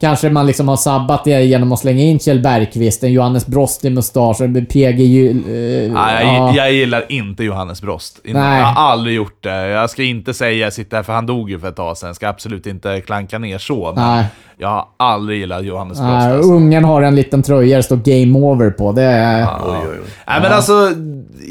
kanske 0.00 0.30
man 0.30 0.46
liksom 0.46 0.68
har 0.68 0.76
sabbat 0.76 1.24
det 1.24 1.42
genom 1.42 1.72
att 1.72 1.78
slänga 1.78 2.02
in 2.02 2.18
Kjell 2.18 2.40
Bergqvist, 2.40 3.04
en 3.04 3.12
Johannes 3.12 3.46
Brost 3.46 3.84
i 3.84 3.90
mustasch, 3.90 4.40
en 4.40 4.66
PG 4.66 5.00
Gyll... 5.00 5.36
eh, 5.36 5.92
Nej, 5.92 6.26
ja. 6.26 6.46
jag, 6.46 6.56
jag 6.56 6.72
gillar 6.72 7.04
inte 7.08 7.44
Johannes 7.44 7.82
Brost. 7.82 8.20
Nej. 8.24 8.58
Jag 8.58 8.66
har 8.66 8.92
aldrig 8.92 9.16
gjort 9.16 9.42
det. 9.42 9.68
Jag 9.68 9.90
ska 9.90 10.02
inte 10.02 10.34
säga 10.34 10.70
sitta 10.70 10.96
här, 10.96 11.02
för 11.02 11.12
han 11.12 11.26
dog 11.26 11.50
ju 11.50 11.58
för 11.58 11.68
ett 11.68 11.76
tag 11.76 11.96
sedan. 11.96 12.06
Jag 12.06 12.16
ska 12.16 12.28
absolut 12.28 12.66
inte 12.66 13.00
klanka 13.00 13.38
ner 13.38 13.58
så. 13.58 13.92
Nej. 13.96 14.24
jag 14.56 14.68
har 14.68 14.86
aldrig 14.96 15.38
gillat 15.38 15.64
Johannes 15.64 15.98
Brost. 15.98 16.12
Nej, 16.12 16.32
alltså. 16.32 16.52
ungen 16.52 16.84
har 16.84 17.02
en 17.02 17.14
liten 17.14 17.42
tröja 17.42 17.76
det 17.76 17.82
står 17.82 17.96
Game 17.96 18.38
Over 18.38 18.70
på. 18.70 18.92
Det 18.92 19.02
är... 19.02 19.42
Oj, 19.42 19.76
oj, 19.82 19.88
oj. 19.90 20.10
Nej 20.26 20.40
men 20.42 20.52
alltså, 20.52 20.90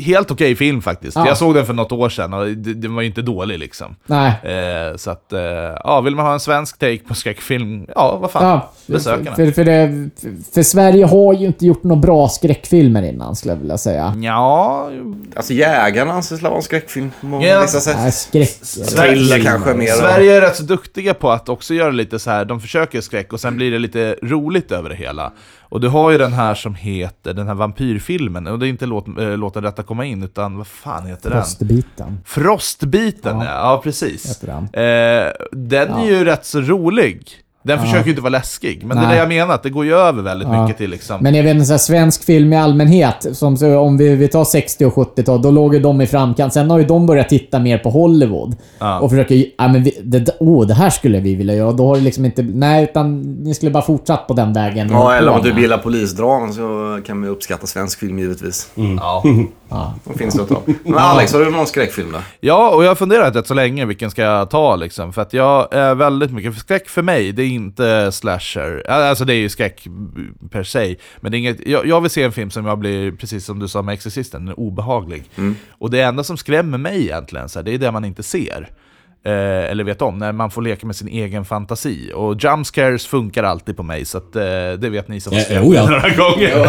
helt 0.02 0.32
okej 0.32 0.56
film 0.56 0.82
faktiskt. 0.82 1.16
Ja. 1.18 1.28
Jag 1.28 1.38
såg 1.38 1.56
den 1.56 1.66
för 1.66 1.74
något 1.74 1.92
år 1.92 2.10
sedan 2.10 2.34
och 2.34 2.46
det- 2.48 2.74
den 2.74 2.96
var 2.96 3.02
ju 3.02 3.08
inte 3.08 3.22
dålig 3.22 3.60
liksom. 3.60 3.96
Nej. 4.06 4.30
Eh, 4.44 4.96
så 4.98 5.12
att, 5.12 5.34
eh, 5.34 5.40
ja, 5.84 6.02
vill 6.02 6.16
man 6.16 6.26
ha 6.26 6.34
en 6.34 6.40
svensk 6.40 6.80
take 6.80 6.98
på 7.08 7.14
skräckfilm, 7.16 7.86
ja 7.96 8.18
vad 8.22 8.32
fan, 8.32 8.44
Ja, 8.46 8.72
besök 8.86 9.36
för, 9.36 9.52
för, 9.52 9.64
det, 9.64 10.10
för 10.54 10.64
Sverige 10.64 11.06
har 11.06 11.34
ju 11.34 11.46
inte 11.46 11.66
gjort 11.66 11.84
några 11.84 12.02
bra 12.02 12.30
skräckfilmer 12.30 13.04
innan, 13.04 13.36
skulle 13.36 13.54
jag 13.54 13.60
vilja 13.60 13.78
säga. 13.78 14.14
Ja, 14.24 14.90
Alltså 15.36 15.54
Jägarna 15.54 16.14
anses 16.14 16.42
vara 16.42 16.56
en 16.56 16.62
skräckfilm 16.62 17.12
på 17.22 17.42
Ja. 17.44 17.62
vissa 17.62 17.80
sätt. 17.80 17.98
Nej, 18.00 18.12
skräck... 18.12 18.50
Thriller 18.96 19.40
kanske 19.40 19.74
mer. 19.74 19.88
Sverige 19.88 20.38
är 20.38 20.42
rätt 20.42 20.56
så 20.56 20.64
duktiga 20.64 21.14
på 21.14 21.32
att 21.32 21.50
också 21.50 21.74
göra 21.74 21.92
lite 21.92 22.20
så 22.20 22.30
här. 22.30 22.46
de 22.46 22.60
försöker 22.62 23.02
skräck 23.02 23.34
och 23.34 23.40
sen 23.40 23.56
blir 23.56 23.72
det 23.72 23.80
lite 23.80 24.16
roligt 24.24 24.72
över 24.72 24.90
det 24.90 24.96
hela. 24.96 25.32
Och 25.74 25.80
du 25.80 25.88
har 25.88 26.12
ju 26.12 26.18
den 26.18 26.34
här 26.34 26.56
som 26.56 26.76
heter, 26.76 27.34
den 27.34 27.48
här 27.48 27.54
vampyrfilmen, 27.54 28.48
och 28.48 28.60
det 28.60 28.68
är 28.68 28.70
inte 28.70 28.86
låt, 28.86 29.08
äh, 29.08 29.38
Låta 29.38 29.62
detta 29.62 29.84
komma 29.84 30.06
in, 30.06 30.24
utan 30.24 30.58
vad 30.58 30.68
fan 30.68 31.08
heter 31.08 31.30
den? 31.30 31.40
Frostbiten. 31.40 32.18
Frostbiten, 32.26 33.40
ja, 33.40 33.46
ja 33.46 33.82
precis. 33.84 34.40
Den. 34.40 34.64
Eh, 34.64 35.32
den 35.52 35.92
är 35.92 36.06
ju 36.06 36.26
rätt 36.26 36.46
så 36.46 36.62
rolig. 36.62 37.43
Den 37.64 37.78
Ja. 37.78 37.84
försöker 37.84 38.06
ju 38.06 38.10
inte 38.10 38.22
vara 38.22 38.30
läskig, 38.30 38.84
men 38.86 38.98
det 38.98 39.04
är 39.04 39.08
Nej. 39.08 39.16
det 39.16 39.20
jag 39.20 39.28
menar, 39.28 39.54
att 39.56 39.64
det 39.64 39.70
går 39.70 39.86
ju 39.86 39.94
över 39.96 40.22
väldigt 40.22 40.48
Ja. 40.48 40.62
mycket 40.62 40.78
till 40.78 40.90
liksom. 40.90 41.18
Men 41.22 41.36
jag 41.36 41.44
vet 41.44 41.54
inte, 41.54 41.66
så 41.66 41.74
här, 41.74 41.78
svensk 41.78 42.24
film 42.24 42.54
i 42.54 42.58
allmänhet, 42.58 43.28
som 43.32 43.58
så, 43.58 43.78
om 43.80 43.98
vi, 43.98 44.16
vi 44.16 44.28
tar 44.28 44.44
60 44.46 44.86
och 44.86 44.94
70-tal, 44.94 45.42
då 45.42 45.52
låg 45.52 45.74
ju 45.74 45.80
de 45.80 46.02
i 46.02 46.08
framkant. 46.08 46.54
Sen 46.54 46.70
har 46.70 46.80
ju 46.80 46.86
de 46.86 47.06
börjat 47.06 47.30
titta 47.30 47.60
mer 47.60 47.78
på 47.78 47.90
Hollywood. 47.90 48.56
Ja. 48.80 49.00
Och 49.00 49.10
försöker 49.10 49.36
ja 49.58 49.68
men 49.68 49.84
vi, 49.84 49.98
det, 50.04 50.36
oh, 50.40 50.68
det 50.68 50.74
här 50.74 50.90
skulle 50.90 51.20
vi 51.20 51.36
vilja 51.36 51.56
göra. 51.56 51.72
Då 51.72 51.88
har 51.88 51.96
det 51.96 52.02
liksom 52.02 52.26
inte, 52.26 52.42
nej 52.42 52.84
utan 52.84 53.22
ni 53.22 53.54
skulle 53.54 53.72
bara 53.72 53.84
fortsatt 53.84 54.28
på 54.28 54.34
den 54.34 54.54
vägen. 54.54 54.90
Ja, 54.92 55.16
eller 55.16 55.32
om 55.32 55.42
du 55.42 55.62
gillar 55.62 55.78
polisdraman 55.78 56.54
så 56.54 57.00
kan 57.06 57.20
man 57.20 57.30
ju 57.30 57.34
uppskatta 57.36 57.68
svensk 57.68 58.00
film 58.00 58.20
givetvis. 58.20 58.70
Ja. 58.76 59.24
Ja. 59.70 59.94
Då 60.04 60.14
finns 60.14 60.34
det 60.36 60.42
att 60.44 60.50
ta. 60.50 60.62
Men 60.84 60.98
Alex, 60.98 61.34
har 61.34 61.40
du 61.40 61.50
någon 61.52 61.68
skräckfilm 61.68 62.12
då? 62.12 62.18
Ja, 62.40 62.70
och 62.76 62.84
jag 62.84 62.90
har 62.90 62.96
funderat 62.96 63.36
rätt 63.36 63.48
så 63.48 63.54
länge 63.54 63.86
vilken 63.86 64.12
ska 64.12 64.22
jag 64.22 64.50
ta 64.50 64.76
liksom. 64.76 65.14
För 65.14 65.22
att 65.22 65.34
jag 65.34 65.74
är 65.74 65.96
väldigt 65.96 66.32
mycket, 66.32 66.54
för 66.54 66.60
skräck 66.60 66.90
för 66.90 67.02
mig, 67.02 67.32
det 67.32 67.44
är 67.44 67.48
inte 67.54 68.12
slasher. 68.12 68.90
Alltså 68.90 69.26
det 69.26 69.34
är 69.34 69.38
ju 69.38 69.50
skräck 69.50 69.88
per 70.50 70.64
se. 70.64 70.96
Men 71.22 71.32
det 71.32 71.38
är 71.38 71.40
inget, 71.40 71.68
jag, 71.68 71.86
jag 71.86 72.02
vill 72.02 72.12
se 72.12 72.24
en 72.24 72.32
film 72.32 72.50
som 72.50 72.66
jag 72.66 72.80
blir, 72.80 73.12
precis 73.12 73.46
som 73.46 73.60
du 73.60 73.68
sa 73.68 73.82
med 73.82 73.94
Exorcisten, 73.94 74.54
obehaglig. 74.54 75.24
Och 75.70 75.90
det 75.90 76.02
enda 76.02 76.24
som 76.24 76.38
skrämmer 76.38 76.78
mig 76.78 77.02
egentligen, 77.02 77.50
så 77.50 77.60
här, 77.60 77.64
det 77.64 77.74
är 77.74 77.78
det 77.78 77.92
man 77.92 78.06
inte 78.06 78.24
ser. 78.24 78.70
Eh, 79.26 79.72
eller 79.72 79.84
vet 79.84 80.02
om, 80.02 80.18
när 80.18 80.32
man 80.32 80.52
får 80.52 80.62
leka 80.62 80.88
med 80.88 80.96
sin 80.96 81.08
egen 81.08 81.46
fantasi. 81.46 82.12
Och 82.16 82.36
jump 82.44 82.68
scares 82.68 83.08
funkar 83.08 83.44
alltid 83.44 83.78
på 83.78 83.84
mig, 83.84 84.06
så 84.06 84.18
att, 84.18 84.36
eh, 84.36 84.42
det 84.78 84.90
vet 84.92 85.08
ni 85.08 85.20
som 85.20 85.34
har 85.34 85.40
sett 85.40 85.64
oh 85.64 85.76
ja. 85.76 85.90
några 85.90 86.10
gånger. 86.10 86.68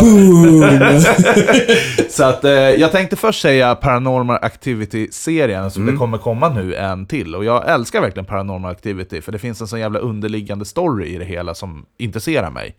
Så 2.11 2.25
att, 2.25 2.45
eh, 2.45 2.53
jag 2.53 2.93
tänkte 2.93 3.17
först 3.17 3.41
säga 3.41 3.75
Paranormal 3.75 4.39
Activity-serien, 4.43 5.71
som 5.71 5.83
Mm. 5.83 5.95
det 5.95 5.99
kommer 5.99 6.19
komma 6.19 6.49
nu 6.49 6.75
en 6.75 7.07
till. 7.07 7.35
Och 7.35 7.45
jag 7.45 7.71
älskar 7.71 8.01
verkligen 8.01 8.27
Paranormal 8.27 8.71
Activity, 8.71 9.21
för 9.21 9.33
det 9.33 9.39
finns 9.39 9.61
en 9.61 9.67
sån 9.67 9.81
jävla 9.81 9.99
underliggande 9.99 10.65
story 10.65 11.07
i 11.07 11.19
det 11.19 11.25
hela 11.25 11.55
som 11.55 11.87
intresserar 11.99 12.51
mig. 12.51 12.77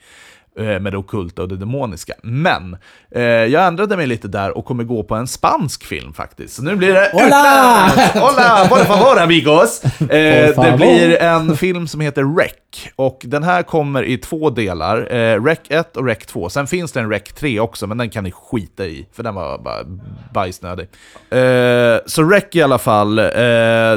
Eh, 0.59 0.79
Med 0.79 0.93
det 0.93 0.97
ockulta 0.97 1.41
och 1.41 1.47
det 1.47 1.57
demoniska. 1.57 2.13
Men 2.23 2.77
eh, 3.11 3.23
jag 3.23 3.67
ändrade 3.67 3.97
mig 3.97 4.07
lite 4.07 4.27
där 4.27 4.57
och 4.57 4.65
kommer 4.65 4.83
gå 4.83 5.03
på 5.03 5.15
en 5.15 5.27
spansk 5.27 5.85
film 5.85 6.13
faktiskt. 6.13 6.55
Så 6.55 6.63
nu 6.63 6.75
blir 6.75 6.93
det 6.93 7.09
Hola! 7.13 7.91
Hola! 8.13 8.67
Por 8.69 8.77
favor 8.77 9.19
amigos! 9.19 9.83
Eh, 10.01 10.63
det 10.63 10.73
blir 10.77 11.21
en 11.21 11.57
film 11.57 11.87
som 11.87 12.01
heter 12.01 12.37
Rec. 12.37 12.51
Och 12.95 13.21
den 13.23 13.43
här 13.43 13.63
kommer 13.63 14.03
i 14.03 14.17
två 14.17 14.49
delar. 14.49 15.13
Eh, 15.13 15.43
Rec 15.43 15.59
1 15.67 15.97
och 15.97 16.05
Rec 16.05 16.25
2. 16.25 16.49
Sen 16.49 16.67
finns 16.67 16.91
det 16.91 16.99
en 16.99 17.09
Rec 17.09 17.23
3 17.23 17.59
också, 17.59 17.87
men 17.87 17.97
den 17.97 18.09
kan 18.09 18.23
ni 18.23 18.31
skita 18.31 18.85
i. 18.85 19.07
För 19.13 19.23
den 19.23 19.35
var 19.35 19.57
bara 19.57 19.83
bajsnödig. 20.33 20.87
Eh, 21.29 21.97
så 22.05 22.23
Rec 22.23 22.45
i 22.51 22.61
alla 22.61 22.77
fall. 22.77 23.19
Eh, 23.19 23.25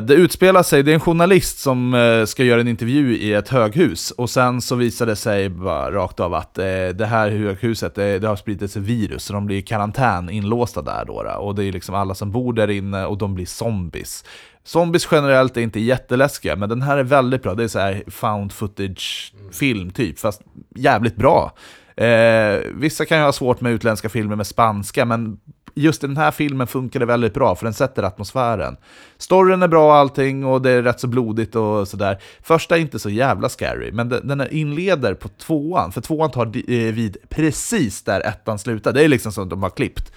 det 0.03 0.15
utspelar 0.15 0.63
sig, 0.63 0.83
det 0.83 0.93
är 0.93 0.95
en 0.95 1.01
journalist 1.01 1.59
som 1.59 1.95
eh, 1.95 2.25
ska 2.25 2.45
göra 2.45 2.61
en 2.61 2.69
intervju 2.69 3.17
i 3.17 3.35
ett 3.35 3.49
höghus. 3.49 4.11
Och 4.11 4.31
sen 4.31 4.61
så 4.61 4.75
visar 4.75 5.07
det 5.07 5.17
sig 5.17 5.49
bara 5.49 5.91
rakt 5.91 6.21
av 6.21 6.35
att 6.35 6.47
eh, 6.59 6.88
det 6.88 7.07
här 7.07 7.30
höghuset, 7.30 7.94
det, 7.94 8.18
det 8.18 8.28
har 8.28 8.36
spridits 8.36 8.76
ett 8.76 8.82
virus. 8.82 9.24
Så 9.24 9.32
de 9.32 9.46
blir 9.46 9.57
i 9.57 9.62
karantän 9.62 10.30
inlåsta 10.30 10.82
där 10.82 11.05
då. 11.05 11.22
då. 11.22 11.30
Och 11.30 11.55
det 11.55 11.64
är 11.64 11.72
liksom 11.72 11.94
alla 11.94 12.14
som 12.14 12.32
bor 12.32 12.53
där 12.53 12.70
inne 12.70 13.07
och 13.07 13.18
de 13.18 13.34
blir 13.34 13.46
zombies. 13.46 14.24
Zombies 14.64 15.09
generellt 15.12 15.57
är 15.57 15.61
inte 15.61 15.80
jätteläskiga, 15.80 16.57
men 16.57 16.68
den 16.68 16.82
här 16.82 16.99
är 16.99 17.05
väldigt 17.05 17.42
bra. 17.42 17.55
Det 17.55 17.64
är 17.64 17.68
så 17.68 17.78
här 17.78 18.03
found 18.07 18.53
footage-film 18.53 19.90
typ, 19.90 20.18
fast 20.18 20.42
jävligt 20.74 21.16
bra. 21.16 21.53
Eh, 21.96 22.61
vissa 22.74 23.05
kan 23.05 23.18
ju 23.18 23.24
ha 23.24 23.32
svårt 23.32 23.61
med 23.61 23.72
utländska 23.72 24.09
filmer 24.09 24.36
med 24.36 24.46
spanska, 24.46 25.05
men 25.05 25.38
just 25.83 26.05
i 26.05 26.07
den 26.07 26.16
här 26.16 26.31
filmen 26.31 26.66
funkar 26.66 27.01
det 27.01 27.07
väldigt 27.07 27.35
bra, 27.35 27.55
för 27.55 27.64
den 27.64 27.74
sätter 27.74 28.03
atmosfären. 28.03 28.76
Storyn 29.18 29.62
är 29.62 29.68
bra 29.68 29.87
och 29.87 29.95
allting, 29.95 30.45
och 30.45 30.62
det 30.62 30.70
är 30.70 30.83
rätt 30.83 31.01
så 31.01 31.07
blodigt 31.07 31.57
och 31.57 31.89
sådär. 31.89 32.18
Första 32.43 32.76
är 32.76 32.81
inte 32.81 32.99
så 32.99 33.11
jävla 33.11 33.49
scary, 33.49 33.93
men 33.93 34.09
den, 34.09 34.47
inleder 34.51 35.14
på 35.14 35.29
tvåan, 35.29 35.93
för 35.93 36.01
tvåan 36.01 36.31
tar 36.31 36.47
eh, 36.47 36.93
vid 36.93 37.16
precis 37.29 38.03
där 38.03 38.20
ettan 38.20 38.59
slutar. 38.59 38.93
Det 38.93 39.05
är 39.05 39.09
liksom 39.09 39.33
som 39.33 39.45
att 39.45 39.51
de 39.51 39.62
har 39.62 39.70
klippt. 39.70 40.12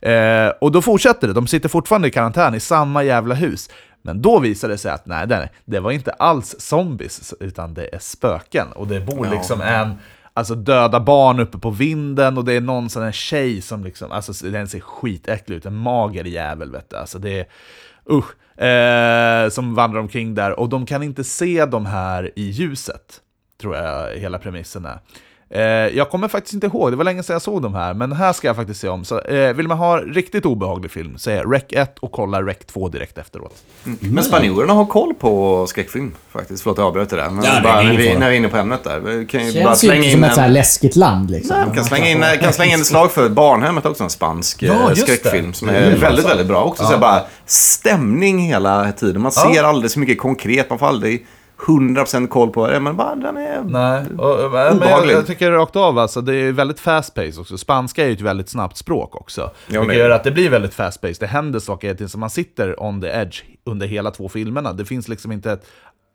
Eh, 0.00 0.48
och 0.60 0.72
då 0.72 0.82
fortsätter 0.82 1.26
det, 1.28 1.32
de 1.32 1.46
sitter 1.46 1.68
fortfarande 1.68 2.08
i 2.08 2.10
karantän 2.10 2.54
i 2.54 2.60
samma 2.60 3.02
jävla 3.02 3.34
hus. 3.34 3.70
Men 4.02 4.22
då 4.22 4.38
visar 4.38 4.68
det 4.68 4.78
sig 4.78 4.90
att 4.90 5.06
nej, 5.06 5.26
nej, 5.26 5.52
det 5.64 5.80
var 5.80 5.90
inte 5.90 6.12
alls 6.12 6.54
zombies, 6.58 7.34
utan 7.40 7.74
det 7.74 7.94
är 7.94 7.98
spöken. 7.98 8.66
Och 8.72 8.86
det 8.86 9.00
bor 9.00 9.26
liksom 9.26 9.60
en 9.60 9.94
alltså, 10.34 10.54
döda 10.54 11.00
barn 11.00 11.40
uppe 11.40 11.58
på 11.58 11.70
vinden 11.70 12.38
och 12.38 12.44
det 12.44 12.52
är 12.52 12.60
någon 12.60 12.90
sån 12.90 13.02
här 13.02 13.12
tjej 13.12 13.60
som 13.60 13.84
liksom, 13.84 14.12
alltså 14.12 14.46
den 14.46 14.68
ser 14.68 14.80
skitäcklig 14.80 15.56
ut, 15.56 15.66
en 15.66 15.76
mager 15.76 16.24
jävel 16.24 16.72
vet 16.72 16.90
du. 16.90 16.96
Alltså 16.96 17.18
det 17.18 17.40
är, 17.40 17.46
usch, 18.10 18.60
eh, 18.62 19.48
som 19.48 19.74
vandrar 19.74 20.00
omkring 20.00 20.34
där. 20.34 20.60
Och 20.60 20.68
de 20.68 20.86
kan 20.86 21.02
inte 21.02 21.24
se 21.24 21.66
de 21.66 21.86
här 21.86 22.30
i 22.36 22.42
ljuset, 22.42 23.20
tror 23.60 23.76
jag 23.76 24.16
hela 24.16 24.38
premissen 24.38 24.84
är. 24.84 24.98
Eh, 25.50 25.62
jag 25.96 26.10
kommer 26.10 26.28
faktiskt 26.28 26.54
inte 26.54 26.66
ihåg, 26.66 26.92
det 26.92 26.96
var 26.96 27.04
länge 27.04 27.22
sedan 27.22 27.34
jag 27.34 27.42
såg 27.42 27.62
de 27.62 27.74
här, 27.74 27.94
men 27.94 28.12
här 28.12 28.32
ska 28.32 28.46
jag 28.46 28.56
faktiskt 28.56 28.80
se 28.80 28.88
om. 28.88 29.04
Så 29.04 29.20
eh, 29.20 29.52
vill 29.52 29.68
man 29.68 29.78
ha 29.78 29.96
riktigt 29.98 30.46
obehaglig 30.46 30.90
film, 30.90 31.18
så 31.18 31.30
är 31.30 31.44
Rec 31.44 31.62
1 31.70 31.98
och 31.98 32.12
kolla 32.12 32.42
Rec 32.42 32.56
2 32.66 32.88
direkt 32.88 33.18
efteråt. 33.18 33.54
Men 34.00 34.24
spanjorerna 34.24 34.72
har 34.72 34.84
koll 34.86 35.14
på 35.14 35.66
skräckfilm 35.66 36.14
faktiskt. 36.32 36.62
Förlåt, 36.62 36.78
jag 36.78 36.86
avbröt 36.86 37.10
det 37.10 37.16
där. 37.16 37.30
Men 37.30 37.44
Ja, 37.44 37.60
bara, 37.62 37.82
när, 37.82 37.96
vi, 37.96 38.18
när 38.18 38.28
vi 38.28 38.34
är 38.34 38.38
inne 38.38 38.48
på 38.48 38.56
ämnet 38.56 38.84
där. 38.84 39.00
Vi 39.00 39.26
kan 39.26 39.46
ju 39.46 39.52
bara 39.52 39.64
Känns 39.70 39.80
slänga 39.80 39.96
inte 39.96 40.08
in 40.08 40.12
som 40.14 40.24
ett 40.24 40.34
så 40.34 40.40
här 40.40 40.48
läskigt 40.48 40.96
land 40.96 41.30
liksom. 41.30 41.56
Nej, 41.66 41.74
kan 41.74 41.84
slänga 41.84 42.08
in, 42.08 42.24
kan 42.40 42.52
slänga 42.52 42.74
in 42.74 42.80
ett 42.80 42.86
slag 42.86 43.12
för 43.12 43.28
Barnhemmet 43.28 43.86
också, 43.86 44.04
en 44.04 44.10
spansk 44.10 44.62
Ja, 44.62 44.72
ja, 44.80 44.88
just 44.90 45.06
det. 45.06 45.12
skräckfilm 45.16 45.52
som 45.52 45.68
är 45.68 45.74
är 45.74 45.96
väldigt, 45.96 46.26
väldigt 46.28 46.46
bra. 46.46 46.64
Också 46.64 46.82
så 46.84 46.90
här 46.90 46.98
bara 46.98 47.22
stämning 47.46 48.38
hela 48.38 48.92
tiden. 48.92 49.22
Man 49.22 49.32
Ja. 49.36 49.52
ser 49.54 49.64
alldeles 49.64 49.92
för 49.92 50.00
mycket 50.00 50.18
konkret, 50.18 50.70
man 50.70 50.78
får 50.78 50.86
aldrig 50.86 51.26
100% 51.66 52.28
koll 52.28 52.50
på 52.50 52.66
det. 52.66 52.80
Men 52.80 52.96
bara, 52.96 53.14
den 53.14 53.36
är... 53.36 53.62
Nej, 53.62 54.04
och, 54.18 54.52
men 54.52 54.88
jag, 54.88 55.10
jag 55.10 55.26
tycker 55.26 55.50
rakt 55.50 55.76
av 55.76 55.98
alltså, 55.98 56.20
det 56.20 56.34
är 56.34 56.52
väldigt 56.52 56.80
fast 56.80 57.14
pace 57.14 57.40
också. 57.40 57.58
Spanska 57.58 58.04
är 58.04 58.06
ju 58.06 58.12
ett 58.12 58.20
väldigt 58.20 58.48
snabbt 58.48 58.76
språk 58.76 59.16
också. 59.16 59.50
Vilket 59.66 59.88
det 59.88 59.94
är 59.94 59.98
gör 59.98 60.10
att 60.10 60.24
det 60.24 60.30
blir 60.30 60.50
väldigt 60.50 60.74
fast 60.74 61.00
pace. 61.00 61.16
Det 61.20 61.26
händer 61.26 61.58
saker 61.60 61.86
hela 61.86 61.96
tiden, 61.96 62.08
så 62.08 62.18
man 62.18 62.30
sitter 62.30 62.82
on 62.82 63.00
the 63.00 63.06
edge 63.06 63.42
under 63.64 63.86
hela 63.86 64.10
två 64.10 64.28
filmerna. 64.28 64.72
Det 64.72 64.84
finns 64.84 65.08
liksom 65.08 65.32
inte 65.32 65.52
ett 65.52 65.66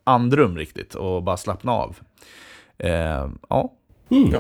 andrum 0.04 0.58
riktigt 0.58 0.96
och 0.96 1.24
bara 1.24 1.38
slappna 1.38 1.72
av. 1.72 1.98
Eh, 2.78 3.28
ja. 3.50 3.74
Ja. 4.10 4.40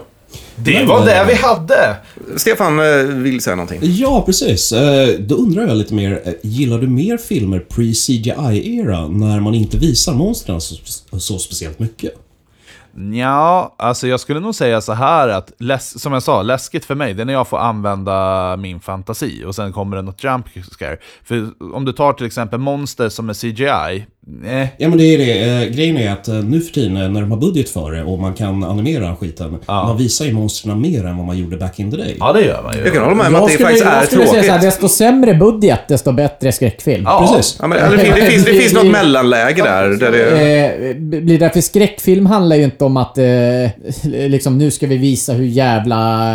Det 0.55 0.85
var 0.85 1.05
det 1.05 1.25
vi 1.27 1.33
hade! 1.35 1.95
Stefan 2.37 2.79
eh, 2.79 3.03
vill 3.03 3.41
säga 3.41 3.55
någonting. 3.55 3.79
Ja, 3.83 4.23
precis. 4.25 4.71
Eh, 4.71 5.19
Då 5.19 5.35
undrar 5.35 5.67
jag 5.67 5.77
lite 5.77 5.93
mer, 5.93 6.21
eh, 6.25 6.33
gillar 6.41 6.79
du 6.79 6.87
mer 6.87 7.17
filmer 7.17 7.59
pre-CGI-era 7.69 9.07
när 9.07 9.39
man 9.39 9.55
inte 9.55 9.77
visar 9.77 10.13
monstren 10.13 10.61
så, 10.61 10.75
så 11.19 11.39
speciellt 11.39 11.79
mycket? 11.79 12.13
Ja, 13.13 13.75
alltså 13.77 14.07
jag 14.07 14.19
skulle 14.19 14.39
nog 14.39 14.55
säga 14.55 14.81
så 14.81 14.93
här 14.93 15.29
att, 15.29 15.51
läs, 15.59 16.01
som 16.01 16.13
jag 16.13 16.23
sa, 16.23 16.41
läskigt 16.41 16.85
för 16.85 16.95
mig, 16.95 17.13
det 17.13 17.23
är 17.23 17.25
när 17.25 17.33
jag 17.33 17.47
får 17.47 17.57
använda 17.57 18.57
min 18.57 18.79
fantasi 18.79 19.43
och 19.45 19.55
sen 19.55 19.73
kommer 19.73 19.95
det 19.95 20.01
något 20.01 20.23
jump 20.23 20.45
scare. 20.71 20.97
För 21.23 21.49
om 21.73 21.85
du 21.85 21.91
tar 21.91 22.13
till 22.13 22.25
exempel 22.25 22.59
monster 22.59 23.09
som 23.09 23.29
är 23.29 23.33
CGI, 23.33 24.05
eh, 24.45 24.67
Ja, 24.77 24.89
men 24.89 24.97
det 24.97 25.03
är 25.03 25.17
det. 25.17 25.63
Eh, 25.63 25.69
Grejen 25.75 25.97
är 25.97 26.11
att 26.11 26.27
eh, 26.27 26.33
nu 26.35 26.61
för 26.61 26.73
tiden 26.73 26.93
när 26.93 27.21
de 27.21 27.31
har 27.31 27.37
budget 27.37 27.69
för 27.69 27.91
det 27.91 28.03
och 28.03 28.19
man 28.19 28.33
kan 28.33 28.63
animera 28.63 29.15
skiten, 29.15 29.57
man 29.67 29.97
visar 29.97 30.25
ju 30.25 30.33
monstren 30.33 30.81
mer 30.81 31.05
än 31.05 31.17
vad 31.17 31.25
man 31.25 31.37
gjorde 31.37 31.57
back 31.57 31.79
in 31.79 31.91
the 31.91 31.97
day. 31.97 32.15
ja 32.19 32.33
det 32.33 32.41
gör 32.41 32.63
man 32.63 32.77
ju. 32.77 32.83
Jag 32.83 32.93
kan 32.93 33.03
hålla 33.03 33.15
med 33.15 33.27
om 33.27 33.35
att 33.35 33.47
det 33.47 33.53
skulle, 33.53 33.65
faktiskt 33.69 33.85
är 33.85 33.95
jag 33.95 34.05
skulle 34.05 34.21
säga 34.21 34.31
tråkigt. 34.33 34.45
så 34.45 34.51
här, 34.51 34.61
desto 34.61 34.87
sämre 34.89 35.33
budget, 35.33 35.79
desto 35.87 36.11
bättre 36.11 36.51
skräckfilm. 36.51 37.03
Ja, 37.07 37.27
Precis. 37.35 37.57
Ja, 37.61 37.67
men, 37.67 37.77
eller, 37.77 37.97
det, 37.97 38.03
finns, 38.03 38.15
det, 38.15 38.21
finns, 38.31 38.45
det 38.45 38.53
finns 38.53 38.73
något 38.73 38.91
mellanläge 38.91 39.63
där. 39.63 39.89
där 39.89 40.11
det, 40.11 40.29
Eh, 40.89 40.95
blir 40.95 41.39
därför 41.39 41.61
skräckfilm 41.61 42.25
handlar 42.25 42.55
ju 42.55 42.63
inte 42.63 42.85
om 42.85 42.97
att 42.97 43.17
eh, 43.17 43.25
liksom 44.03 44.57
nu 44.57 44.71
ska 44.71 44.87
vi 44.87 44.97
visa 44.97 45.33
hur 45.33 45.45
jävla 45.45 46.31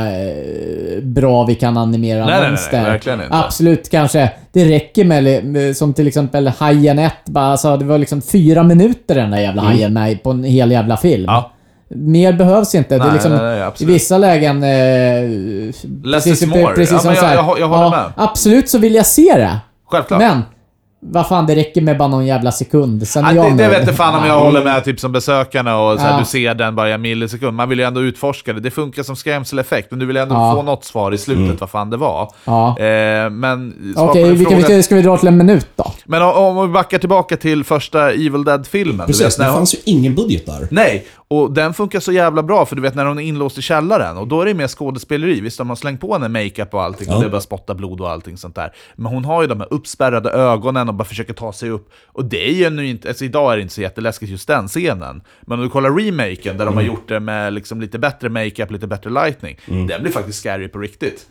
bra 1.02 1.44
vi 1.44 1.54
kan 1.54 1.76
animera 1.76 2.18
Nej, 2.18 2.26
nej, 2.26 2.40
nej, 2.40 2.50
monster. 2.50 2.82
verkligen 2.82 3.20
inte. 3.22 3.34
Absolut, 3.36 3.90
kanske. 3.90 4.30
Det 4.54 4.64
räcker 4.64 5.04
med, 5.04 5.76
som 5.76 5.94
till 5.94 6.06
exempel 6.06 6.48
Hajen 6.48 6.98
1, 6.98 7.12
bara, 7.24 7.44
alltså, 7.46 7.76
det 7.76 7.84
var 7.84 7.98
liksom 7.98 8.22
fyra 8.22 8.62
minuter 8.62 9.14
den 9.14 9.30
där 9.30 9.38
jävla 9.40 9.62
hajen 9.62 9.92
med 9.92 10.22
på 10.22 10.30
en 10.30 10.44
hel 10.44 10.70
jävla 10.70 10.96
film. 10.96 11.24
Ja. 11.26 11.50
Mer 11.88 12.32
behövs 12.32 12.74
inte. 12.74 12.94
det 12.98 13.00
är 13.02 13.04
Nej, 13.04 13.12
liksom, 13.12 13.32
nej, 13.32 13.58
nej, 13.60 13.72
I 13.78 13.84
vissa 13.84 14.18
lägen... 14.18 14.62
Eh, 14.62 15.70
Less 16.04 16.26
is 16.26 16.46
more. 16.46 16.74
Precis 16.74 16.92
Ja, 16.92 16.98
som 16.98 17.14
jag- 17.14 17.34
jag- 17.34 17.58
jag 17.60 17.68
håller 17.68 17.90
med. 17.90 18.12
Absolut 18.16 18.68
så 18.68 18.78
vill 18.78 18.94
jag 18.94 19.06
se 19.06 19.32
det. 19.36 19.58
Självklart. 19.86 20.20
Men, 20.20 20.42
vad 21.06 21.26
fan, 21.28 21.46
det 21.46 21.54
räcker 21.56 21.80
med 21.80 21.98
bara 21.98 22.08
någon 22.08 22.26
jävla 22.26 22.52
sekund. 22.52 23.08
Sen 23.08 23.24
Ja, 23.24 23.32
jag 23.32 23.56
det, 23.56 23.62
det 23.64 23.68
vet 23.68 23.80
inte 23.80 23.92
fan 23.92 24.14
om 24.14 24.26
jag 24.26 24.36
Ja. 24.36 24.44
håller 24.44 24.64
med 24.64 24.84
typ 24.84 25.00
som 25.00 25.12
besökarna 25.12 25.78
och 25.80 25.98
så 25.98 26.04
här, 26.04 26.12
Ja. 26.12 26.18
du 26.18 26.24
ser 26.24 26.54
den 26.54 26.74
bara 26.76 26.90
i 26.90 26.92
en 26.92 27.00
millisekund. 27.02 27.56
Man 27.56 27.68
vill 27.68 27.78
ju 27.78 27.84
ändå 27.84 28.00
utforska 28.00 28.52
det. 28.52 28.60
Det 28.60 28.70
funkar 28.70 29.02
som 29.02 29.16
skrämseleffekt, 29.16 29.90
men 29.90 30.00
du 30.00 30.06
vill 30.06 30.16
ändå 30.16 30.34
Ja. 30.34 30.54
få 30.56 30.62
något 30.62 30.84
svar 30.84 31.12
i 31.12 31.18
slutet 31.18 31.60
vad 31.60 31.70
fan 31.70 31.90
det 31.90 31.96
var. 31.96 32.32
Ja. 32.44 32.78
Eh, 32.78 33.30
men... 33.30 33.74
Okej, 33.96 34.32
vilka, 34.32 34.50
frågan- 34.60 34.82
ska 34.82 34.94
vi 34.94 35.02
dra 35.02 35.16
till 35.18 35.28
en 35.28 35.36
minut 35.36 35.66
då? 35.76 35.92
Men 36.04 36.22
om, 36.22 36.58
om 36.58 36.66
vi 36.68 36.72
backar 36.72 36.98
tillbaka 36.98 37.36
till 37.36 37.64
första 37.64 38.10
Evil 38.12 38.44
Dead-filmen. 38.44 38.96
du 38.98 39.12
Precis, 39.12 39.26
vet, 39.26 39.38
det 39.46 39.52
fanns 39.52 39.74
ju 39.74 39.78
ingen 39.84 40.14
budget 40.14 40.46
där. 40.46 40.68
Nej, 40.70 41.06
och 41.36 41.52
den 41.52 41.74
funkar 41.74 42.00
så 42.00 42.12
jävla 42.12 42.42
bra 42.42 42.66
för 42.66 42.76
du 42.76 42.82
vet 42.82 42.94
när 42.94 43.04
hon 43.06 43.18
är 43.18 43.22
inlåst 43.22 43.58
i 43.58 43.62
källaren 43.62 44.16
och 44.16 44.28
då 44.28 44.40
är 44.40 44.46
det 44.46 44.54
mer 44.54 44.68
skådespeleri. 44.68 45.40
Visst, 45.40 45.58
de 45.58 45.68
har 45.68 45.76
slängt 45.76 46.00
på 46.00 46.12
henne 46.12 46.28
makeup 46.28 46.74
och 46.74 46.82
allting 46.82 47.06
Ja. 47.10 47.14
och 47.14 47.20
det 47.20 47.26
är 47.26 47.30
bara 47.30 47.40
spotta 47.40 47.74
blod 47.74 48.00
och 48.00 48.10
allting 48.10 48.36
sånt 48.36 48.54
där. 48.54 48.72
Men 48.94 49.12
hon 49.12 49.24
har 49.24 49.42
ju 49.42 49.48
de 49.48 49.60
här 49.60 49.68
uppspärrade 49.70 50.30
ögonen 50.30 50.88
och 50.88 50.94
bara 50.94 51.04
försöker 51.04 51.32
ta 51.32 51.52
sig 51.52 51.70
upp. 51.70 51.90
Och 52.06 52.24
det 52.24 52.48
är 52.48 52.52
ju 52.54 52.70
nu 52.70 52.86
inte, 52.86 53.08
alltså 53.08 53.24
idag 53.24 53.52
är 53.52 53.56
det 53.56 53.62
inte 53.62 53.74
så 53.74 53.80
jätteläskigt 53.82 54.32
just 54.32 54.48
den 54.48 54.68
scenen. 54.68 55.22
Men 55.40 55.58
om 55.58 55.64
du 55.64 55.70
kollar 55.70 55.90
remaken 55.90 56.58
där 56.58 56.66
de 56.66 56.74
har 56.74 56.82
gjort 56.82 57.08
det 57.08 57.20
med 57.20 57.52
liksom 57.52 57.80
lite 57.80 57.98
bättre 57.98 58.28
makeup, 58.28 58.70
lite 58.70 58.86
bättre 58.86 59.10
lightning. 59.10 59.58
Den 59.66 60.02
blir 60.02 60.12
faktiskt 60.12 60.38
scary 60.38 60.68
på 60.68 60.78
riktigt. 60.78 61.26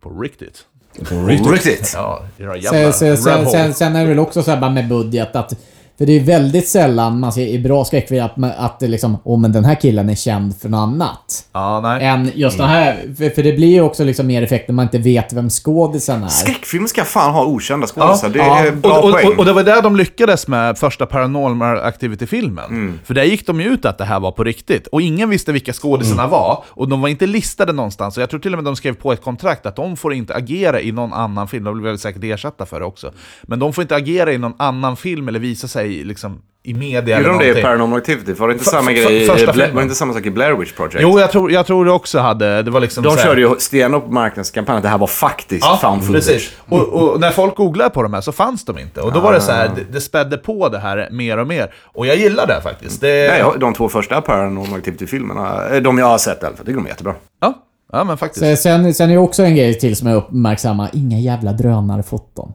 På 0.00 0.20
riktigt. 0.20 0.64
På 1.08 1.26
riktigt. 1.52 1.92
Ja, 1.94 2.22
era 2.38 2.56
jävla 2.56 2.92
Sen, 2.92 3.16
sen, 3.16 3.46
sen, 3.46 3.74
sen 3.74 3.96
är 3.96 4.00
det 4.02 4.08
väl 4.08 4.18
också 4.18 4.42
så 4.42 4.50
här 4.50 4.60
bara 4.60 4.70
med 4.70 4.88
budget 4.88 5.36
att... 5.36 5.52
För 5.98 6.06
det 6.06 6.12
är 6.12 6.20
väldigt 6.20 6.68
sällan 6.68 7.20
man 7.20 7.32
ser 7.32 7.46
i 7.46 7.58
bra 7.58 7.84
skräckfilm 7.84 8.24
att, 8.24 8.56
att 8.58 8.80
det 8.80 8.88
liksom, 8.88 9.18
åh 9.24 9.38
men 9.40 9.52
den 9.52 9.64
här 9.64 9.74
killen 9.74 10.08
är 10.10 10.14
känd 10.14 10.56
för 10.56 10.68
något 10.68 10.78
annat. 10.78 11.44
Ja, 11.52 11.80
nej. 11.80 12.04
Än 12.04 12.30
just 12.34 12.58
den 12.58 12.68
här, 12.68 12.96
för, 13.18 13.30
för 13.30 13.42
det 13.42 13.52
blir 13.52 13.68
ju 13.68 13.80
också 13.80 14.04
liksom 14.04 14.26
mer 14.26 14.42
effekt 14.42 14.68
när 14.68 14.74
man 14.74 14.82
inte 14.82 14.98
vet 14.98 15.32
vem 15.32 15.50
skådisen 15.50 16.22
är. 16.22 16.28
Skräckfilmer 16.28 16.86
ska 16.88 17.04
fan 17.04 17.34
ha 17.34 17.44
okända 17.44 17.86
skådisar. 17.86 18.28
det 18.28 18.38
ja. 18.38 18.58
är 18.58 18.72
bra 18.72 18.98
och, 18.98 19.04
och, 19.04 19.12
poäng. 19.12 19.26
och, 19.28 19.38
och 19.38 19.44
det 19.44 19.52
var 19.52 19.62
där 19.62 19.82
de 19.82 19.96
lyckades 19.96 20.48
med 20.48 20.78
första 20.78 21.06
Paranormal 21.06 21.78
Activity-filmen. 21.78 22.64
Mm. 22.70 22.98
För 23.04 23.14
där 23.14 23.24
gick 23.24 23.46
de 23.46 23.60
ju 23.60 23.66
ut 23.66 23.84
att 23.84 23.98
det 23.98 24.04
här 24.04 24.20
var 24.20 24.32
på 24.32 24.44
riktigt. 24.44 24.86
Och 24.86 25.02
ingen 25.02 25.30
visste 25.30 25.52
vilka 25.52 25.72
skådisarna 25.72 26.22
Mm. 26.22 26.30
var. 26.30 26.64
Och 26.68 26.88
de 26.88 27.00
var 27.00 27.08
inte 27.08 27.26
listade 27.26 27.72
någonstans. 27.72 28.16
Och 28.16 28.22
jag 28.22 28.30
tror 28.30 28.40
till 28.40 28.52
och 28.52 28.58
med 28.58 28.64
de 28.64 28.76
skrev 28.76 28.94
på 28.94 29.12
ett 29.12 29.22
kontrakt 29.22 29.66
att 29.66 29.76
de 29.76 29.96
får 29.96 30.14
inte 30.14 30.34
agera 30.34 30.80
i 30.80 30.92
någon 30.92 31.12
annan 31.12 31.48
film. 31.48 31.64
De 31.64 31.74
blev 31.74 31.84
väl 31.84 31.98
säkert 31.98 32.24
ersatta 32.24 32.66
för 32.66 32.80
det 32.80 32.86
också. 32.86 33.12
Men 33.42 33.58
de 33.58 33.72
får 33.72 33.82
inte 33.82 33.96
agera 33.96 34.32
i 34.32 34.38
någon 34.38 34.54
annan 34.56 34.96
film 34.96 35.28
eller 35.28 35.40
visa 35.40 35.68
sig 35.68 35.87
liksom 35.88 36.42
i 36.62 36.74
media 36.74 37.16
eller 37.16 37.28
Gjorde 37.28 37.44
de 37.44 37.52
det 37.52 37.58
i 37.60 37.62
Paranormal 37.62 37.98
Activity? 37.98 38.32
Var 38.32 38.48
det 38.48 38.52
inte 38.52 38.64
För- 38.64 38.70
samma 38.70 38.84
för- 38.84 38.92
grej 38.92 39.22
i 39.22 39.46
Bla-. 39.52 39.66
Var 39.66 39.74
det 39.74 39.82
inte 39.82 39.94
samma 39.94 40.12
sak 40.12 40.26
i 40.26 40.30
Blair 40.30 40.52
Witch 40.52 40.72
Project? 40.72 40.98
Jo, 41.00 41.20
jag 41.20 41.30
tror, 41.30 41.52
jag 41.52 41.66
tror 41.66 41.84
det 41.84 41.92
också 41.92 42.18
hade. 42.18 42.62
Det 42.62 42.70
var 42.70 42.80
liksom 42.80 43.04
De 43.04 43.16
körde 43.16 43.40
ju 43.40 43.54
stenhårt 43.58 44.04
på 44.04 44.12
marknadskampanjen 44.12 44.76
att 44.76 44.82
det 44.82 44.88
här 44.88 44.98
var 44.98 45.06
faktiskt 45.06 45.66
found 45.66 46.02
footage. 46.04 46.12
precis. 46.12 46.52
Och, 46.68 46.88
och 46.88 47.20
när 47.20 47.30
folk 47.30 47.56
googlade 47.56 47.90
på 47.90 48.02
de 48.02 48.14
här 48.14 48.20
så 48.20 48.32
fanns 48.32 48.64
de 48.64 48.78
inte. 48.78 49.00
Och 49.00 49.12
då 49.12 49.20
var 49.20 49.32
det 49.32 49.40
så 49.40 49.52
här, 49.52 49.70
det, 49.76 49.92
det 49.92 50.00
spädde 50.00 50.36
på 50.36 50.68
det 50.68 50.78
här 50.78 51.08
mer 51.10 51.38
och 51.38 51.46
mer. 51.46 51.74
Och 51.94 52.06
jag 52.06 52.16
gillar 52.16 52.46
det 52.46 52.60
faktiskt. 52.62 53.00
Det, 53.00 53.28
Nej, 53.30 53.52
de 53.60 53.74
två 53.74 53.88
första 53.88 54.20
Paranormal 54.20 54.78
Activity-filmerna, 54.78 55.68
eh, 55.68 55.82
de 55.82 55.98
jag 55.98 56.06
har 56.06 56.18
sett 56.18 56.42
i 56.42 56.46
alla 56.46 56.56
fall, 56.56 56.66
tycker 56.66 56.76
de 56.78 56.84
är 56.86 56.90
jättebra. 56.90 57.14
Ja, 57.40 57.54
ja 57.92 58.04
men 58.04 58.16
faktiskt. 58.16 58.62
Sen, 58.62 58.94
sen, 58.94 59.08
är 59.10 59.12
det 59.12 59.18
också 59.18 59.42
en 59.42 59.56
grej 59.56 59.78
till 59.78 59.96
som 59.96 60.08
jag 60.08 60.16
uppmärksammar. 60.16 60.90
Inga 60.92 61.18
jävla 61.18 61.52
drönarfoton. 61.52 62.52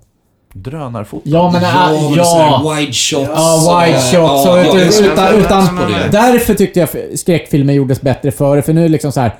Drönarfoton. 0.54 1.32
Ja 1.32 1.52
men... 1.52 1.62
Ja, 1.62 1.94
äh, 1.94 2.18
ja. 2.18 2.24
sådär 2.24 2.76
wide 2.76 2.94
shots. 2.94 3.30
Ja, 3.36 3.82
wide 3.86 4.00
shots. 4.00 4.14
ja, 4.14 4.52
och 4.52 4.80
jag 4.80 4.88
utan, 5.12 5.36
utan, 5.40 5.68
därför 6.12 6.54
tyckte 6.54 6.80
jag 6.80 6.90
skräckfilmer 7.16 7.74
gjordes 7.74 8.02
bättre 8.02 8.32
före. 8.32 8.62
För 8.62 8.74
nu 8.74 8.80
är 8.82 8.86
det 8.86 8.92
liksom 8.92 9.12
så 9.12 9.20
här. 9.20 9.36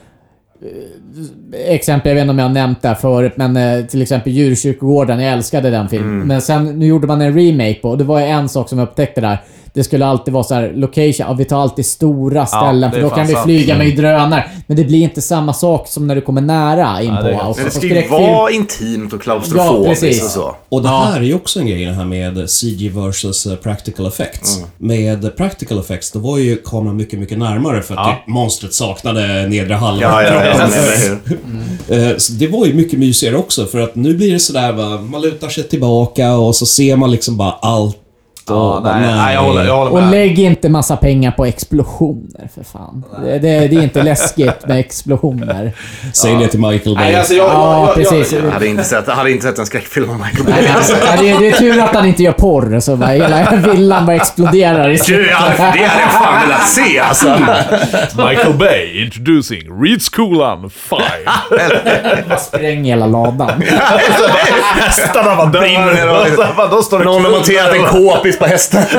eh, 0.62 1.74
Exempel, 1.74 2.10
jag 2.10 2.16
vet 2.16 2.22
inte 2.22 2.32
om 2.32 2.40
jag 2.40 2.46
har 2.46 2.54
nämnt 2.54 2.82
det 2.82 2.88
här 2.88 2.96
förut, 2.96 3.34
men 3.36 3.58
eh, 3.58 3.86
till 3.86 4.02
exempel 4.02 4.32
Djurkyrkogården. 4.34 5.20
Jag 5.20 5.34
älskade 5.34 5.70
den 5.70 5.90
filmen. 5.90 6.14
Mm. 6.16 6.28
Men 6.28 6.42
sen, 6.42 6.80
nu 6.80 6.86
gjorde 6.86 7.08
man 7.08 7.22
en 7.22 7.34
remake 7.40 7.74
på, 7.82 7.90
och 7.90 7.98
det 7.98 8.04
var 8.04 8.22
en 8.22 8.50
sak 8.50 8.70
som 8.70 8.80
jag 8.80 8.88
upptäckte 8.88 9.22
där. 9.22 9.38
Det 9.74 9.84
skulle 9.84 10.06
alltid 10.06 10.34
vara 10.34 10.44
så 10.44 10.54
här 10.54 10.74
location, 10.76 11.14
ja, 11.28 11.34
vi 11.34 11.46
tar 11.46 11.62
alltid 11.62 11.86
stora 11.86 12.46
ställen 12.46 12.92
för 12.92 13.02
då 13.02 13.10
kan 13.10 13.28
vi 13.28 13.34
sant. 13.34 13.46
flyga 13.46 13.78
med 13.78 13.96
drönare. 13.96 14.50
Men 14.68 14.78
det 14.78 14.84
blir 14.84 15.04
inte 15.04 15.22
samma 15.22 15.54
sak 15.54 15.88
som 15.88 16.08
när 16.08 16.16
du 16.16 16.22
kommer 16.22 16.42
nära 16.42 17.02
in 17.02 17.14
Ja, 17.14 17.22
det 17.22 17.36
Och 17.36 17.58
det 17.64 17.72
ska 17.72 17.88
ju 17.88 18.08
vara 18.08 18.52
intimt 18.52 19.14
och 19.14 19.20
Ja, 19.20 19.24
klaustrofobiskt 19.24 20.02
precis. 20.02 20.24
och 20.24 20.30
så. 20.30 20.56
Och 20.70 20.82
det 20.82 20.90
här 20.90 21.20
är 21.20 21.24
ju 21.24 21.34
också 21.34 21.60
en 21.60 21.68
grej 21.68 21.86
det 21.86 21.94
här 21.94 22.06
med 22.06 22.50
CG 22.50 22.90
versus 22.90 23.46
eh, 23.46 23.56
practical 23.56 24.08
effects. 24.08 24.58
Mm. 24.58 24.70
Med 24.78 25.38
practical 25.38 25.80
effects, 25.80 26.12
då 26.12 26.20
var 26.20 26.38
ju 26.38 26.56
kameran 26.56 26.98
mycket, 26.98 27.20
mycket 27.20 27.38
närmare 27.38 27.82
för 27.82 27.96
att 27.96 28.08
typ 28.08 28.28
monstret 28.28 28.74
saknade 28.74 29.48
nedre 29.48 29.74
halvan. 29.74 30.12
Ja, 30.12 30.24
ja, 30.24 30.46
ja, 30.46 30.68
hur? 31.88 32.10
Eh, 32.10 32.16
det 32.40 32.48
var 32.48 32.66
ju 32.66 32.74
mycket 32.74 33.00
mysigare 33.00 33.38
också 33.38 33.66
för 33.66 33.80
att 33.80 33.96
nu 33.96 34.14
blir 34.14 34.34
det 34.34 34.40
sådär 34.40 34.74
va, 34.74 35.02
man 35.02 35.22
lutar 35.22 35.50
sig 35.50 35.64
tillbaka 35.64 36.34
och 36.36 36.56
så 36.56 36.66
ser 36.66 36.96
man 36.96 37.12
liksom 37.12 37.38
bara 37.38 37.52
allt. 37.52 38.00
Och, 38.50 38.56
Ja, 38.56 38.82
bara, 38.84 39.00
nej, 39.00 39.16
nej, 39.16 39.34
jag 39.36 39.42
håller, 39.42 39.66
jag 39.66 39.78
håller 39.78 39.92
Och 39.92 40.02
med. 40.02 40.12
lägg 40.12 40.40
inte 40.40 40.70
massa 40.70 40.98
pengar 40.98 41.32
på 41.32 41.46
explosioner 41.46 42.50
för 42.56 42.64
fan. 42.64 43.04
Det, 43.24 43.32
det, 43.40 43.68
det 43.68 43.76
är 43.76 43.84
inte 43.84 44.04
läskigt 44.04 44.68
med 44.68 44.80
explosioner. 44.80 45.72
Säg 46.14 46.36
det 46.36 46.48
till 46.48 46.60
Michael 46.60 46.96
Bay. 46.96 47.06
Nej, 47.06 47.16
alltså 47.16 47.34
jag, 47.34 47.46
Ja, 47.50 47.80
jag, 47.80 47.88
jag, 47.88 47.96
precis. 47.96 48.34
Jag, 48.34 48.46
Jag 48.46 48.52
hade 48.52 48.68
inte 48.68 48.84
sett, 48.84 49.08
hade 49.08 49.32
inte 49.32 49.46
sett 49.48 49.60
en 49.60 49.66
skräckfilm 49.66 50.10
om 50.10 50.18
Michael 50.22 50.46
Nej, 50.50 50.64
Bay. 50.64 50.72
alltså, 50.76 50.96
det, 51.20 51.38
det 51.40 51.48
är 51.48 51.52
tur 51.52 51.80
att 51.80 51.96
han 51.96 52.06
inte 52.06 52.24
gör 52.24 52.32
porr, 52.32 52.80
så 52.80 52.96
bara 52.96 53.10
hela 53.10 53.52
villan 53.56 54.06
bara 54.06 54.16
exploderar 54.16 54.90
i 54.90 54.96
Du, 55.08 55.24
det 55.26 55.32
hade 55.34 55.80
jag 55.80 55.92
fan 55.92 56.42
velat 56.48 56.68
se 56.68 57.00
alltså. 57.00 57.38
Michael 58.30 58.54
Bay 58.54 59.04
introducing 59.06 59.84
Reed 59.84 60.02
Schoolan 60.02 60.70
5. 60.70 61.00
Bara 62.30 62.38
spräng 62.38 62.84
hela 62.84 63.06
ladan. 63.06 63.64
Hästarna 64.76 65.36
bara 65.36 65.44
och- 65.48 65.52
dör. 65.54 66.64
Och 66.64 66.70
Då 66.70 66.82
står 66.84 67.00
det 67.00 67.06
Någon 67.06 67.24
har 67.26 67.32
monterat 67.32 67.74
en 67.76 67.84
k-pist 67.84 68.33
på 68.40 68.46
hästen. 68.46 68.84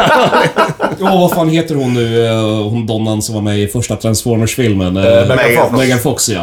Ja, 1.00 1.18
vad 1.18 1.30
fan 1.30 1.48
heter 1.48 1.74
hon 1.74 1.94
nu, 1.94 2.26
eh, 2.26 2.68
hon 2.68 2.86
donnan 2.86 3.22
som 3.22 3.34
var 3.34 3.42
med 3.42 3.58
i 3.58 3.66
första 3.66 3.96
Transformers-filmen? 3.96 4.96
Eh, 4.96 5.02
Megan 5.02 5.56
Fox. 5.56 5.78
Megan 5.78 5.98
Fox, 5.98 6.28
ja. 6.28 6.40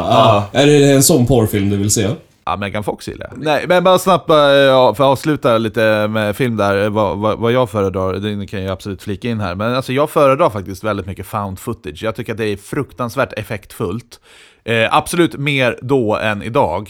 ja. 0.52 0.60
Är 0.60 0.68
det 0.68 0.92
en 0.92 1.04
sån 1.04 1.26
porrfilm 1.28 1.70
du 1.70 1.78
vill 1.78 1.92
se? 1.92 2.08
Ja, 2.46 2.58
Megan 2.58 2.84
Fox 2.84 3.08
gillar 3.08 3.28
jag. 3.32 3.44
Nej, 3.44 3.66
men 3.68 3.84
bara 3.84 4.00
snabbt 4.00 4.30
eh, 4.30 4.36
ja, 4.36 4.94
för 4.94 5.04
att 5.04 5.10
avsluta 5.10 5.58
lite 5.58 6.08
med 6.08 6.36
film 6.36 6.58
där, 6.58 6.84
eh, 6.84 6.90
vad, 6.90 7.18
vad, 7.18 7.40
vad 7.40 7.52
jag 7.52 7.70
föredrar, 7.70 8.14
det 8.14 8.48
kan 8.48 8.64
jag 8.64 8.72
absolut 8.72 9.04
flika 9.04 9.30
in 9.30 9.40
här. 9.40 9.56
Men 9.56 9.76
alltså 9.76 9.94
jag 9.94 10.10
föredrar 10.10 10.50
faktiskt 10.50 10.84
väldigt 10.84 11.06
mycket 11.06 11.26
found 11.26 11.60
footage. 11.60 12.04
Jag 12.04 12.16
tycker 12.16 12.32
att 12.32 12.38
det 12.38 12.48
är 12.48 12.58
fruktansvärt 12.58 13.34
effektfullt. 13.34 14.20
Eh, 14.64 14.96
absolut 14.96 15.38
mer 15.38 15.80
då 15.82 16.18
än 16.18 16.44
idag. 16.44 16.90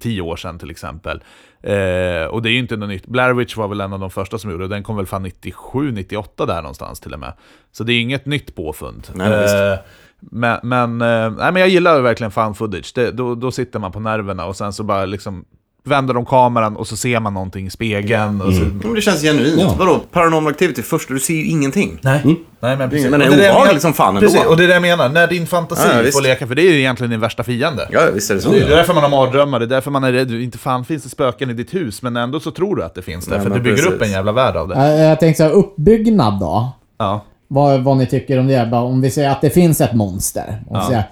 Tio 0.00 0.22
år 0.22 0.36
sedan 0.36 0.58
till 0.58 0.70
exempel. 0.70 1.22
Eh, 1.66 2.26
och 2.26 2.42
det 2.42 2.48
är 2.48 2.52
ju 2.52 2.58
inte 2.58 2.76
något 2.76 2.88
nytt. 2.88 3.06
Blair 3.06 3.34
Witch 3.34 3.56
var 3.56 3.68
väl 3.68 3.80
en 3.80 3.92
av 3.92 4.00
de 4.00 4.10
första 4.10 4.38
som 4.38 4.50
gjorde 4.50 4.64
det. 4.64 4.74
Den 4.74 4.82
kom 4.82 4.96
väl 4.96 5.06
fan 5.06 5.22
97, 5.22 5.92
98 5.92 6.46
där 6.46 6.62
någonstans 6.62 7.00
till 7.00 7.12
och 7.12 7.20
med. 7.20 7.32
Så 7.72 7.84
det 7.84 7.92
är 7.92 8.00
inget 8.00 8.26
nytt 8.26 8.54
påfund. 8.54 9.08
Nej. 9.14 9.72
Eh, 9.72 9.78
men, 10.20 10.58
men, 10.62 11.00
eh, 11.00 11.30
nej, 11.30 11.52
men 11.52 11.56
jag 11.56 11.68
gillar 11.68 12.00
verkligen 12.00 12.30
found 12.30 12.56
footage. 12.56 12.92
Det, 12.94 13.10
då, 13.10 13.34
då 13.34 13.50
sitter 13.50 13.78
man 13.78 13.92
på 13.92 14.00
nerverna 14.00 14.46
och 14.46 14.56
sen 14.56 14.72
så 14.72 14.82
bara 14.82 15.04
liksom 15.04 15.44
vänder 15.86 16.14
de 16.14 16.24
kameran 16.26 16.76
och 16.76 16.86
så 16.86 16.96
ser 16.96 17.20
man 17.20 17.34
någonting 17.34 17.66
i 17.66 17.70
spegeln. 17.70 18.40
Och 18.42 18.52
så, 18.54 18.60
Men 18.60 18.94
det 18.94 19.00
känns 19.00 19.22
genuint. 19.22 19.60
Ja. 19.60 19.74
Vadå? 19.78 20.00
Paranormal 20.12 20.52
Activity 20.52 20.82
första, 20.82 21.14
du 21.14 21.20
ser 21.20 21.34
ju 21.34 21.44
ingenting. 21.46 21.98
Nej, 22.02 22.20
nej 22.60 22.76
men 22.76 22.90
precis. 22.90 23.10
Men 23.10 23.20
det 23.20 23.26
är 23.26 23.30
obehagligt 23.32 23.82
som 23.82 23.92
fan 23.92 24.08
ändå. 24.08 24.20
Precis, 24.20 24.44
och 24.44 24.56
det 24.56 24.64
är 24.64 24.68
det 24.68 24.72
jag 24.74 24.82
menar. 24.82 25.08
När 25.08 25.26
din 25.26 25.46
fantasi 25.46 25.88
Ja, 25.94 26.02
visst. 26.02 26.16
får 26.18 26.22
leka, 26.22 26.46
för 26.46 26.54
det 26.54 26.62
är 26.62 26.72
ju 26.72 26.78
egentligen 26.78 27.10
din 27.10 27.20
värsta 27.20 27.42
fiende. 27.42 27.88
Ja, 27.92 28.00
visst 28.14 28.30
är 28.30 28.34
det 28.34 28.40
så. 28.40 28.50
Det 28.50 28.60
är 28.62 28.68
därför 28.68 28.94
man 28.94 29.02
har 29.02 29.10
mardrömmar, 29.10 29.58
det 29.58 29.64
är 29.64 29.66
därför 29.66 29.90
man 29.90 30.04
är 30.04 30.12
rädd. 30.12 30.30
Inte 30.30 30.58
fan 30.58 30.84
finns 30.84 31.02
det 31.02 31.08
spöken 31.08 31.50
i 31.50 31.52
ditt 31.54 31.74
hus, 31.74 32.02
men 32.02 32.16
ändå 32.16 32.40
så 32.40 32.50
tror 32.50 32.76
du 32.76 32.84
att 32.84 32.94
det 32.94 33.02
finns 33.02 33.26
där. 33.26 33.32
Nej, 33.36 33.42
för 33.42 33.50
men 33.50 33.58
du 33.58 33.64
bygger 33.64 33.76
precis. 33.76 33.92
upp 33.92 34.02
en 34.02 34.10
jävla 34.10 34.32
värld 34.32 34.56
av 34.56 34.68
det. 34.68 34.74
Jag, 34.74 35.10
jag 35.10 35.20
tänkte 35.20 35.36
så 35.42 35.44
här, 35.44 35.50
uppbyggnad 35.56 36.40
då. 36.40 36.68
Ja. 36.98 37.24
Vad, 37.48 37.80
vad 37.84 37.96
ni 37.96 38.06
tycker 38.06 38.38
om 38.40 38.46
det. 38.46 38.68
Bara 38.70 38.82
Om 38.82 39.00
vi 39.00 39.10
säger 39.10 39.30
att 39.30 39.40
det 39.40 39.50
finns 39.50 39.80
ett 39.80 39.94
monster. 39.94 40.62
Om 40.68 40.74
vi 40.76 40.80
Ja. 40.82 40.86
säger, 40.86 41.04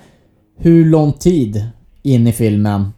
hur 0.59 0.85
lång 0.85 1.12
tid 1.12 1.64
in 2.03 2.27
i 2.27 2.33
filmen? 2.33 2.93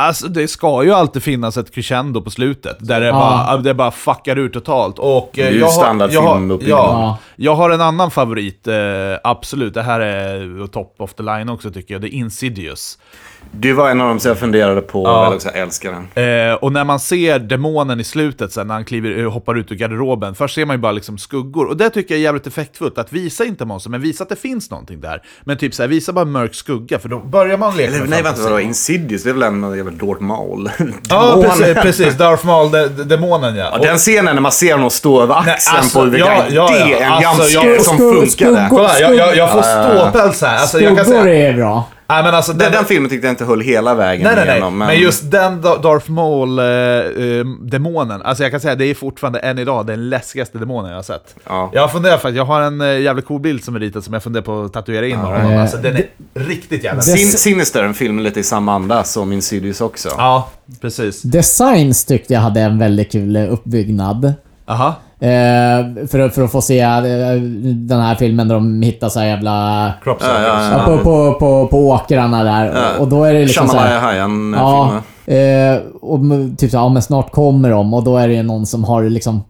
Alltså 0.00 0.28
det 0.28 0.48
ska 0.48 0.84
ju 0.84 0.92
alltid 0.92 1.22
finnas 1.22 1.56
ett 1.56 1.74
crescendo 1.74 2.20
på 2.22 2.30
slutet. 2.30 2.76
Där 2.80 3.00
det, 3.00 3.06
Ja. 3.06 3.12
bara, 3.12 3.56
det 3.56 3.74
bara 3.74 3.90
fuckar 3.90 4.38
ur 4.38 4.48
totalt. 4.48 4.98
Och, 4.98 5.38
eh, 5.38 5.42
Det 5.42 5.42
är 5.42 5.50
ju 5.52 5.58
jag 5.58 5.66
har- 5.66 5.72
standard 5.72 6.10
jag 6.12 6.22
har- 6.22 6.34
filmuppbyggnad. 6.34 6.78
ja, 6.78 6.92
Ja. 6.92 7.18
Jag 7.36 7.54
har 7.54 7.70
en 7.70 7.80
annan 7.80 8.10
favorit, 8.10 8.66
eh, 8.66 8.74
absolut. 9.24 9.74
Det 9.74 9.82
här 9.82 10.00
är 10.00 10.66
top 10.66 10.94
of 10.98 11.14
the 11.14 11.22
line 11.22 11.48
också 11.48 11.70
tycker 11.70 11.94
jag. 11.94 12.00
Det 12.02 12.08
är 12.08 12.18
Insidious. 12.18 12.98
Det 13.52 13.72
var 13.72 13.90
en 13.90 14.00
av 14.00 14.08
dem 14.08 14.20
som 14.20 14.28
jag 14.28 14.38
funderade 14.38 14.80
på, 14.80 15.02
Ja. 15.04 15.26
eller 15.26 15.36
också 15.36 15.48
älskar 15.48 15.92
den. 16.14 16.24
Eh, 16.50 16.54
och 16.54 16.72
när 16.72 16.84
man 16.84 17.00
ser 17.00 17.38
demonen 17.38 18.00
i 18.00 18.04
slutet 18.04 18.52
sen, 18.52 18.66
när 18.66 18.74
han 18.74 18.84
kliver, 18.84 19.18
eh, 19.18 19.30
hoppar 19.32 19.54
ut 19.58 19.72
ur 19.72 19.76
garderoben, 19.76 20.34
först 20.34 20.54
ser 20.54 20.66
man 20.66 20.76
ju 20.76 20.80
bara 20.80 20.92
liksom 20.92 21.18
skuggor. 21.18 21.66
Och 21.68 21.76
det 21.76 21.90
tycker 21.90 22.14
jag 22.14 22.18
är 22.18 22.22
jävligt 22.24 22.46
effektfullt, 22.46 22.98
att 22.98 23.12
visa 23.12 23.44
inte 23.44 23.64
monster, 23.64 23.90
men 23.90 24.00
visa 24.00 24.22
att 24.22 24.28
det 24.28 24.36
finns 24.36 24.70
någonting 24.70 25.00
där. 25.00 25.22
Men 25.44 25.56
typ 25.58 25.74
så 25.74 25.82
här, 25.82 25.88
visa 25.88 26.12
bara 26.12 26.20
en 26.22 26.30
mörk 26.32 26.54
skugga, 26.54 26.98
för 26.98 27.08
då 27.08 27.18
börjar 27.18 27.58
man 27.58 27.76
leka 27.76 27.88
Eller, 27.90 28.00
med 28.00 28.08
nej, 28.10 28.22
vänta, 28.22 28.42
vadå? 28.42 28.60
Insidious, 28.60 29.22
det 29.22 29.30
är 29.30 29.34
väl 29.34 29.42
en 29.42 29.76
jävla 29.76 29.90
Darth 30.06 30.22
Maul? 30.22 30.70
Ja, 31.10 31.42
precis, 31.44 31.74
precis. 31.82 32.14
Darth 32.18 32.46
Maul, 32.46 32.70
de, 32.70 32.86
de, 32.88 33.04
demonen 33.04 33.56
ja. 33.56 33.68
Ja, 33.72 33.78
den 33.78 33.96
scenen 33.98 34.34
när 34.34 34.42
man 34.42 34.52
ser 34.52 34.72
honom 34.72 34.90
stå 34.90 35.22
över 35.22 35.34
axeln 35.34 35.76
alltså, 35.76 35.98
på 35.98 36.04
huvudgången, 36.04 36.36
ja, 36.50 36.68
ja, 36.70 36.86
det 36.86 36.92
är 36.92 36.96
en 36.96 37.22
ja. 37.22 37.28
Alltså, 37.28 37.60
jag- 37.64 37.82
som 37.82 37.96
skugg- 37.98 38.14
funkade. 38.14 38.30
skugg- 38.30 38.68
Kolla, 38.70 39.00
jag, 39.00 39.14
jag, 39.14 39.36
jag 39.36 39.52
får 39.52 39.62
ståpäls 39.62 40.42
här. 40.42 40.56
Alltså, 40.58 40.80
jag 40.80 40.96
kan 40.96 41.04
Skuggor 41.04 41.22
säga, 41.22 41.48
är 41.48 41.54
bra. 41.54 41.88
Nej, 42.08 42.22
men 42.22 42.34
alltså, 42.34 42.52
Den, 42.52 42.72
den 42.72 42.84
filmen 42.84 43.10
tyckte 43.10 43.26
jag 43.26 43.32
inte 43.32 43.44
höll 43.44 43.60
hela 43.60 43.94
vägen 43.94 44.24
Nej, 44.24 44.36
nej, 44.36 44.44
nej. 44.46 44.54
igenom. 44.54 44.78
Men... 44.78 44.98
just 45.00 45.30
den 45.30 45.62
Da- 45.62 45.76
Darth 45.82 46.10
Maul-demonen, 46.10 48.22
alltså 48.22 48.42
jag 48.42 48.50
kan 48.50 48.60
säga 48.60 48.74
det 48.74 48.84
är 48.84 48.94
fortfarande 48.94 49.38
än 49.38 49.58
idag 49.58 49.86
den 49.86 50.08
läskigaste 50.08 50.58
demonen 50.58 50.90
jag 50.90 50.98
har 50.98 51.02
sett. 51.02 51.34
Ja. 51.48 51.70
Jag 51.74 51.80
har 51.80 51.88
funderat 51.88 52.22
för 52.22 52.28
att 52.28 52.34
jag 52.34 52.44
har 52.44 52.60
en 52.60 52.80
uh, 52.80 53.00
jävligt 53.00 53.26
cool 53.26 53.40
bild 53.40 53.64
som 53.64 53.76
är 53.76 53.80
ritad 53.80 54.04
som 54.04 54.14
jag 54.14 54.22
funderar 54.22 54.44
på 54.44 54.62
att 54.62 54.72
tatuera 54.72 55.06
in 55.06 55.18
några 55.18 55.42
gånger. 55.42 55.60
Alltså 55.60 55.76
den 55.76 55.96
är 55.96 56.06
riktigt 56.34 56.84
jävla 56.84 56.98
Det- 57.02 57.18
Sin, 57.18 57.28
Sinister, 57.32 57.82
en 57.84 57.94
film 57.94 58.18
lite 58.18 58.40
i 58.40 58.44
samma 58.44 58.74
anda 58.74 59.04
som 59.04 59.32
Insidious 59.32 59.80
också. 59.80 60.08
Ja, 60.18 60.48
precis. 60.80 61.22
Designs 61.22 62.04
tyckte 62.04 62.34
jag 62.34 62.40
hade 62.40 62.60
en 62.60 62.78
väldigt 62.78 63.12
kul 63.12 63.36
eh, 63.36 63.52
uppbyggnad. 63.52 64.34
Aha. 64.66 64.94
Eh, 65.20 66.06
för, 66.10 66.18
att- 66.18 66.34
för 66.34 66.42
att 66.44 66.52
få 66.52 66.60
se 66.60 66.80
eh, 66.80 67.00
den 67.74 68.00
här 68.00 68.14
filmen 68.14 68.48
där 68.48 68.54
de 68.54 68.82
hittar 68.82 69.08
så 69.08 69.20
här 69.20 69.26
jävla... 69.26 69.92
Crop 70.02 70.18
Ja, 70.20 70.42
ja, 70.42 70.70
Ja, 70.72 70.84
på, 70.86 70.98
på, 71.04 71.32
på, 71.38 71.66
på 71.66 71.88
åkrarna 71.88 72.44
där. 72.44 72.64
Ja. 72.74 72.98
Och 73.00 73.08
då 73.08 73.24
är 73.24 73.34
det 73.34 73.40
liksom 73.40 73.68
så 73.68 73.76
här, 73.76 74.00
Shyamalan-hajen-filmen. 74.00 74.60
Ja, 75.26 75.34
eh, 75.34 75.78
och 76.00 76.20
typ 76.58 76.70
så 76.70 76.76
ja 76.76 76.88
men 76.88 77.02
snart 77.02 77.30
kommer 77.32 77.70
de 77.70 77.94
och 77.94 78.04
då 78.04 78.16
är 78.16 78.28
det 78.28 78.42
någon 78.42 78.66
som 78.66 78.84
har 78.84 79.02
liksom... 79.02 79.42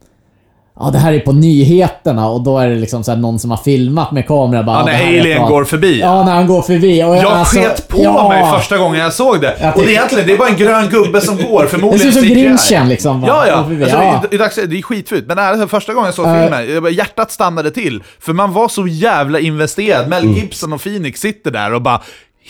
Ja, 0.80 0.90
det 0.92 0.98
här 0.98 1.12
är 1.12 1.20
på 1.20 1.32
nyheterna 1.32 2.28
och 2.28 2.42
då 2.42 2.58
är 2.58 2.68
det 2.68 2.74
liksom 2.74 3.04
så 3.04 3.10
här 3.10 3.18
någon 3.18 3.38
som 3.38 3.50
har 3.50 3.58
filmat 3.58 4.12
med 4.12 4.26
kamera 4.26 4.62
bara... 4.62 4.78
Ja, 4.78 4.84
det 4.86 4.92
när 4.92 5.20
Alien 5.20 5.42
går 5.48 5.64
förbi. 5.64 6.00
Ja, 6.00 6.24
när 6.24 6.32
han 6.34 6.46
går 6.46 6.62
förbi. 6.62 7.02
Och 7.04 7.16
Jag 7.16 7.24
alltså- 7.24 7.56
sket 7.58 7.88
på 7.88 8.02
ja. 8.02 8.28
mig 8.28 8.44
första 8.58 8.78
gången 8.78 9.00
jag 9.00 9.12
såg 9.12 9.40
det. 9.40 9.56
Jag 9.60 9.76
och 9.76 9.82
det 9.82 9.88
är 9.88 9.90
egentligen, 9.90 10.26
det 10.26 10.32
är 10.32 10.38
bara 10.38 10.48
en 10.48 10.56
grön 10.56 10.88
gubbe 10.88 11.20
som 11.20 11.36
går, 11.36 11.62
Det 11.62 11.68
förmodligen 11.68 12.12
ser 12.12 12.20
ut 12.20 12.26
som. 12.28 12.34
Grinchen 12.34 12.88
liksom. 12.88 13.24
Ja, 13.26 13.46
ja. 13.46 13.64
Förbi. 13.64 13.82
Alltså, 13.82 13.98
ja. 13.98 14.22
i, 14.30 14.34
i 14.34 14.38
dagsläget, 14.38 14.70
det 14.70 14.78
är 14.78 14.82
skitfult. 14.82 15.26
Men 15.26 15.36
när, 15.36 15.66
första 15.66 15.94
gången 15.94 16.06
jag 16.06 16.14
såg 16.14 16.26
Äh. 16.26 16.42
filmen, 16.42 16.72
jag 16.84 16.92
hjärtat 16.92 17.30
stannade 17.30 17.70
till. 17.70 18.02
För 18.20 18.32
man 18.32 18.52
var 18.52 18.68
så 18.68 18.86
jävla 18.86 19.38
investerad. 19.40 20.08
Mel 20.08 20.22
Mm. 20.22 20.34
Gibson 20.36 20.72
och 20.72 20.82
Phoenix 20.82 21.20
sitter 21.20 21.50
där 21.50 21.74
och 21.74 21.82
bara 21.82 22.00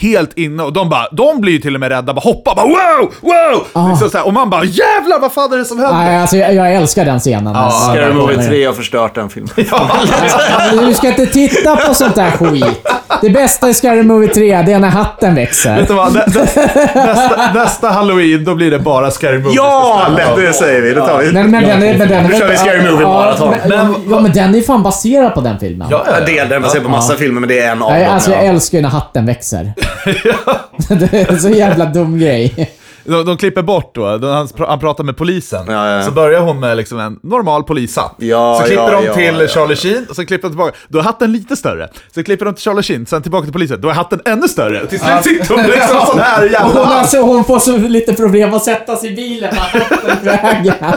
helt 0.00 0.38
inne 0.38 0.62
och 0.62 0.72
de 0.72 0.88
bara, 0.88 1.08
de 1.12 1.40
blir 1.40 1.52
ju 1.52 1.58
till 1.58 1.74
och 1.74 1.80
med 1.80 1.88
rädda, 1.88 2.14
bara 2.14 2.20
hoppar, 2.20 2.54
bara 2.54 2.66
wow, 2.66 3.12
wow! 3.20 3.88
Liksom 3.90 4.10
så 4.10 4.18
här, 4.18 4.26
och 4.26 4.32
man 4.32 4.50
bara 4.50 4.64
jävlar 4.64 5.18
vad 5.20 5.32
fan 5.32 5.52
är 5.52 5.56
det 5.56 5.64
som 5.64 5.78
händer? 5.78 5.94
Nej, 6.04 6.16
alltså 6.16 6.36
jag, 6.36 6.54
jag 6.54 6.74
älskar 6.74 7.04
den 7.04 7.20
scenen. 7.20 7.54
Ja, 7.54 7.62
När- 7.62 7.70
Scary 7.94 8.14
Movie 8.14 8.36
kommer- 8.36 8.48
3 8.48 8.64
har 8.66 8.72
förstört 8.72 9.14
den 9.14 9.28
filmen. 9.30 9.50
Du 10.86 10.94
ska 10.94 11.08
inte 11.08 11.26
titta 11.26 11.76
på 11.76 11.94
sånt 11.94 12.14
där 12.14 12.30
skit. 12.30 12.88
Det 13.20 13.30
bästa 13.30 13.68
i 13.68 13.74
Scary 13.74 14.02
Movie 14.02 14.28
3, 14.28 14.62
det 14.66 14.72
är 14.72 14.78
när 14.78 14.88
hatten 14.88 15.34
växer. 15.34 15.76
Vet 15.76 15.88
du 15.88 15.94
vad? 15.94 16.14
Nä, 16.14 16.24
nä, 16.26 16.40
nästa, 16.94 17.52
nästa 17.54 17.88
halloween, 17.90 18.44
då 18.44 18.54
blir 18.54 18.70
det 18.70 18.78
bara 18.78 19.10
Scary 19.10 19.38
Movies. 19.38 19.56
Ja, 19.56 20.06
om. 20.08 20.40
det 20.42 20.52
säger 20.52 20.80
vi. 20.82 20.94
Det 20.94 21.00
tar 21.00 21.18
vi. 21.18 21.32
Men, 21.32 21.50
men 21.50 21.62
den 21.64 21.82
är... 21.82 21.98
Men 21.98 22.08
den 22.08 22.24
Nu 22.26 22.38
kör 22.38 22.48
vi 22.48 22.56
Scary 22.56 22.78
Movie 22.90 23.00
ja, 23.02 23.08
maraton. 23.12 23.54
men, 23.68 23.94
ja, 24.10 24.20
men 24.20 24.32
den 24.32 24.54
är 24.54 24.60
fan 24.62 24.82
baserad 24.82 25.34
på 25.34 25.40
den 25.40 25.58
filmen. 25.58 25.88
Ja, 25.90 26.02
ja, 26.06 26.12
Ja, 26.20 26.26
det 26.26 26.38
är 26.38 26.46
den 26.46 26.62
baserad 26.62 26.84
på 26.84 26.90
massa 26.90 27.14
filmer, 27.14 27.40
men 27.40 27.48
det 27.48 27.60
är 27.60 27.72
en 27.72 27.82
av 27.82 27.90
Nej, 27.92 28.04
dem. 28.04 28.14
alltså 28.14 28.30
ja. 28.30 28.36
jag 28.36 28.46
älskar 28.46 28.78
ju 28.78 28.82
när 28.82 28.88
hatten 28.90 29.26
växer. 29.26 29.72
det 30.88 31.12
är 31.12 31.32
en 31.32 31.40
så 31.40 31.48
jävla 31.48 31.84
dum 31.84 32.18
grej. 32.18 32.70
De, 33.08 33.24
de 33.24 33.36
klipper 33.36 33.62
bort 33.62 33.94
då, 33.94 34.16
då 34.18 34.28
han, 34.32 34.46
pr- 34.46 34.66
han 34.68 34.78
pratar 34.80 35.04
med 35.04 35.16
polisen. 35.16 35.64
Ja, 35.68 35.90
ja. 35.90 36.02
Så 36.02 36.10
börjar 36.10 36.40
hon 36.40 36.60
med 36.60 36.76
liksom 36.76 36.98
en 36.98 37.18
normal 37.22 37.62
polishatt. 37.64 38.14
Ja, 38.18 38.58
så 38.60 38.66
klipper 38.66 38.92
ja, 38.92 39.00
de 39.00 39.14
till 39.14 39.40
ja. 39.40 39.46
Charlie 39.48 39.76
Sheen, 39.76 40.06
och 40.10 40.16
så 40.16 40.26
klipper 40.26 40.48
de 40.48 40.52
tillbaka. 40.52 40.72
Då 40.88 40.98
är 40.98 41.02
hatten 41.02 41.32
lite 41.32 41.56
större. 41.56 41.88
Så 42.14 42.24
klipper 42.24 42.44
de 42.44 42.54
till 42.54 42.62
Charlie 42.64 42.82
Sheen, 42.82 43.06
sen 43.06 43.22
tillbaka 43.22 43.44
till 43.44 43.52
polisen. 43.52 43.80
Då 43.80 43.88
är 43.88 43.92
hatten 43.92 44.20
ännu 44.24 44.48
större. 44.48 44.86
Till 44.86 45.00
slut 45.00 45.24
sitter 45.24 45.54
hon 45.54 45.64
liksom 45.64 46.00
sån 46.06 46.18
här 46.20 46.42
Och 46.44 46.50
hon, 46.70 46.76
jävla... 46.76 46.84
alltså, 46.94 47.20
hon 47.20 47.44
får 47.44 47.58
så 47.58 47.76
lite 47.76 48.12
problem 48.14 48.54
att 48.54 48.64
sätta 48.64 48.96
sig 48.96 49.12
i 49.12 49.16
bilen. 49.16 49.54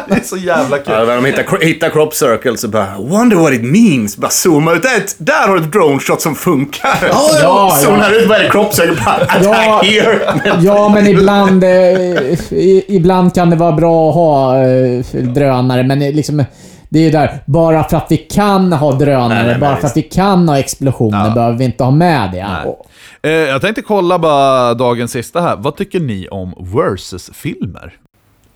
Det 0.07 0.15
är 0.15 0.23
så 0.27 0.37
jävla 0.37 0.77
kul. 0.77 0.93
Ja, 0.93 1.03
när 1.03 1.15
de 1.15 1.25
hittar, 1.25 1.65
hittar 1.65 1.89
crop 1.89 2.13
circle 2.13 2.57
så 2.57 2.67
bara 2.67 2.97
“Wonder 2.97 3.35
what 3.37 3.53
it 3.53 3.63
means”. 3.63 4.17
Bara 4.17 4.31
zooma 4.31 4.73
ut. 4.73 4.81
Där, 4.83 5.03
där 5.17 5.47
har 5.47 5.55
du 5.55 5.61
ett 5.63 5.71
drone 5.71 5.99
shot 5.99 6.21
som 6.21 6.35
funkar. 6.35 6.97
ja, 7.11 7.29
ja. 7.41 7.77
Zoomar 7.81 8.11
ut, 8.13 8.27
vad 8.29 8.37
är 8.39 8.43
det 8.43 8.49
crop 8.49 8.73
circle? 8.73 8.97
Bara 9.05 9.13
“Attack 9.15 9.45
Ja. 9.45 9.81
here”. 9.83 10.19
Ja, 10.61 10.89
men 10.89 11.07
ibland, 11.07 11.63
eh, 11.63 11.69
ibland 12.87 13.35
kan 13.35 13.49
det 13.49 13.55
vara 13.55 13.71
bra 13.71 14.09
att 14.09 14.15
ha 14.15 14.63
eh, 14.63 14.99
drönare, 15.33 15.83
men 15.83 15.99
det, 15.99 16.11
liksom, 16.11 16.43
det 16.89 16.99
är 16.99 17.03
ju 17.03 17.09
där, 17.11 17.43
bara 17.45 17.83
för 17.83 17.97
att 17.97 18.07
vi 18.09 18.17
kan 18.17 18.73
ha 18.73 18.91
drönare, 18.91 19.27
Nej, 19.39 19.47
nej, 19.47 19.59
bara 19.59 19.71
nej, 19.71 19.79
för 19.81 19.87
att 19.87 19.97
vi 19.97 20.01
kan 20.01 20.49
ha 20.49 20.59
explosioner, 20.59 21.27
Ja. 21.27 21.33
behöver 21.33 21.57
vi 21.57 21.65
inte 21.65 21.83
ha 21.83 21.91
med 21.91 22.29
det. 22.31 22.45
Eh, 23.29 23.31
jag 23.35 23.61
tänkte 23.61 23.81
kolla 23.81 24.19
bara 24.19 24.73
dagens 24.73 25.11
sista 25.11 25.41
här. 25.41 25.55
Vad 25.59 25.75
tycker 25.75 25.99
ni 25.99 26.27
om 26.27 26.53
versus-filmer? 26.59 27.93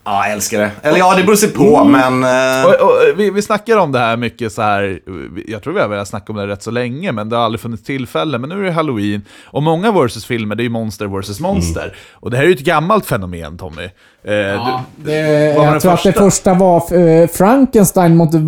Ja, 0.06 0.24
jag 0.26 0.34
älskar 0.34 0.60
det. 0.60 0.72
Eller 0.82 0.98
ja, 0.98 1.16
det 1.16 1.24
beror 1.24 1.36
sig 1.36 1.50
på, 1.54 1.84
men... 1.84 2.24
eh, 2.24 2.66
Och, 2.66 2.72
och, 2.74 3.20
vi, 3.20 3.30
vi 3.30 3.42
snackar 3.42 3.78
om 3.78 3.92
det 3.92 4.00
här 4.00 4.18
mycket 4.18 4.52
så 4.52 4.62
här. 4.62 5.00
jag 5.48 5.64
tror 5.64 5.74
vi 5.74 5.80
har 5.80 5.88
velat 5.88 6.08
snacka 6.08 6.34
om 6.34 6.38
det 6.40 6.48
rätt 6.48 6.64
så 6.64 6.72
länge, 6.72 7.12
men 7.12 7.30
det 7.30 7.36
har 7.36 7.44
aldrig 7.44 7.60
funnits 7.62 7.84
tillfälle. 7.84 8.38
Men 8.38 8.50
nu 8.50 8.60
är 8.60 8.64
det 8.64 8.72
halloween, 8.72 9.22
och 9.46 9.64
många 9.64 9.92
versus-filmer, 9.92 10.56
det 10.56 10.62
är 10.62 10.66
ju 10.66 10.70
monster 10.70 11.08
versus 11.08 11.40
monster. 11.40 11.96
Och 12.14 12.32
det 12.32 12.38
här 12.38 12.44
är 12.44 12.48
ju 12.48 12.54
ett 12.54 12.60
gammalt 12.60 13.06
fenomen, 13.06 13.58
Tommy. 13.58 13.90
Eh, 14.24 14.34
ja, 14.34 14.84
du, 14.96 15.12
det, 15.12 15.18
jag 15.54 15.82
tror 15.82 15.94
att 15.94 16.04
det 16.04 16.12
första? 16.14 16.24
första 16.24 16.54
var 16.54 16.94
eh, 17.22 17.28
Frankenstein 17.28 18.16
mot 18.18 18.34
eh, 18.34 18.42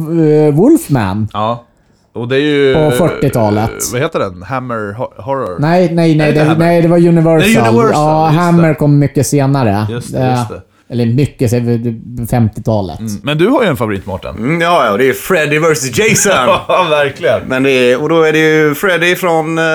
Wolfman. 0.53 1.27
ja. 1.33 1.63
Och 2.13 2.27
det 2.27 2.35
är 2.35 2.39
ju... 2.39 2.73
På 2.73 2.79
40-talet. 3.05 3.69
eh, 3.69 3.75
vad 3.93 4.01
heter 4.01 4.19
den? 4.19 4.43
Hammer 4.43 4.75
Ho- 4.99 5.21
Horror? 5.21 5.55
Nej, 5.59 5.93
nej, 5.93 6.15
nej. 6.15 6.31
det 6.33 6.39
Det, 6.39 6.45
Hammer? 6.45 6.65
nej, 6.65 6.81
det 6.81 6.87
var 6.87 6.97
Universal. 6.97 7.53
Det 7.53 7.59
Universal, 7.69 7.93
ja, 7.93 8.25
just 8.27 8.35
det. 8.37 8.41
Hammer 8.41 8.73
kom 8.73 8.99
mycket 8.99 9.27
senare. 9.27 9.87
Just 9.89 10.13
det, 10.13 10.29
just 10.37 10.49
det. 10.49 10.61
Eller 10.89 11.05
mycket, 11.05 11.49
så 11.49 11.55
är 11.55 11.59
det 11.61 11.89
50-talet. 12.25 12.99
Men 13.23 13.38
du 13.38 13.47
har 13.47 13.63
ju 13.63 13.69
en 13.69 13.77
favorit, 13.77 14.05
Mårten. 14.05 14.35
mm, 14.38 14.61
Ja, 14.61 14.85
ja, 14.85 14.97
det 14.97 15.09
är 15.09 15.13
Freddy 15.13 15.59
vs 15.59 15.97
Jason. 15.99 16.31
Ja, 16.67 16.88
verkligen. 16.89 17.41
Men 17.47 17.63
det 17.63 17.71
är, 17.71 18.01
och 18.01 18.09
då 18.09 18.21
är 18.23 18.33
det 18.33 18.39
ju 18.39 18.75
Freddy 18.75 19.15
från 19.15 19.57
uh, 19.59 19.65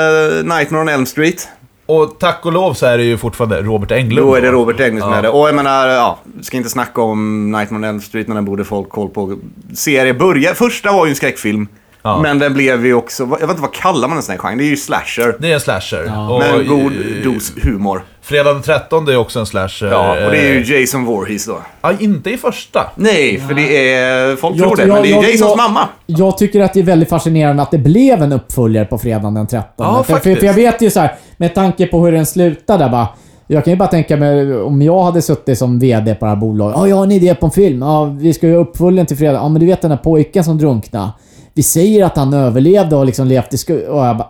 Nightmare 0.44 0.80
on 0.82 0.88
Elm 0.88 1.06
Street. 1.06 1.48
Och 1.86 2.16
tack 2.20 2.46
och 2.46 2.52
lov 2.52 2.74
så 2.74 2.86
är 2.86 2.98
det 2.98 3.04
ju 3.04 3.16
fortfarande 3.18 3.62
Robert 3.62 3.90
Englund. 3.90 4.26
Då 4.28 4.34
är 4.34 4.40
det 4.42 4.50
Robert 4.50 4.80
Englund 4.80 5.02
som 5.02 5.12
Ja. 5.12 5.18
är 5.18 5.22
det. 5.22 5.28
Och 5.28 5.48
jag 5.48 5.54
menar, 5.54 5.88
ja, 5.88 6.18
vi 6.38 6.44
ska 6.44 6.56
inte 6.56 6.68
snacka 6.70 7.02
om 7.02 7.50
Nightmare 7.52 7.78
on 7.78 7.84
Elm 7.84 8.00
Street, 8.00 8.28
men 8.28 8.34
den 8.34 8.44
borde 8.44 8.64
folk 8.64 8.88
koll 8.88 9.08
på. 9.08 9.36
Serie 9.74 10.14
börja, 10.14 10.54
första 10.54 10.92
var 10.92 11.06
ju 11.06 11.10
en 11.10 11.16
skräckfilm. 11.16 11.68
Ja. 12.02 12.20
Men 12.22 12.38
den 12.38 12.54
blev 12.54 12.86
ju 12.86 12.94
också, 12.94 13.22
jag 13.22 13.28
vet 13.46 13.50
inte 13.50 13.62
vad 13.62 13.72
kallar 13.72 14.08
man 14.08 14.16
en 14.16 14.22
sån 14.22 14.32
här 14.32 14.38
genre? 14.38 14.56
Det 14.56 14.64
är 14.64 14.68
ju 14.70 14.76
slasher. 14.76 15.36
Det 15.38 15.50
är 15.50 15.54
en 15.54 15.60
slasher. 15.60 16.04
Ja. 16.06 16.38
Med 16.38 16.60
en 16.60 16.66
god 16.66 16.92
dos 17.24 17.52
humor. 17.62 18.02
Fredag 18.22 18.52
den 18.52 18.62
13 18.62 19.08
är 19.08 19.16
också 19.16 19.40
en 19.40 19.46
slasher. 19.46 19.86
Ja, 19.86 20.10
och 20.26 20.30
det 20.32 20.38
är 20.38 20.52
ju 20.54 20.80
Jason 20.80 21.04
Voorhees 21.04 21.46
då. 21.46 21.58
Ja, 21.82 21.92
inte 22.00 22.30
i 22.30 22.36
första. 22.36 22.90
Nej, 22.96 23.40
för 23.48 23.54
det 23.54 23.94
är... 23.94 24.36
Folk 24.36 24.56
Jag- 24.56 24.66
tror 24.66 24.76
det, 24.76 24.82
jag- 24.82 24.94
men 24.94 25.02
det 25.02 25.08
är 25.08 25.12
jag- 25.12 25.24
Jasons 25.24 25.40
jag- 25.40 25.56
mamma. 25.56 25.88
Jag 26.06 26.38
tycker 26.38 26.60
att 26.60 26.72
det 26.74 26.80
är 26.80 26.84
väldigt 26.84 27.08
fascinerande 27.08 27.62
att 27.62 27.70
det 27.70 27.78
blev 27.78 28.22
en 28.22 28.32
uppföljare 28.32 28.84
på 28.84 28.98
fredagen 28.98 29.34
den 29.34 29.46
13. 29.46 29.66
Ja, 29.76 30.02
för, 30.02 30.14
faktiskt. 30.14 30.40
för 30.40 30.46
jag 30.46 30.54
vet 30.54 30.82
ju 30.82 30.90
så 30.90 31.00
här, 31.00 31.14
med 31.36 31.54
tanke 31.54 31.86
på 31.86 32.04
hur 32.04 32.12
den 32.12 32.26
slutade 32.26 32.88
bara. 32.88 33.08
Jag 33.46 33.64
kan 33.64 33.72
ju 33.72 33.76
bara 33.78 33.88
tänka 33.88 34.16
mig 34.16 34.54
om 34.56 34.82
jag 34.82 35.02
hade 35.02 35.22
suttit 35.22 35.58
som 35.58 35.78
VD 35.78 36.14
på 36.14 36.24
det 36.24 36.28
här 36.28 36.36
bolaget. 36.36 36.76
Ja, 36.78 36.88
jag 36.88 36.96
har 36.96 37.04
en 37.04 37.12
idé 37.12 37.34
på 37.34 37.46
en 37.46 37.52
film. 37.52 37.82
Ja, 37.82 38.04
vi 38.04 38.32
ska 38.34 38.46
ju 38.46 38.54
uppföljaren 38.56 39.06
till 39.06 39.16
fredag. 39.16 39.32
Ja, 39.34 39.48
men 39.48 39.60
du 39.60 39.66
vet 39.66 39.80
den 39.82 39.90
där 39.90 39.98
pojken 39.98 40.44
som 40.44 40.58
drunknade. 40.58 41.10
Vi 41.54 41.62
säger 41.62 42.04
att 42.04 42.16
han 42.16 42.34
överlevde 42.34 42.96
och 42.96 43.06
liksom 43.06 43.26
levt 43.26 43.54
i 43.54 43.58
sku... 43.58 43.86
Och 43.86 44.06
jag 44.06 44.16
bara... 44.16 44.28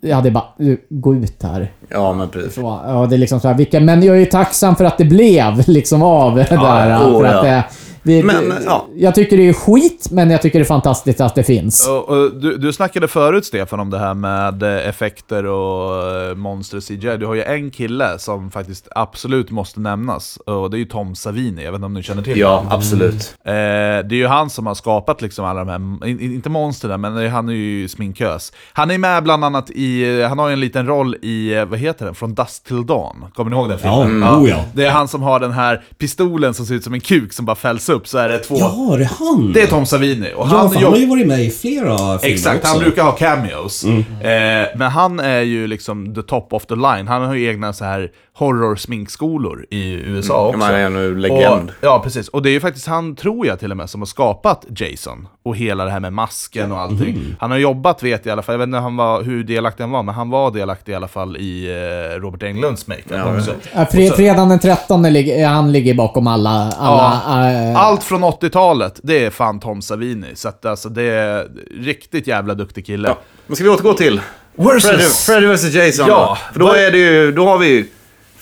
Jag 0.00 0.16
hade 0.16 0.30
bara... 0.30 0.44
Gå 0.88 1.14
ut 1.14 1.42
här. 1.42 1.72
Ja, 1.88 2.12
men 2.12 2.28
precis. 2.28 2.54
Så, 2.54 2.80
ja, 2.86 3.06
det 3.10 3.16
är 3.16 3.18
liksom 3.18 3.40
så 3.40 3.48
här, 3.48 3.54
vilka, 3.54 3.80
men 3.80 4.02
jag 4.02 4.16
är 4.16 4.20
ju 4.20 4.26
tacksam 4.26 4.76
för 4.76 4.84
att 4.84 4.98
det 4.98 5.04
blev 5.04 5.68
liksom 5.68 6.02
av 6.02 6.34
det 6.34 6.46
där. 6.50 6.96
oh, 6.96 7.20
för 7.20 7.24
ja. 7.24 7.36
att 7.36 7.42
det, 7.42 7.64
vi, 8.04 8.22
Men, 8.22 8.52
ja. 8.66 8.86
Jag 8.96 9.14
tycker 9.14 9.36
det 9.36 9.48
är 9.48 9.52
skit, 9.52 10.08
men 10.10 10.30
jag 10.30 10.42
tycker 10.42 10.58
det 10.58 10.62
är 10.62 10.66
fantastiskt 10.66 11.20
att 11.20 11.34
det 11.34 11.44
finns. 11.44 11.88
Och, 11.88 12.08
och, 12.08 12.34
du, 12.34 12.56
du 12.56 12.72
snackade 12.72 13.08
förut, 13.08 13.44
Stefan, 13.44 13.80
om 13.80 13.90
det 13.90 13.98
här 13.98 14.14
med 14.14 14.62
eh, 14.62 14.88
effekter 14.88 15.46
och 15.46 16.12
eh, 16.12 16.34
monster 16.34 16.80
CGI. 16.80 17.16
Du 17.16 17.26
har 17.26 17.34
ju 17.34 17.42
en 17.42 17.70
kille 17.70 18.18
som 18.18 18.50
faktiskt 18.50 18.88
absolut 18.94 19.50
måste 19.50 19.80
nämnas, 19.80 20.36
och 20.36 20.70
det 20.70 20.76
är 20.76 20.78
ju 20.78 20.84
Tom 20.84 21.14
Savini. 21.14 21.64
Jag 21.64 21.72
vet 21.72 21.78
inte 21.78 21.86
om 21.86 21.94
du 21.94 22.02
känner 22.02 22.22
till 22.22 22.38
Ja, 22.38 22.56
honom? 22.56 22.72
absolut. 22.72 23.34
Eh, 23.44 23.52
det 23.52 24.12
är 24.12 24.14
ju 24.14 24.26
han 24.26 24.50
som 24.50 24.66
har 24.66 24.74
skapat 24.74 25.22
liksom 25.22 25.44
alla 25.44 25.64
de 25.64 25.68
här, 25.68 26.08
in, 26.08 26.20
inte 26.20 26.48
monstren, 26.50 27.00
men 27.00 27.30
han 27.30 27.48
är 27.48 27.52
ju 27.52 27.88
sminkös. 27.88 28.52
Han 28.72 28.90
är 28.90 28.98
med 28.98 29.22
bland 29.22 29.44
annat 29.44 29.70
i, 29.70 30.22
han 30.22 30.38
har 30.38 30.48
ju 30.48 30.52
en 30.52 30.60
liten 30.60 30.86
roll 30.86 31.16
i, 31.22 31.54
eh, 31.54 31.64
vad 31.64 31.78
heter 31.78 32.04
den, 32.04 32.14
Från 32.14 32.34
Dust 32.34 32.66
Till 32.66 32.86
Dawn. 32.86 33.24
Kommer 33.34 33.50
ni 33.50 33.56
ihåg 33.56 33.68
den 33.68 33.78
filmen? 33.78 34.20
Ja, 34.22 34.36
oh 34.38 34.48
ja. 34.50 34.64
Det 34.74 34.84
är 34.86 34.90
han 34.90 35.08
som 35.08 35.22
har 35.22 35.40
den 35.40 35.52
här 35.52 35.82
pistolen 35.98 36.54
som 36.54 36.66
ser 36.66 36.74
ut 36.74 36.84
som 36.84 36.94
en 36.94 37.00
kuk 37.00 37.32
som 37.32 37.44
bara 37.46 37.56
fälls 37.56 37.88
upp. 37.88 37.93
Upp 37.94 38.08
så 38.08 38.18
är 38.18 38.28
det 38.28 38.38
två... 38.38 38.56
Ja, 38.58 38.94
det 38.98 39.04
är 39.04 39.10
han! 39.18 39.52
Det 39.52 39.62
är 39.62 39.66
Tom 39.66 39.86
Savini. 39.86 40.32
Och 40.36 40.46
Ja, 40.50 40.56
han 40.56 40.70
för 40.70 40.80
han 40.80 40.92
har 40.92 40.98
ju 40.98 41.06
varit 41.06 41.26
med 41.26 41.44
i 41.44 41.50
flera 41.50 41.96
filmer 42.18 42.34
Exakt, 42.34 42.56
också. 42.58 42.68
han 42.68 42.78
brukar 42.78 43.02
ha 43.02 43.12
cameos. 43.12 43.84
Mm. 43.84 43.98
Eh, 43.98 44.68
men 44.76 44.90
han 44.90 45.20
är 45.20 45.40
ju 45.40 45.66
liksom 45.66 46.14
the 46.14 46.22
top 46.22 46.52
of 46.52 46.66
the 46.66 46.74
line. 46.74 47.08
Han 47.08 47.22
har 47.22 47.34
ju 47.34 47.48
egna 47.48 47.72
så 47.72 47.84
här 47.84 48.10
horror-sminkskolor 48.38 49.66
i 49.70 49.92
USA 49.92 50.48
Mm, 50.48 50.60
också. 50.60 50.66
han 50.72 50.74
är 50.80 50.90
nu 50.90 51.14
legend. 51.18 51.68
Och, 51.68 51.74
ja, 51.80 52.00
precis. 52.04 52.28
Och 52.28 52.42
det 52.42 52.50
är 52.50 52.52
ju 52.52 52.60
faktiskt 52.60 52.86
han, 52.86 53.16
tror 53.16 53.46
jag 53.46 53.58
till 53.60 53.70
och 53.70 53.76
med, 53.76 53.90
som 53.90 54.00
har 54.00 54.06
skapat 54.06 54.64
Jason. 54.76 55.28
Och 55.42 55.56
hela 55.56 55.84
det 55.84 55.90
här 55.90 56.00
med 56.00 56.12
masken 56.12 56.72
och 56.72 56.80
allting. 56.80 57.08
Mm. 57.14 57.36
Han 57.40 57.50
har 57.50 57.58
jobbat, 57.58 58.02
vet 58.02 58.26
jag 58.26 58.30
i 58.30 58.32
alla 58.32 58.42
fall, 58.42 58.52
jag 58.52 58.58
vet 58.58 58.66
inte 58.66 58.78
han 58.78 58.96
var, 58.96 59.22
hur 59.22 59.44
delaktig 59.44 59.84
han 59.84 59.90
var, 59.90 60.02
men 60.02 60.14
han 60.14 60.30
var 60.30 60.50
delaktig 60.50 60.92
i 60.92 60.94
alla 60.94 61.08
fall 61.08 61.36
i 61.36 61.66
eh, 62.14 62.20
Robert 62.20 62.42
Englunds 62.42 62.86
makeup 62.86 63.04
Ja, 63.10 63.36
också. 63.36 63.50
Ja, 63.74 63.86
fre, 63.86 64.10
fredagen 64.10 64.48
den 64.48 64.58
13 64.58 65.02
ligger, 65.02 65.46
han 65.48 65.72
ligger 65.72 65.94
bakom 65.94 66.26
alla... 66.26 66.72
alla 66.78 67.52
eh, 67.70 67.76
Allt 67.76 68.02
från 68.02 68.24
80-talet, 68.24 69.00
det 69.02 69.24
är 69.24 69.30
fan 69.30 69.60
Tom 69.60 69.82
Savini. 69.82 70.26
Så 70.34 70.48
att 70.48 70.64
alltså 70.66 70.88
det 70.88 71.02
är 71.02 71.48
riktigt 71.80 72.26
jävla 72.26 72.54
duktig 72.54 72.86
kille. 72.86 73.08
Ja. 73.08 73.18
Men 73.46 73.56
ska 73.56 73.64
vi 73.64 73.70
återgå 73.70 73.92
till 73.94 74.20
Versus- 74.56 74.80
Freddy, 74.80 75.02
Freddy 75.04 75.46
vs 75.46 75.74
Jason 75.74 76.06
Ja. 76.08 76.38
då? 76.46 76.52
För 76.52 76.60
då 76.60 76.72
är 76.72 76.90
det 76.90 76.98
ju, 76.98 77.32
då 77.32 77.46
har 77.46 77.58
vi 77.58 77.66
ju 77.68 77.86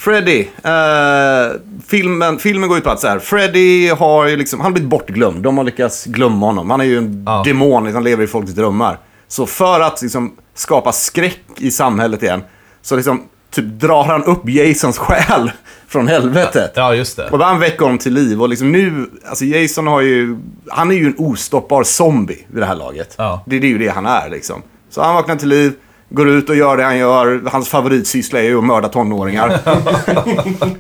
Freddy. 0.03 0.41
Eh, 0.65 1.53
filmen, 1.89 2.39
filmen 2.39 2.69
går 2.69 2.79
ut 2.79 2.85
på 2.85 2.91
att 2.91 3.01
så 3.01 3.07
här, 3.09 3.19
Freddy 3.19 3.89
har 3.89 4.27
ju 4.29 4.37
liksom, 4.37 4.61
han 4.61 4.65
har 4.67 4.73
blivit 4.73 4.91
bortglömd. 4.91 5.43
De 5.43 5.57
har 5.59 5.65
lyckats 5.65 6.05
glömma 6.05 6.47
honom. 6.47 6.71
Han 6.71 6.81
är 6.81 6.85
ju 6.85 6.99
en 6.99 7.23
Ja. 7.27 7.43
demon, 7.47 7.95
han 7.95 8.05
lever 8.05 8.25
i 8.25 8.27
folkets 8.27 8.55
drömmar. 8.55 8.99
Så 9.29 9.47
för 9.47 9.81
att 9.81 10.03
liksom 10.03 10.33
skapa 10.55 10.93
skräck 10.93 11.41
i 11.57 11.71
samhället 11.71 12.23
igen, 12.23 12.43
så 12.83 12.97
liksom 12.97 13.23
typ 13.51 13.65
drar 13.65 14.05
han 14.05 14.25
upp 14.25 14.49
Jasons 14.49 14.99
själ 14.99 15.51
från 15.89 16.09
helvetet. 16.09 16.73
Ja, 16.75 16.95
just 16.95 17.17
det. 17.17 17.29
Och 17.31 17.39
han 17.45 17.61
väcker 17.61 17.83
honom 17.85 17.99
till 17.99 18.13
liv. 18.15 18.43
Och 18.43 18.49
liksom 18.49 18.73
nu, 18.73 19.11
alltså 19.29 19.45
Jason 19.45 19.87
har 19.87 20.01
ju, 20.01 20.39
han 20.69 20.91
är 20.91 20.95
ju 20.95 21.07
en 21.07 21.15
ostoppbar 21.19 21.83
zombie 21.85 22.47
vid 22.49 22.63
det 22.63 22.67
här 22.67 22.77
laget. 22.77 23.15
Ja. 23.19 23.43
Det, 23.47 23.59
det 23.59 23.67
är 23.67 23.71
ju 23.71 23.79
det 23.79 23.89
han 23.89 24.07
är 24.07 24.29
liksom. 24.31 24.63
Så 24.91 25.03
han 25.03 25.15
vaknar 25.15 25.37
till 25.37 25.49
liv, 25.49 25.73
går 26.15 26.29
ut 26.29 26.49
och 26.51 26.57
gör 26.57 26.77
det 26.77 26.83
han 26.83 26.99
gör. 26.99 27.43
Hans 27.53 27.69
favoritsyssla 27.69 28.39
är 28.39 28.45
ju 28.45 28.59
att 28.59 28.65
mörda 28.65 28.89
tonåringar. 28.89 29.59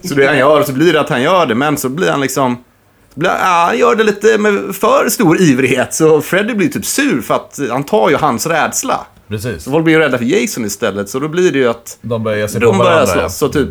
så 0.08 0.14
det 0.14 0.26
han 0.26 0.38
gör, 0.38 0.62
så 0.62 0.72
blir 0.72 0.92
det 0.92 1.00
att 1.00 1.08
han 1.08 1.22
gör 1.22 1.46
det. 1.46 1.54
Men 1.54 1.76
så 1.76 1.88
blir 1.88 2.10
han 2.10 2.20
liksom, 2.20 2.56
blir, 3.14 3.30
ja, 3.30 3.64
han 3.68 3.78
gör 3.78 3.94
det 3.94 4.04
lite 4.04 4.38
med 4.38 4.74
för 4.74 5.08
stor 5.08 5.40
ivrighet. 5.40 5.94
Så 5.94 6.20
Freddy 6.20 6.54
blir 6.54 6.68
typ 6.68 6.84
sur 6.84 7.20
för 7.20 7.34
att 7.34 7.58
han 7.70 7.84
tar 7.84 8.10
ju 8.10 8.16
hans 8.16 8.46
rädsla. 8.46 9.06
Precis. 9.28 9.64
Så 9.64 9.70
folk 9.70 9.84
blir 9.84 9.94
ju 9.94 10.00
rädda 10.00 10.18
för 10.18 10.24
Jason 10.24 10.64
istället. 10.64 11.08
Så 11.08 11.18
då 11.18 11.28
blir 11.28 11.52
det 11.52 11.58
ju 11.58 11.68
att 11.68 11.98
De 12.02 12.22
börjar 12.24 12.48
sig 12.48 12.60
på 12.60 12.72
varandra. 12.72 13.06
slåss. 13.06 13.36
Så 13.36 13.48
typ, 13.48 13.68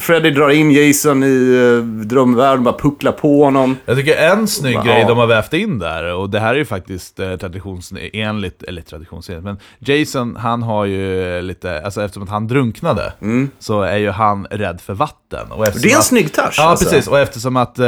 Freddy 0.00 0.30
drar 0.30 0.48
in 0.50 0.70
Jason 0.70 1.22
i 1.24 1.26
uh, 1.26 1.84
drömvärlden, 1.84 2.64
bara 2.64 2.78
pucklar 2.78 3.12
på 3.12 3.44
honom. 3.44 3.76
Jag 3.86 3.96
tycker 3.96 4.16
en 4.16 4.48
snygg 4.48 4.74
Ja. 4.76 4.82
grej 4.82 5.04
de 5.08 5.18
har 5.18 5.26
vävt 5.26 5.52
in 5.52 5.78
där, 5.78 6.14
och 6.14 6.30
det 6.30 6.40
här 6.40 6.54
är 6.54 6.58
ju 6.58 6.64
faktiskt 6.64 7.20
eh, 7.20 7.36
traditionsenligt, 7.36 8.62
eller 8.62 8.82
traditionsenligt, 8.82 9.44
men 9.44 9.58
Jason 9.78 10.36
han 10.36 10.62
har 10.62 10.84
ju 10.84 11.42
lite, 11.42 11.82
alltså 11.84 12.02
eftersom 12.02 12.22
att 12.22 12.28
han 12.28 12.46
drunknade, 12.48 13.12
så 13.58 13.82
är 13.82 13.96
ju 13.96 14.10
han 14.10 14.46
rädd 14.50 14.80
för 14.80 14.94
vatten. 14.94 15.52
Och 15.52 15.66
eftersom 15.66 15.74
Mm. 15.74 15.82
Det 15.82 15.88
är 15.88 15.94
en 15.94 15.98
att, 15.98 16.04
snygg 16.06 16.32
touch. 16.32 16.54
Ja, 16.58 16.64
alltså. 16.64 16.84
precis. 16.90 17.08
Och 17.08 17.18
eftersom 17.18 17.56
att 17.56 17.78
eh, 17.78 17.84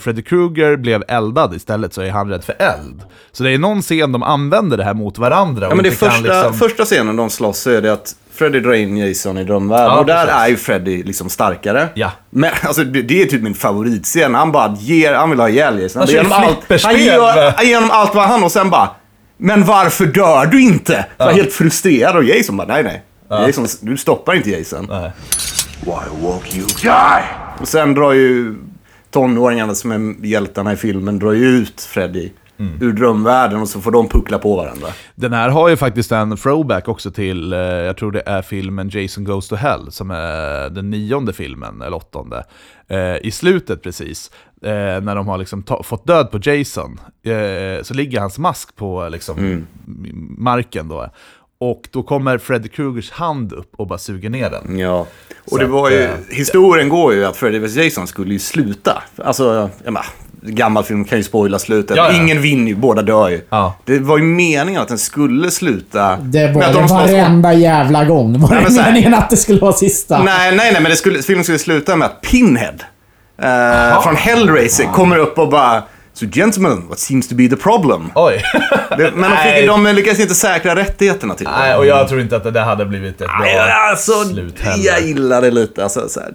Freddy 0.00 0.22
Krueger 0.22 0.76
blev 0.76 1.04
eldad 1.08 1.54
istället 1.54 1.94
så 1.94 2.02
är 2.02 2.10
han 2.10 2.28
rädd 2.28 2.44
för 2.44 2.54
eld. 2.58 3.02
Så 3.32 3.42
det 3.42 3.50
är 3.50 3.58
någon 3.58 3.82
scen 3.82 4.12
de 4.12 4.22
använder 4.22 4.76
det 4.76 4.84
här 4.84 4.94
mot 4.94 5.18
varandra. 5.18 5.66
Ja, 5.68 5.74
men 5.74 5.82
det 5.82 5.88
är 5.88 5.92
inte 5.92 6.06
kan 6.06 6.10
första, 6.10 6.42
liksom- 6.42 6.54
första 6.68 6.84
scenen 6.84 7.16
de 7.16 7.30
slåss 7.30 7.58
så 7.58 7.70
är 7.70 7.82
det 7.82 7.92
att 7.92 8.14
Freddy 8.34 8.60
drar 8.60 8.72
in 8.72 8.96
Jason 8.96 9.38
i 9.38 9.44
drömvärlden. 9.44 9.86
Ja, 9.86 9.98
och 9.98 10.06
där 10.06 10.26
precis. 10.26 10.40
är 10.40 10.48
ju 10.48 10.56
Freddy 10.56 11.02
liksom 11.02 11.30
starkare. 11.30 11.88
Ja. 11.94 12.12
Men 12.30 12.50
alltså, 12.62 12.84
det, 12.84 13.02
det 13.02 13.22
är 13.22 13.26
typ 13.26 13.42
min 13.42 13.54
favoritscen. 13.54 14.34
Han 14.34 14.52
bara 14.52 14.76
ger, 14.78 15.14
han 15.14 15.30
vill 15.30 15.40
ha 15.40 15.48
ihjäl 15.48 15.82
Jason. 15.82 16.00
Han 16.00 16.08
ger 16.08 16.22
kör 16.22 16.30
honom 16.30 16.56
allt, 16.70 16.82
han 16.82 17.04
gör, 17.04 17.52
han 17.56 17.66
ger 17.66 17.74
honom 17.74 17.90
allt 17.90 18.14
vad 18.14 18.24
han 18.24 18.44
och 18.44 18.52
sen 18.52 18.70
bara 18.70 18.90
Men 19.36 19.64
varför 19.64 20.06
dör 20.06 20.46
du 20.46 20.62
inte? 20.62 21.06
Han 21.18 21.28
är 21.28 21.32
helt 21.32 21.52
frustrerad 21.52 22.16
och 22.16 22.24
Jason 22.24 22.56
bara 22.56 22.66
nej 22.66 22.82
nej. 22.82 23.02
Jason, 23.30 23.66
du 23.80 23.96
stoppar 23.96 24.34
inte 24.34 24.50
Jason. 24.50 24.86
Nej. 24.90 25.10
Why 25.80 26.26
won't 26.26 26.56
you 26.56 26.66
die? 26.82 27.24
Och 27.60 27.68
sen 27.68 27.94
drar 27.94 28.12
ju 28.12 28.54
tonåringarna 29.10 29.74
som 29.74 29.92
är 29.92 30.26
hjältarna 30.26 30.72
i 30.72 30.76
filmen 30.76 31.18
drar 31.18 31.32
ju 31.32 31.44
ut 31.44 31.80
Freddy 31.80 32.30
Mm. 32.58 32.78
ur 32.82 32.92
drömvärlden 32.92 33.60
och 33.60 33.68
så 33.68 33.80
får 33.80 33.90
de 33.90 34.08
puckla 34.08 34.38
på 34.38 34.56
varandra. 34.56 34.88
Den 35.14 35.32
här 35.32 35.48
har 35.48 35.68
ju 35.68 35.76
faktiskt 35.76 36.12
en 36.12 36.36
throwback 36.36 36.88
också 36.88 37.10
till, 37.10 37.52
eh, 37.52 37.58
jag 37.58 37.96
tror 37.96 38.12
det 38.12 38.22
är 38.26 38.42
filmen 38.42 38.88
Jason 38.88 39.24
Goes 39.24 39.48
to 39.48 39.54
Hell, 39.54 39.92
som 39.92 40.10
är 40.10 40.70
den 40.70 40.90
nionde 40.90 41.32
filmen, 41.32 41.82
eller 41.82 41.96
åttonde. 41.96 42.44
Eh, 42.88 43.16
I 43.16 43.30
slutet 43.30 43.82
precis, 43.82 44.30
eh, 44.62 44.70
när 45.00 45.14
de 45.14 45.28
har 45.28 45.38
liksom 45.38 45.64
fått 45.84 46.06
död 46.06 46.30
på 46.30 46.38
Jason, 46.42 47.00
så 47.82 47.94
ligger 47.94 48.20
hans 48.20 48.38
mask 48.38 48.76
på 48.76 49.08
liksom, 49.08 49.38
Mm. 49.38 49.66
marken 50.38 50.88
då. 50.88 51.08
Och 51.58 51.88
då 51.90 52.02
kommer 52.02 52.38
Freddy 52.38 52.68
Krugers 52.68 53.10
hand 53.10 53.52
upp 53.52 53.72
och 53.76 53.86
bara 53.86 53.98
suger 53.98 54.30
ner 54.30 54.50
den. 54.50 54.78
Ja. 54.78 55.06
Så 55.46 55.54
Och 55.54 55.58
det 55.58 55.66
var 55.66 55.90
ju, 55.90 56.08
historien 56.30 56.88
går 56.88 57.14
ju 57.14 57.24
att 57.24 57.36
Freddy 57.36 57.58
vs 57.58 57.76
Jason 57.76 58.06
skulle 58.06 58.32
ju 58.32 58.38
sluta. 58.38 59.02
Alltså, 59.16 59.70
jag 59.84 59.92
menar, 59.92 60.06
gammal 60.42 60.84
film 60.84 61.04
kan 61.04 61.18
ju 61.18 61.24
spoila 61.24 61.58
slutet. 61.58 61.96
Ja, 61.96 62.10
ja. 62.12 62.16
Ingen 62.16 62.42
vinner 62.42 62.68
ju, 62.68 62.74
båda 62.74 63.02
dör 63.02 63.28
ju. 63.28 63.40
Ja. 63.50 63.74
Det 63.84 63.98
var 63.98 64.18
ju 64.18 64.24
meningen 64.24 64.82
att 64.82 64.88
den 64.88 64.98
skulle 64.98 65.50
sluta 65.50 66.16
Det 66.16 66.52
var 66.52 66.62
det 66.62 66.72
de 66.72 66.86
varenda 66.86 67.52
jävla 67.52 68.04
gång. 68.04 68.40
Var 68.40 68.48
Nej, 68.50 68.64
det 68.68 68.82
här- 68.82 68.92
meningen 68.92 69.14
att 69.14 69.30
det 69.30 69.36
skulle 69.36 69.60
vara 69.60 69.72
sista? 69.72 70.22
Nej, 70.22 70.56
nej, 70.56 70.72
nej, 70.72 70.82
men 70.82 70.90
det 70.90 70.96
skulle, 70.96 71.22
filmen 71.22 71.44
skulle 71.44 71.58
sluta 71.58 71.96
med 71.96 72.06
att 72.06 72.20
Pinhead 72.20 72.74
eh, 73.42 74.02
från 74.02 74.16
Hellraiser 74.16 74.84
kommer 74.84 75.18
upp 75.18 75.38
och 75.38 75.48
bara 75.48 75.82
So 76.14 76.26
gentlemen, 76.26 76.88
what 76.88 76.98
seems 76.98 77.28
to 77.28 77.34
be 77.34 77.48
the 77.48 77.56
problem? 77.56 78.10
Oj! 78.14 78.42
Det, 78.98 79.12
men 79.14 79.30
de, 79.30 79.36
fick, 79.36 79.66
de 79.66 79.86
lyckades 79.86 80.20
inte 80.20 80.34
säkra 80.34 80.76
rättigheterna 80.76 81.34
till 81.34 81.46
det. 81.46 81.58
Nej, 81.58 81.76
och 81.76 81.86
jag 81.86 82.08
tror 82.08 82.20
inte 82.20 82.36
att 82.36 82.44
det 82.44 82.50
där 82.50 82.64
hade 82.64 82.86
blivit 82.86 83.20
ett 83.20 83.26
bra 83.26 83.62
alltså, 83.90 84.24
slut 84.24 84.60
heller. 84.60 84.86
jag 84.86 85.02
gillar 85.02 85.42
det 85.42 85.50
lite. 85.50 85.82
Alltså, 85.82 86.08
så 86.08 86.20
här. 86.20 86.32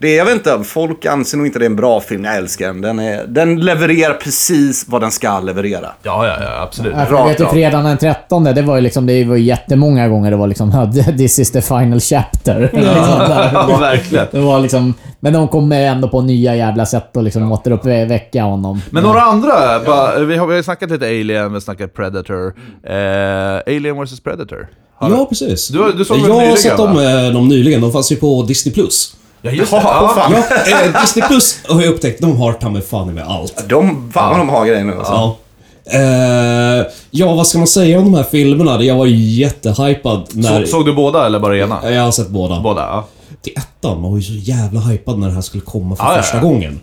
Det, 0.00 0.14
jag 0.14 0.24
vet 0.24 0.34
inte, 0.34 0.60
folk 0.64 1.06
anser 1.06 1.36
nog 1.38 1.46
inte 1.46 1.58
det 1.58 1.64
är 1.64 1.66
en 1.70 1.76
bra 1.76 2.00
film. 2.00 2.24
Jag 2.24 2.36
älskar 2.36 2.66
den. 2.66 2.80
Den, 2.80 2.98
är, 2.98 3.24
den 3.26 3.60
levererar 3.60 4.14
precis 4.14 4.84
vad 4.88 5.00
den 5.00 5.10
ska 5.10 5.40
leverera. 5.40 5.88
Ja, 6.02 6.26
ja, 6.26 6.36
ja, 6.40 6.62
absolut. 6.62 6.92
Ja, 6.96 7.06
jag 7.10 7.28
vet 7.28 7.40
ju 7.40 7.46
fredagen 7.46 7.84
den 7.84 7.98
13, 7.98 8.44
det 8.44 8.62
var 8.62 8.76
ju 8.76 8.82
liksom, 8.82 9.06
det 9.06 9.24
var 9.24 9.36
ju 9.36 9.42
jättemånga 9.42 10.08
gånger 10.08 10.30
det 10.30 10.36
var 10.36 10.46
liksom 10.46 10.92
“This 11.18 11.38
is 11.38 11.50
the 11.52 11.62
final 11.62 12.00
chapter”. 12.00 12.60
liksom, 12.72 13.18
där. 13.18 13.50
Ja, 13.52 13.76
verkligen. 13.80 14.26
Det 14.30 14.40
var 14.40 14.60
liksom, 14.60 14.94
men 15.20 15.32
de 15.32 15.48
kommer 15.48 15.80
ändå 15.86 16.08
på 16.08 16.20
nya 16.20 16.56
jävla 16.56 16.86
sätt 16.86 17.16
och 17.16 17.22
liksom 17.22 17.52
återuppväcka 17.52 18.42
honom. 18.42 18.82
Men 18.90 19.02
några 19.02 19.20
andra, 19.20 19.80
bara, 19.86 20.18
vi, 20.18 20.36
har, 20.36 20.46
vi 20.46 20.54
har 20.54 20.62
snackat 20.62 20.90
lite 20.90 21.06
Alien, 21.06 21.48
vi 21.48 21.52
har 21.54 21.60
snackat 21.60 21.94
Predator. 21.94 22.54
Eh, 22.86 23.74
Alien 23.76 24.04
vs 24.04 24.20
Predator. 24.20 24.68
Har 24.94 25.10
Ja, 25.10 25.26
precis. 25.28 25.68
Du- 25.68 25.92
du 25.92 26.04
såg 26.04 26.16
Jag 26.18 26.22
har 26.22 26.34
nyligen, 26.40 26.56
sett 26.56 26.76
dem, 26.76 26.94
va? 26.96 27.02
eh, 27.26 27.32
dem 27.32 27.48
nyligen. 27.48 27.80
De 27.80 27.92
fanns 27.92 28.12
ju 28.12 28.16
på 28.16 28.42
Disney+. 28.42 28.74
Plus. 28.74 29.14
Ja, 29.42 29.50
just 29.50 29.70
det. 29.70 29.76
Ja, 29.76 30.12
fan. 30.16 30.32
Ja, 30.32 30.82
eh, 30.84 31.00
Disney 31.02 31.28
Plus 31.28 31.58
har 31.68 31.82
jag 31.82 31.94
upptäckt, 31.94 32.20
de 32.20 32.36
har 32.36 32.52
ta 32.52 32.68
mig 32.70 32.82
fan 32.82 33.14
med 33.14 33.24
allt. 33.26 33.68
De, 33.68 34.10
fan 34.14 34.30
vad 34.30 34.38
de 34.38 34.48
har 34.48 34.66
grejer 34.66 34.84
nu 34.84 34.98
alltså. 34.98 35.12
Ja. 35.12 35.36
Eh, 35.90 36.86
ja, 37.10 37.34
vad 37.34 37.46
ska 37.46 37.58
man 37.58 37.66
säga 37.66 37.98
om 37.98 38.04
de 38.04 38.14
här 38.14 38.24
filmerna? 38.24 38.82
Jag 38.82 38.96
var 38.96 39.06
ju 39.06 39.16
jättehypad 39.16 40.28
när... 40.32 40.64
Så, 40.64 40.70
såg 40.70 40.86
du 40.86 40.92
båda 40.94 41.26
eller 41.26 41.38
bara 41.38 41.58
ena? 41.58 41.90
Jag 41.92 42.02
har 42.02 42.10
sett 42.10 42.28
båda. 42.28 42.60
Båda, 42.60 42.80
ja. 42.80 43.06
Till 43.42 43.52
ettan, 43.56 44.00
man 44.00 44.10
var 44.10 44.18
ju 44.18 44.24
så 44.24 44.32
jävla 44.32 44.80
hypad 44.80 45.18
när 45.18 45.28
det 45.28 45.34
här 45.34 45.40
skulle 45.40 45.62
komma 45.62 45.96
för 45.96 46.04
Ja, 46.04 46.16
ja, 46.16 46.22
första 46.22 46.36
ja. 46.36 46.42
gången. 46.42 46.80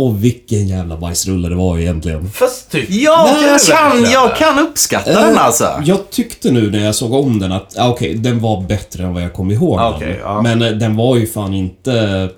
Och 0.00 0.24
vilken 0.24 0.68
jävla 0.68 0.96
bajsrulle 0.96 1.48
det 1.48 1.54
var 1.54 1.78
egentligen. 1.78 2.30
Fast 2.30 2.70
typ... 2.70 2.90
Ja, 2.90 3.30
Nej, 3.40 3.46
jag, 3.50 3.60
kan, 3.60 4.10
jag 4.12 4.36
kan 4.36 4.58
uppskatta 4.58 5.20
den 5.20 5.34
Eh, 5.36 5.44
alltså. 5.44 5.82
Jag 5.84 6.10
tyckte 6.10 6.50
nu 6.50 6.70
när 6.70 6.84
jag 6.84 6.94
såg 6.94 7.12
om 7.14 7.38
den 7.38 7.52
att, 7.52 7.78
ah, 7.78 7.88
okej, 7.88 8.14
den 8.14 8.40
var 8.40 8.60
bättre 8.62 9.04
än 9.04 9.14
vad 9.14 9.22
jag 9.22 9.32
kom 9.32 9.50
ihåg 9.50 9.78
Ah, 9.78 9.98
den. 10.00 10.16
ja. 10.22 10.42
Men 10.42 10.62
eh, 10.62 10.70
den 10.70 10.96
var 10.96 11.16
ju 11.16 11.26
fan 11.26 11.54
inte 11.54 12.28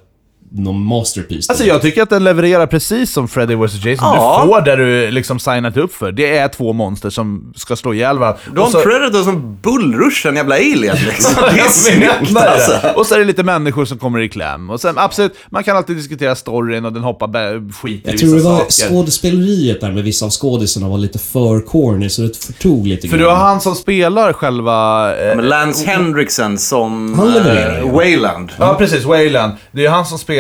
någon 0.53 0.85
masterpiece. 0.85 1.49
Alltså 1.51 1.65
jag 1.65 1.83
tycker 1.83 2.03
att 2.03 2.11
den 2.11 2.25
levererar 2.25 2.67
precis 2.67 3.13
som 3.13 3.29
Freddy 3.29 3.55
vs 3.55 3.75
Jason. 3.85 3.97
Ja. 4.15 4.41
Du 4.45 4.49
får 4.51 4.61
det 4.61 4.77
du 4.77 5.11
liksom 5.11 5.39
signat 5.41 5.77
upp 5.77 5.95
för. 5.95 6.13
Det 6.13 6.37
är 6.37 6.49
två 6.49 6.73
monster 6.73 7.11
som 7.11 7.53
ska 7.57 7.77
slå 7.77 7.95
ihjäl 7.95 8.19
varandra. 8.19 8.41
Du 8.55 8.61
har 8.61 8.61
Och 8.61 8.67
en 8.67 8.73
så- 8.73 8.89
predator 8.89 9.23
som 9.23 9.59
bullrushar 9.63 10.31
en 10.31 10.37
jävla 10.37 10.55
alien 10.55 10.97
liksom. 11.07 11.35
Det 11.43 11.51
är 11.51 11.59
Jag 11.59 11.71
snyggt 11.71 12.37
alltså. 12.37 12.79
Och 12.97 13.07
så 13.07 13.15
är 13.15 13.19
det 13.19 13.25
lite 13.25 13.43
människor 13.43 13.85
som 13.85 13.99
kommer 13.99 14.21
i 14.21 14.29
kläm. 14.29 14.71
Och 14.71 14.81
sen 14.81 14.99
absolut, 14.99 15.33
man 15.51 15.65
kan 15.65 15.77
alltid 15.77 15.97
diskutera 15.97 16.35
storyn 16.35 16.85
och 16.85 16.93
den 16.93 17.03
hoppar 17.03 17.73
skit 17.83 18.07
i 18.07 18.11
Jag 18.11 18.19
tror 18.19 18.35
det 18.37 18.43
var 18.43 18.59
saker. 18.59 18.95
skådespeleriet 18.95 19.81
där 19.81 19.93
med 19.93 20.05
vissa 20.05 20.25
av 20.27 20.31
skådisarna 20.31 20.89
var 20.89 20.99
lite 20.99 21.19
för 21.19 21.61
corny, 21.61 22.09
så 22.09 22.23
det 22.23 22.37
förtog 22.37 22.87
lite 22.87 23.09
För 23.09 23.19
du 23.19 23.27
har 23.27 23.35
han 23.37 23.61
som 23.61 23.75
spelar 23.75 24.33
själva... 24.33 25.17
Eh, 25.17 25.43
Lance 25.43 25.87
Henriksen 25.91 26.59
som 26.59 27.15
Han 27.19 27.33
levererar, 27.33 27.79
eh. 27.83 27.93
Wayland. 27.95 28.53
Ja, 28.59 28.75
precis. 28.79 29.05
Wayland. 29.05 29.53
Det 29.73 29.87
är 29.87 29.91
han 29.91 30.07
som 30.07 30.19
spelar 30.19 30.40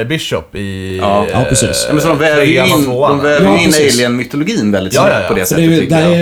eh, 0.00 0.06
Bishop 0.06 0.54
i... 0.54 0.98
Ja. 1.02 1.26
Ja, 1.32 1.44
precis. 1.48 1.84
Ja, 1.88 1.94
men 1.94 2.02
så 2.02 2.08
de 2.08 2.18
väver 2.18 2.42
ju 2.42 2.58
in, 2.64 2.84
de 2.86 3.20
väver 3.20 3.44
Ja, 3.46 3.58
ju 3.58 3.64
in 3.64 3.72
alien-mytologin 3.74 4.72
väldigt 4.72 4.94
Ja, 4.94 5.00
snyggt 5.00 5.14
ja, 5.16 5.22
ja. 5.22 5.28
på 5.28 5.34
det 5.34 5.46
sättet 5.46 5.68
det, 5.68 5.74
är- 5.76 5.80
tycker 5.80 6.00
jag. 6.00 6.12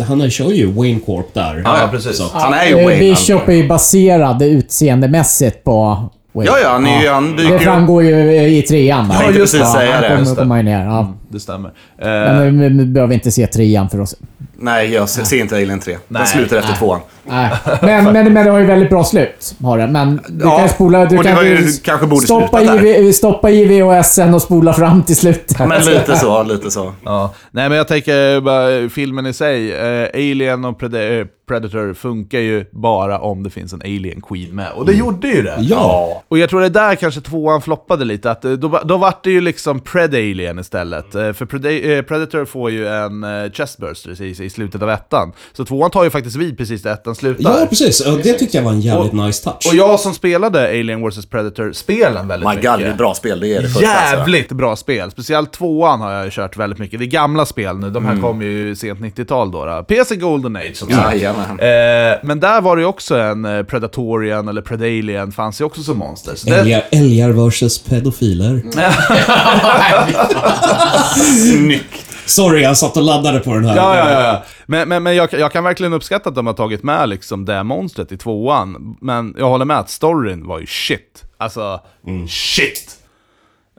är, 0.00 0.04
han 0.04 0.30
kör 0.30 0.50
ju 0.52 0.72
Wayne 0.72 1.00
Corp 1.06 1.34
där. 1.34 1.62
Ja, 1.64 1.78
ja, 1.80 1.88
precis. 1.92 2.22
Han 2.32 2.54
är 2.54 2.64
ju 2.66 2.70
Eh, 2.70 2.84
Wayland. 2.84 3.00
Bishop 3.00 3.48
är 3.48 3.52
ju 3.52 3.68
baserad 3.68 4.42
utseendemässigt 4.42 5.64
på, 5.64 6.08
Wade. 6.32 6.46
Ja, 6.48 6.58
ja, 6.62 6.88
är 6.88 7.02
ju, 7.02 7.08
han 7.08 7.36
dyker 7.36 7.48
Det 7.48 7.52
ju 7.52 7.58
framgår 7.58 8.02
ju 8.04 8.46
i 8.58 8.62
trean. 8.62 9.08
va? 9.08 9.14
Jag 9.14 9.22
tänkte 9.22 9.40
precis 9.40 9.72
säga 9.72 9.92
han 9.92 10.02
det, 10.02 10.08
kommer 10.08 10.18
just 10.20 10.36
det. 10.36 10.42
komma 10.42 10.60
in 10.60 10.66
här. 10.66 10.84
Ja. 10.84 11.14
Det 11.28 11.40
stämmer. 11.40 11.68
Eh, 11.98 12.06
Men 12.08 12.60
vi, 12.60 12.68
vi 12.68 12.84
behöver 12.86 13.14
inte 13.14 13.30
se 13.30 13.46
trean 13.46 13.88
för 13.90 14.00
oss. 14.00 14.14
Nej, 14.60 14.92
jag 14.92 15.08
ser 15.08 15.24
ser 15.24 15.36
inte 15.40 15.54
Alien 15.56 15.80
3. 15.80 15.92
Den 15.92 16.00
Nej, 16.08 16.26
slutar 16.26 16.56
efter 16.56 16.74
tvåan. 16.74 17.00
Nej. 17.24 17.50
Men, 17.82 18.04
men, 18.04 18.32
men 18.32 18.44
det 18.44 18.50
har 18.50 18.58
ju 18.58 18.66
väldigt 18.66 18.90
bra 18.90 19.04
slut. 19.04 19.54
Har 19.62 19.78
det. 19.78 19.86
Men 19.86 20.20
du 20.28 20.44
Ja, 20.44 20.58
kan 20.58 20.68
spola... 20.68 21.04
Du 21.06 21.18
kan 21.18 21.46
ju- 21.46 21.66
kanske 21.84 22.06
borde 22.06 22.24
stoppa, 22.26 22.62
i, 22.62 22.78
V- 22.78 23.12
stoppa 23.12 23.50
i 23.50 23.64
VHSen 23.64 24.34
och 24.34 24.42
spola 24.42 24.72
fram 24.72 25.02
till 25.02 25.16
slutet. 25.16 25.58
Men 25.58 25.82
lite 25.82 26.16
så, 26.16 26.42
lite 26.42 26.70
så. 26.70 26.92
Ja. 27.04 27.34
Nej 27.50 27.68
men 27.68 27.78
jag 27.78 27.88
tänker 27.88 28.40
bara 28.40 28.88
filmen 28.88 29.26
i 29.26 29.32
sig, 29.32 29.72
eh, 29.72 30.08
Alien 30.14 30.64
och 30.64 30.80
Pred- 30.80 31.20
eh, 31.20 31.26
Predator 31.48 31.94
funkar 31.94 32.38
ju 32.38 32.64
bara 32.72 33.18
om 33.18 33.42
det 33.42 33.50
finns 33.50 33.72
en 33.72 33.80
Alien 33.84 34.20
Queen 34.20 34.54
med. 34.54 34.66
Och 34.76 34.86
det 34.86 34.92
gjorde 34.92 35.28
ju 35.28 35.42
det! 35.42 35.56
Ja. 35.60 36.22
Och 36.28 36.38
jag 36.38 36.50
tror 36.50 36.60
det 36.60 36.66
är 36.66 36.70
där 36.70 36.94
kanske 36.94 37.20
tvåan 37.20 37.62
floppade 37.62 38.04
lite, 38.04 38.30
att 38.30 38.44
eh, 38.44 38.52
då, 38.52 38.80
då 38.84 38.96
vart 38.96 39.24
det 39.24 39.30
ju 39.30 39.40
liksom 39.40 39.80
Pred-Alien 39.80 40.60
istället. 40.60 41.12
För 41.12 41.32
Preda- 41.46 42.02
Predator 42.02 42.44
får 42.44 42.70
ju 42.70 42.88
en 42.88 43.24
chestburster 43.52 44.22
i, 44.22 44.49
i 44.50 44.54
slutet 44.54 44.82
av 44.82 44.90
ettan. 44.90 45.32
Så 45.52 45.64
tvåan 45.64 45.90
tar 45.90 46.04
ju 46.04 46.10
faktiskt 46.10 46.36
vid 46.36 46.58
precis 46.58 46.82
där 46.82 46.92
ettan 46.92 47.14
slutar. 47.14 47.50
Ja, 47.60 47.66
precis. 47.68 48.02
Ja, 48.06 48.12
Det 48.22 48.32
tyckte 48.32 48.56
jag 48.56 48.64
var 48.64 48.72
en 48.72 48.80
jävligt 48.80 49.12
nice 49.12 49.44
touch. 49.44 49.66
Och 49.68 49.74
jag 49.74 50.00
som 50.00 50.14
spelade 50.14 50.68
Alien 50.68 51.08
vs 51.08 51.26
Predator-spelen 51.26 52.28
väldigt 52.28 52.48
My 52.48 52.54
mycket. 52.56 52.70
God, 52.70 52.80
det 52.80 52.86
är 52.86 52.94
bra 52.94 53.14
spel. 53.14 53.40
Det 53.40 53.48
är 53.56 53.62
det 53.62 53.68
första. 53.68 53.88
alltså. 53.90 54.16
Jävligt 54.16 54.52
bra 54.52 54.76
spel. 54.76 55.10
Speciellt 55.10 55.52
tvåan 55.52 56.00
har 56.00 56.12
jag 56.12 56.32
kört 56.32 56.56
väldigt 56.56 56.78
mycket. 56.78 56.98
Det 56.98 57.04
är 57.04 57.10
gamla 57.10 57.46
spel 57.46 57.78
nu. 57.78 57.90
De 57.90 58.04
här 58.04 58.20
kom 58.20 58.42
ju 58.42 58.76
sent 58.76 59.00
90-tal 59.00 59.50
då. 59.50 59.64
då. 59.64 59.84
PC 59.88 60.16
Golden 60.16 60.56
Age 60.56 60.76
som 60.76 60.88
sagt. 60.90 61.14
Jajamän. 61.14 61.50
Eh, 61.50 62.18
men 62.22 62.40
där 62.40 62.60
var 62.60 62.76
det 62.76 62.82
ju 62.82 62.88
också 62.88 63.18
en 63.18 63.44
eh, 63.44 63.62
Predatorian 63.62 64.48
eller 64.48 64.62
Predalien 64.62 65.32
fanns 65.32 65.60
ju 65.60 65.64
också 65.64 65.82
som 65.82 65.98
monster. 65.98 66.34
Så 66.34 66.48
det, 66.50 66.56
Älgar, 66.56 66.82
älgar 66.90 67.30
versus 67.30 67.78
pedofiler. 67.78 68.62
Snyggt. 71.52 72.06
Sorry, 72.30 72.62
jag 72.62 72.76
satt 72.76 72.96
och 72.96 73.02
laddade 73.02 73.40
på 73.40 73.54
den 73.54 73.64
här. 73.64 73.76
Ja, 73.76 73.96
ja, 73.96 74.22
ja. 74.22 74.42
Men, 74.66 74.88
men, 74.88 75.02
men 75.02 75.16
jag, 75.16 75.32
jag 75.32 75.52
kan 75.52 75.64
verkligen 75.64 75.92
uppskatta 75.92 76.28
att 76.28 76.34
de 76.34 76.46
har 76.46 76.54
tagit 76.54 76.82
med 76.82 77.08
liksom 77.08 77.44
det 77.44 77.62
monstret 77.62 78.12
i 78.12 78.16
tvåan. 78.16 78.96
Men 79.00 79.34
jag 79.38 79.48
håller 79.48 79.64
med 79.64 79.78
att 79.78 79.90
storyn 79.90 80.46
var 80.46 80.58
ju 80.58 80.66
shit. 80.66 81.24
Alltså, 81.36 81.80
shit. 82.28 82.96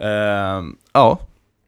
Ehm, 0.01 0.75
ja, 0.93 1.19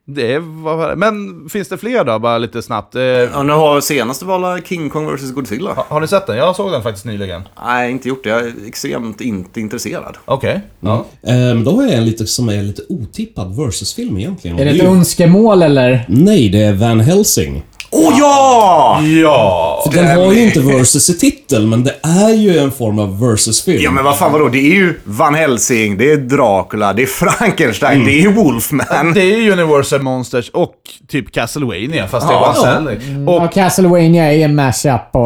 det 0.06 0.40
var... 0.40 0.96
Men 0.96 1.46
finns 1.50 1.68
det 1.70 1.78
fler 1.78 2.04
då, 2.04 2.20
bara 2.20 2.38
lite 2.38 2.62
snabbt? 2.62 2.96
Eh, 2.96 3.02
Ja, 3.04 3.44
nu 3.44 3.54
har 3.54 3.82
senaste 3.82 4.26
var 4.26 4.62
King 4.62 4.90
Kong 4.90 5.16
vs 5.16 5.32
Godzilla. 5.32 5.86
har 5.90 6.02
ni 6.02 6.08
sett 6.08 6.28
den? 6.28 6.38
Jag 6.38 6.56
såg 6.56 6.72
den 6.72 6.84
faktiskt 6.84 7.06
nyligen. 7.06 7.42
Nej, 7.66 7.92
inte 7.92 8.10
gjort 8.10 8.24
det. 8.24 8.30
Jag 8.30 8.42
är 8.42 8.54
extremt 8.68 9.22
inte 9.22 9.60
intresserad. 9.60 10.18
Okej. 10.26 10.62
Ja. 10.80 11.06
Ehm, 11.28 11.64
då 11.64 11.72
har 11.72 11.84
jag 11.84 11.94
en 11.94 12.06
lite, 12.06 12.28
som 12.28 12.50
är 12.50 12.64
lite 12.64 12.82
otippad 12.90 13.56
versus-film 13.58 14.18
egentligen. 14.18 14.60
Är 14.60 14.66
det 14.66 14.72
ett 14.72 14.84
önskemål 14.84 15.62
eller? 15.62 16.06
Nej, 16.08 16.50
det 16.50 16.62
är 16.64 16.74
Van 16.74 17.00
Helsing. 17.00 17.64
Åh 17.96 18.14
ja! 18.20 19.02
Ja! 19.22 19.84
För 19.86 19.94
den 20.02 20.18
har 20.18 20.34
ju 20.34 20.44
inte 20.44 20.60
versus 20.60 21.10
i 21.10 21.18
titeln, 21.20 21.70
men 21.70 21.84
det 21.84 21.96
är 22.04 22.34
ju 22.34 22.58
en 22.58 22.72
form 22.72 23.00
av 23.00 23.20
versus-film. 23.20 23.84
Ja, 23.84 23.92
men 23.92 24.04
vad 24.04 24.18
fan 24.18 24.32
vadå? 24.32 24.48
Det 24.48 24.58
är 24.58 24.76
ju 24.76 25.00
Van 25.04 25.36
Helsing, 25.36 25.98
det 25.98 26.12
är 26.12 26.18
Dracula, 26.18 26.94
det 26.94 27.02
är 27.02 27.06
Frankenstein, 27.06 28.06
det 28.06 28.24
är 28.24 28.30
Wolfman. 28.30 29.14
Det 29.14 29.22
är 29.22 29.38
ju 29.38 29.52
Universal 29.52 30.02
Monsters 30.02 30.50
och 30.50 30.74
typ 31.08 31.32
Castlevania, 31.32 32.08
fast 32.08 32.28
det 32.28 32.34
var 32.34 32.54
Ja. 32.56 32.78
en 32.78 33.28
Och 33.28 33.44
Och, 33.44 33.54
Castlevania 33.54 34.34
är 34.34 34.46
en 34.46 34.56
mashup 34.56 35.16
och 35.16 35.24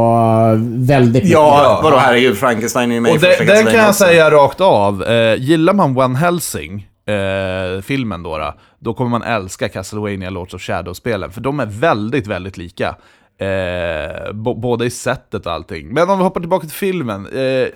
väldigt 0.89 1.14
mycket. 1.23 1.30
Ja, 1.30 1.80
vadå? 1.84 2.35
Frankenstein 2.35 2.91
är 2.91 2.95
ju 2.95 3.02
med 3.02 3.14
i 3.14 3.18
och 3.18 3.22
första 3.22 3.44
det, 3.44 3.53
den 3.53 3.65
kan 3.65 3.76
jag 3.76 3.89
också. 3.89 4.03
säga 4.03 4.31
rakt 4.31 4.61
av. 4.61 5.03
Eh, 5.03 5.35
gillar 5.35 5.73
man 5.73 5.94
Van 5.94 6.15
Helsing, 6.15 6.88
eh, 7.07 7.81
filmen 7.81 8.23
då, 8.23 8.38
då, 8.38 8.53
då 8.80 8.94
kommer 8.94 9.12
man 9.12 9.24
älska 9.24 9.70
Castlevania 9.70 10.30
Lords 10.30 10.54
of 10.54 10.62
Shadow-spelen. 10.62 11.32
För 11.32 11.41
de 11.41 11.60
är 11.60 11.66
väldigt, 11.66 12.28
väldigt 12.28 12.58
lika. 12.58 12.95
Eh, 13.40 14.34
både 14.34 14.86
i 14.86 14.90
sättet 14.90 15.45
och 15.45 15.52
allting. 15.54 15.88
Men 15.94 16.10
om 16.10 16.18
vi 16.18 16.24
hoppar 16.24 16.40
tillbaka 16.41 16.68
till 16.68 16.76
filmen. 16.76 17.28
Eh, 17.28 17.68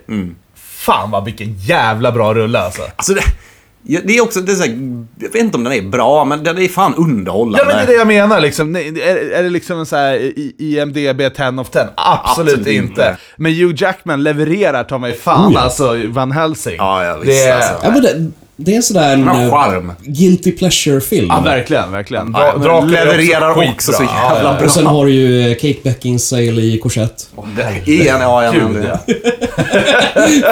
Fan 0.55 1.11
vad 1.11 1.25
vilken 1.25 1.53
jävla 1.57 2.11
bra 2.11 2.33
rulle 2.33 2.59
alltså. 2.59 2.81
Alltså, 2.95 3.13
det, 3.13 3.21
det 4.07 4.17
är 4.17 4.21
också, 4.23 4.39
det 4.41 4.51
är 4.51 4.55
så 4.55 4.63
här, 4.63 4.71
jag 5.19 5.27
vet 5.29 5.35
inte 5.35 5.57
om 5.57 5.63
den 5.63 5.73
är 5.73 5.81
bra, 5.81 6.25
men 6.25 6.43
den 6.43 6.57
är 6.57 6.67
fan 6.67 6.95
underhållande. 6.95 7.59
Ja 7.59 7.65
men 7.65 7.75
det 7.75 7.81
är 7.81 7.87
det 7.87 7.93
jag 7.93 8.07
menar 8.07 8.39
liksom. 8.41 8.75
Är, 8.75 9.31
är 9.31 9.43
det 9.43 9.49
liksom 9.49 9.79
en 9.79 9.85
så 9.85 9.95
här 9.95 10.13
I- 10.15 10.55
IMDB 10.57 11.35
10 11.35 11.59
of 11.61 11.69
10? 11.69 11.81
Absolut, 11.95 11.95
Absolut 11.95 12.57
inte. 12.57 12.71
inte. 12.73 13.17
Men 13.37 13.51
Hugh 13.53 13.73
Jackman 13.83 14.23
levererar 14.23 14.83
ta 14.83 14.97
mig 14.97 15.13
fan 15.13 15.47
Oh 15.47 15.53
ja. 15.53 15.59
alltså 15.59 15.97
Van 16.07 16.31
Helsing. 16.31 16.75
Ja, 16.77 17.03
ja, 17.05 17.17
visst, 17.17 17.45
det 17.45 17.51
alltså. 17.55 17.85
Ja, 17.87 17.99
det, 18.01 18.31
det 18.65 18.75
är 18.75 18.81
sådär 18.81 19.13
en 19.13 19.27
Han 19.27 19.41
eh, 19.45 19.49
charm. 19.51 19.91
guilty 20.03 20.51
pleasure-film. 20.51 21.27
Ja, 21.29 21.39
verkligen, 21.41 21.91
verkligen. 21.91 22.31
Ja, 22.37 22.57
Dracula 22.57 22.99
är 22.99 23.05
levererar 23.05 23.53
skitbra. 23.53 23.73
också 23.73 23.91
så 23.91 24.03
Ja, 24.03 24.33
jävla 24.33 24.49
ja, 24.51 24.55
bra. 24.57 24.65
Och 24.65 24.71
sen 24.71 24.85
har 24.85 25.05
du 25.05 25.11
ju 25.11 25.47
eh, 25.51 25.53
Kate 25.55 25.79
Beckinsale 25.83 26.61
i 26.61 26.79
korsett. 26.83 27.29
Igen, 27.85 28.21
ja, 28.21 28.43
ja. 28.43 28.51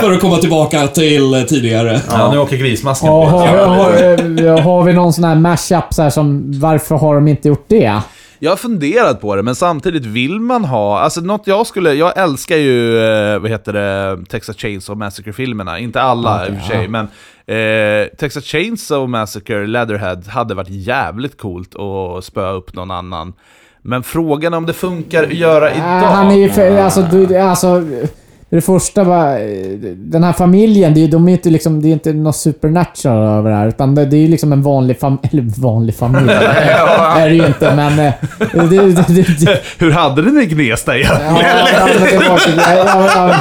För 0.02 0.12
att 0.12 0.20
komma 0.22 0.38
tillbaka 0.38 0.88
till 0.88 1.34
eh, 1.34 1.42
tidigare. 1.42 2.02
ja, 2.12 2.32
nu 2.32 2.40
åker 2.40 2.58
grismasken 2.58 3.08
Ja, 3.10 3.32
på. 3.32 3.38
har, 3.38 3.48
har, 3.48 4.62
har 4.62 4.84
vi 4.84 4.94
någon 4.94 5.14
sån 5.14 5.24
här 5.24 5.36
mashup 5.36 5.84
så 5.94 6.02
här 6.02 6.10
som, 6.10 6.44
varför 6.60 6.96
har 6.96 7.16
de 7.16 7.28
inte 7.28 7.48
gjort 7.48 7.66
det? 7.68 8.00
Jag 8.42 8.52
har 8.52 8.58
funderat 8.58 9.22
på 9.22 9.36
det, 9.36 9.44
men 9.44 9.56
samtidigt 9.56 10.06
vill 10.06 10.40
man 10.40 10.66
ha... 10.66 11.00
Alltså 11.00 11.22
något 11.22 11.42
jag 11.46 11.68
skulle... 11.68 11.94
Jag 11.94 12.18
älskar 12.18 12.56
ju, 12.58 12.92
vad 13.40 13.52
heter 13.52 13.74
det, 13.74 14.18
Texas 14.30 14.58
Chainsaw 14.58 15.06
Massacre-filmerna. 15.06 15.80
Inte 15.80 16.02
alla 16.02 16.48
i 16.48 16.52
och 16.52 16.56
för 16.56 16.68
sig, 16.68 16.88
men... 16.88 17.08
Eh, 17.50 18.08
Texas 18.18 18.46
Chainsaw 18.46 19.08
Massacre, 19.08 19.68
Leatherhead, 19.68 20.22
hade 20.28 20.54
varit 20.54 20.70
jävligt 20.70 21.38
coolt 21.38 21.76
att 21.76 22.26
spöa 22.26 22.52
upp 22.52 22.74
någon 22.74 22.92
annan. 22.92 23.34
Men 23.82 24.04
frågan 24.04 24.54
är 24.54 24.58
om 24.58 24.66
det 24.66 24.74
funkar 24.74 25.24
att 25.24 25.34
göra 25.34 25.72
idag. 25.72 26.04
Äh, 26.04 26.12
han 26.12 26.32
är 26.32 26.38
ju 26.38 26.50
för, 26.50 26.78
alltså, 26.78 27.02
du, 27.02 27.38
alltså... 27.38 27.84
Det 28.52 28.62
första 28.62 29.06
bara, 29.06 29.38
den 29.96 30.24
här 30.24 30.34
familjen, 30.34 30.94
det 30.94 31.04
är, 31.04 31.08
de 31.08 31.28
är 31.28 31.32
inte 31.32 31.50
liksom, 31.50 31.82
det 31.82 31.88
är 31.88 31.94
inte 31.94 32.14
något 32.14 32.36
supernatural 32.36 33.38
över 33.40 33.50
det 33.52 33.56
här. 33.56 33.68
Utan 33.68 33.96
det, 33.96 34.06
det 34.06 34.18
är 34.18 34.22
ju 34.22 34.28
liksom 34.28 34.54
en 34.54 34.62
vanlig 34.62 35.00
familj, 35.00 35.20
eller 35.32 35.44
vanlig 35.62 35.96
familj. 35.96 36.30
är 36.32 37.30
det 37.30 37.36
ju 37.36 37.46
inte, 37.48 37.76
men... 37.76 38.00
eh, 38.00 38.14
Det, 39.08 39.46
det, 39.46 39.62
Hur 39.78 39.92
hade 39.92 40.22
ni 40.22 40.32
det 40.32 40.44
i 40.44 40.46
Gnesta 40.46 40.98
egentligen? 40.98 41.34
var. 41.36 43.36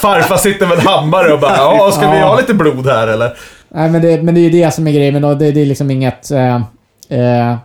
Farfar 0.00 0.36
sitter 0.36 0.66
med 0.66 0.78
en 0.78 0.86
hammare 0.86 1.32
och 1.32 1.40
bara 1.40 1.56
ja, 1.56 1.90
ska 1.92 2.10
vi 2.10 2.20
ha 2.20 2.36
lite 2.40 2.54
blod 2.54 2.86
här 2.86 3.08
eller? 3.08 3.32
Nej, 3.74 3.90
men 3.90 4.02
det, 4.02 4.22
men 4.22 4.34
det 4.34 4.40
är 4.40 4.50
ju 4.50 4.50
det 4.50 4.74
som 4.74 4.86
är 4.86 4.92
grejen. 4.92 5.20
Men 5.20 5.38
det, 5.38 5.50
det 5.52 5.60
är 5.60 5.66
liksom 5.66 5.90
inget... 5.90 6.30
Eh, 6.30 6.54
eh. 7.08 7.56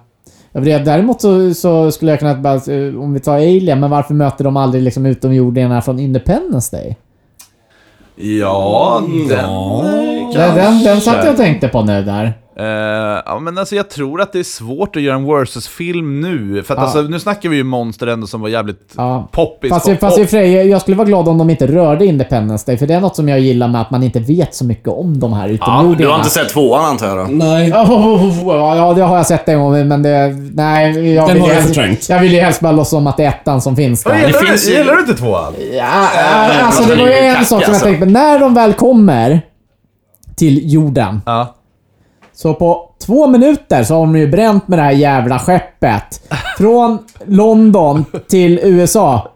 Däremot 0.63 1.21
så, 1.21 1.53
så 1.53 1.91
skulle 1.91 2.11
jag 2.11 2.19
kunna 2.19 2.35
bara... 2.35 2.53
eh, 2.55 3.01
Om 3.01 3.13
vi 3.13 3.19
tar 3.19 3.33
Alien, 3.35 3.79
men 3.79 3.89
varför 3.89 4.13
möter 4.13 4.43
de 4.43 4.57
aldrig 4.57 4.83
liksom 4.83 5.05
utomjordingarna 5.05 5.81
från 5.81 5.99
Independence 5.99 6.77
Day? 6.77 6.95
Ja, 8.15 9.01
den... 9.29 9.29
Den, 10.33 10.55
den, 10.55 10.83
den 10.83 11.01
satt 11.01 11.25
jag 11.25 11.31
och 11.31 11.37
tänkte 11.37 11.67
på 11.67 11.81
nu 11.81 12.03
där. 12.03 12.33
Eh, 12.59 12.65
ja, 13.25 13.39
men 13.41 13.57
alltså 13.57 13.75
jag 13.75 13.89
tror 13.89 14.21
att 14.21 14.33
det 14.33 14.39
är 14.39 14.43
svårt 14.43 14.95
att 14.95 15.01
göra 15.01 15.15
en 15.15 15.25
versus-film 15.27 16.21
nu. 16.21 16.63
För 16.63 16.73
att 16.73 16.77
Ja. 16.77 16.83
alltså, 16.83 17.01
nu 17.01 17.19
snackar 17.19 17.49
vi 17.49 17.55
ju 17.57 17.63
monster 17.63 18.07
ändå 18.07 18.27
som 18.27 18.41
var 18.41 18.49
jävligt 18.49 18.93
Ja. 18.97 19.27
poppis. 19.31 19.69
Fast, 19.69 19.85
pop, 19.85 19.99
fast 19.99 20.15
pop. 20.17 20.25
för 20.25 20.31
sig, 20.31 20.67
jag 20.67 20.81
skulle 20.81 20.97
vara 20.97 21.07
glad 21.07 21.27
om 21.27 21.37
de 21.37 21.49
inte 21.49 21.67
rörde 21.67 22.05
Independence 22.05 22.65
Day, 22.71 22.77
för 22.77 22.87
det 22.87 22.93
är 22.93 23.01
något 23.01 23.15
som 23.15 23.29
jag 23.29 23.39
gillar 23.39 23.67
med 23.67 23.81
att 23.81 23.91
man 23.91 24.03
inte 24.03 24.19
vet 24.19 24.55
så 24.55 24.65
mycket 24.65 24.87
om 24.87 25.19
de 25.19 25.33
här 25.33 25.47
Du 25.47 25.53
utomjordingarna. 25.53 26.13
har 26.13 26.19
inte 26.19 26.29
sett 26.31 26.49
tvåan 26.49 26.85
antar 26.85 27.07
jag 27.07 27.17
då? 27.17 27.23
Nej. 27.31 27.69
Ja, 28.45 28.75
ja, 28.75 28.93
det 28.93 29.01
har 29.01 29.17
jag 29.17 29.25
sett 29.27 29.49
en 29.49 29.59
gång, 29.59 29.87
men 29.87 30.03
det... 30.03 30.27
Nej, 30.53 31.13
jag 31.13 31.27
Den 31.27 31.33
vill 31.33 31.41
har 31.41 31.49
ju 31.49 31.55
jag 31.55 31.63
förträngt. 31.63 32.09
Jag 32.09 32.19
vill 32.19 32.33
ju 32.33 32.39
helst 32.39 32.59
bara 32.61 32.71
låtsas 32.71 32.89
som 32.89 33.07
att 33.07 33.17
det 33.17 33.23
är 33.23 33.29
ettan 33.29 33.61
som 33.61 33.75
finns 33.75 34.03
där. 34.03 34.11
Ja, 34.11 34.17
gillar, 34.27 34.41
Det 34.41 34.47
finns 34.47 34.65
du, 34.65 34.71
ju- 34.71 34.77
gillar 34.77 34.93
du 34.93 34.99
inte 35.01 35.13
tvåan? 35.13 35.53
Ja, 35.73 36.07
alltså 36.63 36.83
det 36.83 36.95
var 36.95 37.07
ju 37.07 37.13
en 37.13 37.35
sak 37.35 37.47
som 37.47 37.59
jag 37.61 37.69
alltså. 37.69 37.85
tänkte. 37.85 38.05
När 38.05 38.39
de 38.39 38.53
väl 38.53 38.73
kommer 38.73 39.41
till 40.35 40.73
jorden. 40.73 41.21
Ja. 41.25 41.55
Så 42.35 42.53
på 42.53 42.89
två 43.05 43.27
minuter 43.27 43.83
så 43.83 43.93
har 43.93 44.01
de 44.01 44.15
ju 44.17 44.27
bränt 44.27 44.67
med 44.67 44.79
det 44.79 44.83
här 44.83 44.91
jävla 44.91 45.39
skeppet. 45.39 46.21
Från 46.57 46.99
London 47.25 48.05
till 48.29 48.59
USA. 48.63 49.31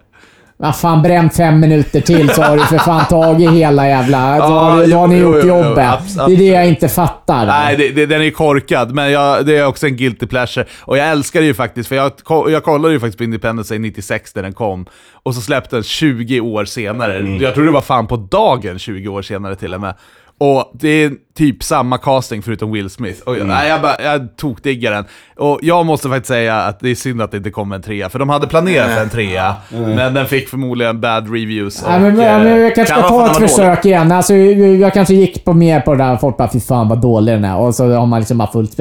Vad 0.62 0.76
fan, 0.76 1.02
bränn 1.02 1.30
fem 1.30 1.60
minuter 1.60 2.02
till 2.02 2.30
så 2.30 2.42
har 2.42 2.58
du 2.58 2.64
för 2.64 2.78
fan 2.78 3.06
tagit 3.06 3.52
hela 3.52 3.88
jävla... 3.88 4.38
Då 4.38 4.44
har, 4.44 4.92
har 4.94 5.08
ni 5.08 5.16
jo, 5.18 5.22
gjort 5.36 5.36
jo, 5.46 5.56
jo, 5.58 5.64
jobbet. 5.66 5.86
abs- 5.86 6.26
Det 6.28 6.34
är 6.34 6.38
det 6.38 6.44
jag 6.46 6.68
inte 6.68 6.90
fattar. 6.90 7.46
Nej, 7.46 7.76
det, 7.78 7.90
det, 7.90 8.06
den 8.06 8.22
är 8.22 8.30
korkad, 8.32 8.94
men 8.96 9.12
jag, 9.12 9.46
det 9.46 9.58
är 9.58 9.66
också 9.68 9.86
en 9.88 9.96
guilty 9.98 10.28
pleasure. 10.28 10.66
Och 10.82 10.98
jag 10.98 11.10
älskar 11.10 11.40
det 11.40 11.46
ju 11.46 11.54
faktiskt, 11.54 11.90
för 11.90 11.96
jag, 11.96 12.12
jag 12.50 12.64
kollade 12.64 12.94
ju 12.94 13.00
faktiskt 13.00 13.18
på 13.18 13.24
Independence 13.24 13.74
Day 13.74 13.80
96 13.80 14.36
när 14.36 14.44
den 14.44 14.54
kom. 14.54 14.86
Och 15.24 15.36
så 15.36 15.42
släpptes 15.42 15.72
den 15.72 15.84
20 15.84 16.40
år 16.40 16.66
senare. 16.66 17.38
Jag 17.42 17.54
tror 17.54 17.66
det 17.66 17.72
var 17.72 17.82
fan 17.82 18.08
på 18.08 18.16
dagen 18.16 18.80
20 18.80 19.08
år 19.10 19.22
senare 19.22 19.56
till 19.56 19.74
och 19.74 19.82
med. 19.82 19.94
Och 20.42 20.72
det 20.74 20.90
är 20.90 21.12
typ 21.38 21.64
samma 21.64 21.98
casting 21.98 22.42
förutom 22.42 22.72
Will 22.72 22.90
Smith. 22.90 23.22
Och 23.26 23.38
jag, 23.38 23.48
nej, 23.48 23.70
jag, 23.70 23.82
bara, 23.82 24.02
jag 24.04 24.38
tokdiggar 24.38 24.92
den. 24.92 25.06
Och 25.38 25.60
jag 25.62 25.86
måste 25.86 26.10
faktiskt 26.10 26.28
säga 26.28 26.56
att 26.56 26.80
det 26.80 26.90
är 26.90 26.96
synd 26.96 27.22
att 27.22 27.32
det 27.32 27.38
inte 27.38 27.50
kom 27.52 27.72
en 27.72 27.82
trea, 27.82 28.10
för 28.10 28.20
de 28.20 28.30
hade 28.30 28.48
planerat 28.48 28.98
en 28.98 29.10
trea, 29.10 29.56
men 29.70 30.14
den 30.14 30.26
fick 30.26 30.50
förmodligen 30.50 31.02
bad 31.02 31.34
reviews. 31.34 31.84
Nej, 31.88 32.00
men, 32.00 32.12
och, 32.12 32.18
men, 32.18 32.38
eh, 32.38 32.44
men 32.44 32.62
jag 32.62 32.76
kanske 32.76 32.94
kan 32.94 33.04
ska 33.04 33.10
ta 33.10 33.32
ett 33.32 33.50
försök 33.50 33.86
igen. 33.86 34.12
Alltså, 34.12 34.34
jag, 34.36 34.94
kanske 34.94 35.14
gick 35.14 35.46
på 35.46 35.54
mer 35.54 35.82
på 35.82 35.96
det 35.96 36.04
där. 36.04 36.18
Folk 36.18 36.38
bara 36.38 36.52
fy 36.52 36.60
fan 36.60 36.90
vad 36.90 37.02
dålig 37.02 37.34
den 37.34 37.46
är. 37.46 37.58
Och 37.58 37.76
så 37.76 37.92
har 37.94 38.06
man 38.06 38.20
liksom 38.20 38.38
bara 38.38 38.52
fullt 38.52 38.80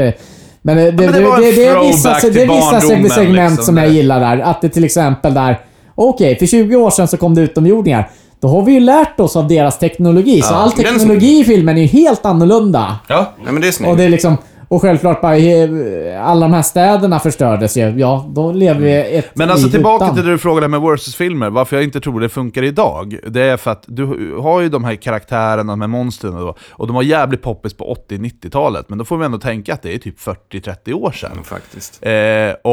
men 0.63 0.77
det, 0.77 0.91
det, 0.91 0.93
men 0.93 1.13
det 1.13 1.21
det, 1.53 1.67
är 1.67 1.89
vissa, 1.89 2.17
det 2.33 2.43
är 2.43 2.47
vissa 2.47 2.81
segment 2.81 3.51
liksom, 3.51 3.65
som 3.65 3.77
jag 3.77 3.89
gillar 3.89 4.21
där. 4.21 4.39
Att 4.39 4.61
det 4.61 4.69
till 4.69 4.85
exempel 4.85 5.35
där... 5.35 5.61
Okej, 5.95 6.39
för 6.39 6.47
20 6.47 6.77
år 6.77 6.91
sedan 6.91 7.09
så 7.09 7.17
kom 7.17 7.35
det 7.35 7.41
utomjordingar. 7.41 8.11
Då 8.41 8.49
har 8.49 8.63
vi 8.63 8.73
ju 8.73 8.81
lärt 8.81 9.21
oss 9.21 9.37
av 9.37 9.49
deras 9.49 9.79
teknologi. 9.79 10.43
så 10.43 10.55
all 10.55 10.73
teknologi 10.73 11.41
i 11.41 11.45
filmen 11.45 11.77
är 11.79 11.83
ju 11.83 11.87
helt 11.87 12.27
annorlunda. 12.27 12.99
Ja. 13.09 13.33
Nej, 13.45 13.53
men 13.53 13.63
det 13.63 13.69
är 13.69 13.73
snyggt. 13.73 13.91
Och 13.91 13.97
det 13.97 14.05
är 14.05 14.09
liksom... 14.09 14.37
Och 14.71 14.83
självklart 14.83 15.21
bara... 15.21 15.35
he- 15.37 16.21
Alla 16.23 16.41
de 16.41 16.53
här 16.55 16.63
städerna 16.63 17.19
förstördes 17.19 17.77
ju. 17.77 17.99
Ja, 17.99 18.27
då 18.31 18.53
lever 18.53 18.81
vi 18.81 19.17
ett 19.19 19.31
Men 19.35 19.51
alltså 19.51 19.69
tillbaka 19.69 20.05
utan. 20.05 20.17
till 20.17 20.25
det 20.25 20.31
du 20.31 20.39
frågade 20.39 20.69
med 20.69 20.81
versus-filmer, 20.81 21.51
varför 21.51 21.77
jag 21.77 21.85
inte 21.85 22.01
tror 22.01 22.21
det 22.21 22.29
funkar 22.29 22.63
idag. 22.63 23.19
Det 23.27 23.43
är 23.43 23.57
för 23.57 23.71
att 23.71 23.85
du 23.87 24.35
har 24.41 24.61
ju 24.61 24.69
de 24.69 24.85
här 24.85 24.95
karaktärerna, 24.95 25.73
de 25.73 25.81
här 25.81 25.89
monstren 25.89 26.35
och, 26.37 26.59
och 26.71 26.87
de 26.87 26.97
var 26.97 27.03
jävligt 27.03 27.43
poppis 27.43 27.75
på 27.75 27.97
80-90-talet, 28.11 28.89
men 28.89 28.99
då 28.99 29.05
får 29.05 29.17
vi 29.17 29.25
ändå 29.25 29.39
tänka 29.39 29.75
att 29.75 29.83
det 29.83 29.95
är 29.95 29.99
typ 29.99 30.19
40-30 30.21 30.93
år 30.93 31.11
sedan. 31.13 31.31
Mm, 31.33 31.45
Faktiskt. 31.45 31.99
Eh, 32.03 32.13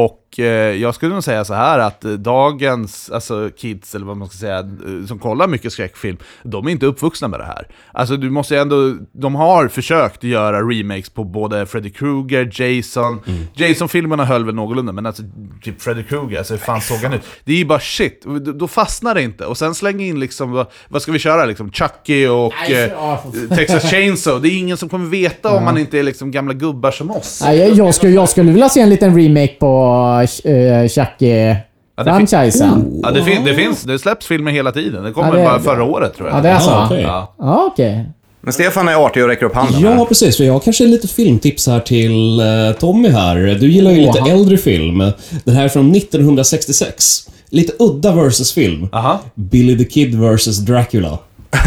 och 0.00 0.18
eh, 0.38 0.46
jag 0.82 0.94
skulle 0.94 1.14
nog 1.14 1.24
säga 1.24 1.44
så 1.44 1.54
här 1.54 1.78
att 1.78 2.00
dagens 2.00 3.10
alltså 3.10 3.50
kids, 3.56 3.94
eller 3.94 4.06
vad 4.06 4.16
man 4.16 4.28
ska 4.28 4.38
säga, 4.38 4.64
som 5.08 5.18
kollar 5.18 5.48
mycket 5.48 5.72
skräckfilm, 5.72 6.18
de 6.42 6.66
är 6.66 6.70
inte 6.70 6.86
uppvuxna 6.86 7.28
med 7.28 7.40
det 7.40 7.44
här. 7.44 7.68
Alltså 7.92 8.16
du 8.16 8.30
måste 8.30 8.54
ju 8.54 8.60
ändå, 8.60 8.94
de 9.12 9.34
har 9.34 9.68
försökt 9.68 10.24
göra 10.24 10.62
remakes 10.62 11.10
på 11.10 11.24
både 11.24 11.66
Freddy 11.66 11.90
Krueger, 11.90 12.50
Jason. 12.52 13.20
Jason-filmerna 13.54 14.24
höll 14.24 14.44
väl 14.44 14.54
någorlunda, 14.54 14.92
men 14.92 15.06
alltså 15.06 15.22
typ 15.62 15.82
Freddy 15.82 16.02
Krueger, 16.02 16.38
alltså 16.38 16.54
hur 16.54 16.58
fan 16.58 16.80
såg 16.80 16.98
han 16.98 17.12
ut? 17.12 17.22
Det 17.44 17.52
är 17.52 17.56
ju 17.56 17.64
bara 17.64 17.80
shit, 17.80 18.26
då, 18.54 18.68
fastnar 18.68 19.14
det 19.14 19.22
inte. 19.22 19.46
Och 19.46 19.58
sen 19.58 19.74
släng 19.74 20.00
in 20.00 20.20
liksom, 20.20 20.52
vad, 20.52 20.66
vad 20.88 21.02
ska 21.02 21.12
vi 21.12 21.18
köra 21.18 21.44
liksom? 21.44 21.70
Chucky 21.70 22.26
och 22.26 22.52
Nej, 22.68 22.84
eh, 22.84 23.48
Texas 23.56 23.90
Chainsaw. 23.90 24.48
Det 24.48 24.54
är 24.54 24.58
ingen 24.58 24.76
som 24.76 24.88
kommer 24.88 25.06
veta 25.06 25.50
om 25.50 25.64
man 25.64 25.78
inte 25.78 25.98
är 25.98 26.02
liksom 26.02 26.30
gamla 26.30 26.54
gubbar 26.54 26.90
som 26.90 27.10
oss. 27.10 27.40
Nej, 27.44 27.58
jag, 27.58 27.70
jag, 27.70 27.94
skulle, 27.94 28.12
jag 28.12 28.28
skulle 28.28 28.52
vilja 28.52 28.68
se 28.68 28.80
en 28.80 28.90
liten 28.90 29.18
remake 29.18 29.54
på 29.60 30.25
uh, 30.46 30.88
Chucky-franchisen. 30.88 33.00
Ja, 33.02 33.10
det, 33.10 33.24
fin- 33.24 33.44
det 33.44 33.54
finns. 33.54 33.82
Det 33.82 33.98
släpps 33.98 34.26
filmer 34.26 34.50
hela 34.52 34.72
tiden. 34.72 35.04
Det 35.04 35.12
kommer 35.12 35.28
Ja, 35.28 35.34
det- 35.38 35.44
bara 35.44 35.60
förra 35.60 35.84
året 35.84 36.16
tror 36.16 36.28
jag. 36.28 36.38
Ja, 36.38 36.42
det 36.42 36.48
är 36.48 36.58
så? 36.58 36.70
Ah, 36.70 36.86
okej. 36.86 37.02
Ja. 37.02 37.34
Ja, 37.38 37.68
okej. 37.72 38.04
Men 38.40 38.52
Stefan 38.52 38.88
är 38.88 38.94
artig 39.06 39.22
och 39.22 39.28
räcker 39.28 39.46
upp 39.46 39.54
handen. 39.54 39.80
Ja, 39.80 39.90
här. 39.90 40.04
precis. 40.04 40.36
För 40.36 40.44
jag 40.44 40.52
har 40.52 40.60
kanske 40.60 40.84
lite 40.86 41.08
filmtips 41.08 41.66
här 41.66 41.80
till 41.80 42.40
eh, 42.40 42.46
Tommy 42.80 43.08
här. 43.08 43.36
Du 43.60 43.70
gillar 43.70 43.90
ju 43.90 44.00
lite 44.00 44.18
Åh. 44.20 44.30
äldre 44.30 44.56
film. 44.56 44.98
Den 45.44 45.56
här 45.56 45.64
är 45.64 45.68
från 45.68 45.96
1966. 45.96 47.28
Lite 47.50 47.72
udda 47.78 48.12
versus-film. 48.12 48.88
Aha. 48.92 49.20
Billy 49.34 49.78
the 49.78 49.84
Kid 49.84 50.14
versus 50.20 50.58
Dracula. 50.58 51.18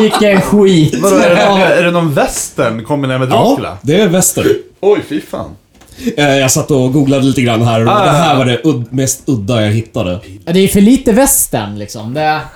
Vilken 0.00 0.40
skit. 0.40 0.98
Vadå, 1.02 1.16
är, 1.16 1.28
det, 1.34 1.74
är 1.74 1.82
det 1.82 1.90
någon 1.90 2.14
western 2.14 2.84
kombinerad 2.84 3.20
med 3.20 3.28
Dracula? 3.28 3.68
Ja, 3.68 3.78
det 3.82 4.00
är 4.00 4.08
väster. 4.08 4.46
Oj, 4.80 5.00
fy 5.08 5.20
fan. 5.20 5.50
Eh, 6.16 6.36
Jag 6.38 6.50
satt 6.50 6.70
och 6.70 6.92
googlade 6.92 7.22
lite 7.24 7.42
grann 7.42 7.62
här 7.62 7.86
och 7.86 7.92
Ah. 7.92 8.04
det 8.04 8.10
här 8.10 8.36
var 8.36 8.44
det 8.44 8.60
ud- 8.64 8.92
mest 8.92 9.22
udda 9.26 9.62
jag 9.62 9.70
hittade. 9.72 10.20
Ja, 10.44 10.52
Det 10.52 10.60
är 10.60 10.68
för 10.68 10.80
lite 10.80 11.12
västern 11.12 11.78
liksom. 11.78 12.14
Det... 12.14 12.40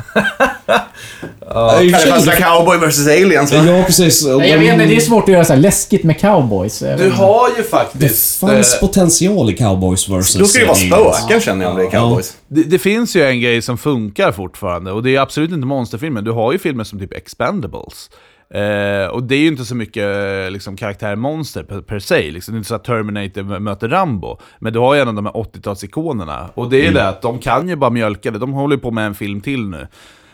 Eh, 1.55 1.77
Kan 1.79 1.87
det 1.87 1.99
sig- 1.99 2.11
passa 2.11 2.33
cowboy 2.33 2.79
vs 2.79 3.07
aliens? 3.07 3.53
va? 3.53 3.65
Ja, 3.67 3.83
precis. 3.87 4.27
Och 4.27 4.47
Jag 4.47 4.59
vet 4.59 4.73
inte, 4.73 4.85
det 4.87 4.97
är 4.97 5.01
svårt 5.01 5.23
att 5.25 5.29
göra 5.29 5.45
så 5.45 5.53
här 5.53 5.61
läskigt 5.61 6.05
med 6.05 6.21
cowboys. 6.21 6.83
Vet 6.83 6.99
Du 6.99 7.11
har 7.11 7.49
ju 7.49 7.55
Det 7.63 7.69
faktiskt... 7.69 8.41
fanns 8.41 8.75
eh, 8.75 8.81
potential 8.81 9.51
i 9.51 9.53
Cowboys 9.53 10.09
versus 10.09 10.35
Då 10.35 10.45
ska 10.45 10.59
det 10.61 10.67
vara 10.67 10.77
aliens. 11.01 11.17
spöken 11.17 11.41
känner 11.41 11.65
jag 11.65 11.73
om 11.73 11.79
det 11.79 11.85
är 11.87 11.91
cowboys. 11.91 12.33
det, 12.49 12.63
det 12.63 12.79
finns 12.79 13.17
ju 13.17 13.25
en 13.25 13.41
grej 13.41 13.63
som 13.63 13.79
funkar 13.79 14.33
fortfarande, 14.33 14.93
och 14.93 15.03
det 15.03 15.17
är 15.17 15.21
absolut 15.21 15.51
inte 15.51 15.67
monsterfilmer. 15.67 16.23
Du 16.23 16.31
har 16.31 16.53
ju 16.53 16.59
filmer 16.59 16.85
som 16.85 16.99
typ 16.99 17.13
Expendables. 17.13 18.11
Eh, 18.55 19.07
och 19.07 19.23
det 19.23 19.35
är 19.35 19.39
ju 19.39 19.47
inte 19.47 19.65
så 19.65 19.75
mycket 19.75 20.05
eh, 20.05 20.51
liksom, 20.51 20.77
karaktär-monster 20.77 21.63
per, 21.63 21.81
per 21.81 21.99
se. 21.99 22.31
Liksom. 22.31 22.55
Det 22.55 22.57
är 22.57 22.59
inte 22.59 22.69
så 22.69 22.75
att 22.75 22.85
Terminator 22.85 23.59
möter 23.59 23.89
Rambo. 23.89 24.39
Men 24.59 24.73
du 24.73 24.79
har 24.79 24.95
ju 24.95 25.01
en 25.01 25.09
av 25.09 25.15
de 25.15 25.27
här 25.27 25.33
80-talsikonerna. 25.33 26.49
Och 26.55 26.71
det 26.71 26.77
är 26.77 26.87
ju 26.87 26.93
det 26.93 27.09
att 27.09 27.23
de 27.23 27.39
kan 27.39 27.69
ju 27.69 27.77
bara 27.77 27.91
mjölka 27.91 28.31
det. 28.31 28.39
De 28.39 28.53
håller 28.53 28.77
ju 28.77 28.83
på 28.83 28.91
med 28.91 29.07
en 29.07 29.15
film 29.15 29.41
till 29.41 29.69
nu. 29.69 29.87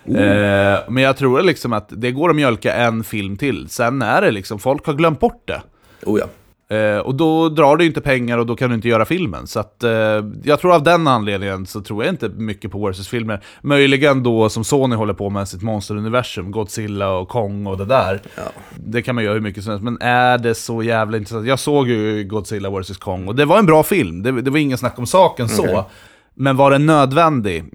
Eh, 0.09 0.79
men 0.89 1.03
jag 1.03 1.17
tror 1.17 1.43
liksom 1.43 1.73
att 1.73 1.89
det 1.89 2.11
går 2.11 2.31
att 2.31 2.37
mjölka 2.37 2.75
en 2.75 3.05
film 3.05 3.37
till. 3.37 3.69
Sen 3.69 4.03
är 4.03 4.23
det 4.23 4.31
liksom, 4.31 4.59
folk 4.59 4.87
har 4.87 4.95
glömt 4.95 5.21
bort 5.21 5.43
det. 5.45 5.63
Oh, 6.05 6.21
ja. 6.21 6.27
Eh, 6.71 6.99
och 6.99 7.15
då 7.15 7.49
drar 7.49 7.77
du 7.77 7.87
inte 7.87 8.01
pengar 8.01 8.39
och 8.39 8.47
då 8.47 8.57
kan 8.57 8.69
du 8.71 8.75
inte 8.75 8.89
göra 8.89 9.05
filmen. 9.05 9.47
Så 9.47 9.61
att, 9.61 9.83
eh, 9.83 9.91
jag 10.43 10.61
tror 10.61 10.75
av 10.75 10.83
den 10.83 11.07
anledningen 11.07 11.67
så 11.67 11.81
tror 11.81 12.05
jag 12.05 12.13
inte 12.13 12.29
mycket 12.29 12.71
på 12.71 12.87
Versus-filmer. 12.87 13.45
Möjligen 13.63 14.23
då 14.23 14.49
som 14.49 14.65
Sony 14.65 14.97
håller 14.97 15.15
på 15.15 15.31
med 15.31 15.49
sitt 15.49 15.63
monsteruniversum, 15.63 16.51
Godzilla 16.51 17.11
och 17.11 17.29
Kong 17.29 17.67
och 17.67 17.79
det 17.79 17.85
där. 17.85 18.21
Det 18.77 19.03
kan 19.03 19.15
man 19.15 19.25
göra 19.25 19.35
hur 19.35 19.41
mycket 19.41 19.65
som 19.65 19.71
helst, 19.71 19.85
men 19.85 19.99
är 20.01 20.39
det 20.39 20.55
så 20.55 20.83
jävla 20.83 21.17
intressant? 21.17 21.47
Jag 21.47 21.59
såg 21.59 21.89
ju 21.89 22.25
Godzilla 22.25 22.71
vs 22.71 22.97
Kong 22.97 23.29
och 23.29 23.35
det 23.35 23.45
var 23.45 23.59
en 23.59 23.67
bra 23.67 23.83
film, 23.83 24.23
det, 24.23 24.43
det 24.43 24.51
var 24.51 24.59
ingen 24.59 24.79
snack 24.79 24.99
om 24.99 25.07
saken 25.07 25.49
så. 25.49 25.85
Men 26.35 26.57
var 26.57 26.71
den 26.71 26.87
nödvändig? 26.87 27.65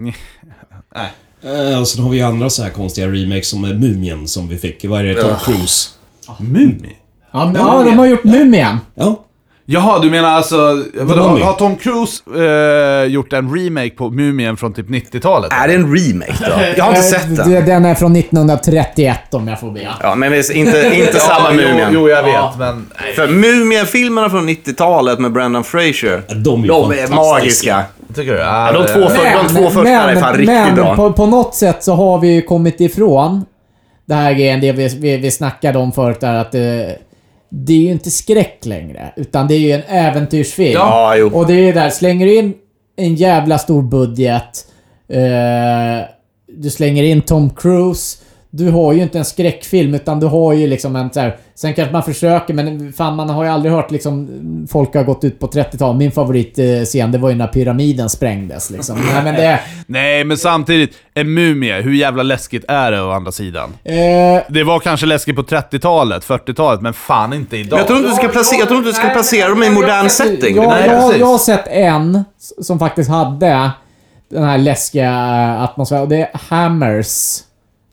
Nej. 0.96 1.12
Eh, 1.42 1.80
och 1.80 1.88
sen 1.88 2.04
har 2.04 2.12
vi 2.12 2.18
ju 2.18 2.24
andra 2.24 2.50
så 2.50 2.64
här 2.64 2.70
konstiga 2.70 3.08
remakes 3.08 3.50
som 3.50 3.64
är 3.64 3.74
Mumien 3.74 4.28
som 4.28 4.48
vi 4.48 4.58
fick. 4.58 4.86
Vad 4.86 5.00
är 5.00 5.04
det? 5.04 5.22
Tom 5.22 5.36
Cruise. 5.46 5.90
Mumie? 6.40 6.96
Ja, 7.34 7.46
men- 7.46 7.56
ja, 7.56 7.84
de 7.86 8.00
har 8.00 8.06
gjort 8.06 8.24
Mumien. 8.24 8.78
Ja. 8.96 9.20
Jaha, 9.66 10.00
du 10.00 10.10
menar 10.10 10.30
alltså, 10.30 10.84
vadå, 11.02 11.22
har, 11.22 11.54
Tom 11.54 11.76
Cruise 11.76 12.24
eh, 13.06 13.12
gjort 13.12 13.34
en 13.34 13.56
remake 13.56 13.90
på 13.90 14.10
Mumien 14.10 14.58
från 14.58 14.74
typ 14.74 14.90
90-talet? 14.90 15.54
Är 15.54 15.68
det 15.68 15.74
en 15.74 15.96
remake 15.96 16.34
då? 16.40 16.54
Jag 16.78 16.84
har 16.84 16.90
inte 16.92 17.02
sett 17.04 17.30
Eh, 17.40 17.46
den. 17.46 17.66
Den 17.66 17.86
är 17.86 17.96
från 17.96 18.16
1931 18.16 19.34
om 19.34 19.48
jag 19.48 19.60
får 19.60 19.72
be. 19.72 19.88
Ja, 20.02 20.16
men 20.16 20.32
visst, 20.32 20.52
inte, 20.52 20.92
inte 20.96 21.20
samma 21.20 21.50
jo, 21.52 21.56
Mumien. 21.58 21.90
jo, 21.94 22.10
jag 22.10 22.24
vet, 22.24 22.58
men... 22.60 22.90
För 23.16 23.28
Mumien-filmerna 23.28 24.30
från 24.30 24.50
90-talet 24.50 25.20
med 25.20 25.32
Brendan 25.32 25.64
Fraser, 25.64 26.22
De 26.36 26.64
är, 26.64 26.68
de 26.68 26.92
är 26.92 27.08
fantastiska. 27.08 27.16
magiska. 27.16 27.84
Tycker 28.16 28.34
du? 28.34 28.40
Ja, 28.40 28.72
de 28.72 28.80
två, 28.88 29.10
för, 29.10 29.44
de 29.44 29.56
två 29.56 29.70
första 29.70 29.90
är 30.12 30.16
fan 30.16 30.34
riktigt 30.34 30.48
men 30.56 30.76
bra. 30.76 30.96
På, 30.96 31.14
på 31.14 31.26
något 31.26 31.56
sätt 31.56 31.84
så 31.84 31.94
har 31.96 32.20
vi 32.20 32.34
ju 32.34 32.42
kommit 32.42 32.82
ifrån 32.82 33.46
det 34.06 34.14
här 34.16 34.34
grejen, 34.34 34.62
det 34.62 34.72
vi, 34.72 34.88
vi, 35.00 35.18
vi 35.18 35.32
snackade 35.32 35.80
om 35.80 35.92
förut 35.92 36.20
där 36.20 36.34
att 36.36 36.52
det, 36.52 36.96
det 37.56 37.74
är 37.74 37.78
ju 37.78 37.92
inte 37.92 38.12
skräck 38.12 38.66
längre. 38.66 39.14
Utan 39.16 39.48
det 39.48 39.54
är 39.54 39.60
ju 39.60 39.72
en 39.72 39.84
äventyrsfilm. 39.88 40.74
Ja, 40.74 41.16
jo. 41.16 41.30
Och 41.34 41.48
det 41.48 41.54
är 41.54 41.66
ju 41.66 41.72
där, 41.72 41.90
slänger 41.90 42.26
du 42.26 42.36
in 42.36 42.54
en 42.96 43.16
jävla 43.16 43.58
stor 43.58 43.82
budget. 43.82 44.68
Eh, 45.10 46.08
du 46.48 46.70
slänger 46.70 47.04
in 47.04 47.22
Tom 47.22 47.50
Cruise. 47.50 48.18
Du 48.50 48.70
har 48.70 48.94
ju 48.94 49.02
inte 49.02 49.18
en 49.18 49.26
skräckfilm 49.26 49.94
utan 49.94 50.20
du 50.20 50.28
har 50.28 50.54
ju 50.54 50.68
liksom 50.68 50.96
en 50.96 51.14
så 51.14 51.20
här, 51.20 51.38
Sen 51.56 51.74
kanske 51.74 51.92
man 51.94 52.04
försöker 52.04 52.54
men 52.54 52.94
fan 52.94 53.16
man 53.16 53.30
har 53.30 53.44
ju 53.44 53.50
aldrig 53.50 53.74
hört 53.74 53.92
liksom 53.92 54.30
Folk 54.72 54.96
har 54.96 55.04
gått 55.04 55.24
ut 55.24 55.40
på 55.40 55.48
30-talet. 55.48 55.98
Min 55.98 56.12
favoritscen 56.12 57.12
det 57.12 57.18
var 57.18 57.30
ju 57.30 57.36
när 57.36 57.48
pyramiden 57.48 58.10
sprängdes 58.10 58.70
liksom. 58.70 58.98
Nej 59.14 59.24
men 59.24 59.36
det... 59.36 59.60
Nej, 59.88 60.24
men 60.24 60.38
samtidigt, 60.38 60.94
en 61.14 61.34
mumie, 61.34 61.82
hur 61.82 61.94
jävla 61.94 62.24
läskigt 62.24 62.66
är 62.68 62.92
det 62.92 63.02
å 63.02 63.12
andra 63.12 63.32
sidan? 63.32 63.70
Eh, 63.84 63.94
Det 64.50 64.64
var 64.64 64.80
kanske 64.80 65.06
läskigt 65.06 65.36
på 65.36 65.44
30-talet, 65.44 66.26
40-talet, 66.28 66.82
men 66.82 66.94
fan 66.94 67.34
inte 67.34 67.58
idag. 67.58 67.80
Jag 67.80 67.88
tror 67.88 68.00
inte 68.00 68.10
du 68.10 68.16
ska 68.16 68.28
placera, 68.28 68.60
jag 68.60 68.68
tror 68.68 68.78
inte 68.78 68.90
du 68.90 68.94
ska 68.94 69.10
placera 69.10 69.50
dem 69.50 69.64
i 69.64 69.68
en 69.68 69.74
modern 69.74 70.10
setting. 70.10 70.56
Jag, 70.56 70.70
Nej, 70.70 70.88
jag, 70.90 71.20
jag 71.20 71.26
har 71.26 71.38
sett 71.38 71.68
en 71.68 72.24
som 72.62 72.80
faktiskt 72.80 73.10
hade 73.10 73.72
den 74.32 74.44
här 74.44 74.58
läskiga 74.58 75.10
eh, 75.12 75.62
atmosfären. 75.64 76.02
Och 76.02 76.10
det 76.10 76.18
är 76.22 76.30
Hammers. 76.50 77.40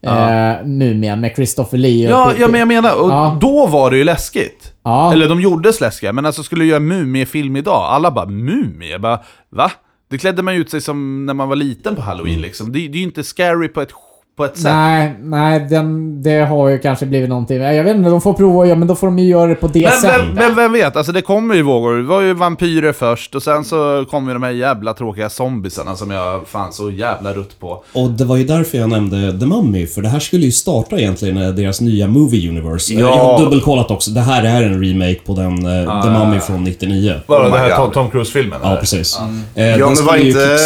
Eh, 0.03 0.67
Mumien 0.67 1.21
med 1.21 1.33
Christopher 1.37 1.79
Lee. 1.79 2.07
och 2.07 2.13
Ja, 2.21 2.33
ja, 2.39 2.49
men 2.49 2.59
jag 2.61 2.69
menar, 2.69 3.03
och 3.03 3.11
Ja. 3.11 3.39
då 3.41 3.67
var 3.67 3.91
det 3.91 3.97
ju 3.97 4.05
läskigt. 4.05 4.73
Ja. 4.85 5.13
Eller 5.13 5.29
de 5.29 5.41
gjordes 5.41 5.81
läskiga, 5.81 6.13
men 6.13 6.27
alltså 6.27 6.43
skulle 6.43 6.65
du 6.65 6.69
göra 6.69 6.81
mumiefilm 6.81 7.57
idag, 7.57 7.85
alla 7.91 8.11
bara 8.11 8.27
mumie? 8.27 8.91
Jag 8.91 9.01
bara, 9.01 9.21
va? 9.51 9.71
Det 10.11 10.19
klädde 10.19 10.43
man 10.43 10.55
ju 10.55 10.61
ut 10.61 10.71
sig 10.71 10.81
som 10.81 11.27
när 11.27 11.35
man 11.35 11.49
var 11.49 11.57
liten 11.57 11.97
på 11.97 12.03
halloween 12.03 12.41
liksom. 12.41 12.73
Det, 12.73 12.79
det 12.79 12.85
är 12.99 13.01
ju 13.01 13.03
inte 13.03 13.25
scary 13.25 13.69
på 13.69 13.81
ett, 13.81 13.93
på 14.37 14.45
ett 14.45 14.57
sätt. 14.57 14.65
Nej, 14.65 15.15
nej 15.23 15.67
den, 15.71 16.23
det 16.23 16.41
har 16.45 16.69
ju 16.69 16.79
kanske 16.79 17.07
blivit 17.07 17.29
någonting. 17.29 17.61
Jag 17.63 17.85
vet 17.85 17.97
inte, 17.97 18.11
de 18.11 18.21
får 18.21 18.33
prova 18.35 18.63
att 18.63 18.69
göra, 18.69 18.79
men 18.79 18.89
då 18.89 18.95
får 18.95 19.07
de 19.07 19.19
ju 19.19 19.29
göra 19.29 19.47
det 19.47 19.55
på 19.55 19.69
det 19.69 19.81
Men 19.83 19.93
sättet. 19.93 20.21
vem, 20.27 20.35
vem, 20.35 20.55
vem 20.55 20.73
vet, 20.73 20.97
alltså 20.97 21.13
det 21.13 21.23
kommer 21.23 21.55
ju 21.55 21.63
vågor. 21.63 21.97
Det 21.97 22.03
var 22.03 22.21
ju 22.21 22.35
vampyrer 22.35 22.93
först 22.93 23.35
och 23.35 23.43
sen 23.43 23.65
så 23.65 24.05
kom 24.11 24.27
ju 24.29 24.33
de 24.35 24.43
här 24.43 24.51
jävla 24.51 24.95
tråkiga 24.95 25.31
zombisarna 25.31 25.97
som 25.97 26.11
jag 26.11 26.49
fan 26.49 26.73
så 26.73 26.91
jävla 26.91 27.33
rutt 27.33 27.61
på. 27.61 27.85
Och 27.93 28.11
det 28.11 28.25
var 28.25 28.37
ju 28.37 28.45
därför 28.45 28.79
jag 28.79 28.89
nämnde 28.89 29.39
The 29.41 29.47
Mummy, 29.47 29.87
för 29.87 30.03
det 30.03 30.09
här 30.09 30.21
skulle 30.21 30.45
ju 30.45 30.53
starta 30.53 30.99
egentligen 30.99 31.37
eh, 31.37 31.49
deras 31.49 31.81
nya 31.81 32.07
Movie 32.07 32.49
Universe. 32.51 32.95
Ja. 32.95 33.01
Jag 33.01 33.17
har 33.17 33.39
dubbelkollat 33.45 33.91
också. 33.91 34.11
Det 34.11 34.21
här 34.21 34.45
är 34.45 34.63
en 34.63 34.85
remake 34.85 35.21
på 35.27 35.35
den 35.35 35.67
eh, 35.67 36.03
The 36.03 36.11
Mummy 36.11 36.41
från 36.41 36.65
99. 36.65 37.15
Bara 37.27 37.39
Oh 37.41 37.45
det 37.45 37.51
my 37.51 37.57
här 37.57 37.79
God. 37.85 37.93
Tom, 37.93 38.11
Cruise-filmen? 38.11 38.59
Ja, 38.63 38.77
precis. 38.81 39.19
Eh, 39.55 39.65
Ja, 39.67 39.87
den 39.87 39.95
men 39.95 40.05
var 40.07 40.17
inte... 40.17 40.57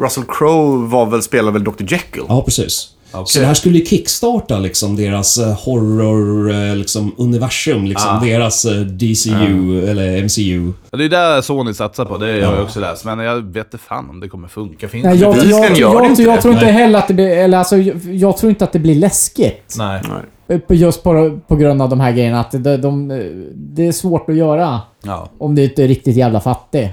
Russell 0.00 0.24
Crowe 0.28 0.88
var 0.88 1.06
väl, 1.06 1.22
spelade 1.22 1.52
väl 1.52 1.64
Dr. 1.64 1.72
Jekyll? 1.92 2.22
Ja, 2.28 2.42
precis. 2.44 2.83
Så 3.26 3.40
det 3.40 3.46
här 3.46 3.54
skulle 3.54 3.78
ju 3.78 3.84
kickstarta 3.84 4.58
liksom 4.58 4.96
deras 4.96 5.38
eh, 5.38 5.52
horror 5.64 6.50
eh, 6.50 6.76
liksom, 6.76 7.14
universum, 7.18 7.84
liksom 7.84 8.20
deras 8.22 8.64
eh, 8.64 8.80
DCU 8.80 9.88
eller 9.88 10.22
MCU. 10.24 10.72
Det 10.90 11.04
är 11.04 11.08
där 11.08 11.40
Sony 11.40 11.74
satsar 11.74 12.04
på, 12.04 12.18
det 12.18 12.26
har 12.26 12.54
jag 12.54 12.62
också 12.62 12.80
läst. 12.80 13.04
Men 13.04 13.18
jag 13.18 13.40
vet 13.52 13.66
inte 13.66 13.78
fan 13.78 14.10
om 14.10 14.20
det 14.20 14.28
kommer 14.28 14.48
funka. 14.48 14.88
Finns 14.88 15.04
Nej, 15.04 15.16
det 15.16 15.24
jag, 15.24 15.36
jag, 15.36 15.44
jag, 15.46 15.72
det 15.74 15.78
jag, 15.80 16.06
inte 16.06 16.22
det. 16.22 16.40
tror 16.42 16.54
inte 16.54 16.66
Nej. 16.66 16.74
heller 16.74 16.98
att 16.98 17.08
det 17.08 17.14
blir... 17.14 17.28
Eller 17.28 17.58
alltså, 17.58 17.76
jag, 17.76 18.14
jag 18.14 18.36
tror 18.36 18.50
inte 18.50 18.64
att 18.64 18.72
det 18.72 18.78
blir 18.78 18.94
läskigt. 18.94 19.74
Nej. 19.78 20.02
Just 20.68 21.02
på, 21.02 21.40
på 21.48 21.56
grund 21.56 21.82
av 21.82 21.88
de 21.88 22.00
här 22.00 22.12
grejerna. 22.12 22.40
Att 22.40 22.52
de, 22.52 22.76
de, 22.76 23.08
det 23.54 23.86
är 23.86 23.92
svårt 23.92 24.28
att 24.28 24.36
göra. 24.36 24.80
Ja. 25.02 25.28
Om 25.38 25.54
du 25.54 25.64
inte 25.64 25.84
är 25.84 25.88
riktigt 25.88 26.16
jävla 26.16 26.40
fattig. 26.40 26.92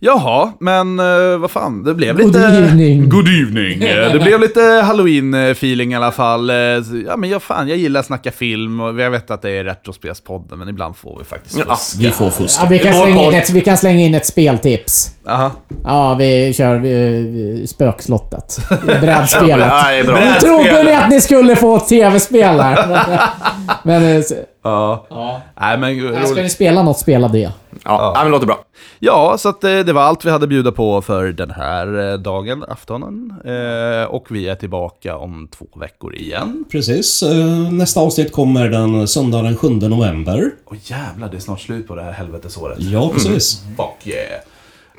Jaha, 0.00 0.52
men 0.60 1.00
uh, 1.00 1.38
vad 1.38 1.50
fan, 1.50 1.84
det 1.84 1.94
blev 1.94 2.16
Good 2.16 2.26
lite... 2.26 2.38
evening. 2.46 3.08
Good 3.08 3.28
evening. 3.28 3.82
Eh, 3.82 4.12
Det 4.12 4.18
blev 4.18 4.40
lite 4.40 4.60
halloween-feeling 4.60 5.92
i 5.92 5.94
alla 5.96 6.12
fall. 6.12 6.50
Eh, 6.50 6.56
så- 6.56 6.96
Ja, 7.06 7.16
men 7.16 7.30
jag, 7.30 7.42
fan, 7.42 7.68
jag 7.68 7.78
gillar 7.78 8.00
att 8.00 8.06
snacka 8.06 8.30
film 8.32 8.80
och 8.80 9.00
jag 9.00 9.10
vet 9.10 9.30
att 9.30 9.42
det 9.42 9.50
är 9.50 9.64
Retrospelspodden, 9.64 10.58
men 10.58 10.68
ibland 10.68 10.96
får 10.96 11.18
vi 11.18 11.24
faktiskt 11.24 11.58
Ja. 11.68 11.76
fuska. 11.76 11.98
Vi 12.02 12.10
får 12.10 12.30
fuska. 12.30 12.62
Ja, 12.64 12.68
vi, 12.70 12.78
kan 12.78 12.94
slänga 12.94 13.22
in 13.24 13.34
ett, 13.34 13.50
vi 13.50 13.60
kan 13.60 13.76
slänga 13.76 14.00
in 14.00 14.14
ett 14.14 14.26
speltips. 14.26 15.10
Aha. 15.28 15.50
Ja, 15.84 16.14
vi 16.14 16.52
kör 16.54 16.74
eh, 16.84 17.66
Spökslottet. 17.66 18.58
Brädspelet. 19.00 19.68
Bra. 20.06 20.20
Nu 20.20 20.32
trodde 20.40 20.82
ni 20.82 20.92
att 20.94 21.10
ni 21.10 21.20
skulle 21.20 21.56
få 21.56 21.76
ett 21.76 21.88
tv-spel 21.88 22.60
här. 22.60 22.86
Men... 23.82 24.02
eh, 24.04 24.16
s- 24.16 24.32
Ja. 24.64 25.06
Ja. 25.10 25.40
Nej, 25.60 25.78
men 25.78 25.98
Ska 26.00 26.34
ni 26.34 26.40
roligt. 26.40 26.52
spela 26.52 26.82
något, 26.82 26.98
spela 26.98 27.28
det. 27.28 27.50
Ja, 27.86 28.12
ja. 28.14 28.22
men 28.22 28.24
det 28.24 28.30
låter 28.30 28.46
bra. 28.46 28.64
Ja, 28.98 29.38
så 29.38 29.48
att 29.48 29.64
eh, 29.64 29.78
det 29.78 29.92
var 29.92 30.02
allt 30.02 30.24
vi 30.24 30.30
hade 30.30 30.46
bjuda 30.46 30.72
på 30.72 31.02
för 31.02 31.32
den 31.32 31.50
här 31.50 32.12
eh, 32.12 32.18
dagen, 32.18 32.64
aftonen. 32.68 33.34
Eh, 33.44 34.04
och 34.04 34.26
vi 34.30 34.48
är 34.48 34.54
tillbaka 34.54 35.16
om 35.16 35.48
två 35.58 35.66
veckor 35.76 36.14
igen. 36.14 36.64
Precis. 36.70 37.22
Nästa 37.70 38.00
avsnitt 38.00 38.32
kommer 38.32 38.68
den 38.68 39.08
söndag 39.08 39.42
den 39.42 39.56
7 39.56 39.68
november. 39.68 40.50
Åh 40.64 40.76
jävlar, 40.82 41.28
det 41.28 41.36
är 41.36 41.40
snart 41.40 41.60
slut 41.60 41.88
på 41.88 41.94
det 41.94 42.02
här 42.02 42.12
helvetesåret. 42.12 42.78
Ja, 42.80 43.10
precis. 43.14 43.62
Fuck 43.76 44.06
yeah. 44.06 44.40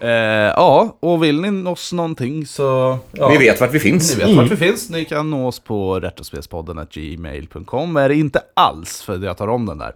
Eh, 0.02 0.54
ja, 0.56 0.98
och 1.00 1.24
vill 1.24 1.42
ni 1.42 1.70
oss 1.70 1.94
någonting 1.94 2.46
så... 2.46 3.00
Ja, 3.12 3.30
Ni 3.30 3.38
vet 3.38 3.62
vart 3.62 3.74
vi 3.74 3.80
finns. 3.80 4.18
Ni 4.18 4.24
vet 4.26 4.36
vart 4.36 4.52
vi 4.52 4.56
finns. 4.56 4.90
Ni 4.90 5.06
kan 5.06 5.30
nå 5.30 5.48
oss 5.48 5.60
på 5.60 6.00
retrospelspodden 6.00 6.88
gmail.com. 6.92 7.98
Är 7.98 8.10
det 8.10 8.16
inte 8.16 8.42
alls, 8.54 9.02
för 9.02 9.26
jag 9.26 9.38
tar 9.38 9.48
om 9.48 9.66
den 9.66 9.78
där. 9.78 9.94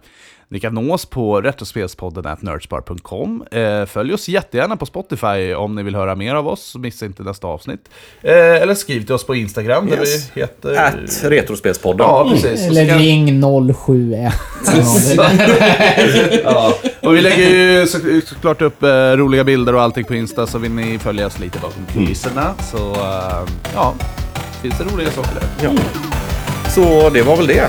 Ni 0.52 0.60
kan 0.60 0.74
nå 0.74 0.94
oss 0.94 1.06
på 1.06 1.40
retrospelspodden 1.40 2.36
nerdspar.com. 2.40 3.44
Eh, 3.50 3.84
följ 3.86 4.14
oss 4.14 4.28
jättegärna 4.28 4.76
på 4.76 4.86
Spotify 4.86 5.54
om 5.54 5.74
ni 5.74 5.82
vill 5.82 5.94
höra 5.94 6.14
mer 6.14 6.34
av 6.34 6.48
oss. 6.48 6.76
Missa 6.76 7.06
inte 7.06 7.22
nästa 7.22 7.46
avsnitt. 7.46 7.88
Eh, 8.22 8.34
eller 8.34 8.74
skriv 8.74 9.04
till 9.04 9.14
oss 9.14 9.24
på 9.26 9.34
Instagram 9.34 9.86
där 9.86 9.96
Yes. 9.96 10.30
vi 10.34 10.40
heter... 10.40 10.74
At 10.76 10.94
Retrospelspodden. 11.24 12.06
Ja, 12.06 12.28
precis. 12.30 12.66
Eller 12.66 12.88
kan- 12.88 12.98
ring 12.98 13.40
071. 13.74 14.32
ja. 16.44 16.74
Och 17.02 17.16
vi 17.16 17.20
lägger 17.20 17.48
ju 17.50 17.86
så, 17.86 17.98
såklart 18.26 18.62
upp 18.62 18.82
eh, 18.82 18.88
roliga 18.88 19.44
bilder 19.44 19.74
och 19.74 19.82
allting 19.82 20.04
på 20.04 20.14
Insta, 20.14 20.46
så 20.46 20.58
vill 20.58 20.70
ni 20.70 20.98
följa 20.98 21.26
oss 21.26 21.38
lite 21.38 21.58
bakom 21.58 21.86
kulisserna 21.92 22.54
så 22.72 22.96
ja, 23.74 23.94
finns 24.62 24.78
det 24.78 24.84
roliga 24.84 25.10
saker 25.10 25.30
där. 25.34 25.48
Ja. 25.64 25.70
Så 26.74 27.10
det 27.10 27.22
var 27.22 27.36
väl 27.36 27.46
det. 27.46 27.68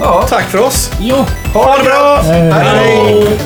Ja. 0.00 0.26
Tack 0.28 0.44
för 0.44 0.58
oss. 0.58 0.90
Ja. 1.00 1.26
Ha 1.54 1.76
det 1.76 1.84
bra! 1.84 2.20
Hej! 2.22 3.38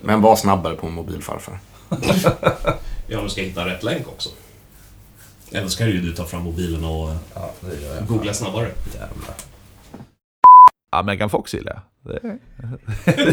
Men 0.00 0.20
var 0.20 0.36
snabbare 0.36 0.74
på 0.74 0.86
en 0.86 0.92
mobil 0.92 1.22
farfar. 1.22 1.58
Ja, 3.10 3.22
nu 3.22 3.28
ska 3.28 3.40
hitta 3.40 3.66
rätt 3.66 3.82
länk 3.82 4.08
också. 4.08 4.28
Eller 5.52 5.68
ska 5.68 5.86
ju 5.86 6.00
du 6.00 6.12
ta 6.12 6.24
fram 6.24 6.42
mobilen 6.42 6.84
och 6.84 7.10
Ja, 7.34 7.50
det 7.60 7.82
gör 7.86 7.94
jag. 7.94 8.06
googla 8.06 8.34
snabbare. 8.34 8.70
Ja, 10.92 11.02
Megan 11.02 11.30
Fox 11.30 11.54
gillar 11.54 11.72
jag. 11.72 11.82
Det- 12.14 12.20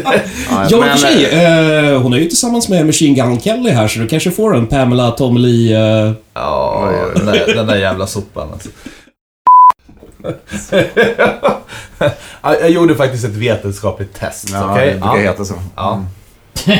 Ja, 0.04 0.14
Ja, 0.50 0.70
i 0.70 0.74
och 0.74 0.80
men, 0.80 0.90
för 0.90 0.96
sig. 0.98 1.24
Eh, 1.24 2.02
hon 2.02 2.12
är 2.12 2.18
ju 2.18 2.24
tillsammans 2.26 2.68
med 2.68 2.86
Machine 2.86 3.14
Gun 3.14 3.40
Kelly 3.40 3.70
här, 3.70 3.88
så 3.88 3.98
du 4.00 4.06
kanske 4.08 4.30
får 4.30 4.56
en 4.56 4.66
Pamela 4.66 5.10
Tommy 5.10 5.40
Lee... 5.40 5.76
Eh, 6.06 6.12
Ja, 6.34 6.92
den 7.16 7.26
där, 7.26 7.54
den 7.54 7.66
där 7.66 7.76
jävla 7.76 8.06
sopan 8.06 8.48
alltså. 8.52 8.68
Ja, 12.42 12.54
jag 12.60 12.70
gjorde 12.70 12.94
faktiskt 12.94 13.24
ett 13.24 13.34
vetenskapligt 13.34 14.14
test. 14.14 14.50
Ja, 14.52 14.72
okej? 14.72 14.86
det 14.86 14.92
brukar 14.92 15.16
ja. 15.16 15.22
heta 15.30 15.44
så. 15.44 15.54
Ja. 15.76 16.04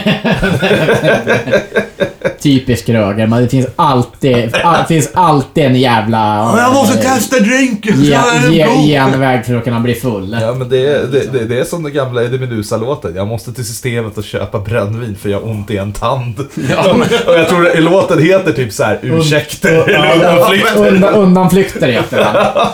Typisk 2.41 2.89
Röger, 2.89 3.27
men 3.27 3.43
det 3.43 3.49
finns 3.49 3.67
alltid, 3.77 4.55
all, 4.65 4.85
finns 4.87 5.11
alltid 5.15 5.65
en 5.65 5.75
jävla... 5.75 6.55
Jag 6.59 6.75
måste 6.75 6.97
testa 6.97 7.41
drinken! 7.41 8.03
Ge, 8.03 8.19
ge, 8.51 8.67
ge 8.87 8.95
en 8.95 9.21
väg 9.21 9.47
för 9.47 9.55
att 9.55 9.65
kunna 9.65 9.81
bli 9.81 9.95
full. 9.95 10.39
Ja, 10.41 10.55
men 10.55 10.69
det, 10.69 10.87
är- 10.87 11.07
det, 11.07 11.33
det, 11.33 11.45
det 11.45 11.61
är 11.61 11.65
som 11.65 11.83
den 11.83 11.93
gamla 11.93 12.23
Eddie 12.25 12.39
Meduza-låten. 12.39 13.13
Jag 13.17 13.27
måste 13.27 13.53
till 13.53 13.67
systemet 13.67 14.19
och 14.19 14.25
köpa 14.25 14.59
brännvin 14.59 15.17
för 15.23 15.29
jag 15.29 15.41
har 15.41 15.51
ont 15.51 15.71
i 15.71 15.77
en 15.77 15.93
tand. 15.93 16.41
och 17.27 17.35
jag 17.39 17.49
tror 17.49 17.67
att 17.71 17.83
låten 17.83 18.23
heter 18.23 18.53
typ 18.53 18.73
så 18.73 18.85
här 18.85 18.99
ursäkter 19.03 19.89
eller 19.89 20.15
undanflykter. 20.15 20.87
Undan, 20.89 21.15
undanflykter 21.15 21.89
heter 21.89 22.17
den. 22.17 22.67